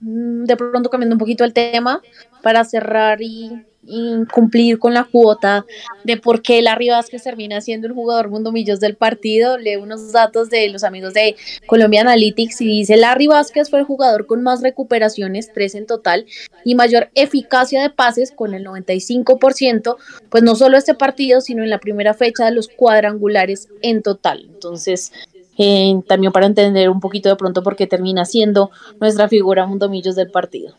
mm, 0.00 0.44
de 0.44 0.56
pronto 0.56 0.90
cambiando 0.90 1.14
un 1.14 1.20
poquito 1.20 1.44
el 1.44 1.52
tema, 1.52 2.00
para 2.42 2.64
cerrar 2.64 3.20
y, 3.20 3.64
y 3.84 4.24
cumplir 4.26 4.78
con 4.78 4.94
la 4.94 5.04
cuota 5.04 5.64
de 6.04 6.16
por 6.16 6.42
qué 6.42 6.62
Larry 6.62 6.90
Vázquez 6.90 7.22
termina 7.22 7.60
siendo 7.60 7.86
el 7.86 7.92
jugador 7.92 8.28
mundo 8.28 8.52
millos 8.52 8.80
del 8.80 8.96
partido. 8.96 9.58
Leo 9.58 9.82
unos 9.82 10.12
datos 10.12 10.50
de 10.50 10.68
los 10.68 10.84
amigos 10.84 11.14
de 11.14 11.36
Colombia 11.66 12.02
Analytics 12.02 12.60
y 12.60 12.66
dice 12.66 12.96
Larry 12.96 13.26
Vázquez 13.26 13.70
fue 13.70 13.80
el 13.80 13.84
jugador 13.84 14.26
con 14.26 14.42
más 14.42 14.62
recuperaciones, 14.62 15.50
tres 15.52 15.74
en 15.74 15.86
total, 15.86 16.26
y 16.64 16.74
mayor 16.74 17.10
eficacia 17.14 17.82
de 17.82 17.90
pases 17.90 18.30
con 18.30 18.54
el 18.54 18.64
95%, 18.64 19.96
pues 20.30 20.42
no 20.42 20.54
solo 20.54 20.76
este 20.76 20.94
partido, 20.94 21.40
sino 21.40 21.62
en 21.62 21.70
la 21.70 21.78
primera 21.78 22.14
fecha 22.14 22.44
de 22.44 22.52
los 22.52 22.68
cuadrangulares 22.68 23.68
en 23.82 24.02
total. 24.02 24.46
Entonces, 24.48 25.12
eh, 25.58 25.94
también 26.06 26.32
para 26.32 26.46
entender 26.46 26.88
un 26.88 27.00
poquito 27.00 27.28
de 27.28 27.36
pronto 27.36 27.62
por 27.62 27.76
qué 27.76 27.86
termina 27.86 28.24
siendo 28.24 28.70
nuestra 29.00 29.28
figura 29.28 29.66
mundo 29.66 29.88
millos 29.88 30.16
del 30.16 30.30
partido. 30.30 30.74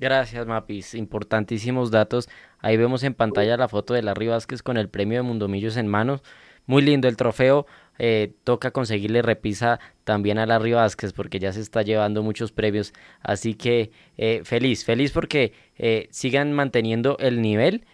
Gracias, 0.00 0.46
Mapis. 0.46 0.94
Importantísimos 0.94 1.90
datos. 1.90 2.30
Ahí 2.60 2.78
vemos 2.78 3.02
en 3.02 3.12
pantalla 3.12 3.58
la 3.58 3.68
foto 3.68 3.92
de 3.92 4.02
Larry 4.02 4.28
Vázquez 4.28 4.62
con 4.62 4.78
el 4.78 4.88
premio 4.88 5.18
de 5.18 5.22
Mundomillos 5.22 5.76
en 5.76 5.88
manos. 5.88 6.22
Muy 6.64 6.80
lindo 6.80 7.06
el 7.06 7.18
trofeo. 7.18 7.66
Eh, 7.98 8.32
toca 8.44 8.70
conseguirle 8.70 9.20
repisa 9.20 9.78
también 10.04 10.38
a 10.38 10.46
Larry 10.46 10.72
Vázquez 10.72 11.12
porque 11.12 11.38
ya 11.38 11.52
se 11.52 11.60
está 11.60 11.82
llevando 11.82 12.22
muchos 12.22 12.50
premios. 12.50 12.94
Así 13.20 13.52
que 13.52 13.90
eh, 14.16 14.40
feliz, 14.42 14.86
feliz 14.86 15.12
porque 15.12 15.52
eh, 15.76 16.08
sigan 16.10 16.54
manteniendo 16.54 17.18
el 17.18 17.42
nivel. 17.42 17.84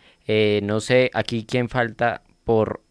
no 0.62 0.78
sé 0.78 1.10
aquí 1.12 1.44
quién 1.44 1.68
falta 1.68 2.22
por 2.44 2.82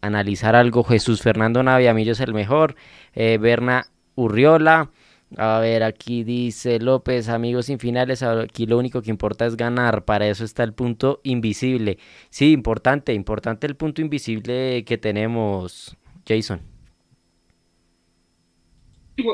analizar 0.00 0.56
algo. 0.56 0.82
Jesús 0.82 1.22
Fernando 1.22 1.62
Naviamillo 1.62 2.12
es 2.12 2.20
el 2.20 2.34
mejor. 2.34 2.74
Berna 3.14 3.86
Urriola. 4.16 4.90
A 5.36 5.58
ver, 5.58 5.82
aquí 5.82 6.22
dice 6.22 6.78
López, 6.78 7.28
amigos 7.28 7.66
sin 7.66 7.80
finales, 7.80 8.22
aquí 8.22 8.64
lo 8.66 8.78
único 8.78 9.02
que 9.02 9.10
importa 9.10 9.44
es 9.44 9.56
ganar, 9.56 10.04
para 10.04 10.28
eso 10.28 10.44
está 10.44 10.62
el 10.62 10.72
punto 10.72 11.20
invisible. 11.24 11.98
Sí, 12.30 12.52
importante, 12.52 13.12
importante 13.12 13.66
el 13.66 13.74
punto 13.74 14.00
invisible 14.00 14.84
que 14.84 14.98
tenemos, 14.98 15.96
Jason. 16.26 16.60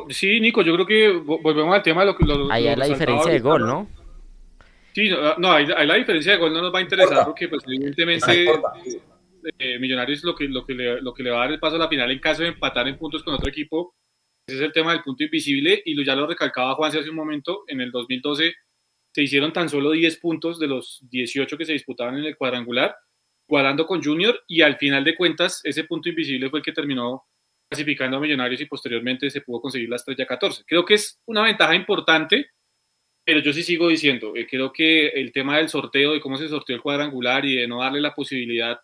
Sí, 0.08 0.40
Nico, 0.40 0.62
yo 0.62 0.72
creo 0.74 0.86
que 0.86 1.10
volvemos 1.10 1.74
al 1.74 1.82
tema 1.82 2.02
de 2.02 2.06
lo 2.06 2.16
que... 2.16 2.24
Ahí 2.50 2.68
hay 2.68 2.76
la 2.76 2.86
diferencia 2.86 3.30
de 3.30 3.40
gol, 3.40 3.66
¿no? 3.66 3.88
Sí, 4.94 5.10
no, 5.38 5.52
ahí, 5.52 5.66
la 5.66 5.94
diferencia 5.94 6.32
de 6.32 6.38
gol 6.38 6.52
no 6.52 6.62
nos 6.62 6.74
va 6.74 6.78
a 6.78 6.82
interesar 6.82 7.24
porque 7.24 7.48
pues 7.48 7.62
evidentemente 7.66 8.44
eh, 9.58 9.78
Millonarios 9.78 10.22
lo 10.22 10.34
que, 10.34 10.48
lo, 10.48 10.64
que 10.66 10.74
le, 10.74 11.00
lo 11.00 11.14
que 11.14 11.22
le 11.22 11.30
va 11.30 11.38
a 11.38 11.40
dar 11.40 11.52
el 11.52 11.60
paso 11.60 11.76
a 11.76 11.78
la 11.78 11.88
final 11.88 12.10
en 12.10 12.18
caso 12.18 12.42
de 12.42 12.48
empatar 12.48 12.86
en 12.88 12.98
puntos 12.98 13.22
con 13.22 13.34
otro 13.34 13.48
equipo 13.48 13.94
es 14.46 14.60
el 14.60 14.72
tema 14.72 14.92
del 14.92 15.02
punto 15.02 15.24
invisible 15.24 15.82
y 15.84 16.04
ya 16.04 16.16
lo 16.16 16.26
recalcaba 16.26 16.74
Juan 16.74 16.96
hace 16.96 17.08
un 17.08 17.16
momento. 17.16 17.64
En 17.68 17.80
el 17.80 17.90
2012 17.90 18.54
se 19.12 19.22
hicieron 19.22 19.52
tan 19.52 19.68
solo 19.68 19.90
10 19.90 20.16
puntos 20.18 20.58
de 20.58 20.66
los 20.66 21.00
18 21.10 21.56
que 21.56 21.64
se 21.64 21.72
disputaban 21.72 22.18
en 22.18 22.24
el 22.24 22.36
cuadrangular, 22.36 22.96
cuadrando 23.46 23.86
con 23.86 24.02
Junior 24.02 24.42
y 24.46 24.62
al 24.62 24.76
final 24.76 25.04
de 25.04 25.14
cuentas 25.14 25.60
ese 25.64 25.84
punto 25.84 26.08
invisible 26.08 26.50
fue 26.50 26.60
el 26.60 26.64
que 26.64 26.72
terminó 26.72 27.24
clasificando 27.68 28.16
a 28.16 28.20
Millonarios 28.20 28.60
y 28.60 28.66
posteriormente 28.66 29.30
se 29.30 29.40
pudo 29.40 29.60
conseguir 29.60 29.88
la 29.88 29.96
estrella 29.96 30.26
14. 30.26 30.64
Creo 30.66 30.84
que 30.84 30.94
es 30.94 31.20
una 31.26 31.42
ventaja 31.42 31.74
importante, 31.74 32.50
pero 33.24 33.40
yo 33.40 33.52
sí 33.52 33.62
sigo 33.62 33.88
diciendo, 33.88 34.34
eh, 34.36 34.46
creo 34.46 34.72
que 34.72 35.08
el 35.08 35.32
tema 35.32 35.56
del 35.56 35.68
sorteo, 35.68 36.12
de 36.12 36.20
cómo 36.20 36.36
se 36.36 36.48
sorteó 36.48 36.76
el 36.76 36.82
cuadrangular 36.82 37.44
y 37.44 37.56
de 37.56 37.68
no 37.68 37.80
darle 37.80 38.00
la 38.00 38.14
posibilidad 38.14 38.78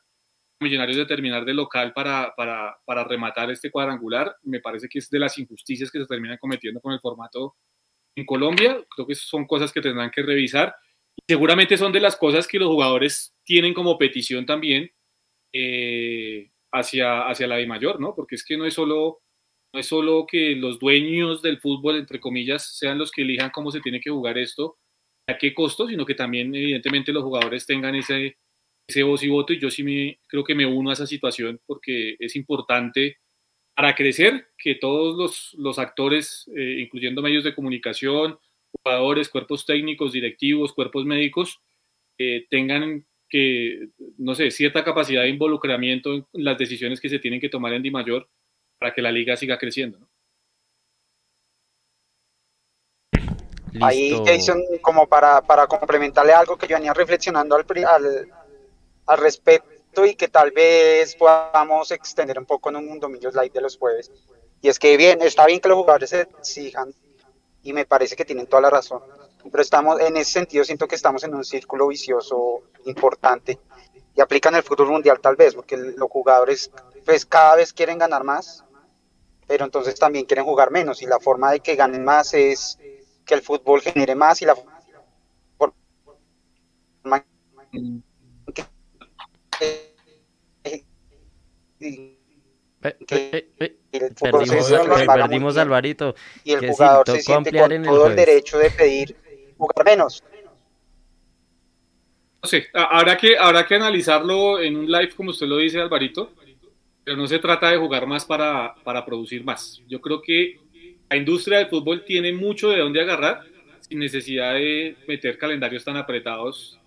Millonarios 0.61 0.96
de 0.96 1.06
terminar 1.06 1.44
de 1.44 1.54
local 1.54 1.92
para, 1.92 2.34
para, 2.36 2.76
para, 2.84 3.04
rematar 3.04 3.50
este 3.50 3.70
cuadrangular. 3.70 4.36
Me 4.42 4.61
parece 4.61 4.88
que 4.88 4.98
es 4.98 5.09
de 5.09 5.18
las 5.18 5.38
injusticias 5.38 5.90
que 5.90 6.00
se 6.00 6.06
terminan 6.06 6.38
cometiendo 6.38 6.80
con 6.80 6.92
el 6.92 7.00
formato 7.00 7.56
en 8.16 8.26
Colombia. 8.26 8.84
Creo 8.94 9.06
que 9.06 9.14
son 9.14 9.46
cosas 9.46 9.72
que 9.72 9.80
tendrán 9.80 10.11
que 10.11 10.22
revisar. 10.22 10.74
Y 11.16 11.22
seguramente 11.32 11.76
son 11.76 11.92
de 11.92 12.00
las 12.00 12.16
cosas 12.16 12.48
que 12.48 12.59
los 12.59 12.68
jugadores 12.68 13.34
tienen 13.44 13.72
como 13.72 13.98
petición 13.98 14.46
también 14.46 14.90
eh, 15.52 16.50
hacia, 16.72 17.28
hacia 17.28 17.46
la 17.46 17.56
de 17.56 17.66
mayor, 17.66 18.00
¿no? 18.00 18.14
Porque 18.14 18.34
es 18.34 18.44
que 18.44 18.56
no 18.56 18.66
es 18.66 18.74
solo 18.74 19.22
no 19.72 19.80
es 19.80 19.86
solo 19.86 20.26
que 20.26 20.56
los 20.56 20.78
dueños 20.78 21.42
del 21.42 21.61
fútbol, 21.61 21.96
entre 21.96 22.20
comillas, 22.20 22.76
sean 22.78 22.98
los 22.98 23.11
que 23.11 23.22
elijan 23.22 23.50
cómo 23.50 23.70
se 23.70 23.80
tiene 23.80 24.00
que 24.00 24.11
jugar 24.11 24.38
esto, 24.38 24.78
a 25.28 25.36
qué 25.36 25.52
costo, 25.52 25.86
sino 25.86 26.06
que 26.06 26.14
también 26.14 26.54
evidentemente 26.54 27.12
los 27.12 27.22
jugadores 27.22 27.66
tengan 27.66 27.94
ese, 27.94 28.38
ese 28.89 29.03
voz 29.03 29.22
y 29.22 29.28
voto 29.28 29.53
y 29.53 29.61
yo 29.61 29.70
sí 29.70 29.82
me, 29.82 30.18
creo 30.26 30.43
que 30.43 30.55
me 30.55 30.66
uno 30.66 30.91
a 30.91 30.95
esa 30.95 31.07
situación 31.07 31.61
porque 31.66 32.16
es 32.18 32.34
importante 32.36 33.18
para 33.76 33.95
crecer 33.95 34.49
que 34.57 34.74
todos 34.74 35.16
los, 35.16 35.55
los 35.59 35.78
actores, 35.78 36.51
eh, 36.57 36.80
incluyendo 36.80 37.22
medios 37.22 37.45
de 37.45 37.55
comunicación, 37.55 38.39
jugadores, 38.72 39.28
cuerpos 39.28 39.66
técnicos, 39.66 40.12
directivos, 40.12 40.72
cuerpos 40.72 41.05
médicos, 41.05 41.61
eh, 42.18 42.47
tengan 42.51 43.07
que, 43.28 43.91
no 44.16 44.34
sé, 44.34 44.51
cierta 44.51 44.82
capacidad 44.82 45.22
de 45.22 45.28
involucramiento 45.28 46.14
en 46.14 46.26
las 46.32 46.59
decisiones 46.59 47.01
que 47.01 47.11
se 47.11 47.18
tienen 47.18 47.41
que 47.41 47.51
tomar 47.51 47.74
en 47.74 47.82
Di 47.82 47.91
Mayor 47.91 48.28
para 48.78 48.93
que 48.93 49.03
la 49.03 49.12
liga 49.12 49.36
siga 49.36 49.59
creciendo. 49.59 49.99
¿no? 49.99 50.09
Ahí, 53.80 54.12
Jason, 54.24 54.62
como 54.80 55.07
para, 55.07 55.43
para 55.43 55.66
complementarle 55.66 56.32
algo 56.32 56.57
que 56.57 56.66
yo 56.66 56.76
venía 56.76 56.95
reflexionando 56.95 57.55
al, 57.55 57.64
al, 57.86 58.28
al 59.09 59.18
respecto 59.18 60.04
y 60.04 60.14
que 60.14 60.28
tal 60.28 60.52
vez 60.52 61.16
podamos 61.16 61.90
extender 61.90 62.38
un 62.38 62.44
poco 62.44 62.68
en 62.68 62.76
un 62.76 62.86
Mundo 62.86 63.09
Millos 63.09 63.34
Live 63.34 63.50
de 63.50 63.62
los 63.62 63.76
jueves. 63.76 64.12
Y 64.61 64.68
es 64.68 64.78
que 64.78 64.96
bien, 64.96 65.22
está 65.22 65.46
bien 65.46 65.61
que 65.61 65.68
los 65.68 65.78
jugadores 65.78 66.11
se 66.11 66.20
exijan 66.20 66.94
y 67.62 67.72
me 67.72 67.86
parece 67.86 68.14
que 68.14 68.24
tienen 68.24 68.46
toda 68.46 68.62
la 68.62 68.70
razón. 68.70 69.02
Pero 69.50 69.62
estamos, 69.62 69.98
en 70.00 70.16
ese 70.16 70.32
sentido, 70.32 70.62
siento 70.62 70.86
que 70.86 70.94
estamos 70.94 71.24
en 71.24 71.34
un 71.34 71.44
círculo 71.44 71.88
vicioso 71.88 72.62
importante 72.84 73.59
y 74.14 74.20
aplican 74.20 74.54
el 74.54 74.62
fútbol 74.62 74.88
mundial 74.88 75.20
tal 75.20 75.36
vez, 75.36 75.54
porque 75.54 75.76
los 75.76 76.11
jugadores 76.11 76.70
pues 77.06 77.24
cada 77.24 77.56
vez 77.56 77.72
quieren 77.72 77.98
ganar 77.98 78.24
más, 78.24 78.64
pero 79.46 79.64
entonces 79.64 79.94
también 79.94 80.26
quieren 80.26 80.44
jugar 80.44 80.70
menos 80.70 81.00
y 81.00 81.06
la 81.06 81.18
forma 81.18 81.50
de 81.52 81.61
que 81.61 81.76
ganen 81.76 82.04
más 82.04 82.34
es 82.34 82.78
que 83.24 83.34
el 83.34 83.40
fútbol 83.40 83.80
genere 83.80 84.14
más 84.14 84.42
y 84.42 84.44
la 84.44 84.54
forma 85.56 87.24
perdimos, 95.06 95.56
a 95.56 95.62
Alvarito. 95.62 96.14
Y 96.44 96.52
el 96.52 96.68
jugador 96.68 97.06
se 97.06 97.20
siente 97.22 97.59
con 97.59 97.82
todo 97.82 98.06
el, 98.06 98.16
derecho 98.16 98.59
de 98.59 98.70
pedir 98.70 99.16
jugar 99.56 99.84
menos. 99.84 100.22
No 102.42 102.48
sé, 102.48 102.66
habrá 102.72 103.16
que, 103.16 103.36
habrá 103.36 103.66
que 103.66 103.74
analizarlo 103.74 104.61
en 104.61 104.76
un 104.76 104.86
live, 104.90 105.11
como 105.16 105.30
usted 105.30 105.46
lo 105.46 105.56
dice, 105.56 105.80
Alvarito, 105.80 106.32
pero 107.02 107.16
no 107.16 107.26
se 107.26 107.40
trata 107.40 107.70
de 107.70 107.78
jugar 107.78 108.06
más 108.06 108.24
para, 108.24 108.74
para 108.84 109.04
producir 109.04 109.42
más. 109.42 109.82
Yo 109.88 110.00
creo 110.00 110.22
que 110.22 110.61
la 111.11 111.16
industria 111.16 111.59
del 111.59 111.68
fútbol 111.68 112.04
tiene 112.04 112.32
mucho 112.32 112.70
de 112.70 112.78
dónde 112.78 113.00
agarrar 113.00 113.42
sin 113.80 113.98
necesidad 113.98 114.54
de 114.54 114.96
meter 115.09 115.38
calendarios 115.38 115.84
tan 115.84 115.96
apretados 115.96 116.77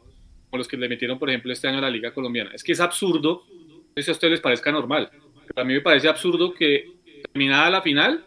como 0.52 0.60
los 0.60 0.68
que 0.68 0.76
le 0.76 0.90
metieron, 0.90 1.18
por 1.18 1.30
ejemplo, 1.30 1.54
este 1.54 1.70
año 1.70 1.78
a 1.78 1.82
la 1.82 1.90
Liga 1.90 2.14
Colombiana. 2.14 2.52
Es 2.54 2.62
que 2.62 2.74
es 2.74 2.80
absurdo, 2.82 3.46
no 3.50 3.94
sé 3.96 4.04
si 4.04 4.12
a 4.12 4.14
ustedes 4.14 4.32
les 4.32 4.42
parezca 4.42 4.70
normal, 4.70 5.10
pero 5.48 5.62
a 5.62 5.64
mí 5.64 5.74
me 5.74 5.82
parece 5.82 6.10
absurdo 6.10 6.54
que 6.54 6.92
terminada 7.32 7.70
la 7.70 7.82
final, 7.82 8.26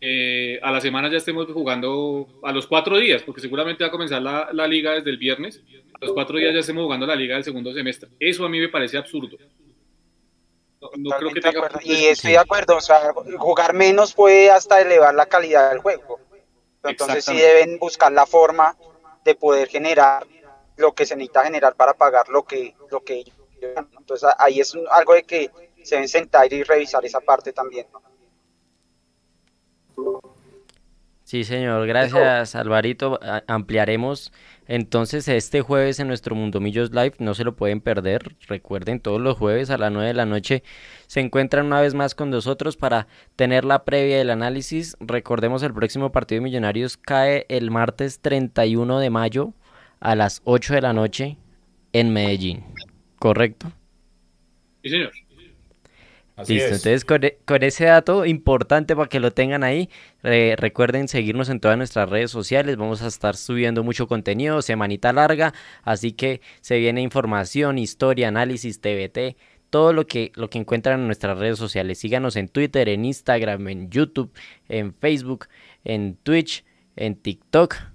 eh, 0.00 0.58
a 0.62 0.72
la 0.72 0.80
semana 0.80 1.10
ya 1.10 1.18
estemos 1.18 1.46
jugando 1.52 2.40
a 2.42 2.52
los 2.52 2.66
cuatro 2.66 2.96
días, 2.96 3.22
porque 3.22 3.42
seguramente 3.42 3.84
va 3.84 3.88
a 3.88 3.90
comenzar 3.90 4.22
la, 4.22 4.48
la, 4.52 4.66
liga 4.66 4.92
desde 4.94 5.10
el 5.10 5.18
viernes, 5.18 5.62
a 5.92 6.04
los 6.04 6.14
cuatro 6.14 6.38
días 6.38 6.54
ya 6.54 6.60
estemos 6.60 6.84
jugando 6.84 7.06
la 7.06 7.14
liga 7.14 7.34
del 7.34 7.44
segundo 7.44 7.72
semestre. 7.74 8.08
Eso 8.18 8.46
a 8.46 8.48
mí 8.48 8.58
me 8.58 8.70
parece 8.70 8.96
absurdo. 8.96 9.36
No, 10.96 11.10
creo 11.10 11.30
que 11.30 11.40
tenga... 11.40 11.70
Y 11.82 12.06
estoy 12.06 12.32
de 12.32 12.38
acuerdo, 12.38 12.76
o 12.76 12.80
sea, 12.80 13.12
jugar 13.36 13.74
menos 13.74 14.14
puede 14.14 14.50
hasta 14.50 14.80
elevar 14.80 15.14
la 15.14 15.26
calidad 15.26 15.70
del 15.70 15.80
juego. 15.80 16.18
Entonces 16.82 17.26
sí 17.26 17.36
deben 17.36 17.78
buscar 17.78 18.10
la 18.10 18.26
forma 18.26 18.74
de 19.24 19.34
poder 19.34 19.68
generar 19.68 20.26
lo 20.76 20.94
que 20.94 21.06
se 21.06 21.16
necesita 21.16 21.44
generar 21.44 21.74
para 21.74 21.94
pagar 21.94 22.28
lo 22.28 22.44
que, 22.44 22.74
lo 22.90 23.02
que 23.02 23.24
Entonces 23.98 24.28
ahí 24.38 24.60
es 24.60 24.74
algo 24.90 25.14
de 25.14 25.24
que 25.24 25.50
se 25.82 25.96
deben 25.96 26.08
sentar 26.08 26.52
y 26.52 26.62
revisar 26.62 27.04
esa 27.04 27.20
parte 27.20 27.52
también. 27.52 27.86
Sí, 31.24 31.44
señor, 31.44 31.86
gracias 31.86 32.54
Alvarito. 32.54 33.18
Ampliaremos 33.46 34.32
entonces 34.66 35.26
este 35.28 35.60
jueves 35.60 35.98
en 35.98 36.08
nuestro 36.08 36.34
Mundo 36.34 36.60
Millos 36.60 36.90
Live, 36.92 37.14
no 37.18 37.34
se 37.34 37.44
lo 37.44 37.56
pueden 37.56 37.80
perder. 37.80 38.36
Recuerden, 38.48 39.00
todos 39.00 39.20
los 39.20 39.38
jueves 39.38 39.70
a 39.70 39.78
las 39.78 39.90
9 39.90 40.08
de 40.08 40.14
la 40.14 40.26
noche 40.26 40.62
se 41.06 41.20
encuentran 41.20 41.66
una 41.66 41.80
vez 41.80 41.94
más 41.94 42.14
con 42.14 42.30
nosotros 42.30 42.76
para 42.76 43.06
tener 43.34 43.64
la 43.64 43.84
previa 43.84 44.18
del 44.18 44.30
análisis. 44.30 44.96
Recordemos, 45.00 45.62
el 45.62 45.74
próximo 45.74 46.12
partido 46.12 46.40
de 46.40 46.44
Millonarios 46.44 46.96
cae 46.96 47.46
el 47.48 47.70
martes 47.70 48.20
31 48.20 48.98
de 48.98 49.10
mayo 49.10 49.52
a 50.02 50.16
las 50.16 50.42
8 50.44 50.74
de 50.74 50.80
la 50.82 50.92
noche 50.92 51.38
en 51.92 52.12
Medellín. 52.12 52.64
¿Correcto? 53.18 53.72
Sí, 54.82 54.90
señor. 54.90 55.12
Listo, 56.38 56.74
entonces 56.74 57.04
e, 57.22 57.38
con, 57.44 57.62
ese 57.62 57.84
dato 57.84 58.24
importante 58.26 58.96
para 58.96 59.08
que 59.08 59.20
lo 59.20 59.32
tengan 59.32 59.62
ahí, 59.62 59.90
recuerden 60.22 61.06
seguirnos 61.06 61.50
en 61.50 61.60
todas 61.60 61.76
nuestras 61.76 62.08
redes 62.08 62.30
sociales, 62.30 62.76
vamos 62.76 63.02
a 63.02 63.06
estar 63.06 63.36
subiendo 63.36 63.84
mucho 63.84 64.08
contenido, 64.08 64.60
semanita 64.62 65.12
larga, 65.12 65.52
así 65.82 66.12
que 66.12 66.40
se 66.60 66.78
viene 66.78 67.02
información, 67.02 67.78
historia, 67.78 68.28
análisis, 68.28 68.80
TVT, 68.80 69.36
todo 69.70 69.92
lo 69.92 70.06
que, 70.06 70.32
lo 70.34 70.50
que 70.50 70.58
encuentran 70.58 71.00
en 71.00 71.06
nuestras 71.06 71.38
redes 71.38 71.58
sociales. 71.58 71.98
Síganos 71.98 72.34
en 72.36 72.48
Twitter, 72.48 72.88
en 72.88 73.04
Instagram, 73.04 73.68
en 73.68 73.90
YouTube, 73.90 74.32
en 74.68 74.94
Facebook, 74.94 75.46
en 75.84 76.16
Twitch, 76.16 76.64
en 76.96 77.14
TikTok. 77.14 77.91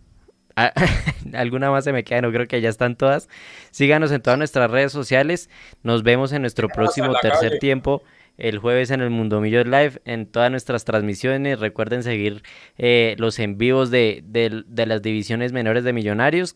Ah, 0.60 0.74
alguna 1.34 1.70
más 1.70 1.84
se 1.84 1.94
me 1.94 2.04
queda, 2.04 2.22
no 2.22 2.32
creo 2.32 2.48
que 2.48 2.60
ya 2.60 2.70
están 2.70 2.96
todas. 2.96 3.30
Síganos 3.70 4.12
en 4.12 4.22
todas 4.22 4.40
nuestras 4.40 4.72
redes 4.72 4.92
sociales. 4.92 5.52
Nos 5.84 6.02
vemos 6.02 6.32
en 6.32 6.42
nuestro 6.42 6.68
próximo 6.68 7.14
tercer 7.22 7.60
tiempo 7.60 8.02
el 8.38 8.58
jueves 8.58 8.90
en 8.90 9.02
el 9.02 9.12
Mundo 9.12 9.40
Millos 9.40 9.68
Live, 9.68 10.02
en 10.06 10.26
todas 10.26 10.50
nuestras 10.50 10.84
transmisiones. 10.84 11.60
Recuerden 11.60 12.02
seguir 12.02 12.42
eh, 12.80 13.16
los 13.20 13.38
en 13.38 13.60
vivos 13.60 13.92
de, 13.92 14.24
las 14.76 15.02
divisiones 15.04 15.54
menores 15.54 15.84
de 15.84 15.94
Millonarios. 15.94 16.56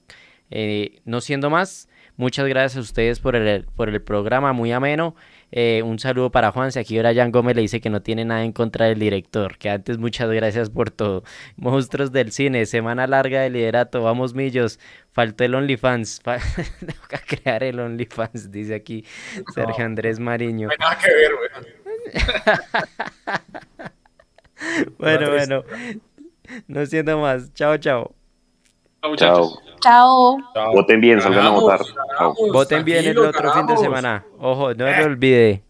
Eh, 0.49 0.99
no 1.05 1.21
siendo 1.21 1.51
más, 1.51 1.87
muchas 2.17 2.47
gracias 2.47 2.77
a 2.77 2.81
ustedes 2.81 3.19
por 3.19 3.35
el, 3.35 3.65
por 3.75 3.87
el 3.87 4.01
programa, 4.01 4.51
muy 4.51 4.71
ameno. 4.71 5.15
Eh, 5.51 5.81
un 5.83 5.99
saludo 5.99 6.31
para 6.31 6.51
Juan. 6.51 6.71
Si 6.71 6.79
aquí 6.79 6.97
ahora 6.97 7.13
Jan 7.13 7.31
Gómez 7.31 7.55
le 7.55 7.61
dice 7.61 7.81
que 7.81 7.89
no 7.89 8.01
tiene 8.01 8.25
nada 8.25 8.43
en 8.43 8.53
contra 8.53 8.85
del 8.85 8.99
director. 8.99 9.57
Que 9.57 9.69
antes 9.69 9.97
muchas 9.97 10.29
gracias 10.29 10.69
por 10.69 10.91
todo. 10.91 11.23
Monstruos 11.57 12.11
del 12.11 12.31
cine, 12.31 12.65
semana 12.65 13.07
larga 13.07 13.41
de 13.41 13.49
liderato. 13.49 14.01
Vamos, 14.01 14.33
millos. 14.33 14.79
Faltó 15.11 15.43
el 15.43 15.55
OnlyFans. 15.55 16.21
Tengo 16.79 17.07
que 17.09 17.37
crear 17.37 17.63
el 17.63 17.79
OnlyFans, 17.79 18.51
dice 18.51 18.75
aquí 18.75 19.05
Sergio 19.53 19.85
Andrés 19.85 20.19
Mariño. 20.19 20.67
No 20.67 20.71
hay 20.71 20.77
nada 20.77 20.97
que 20.97 21.13
ver, 21.13 21.31
bueno, 24.97 25.31
bueno. 25.31 25.63
No 26.67 26.85
siento 26.85 27.19
más. 27.19 27.53
Chao, 27.53 27.77
chao. 27.77 28.15
Chao. 29.15 29.49
Chao. 29.81 30.37
Voten 30.73 31.01
bien, 31.01 31.19
salgan 31.21 31.47
a 31.47 31.49
votar. 31.49 31.81
Voten 32.53 32.85
bien 32.85 33.05
el 33.05 33.17
otro 33.17 33.51
fin 33.51 33.65
de 33.65 33.77
semana. 33.77 34.23
Ojo, 34.37 34.75
no 34.75 34.85
lo 34.85 35.05
olvide. 35.05 35.63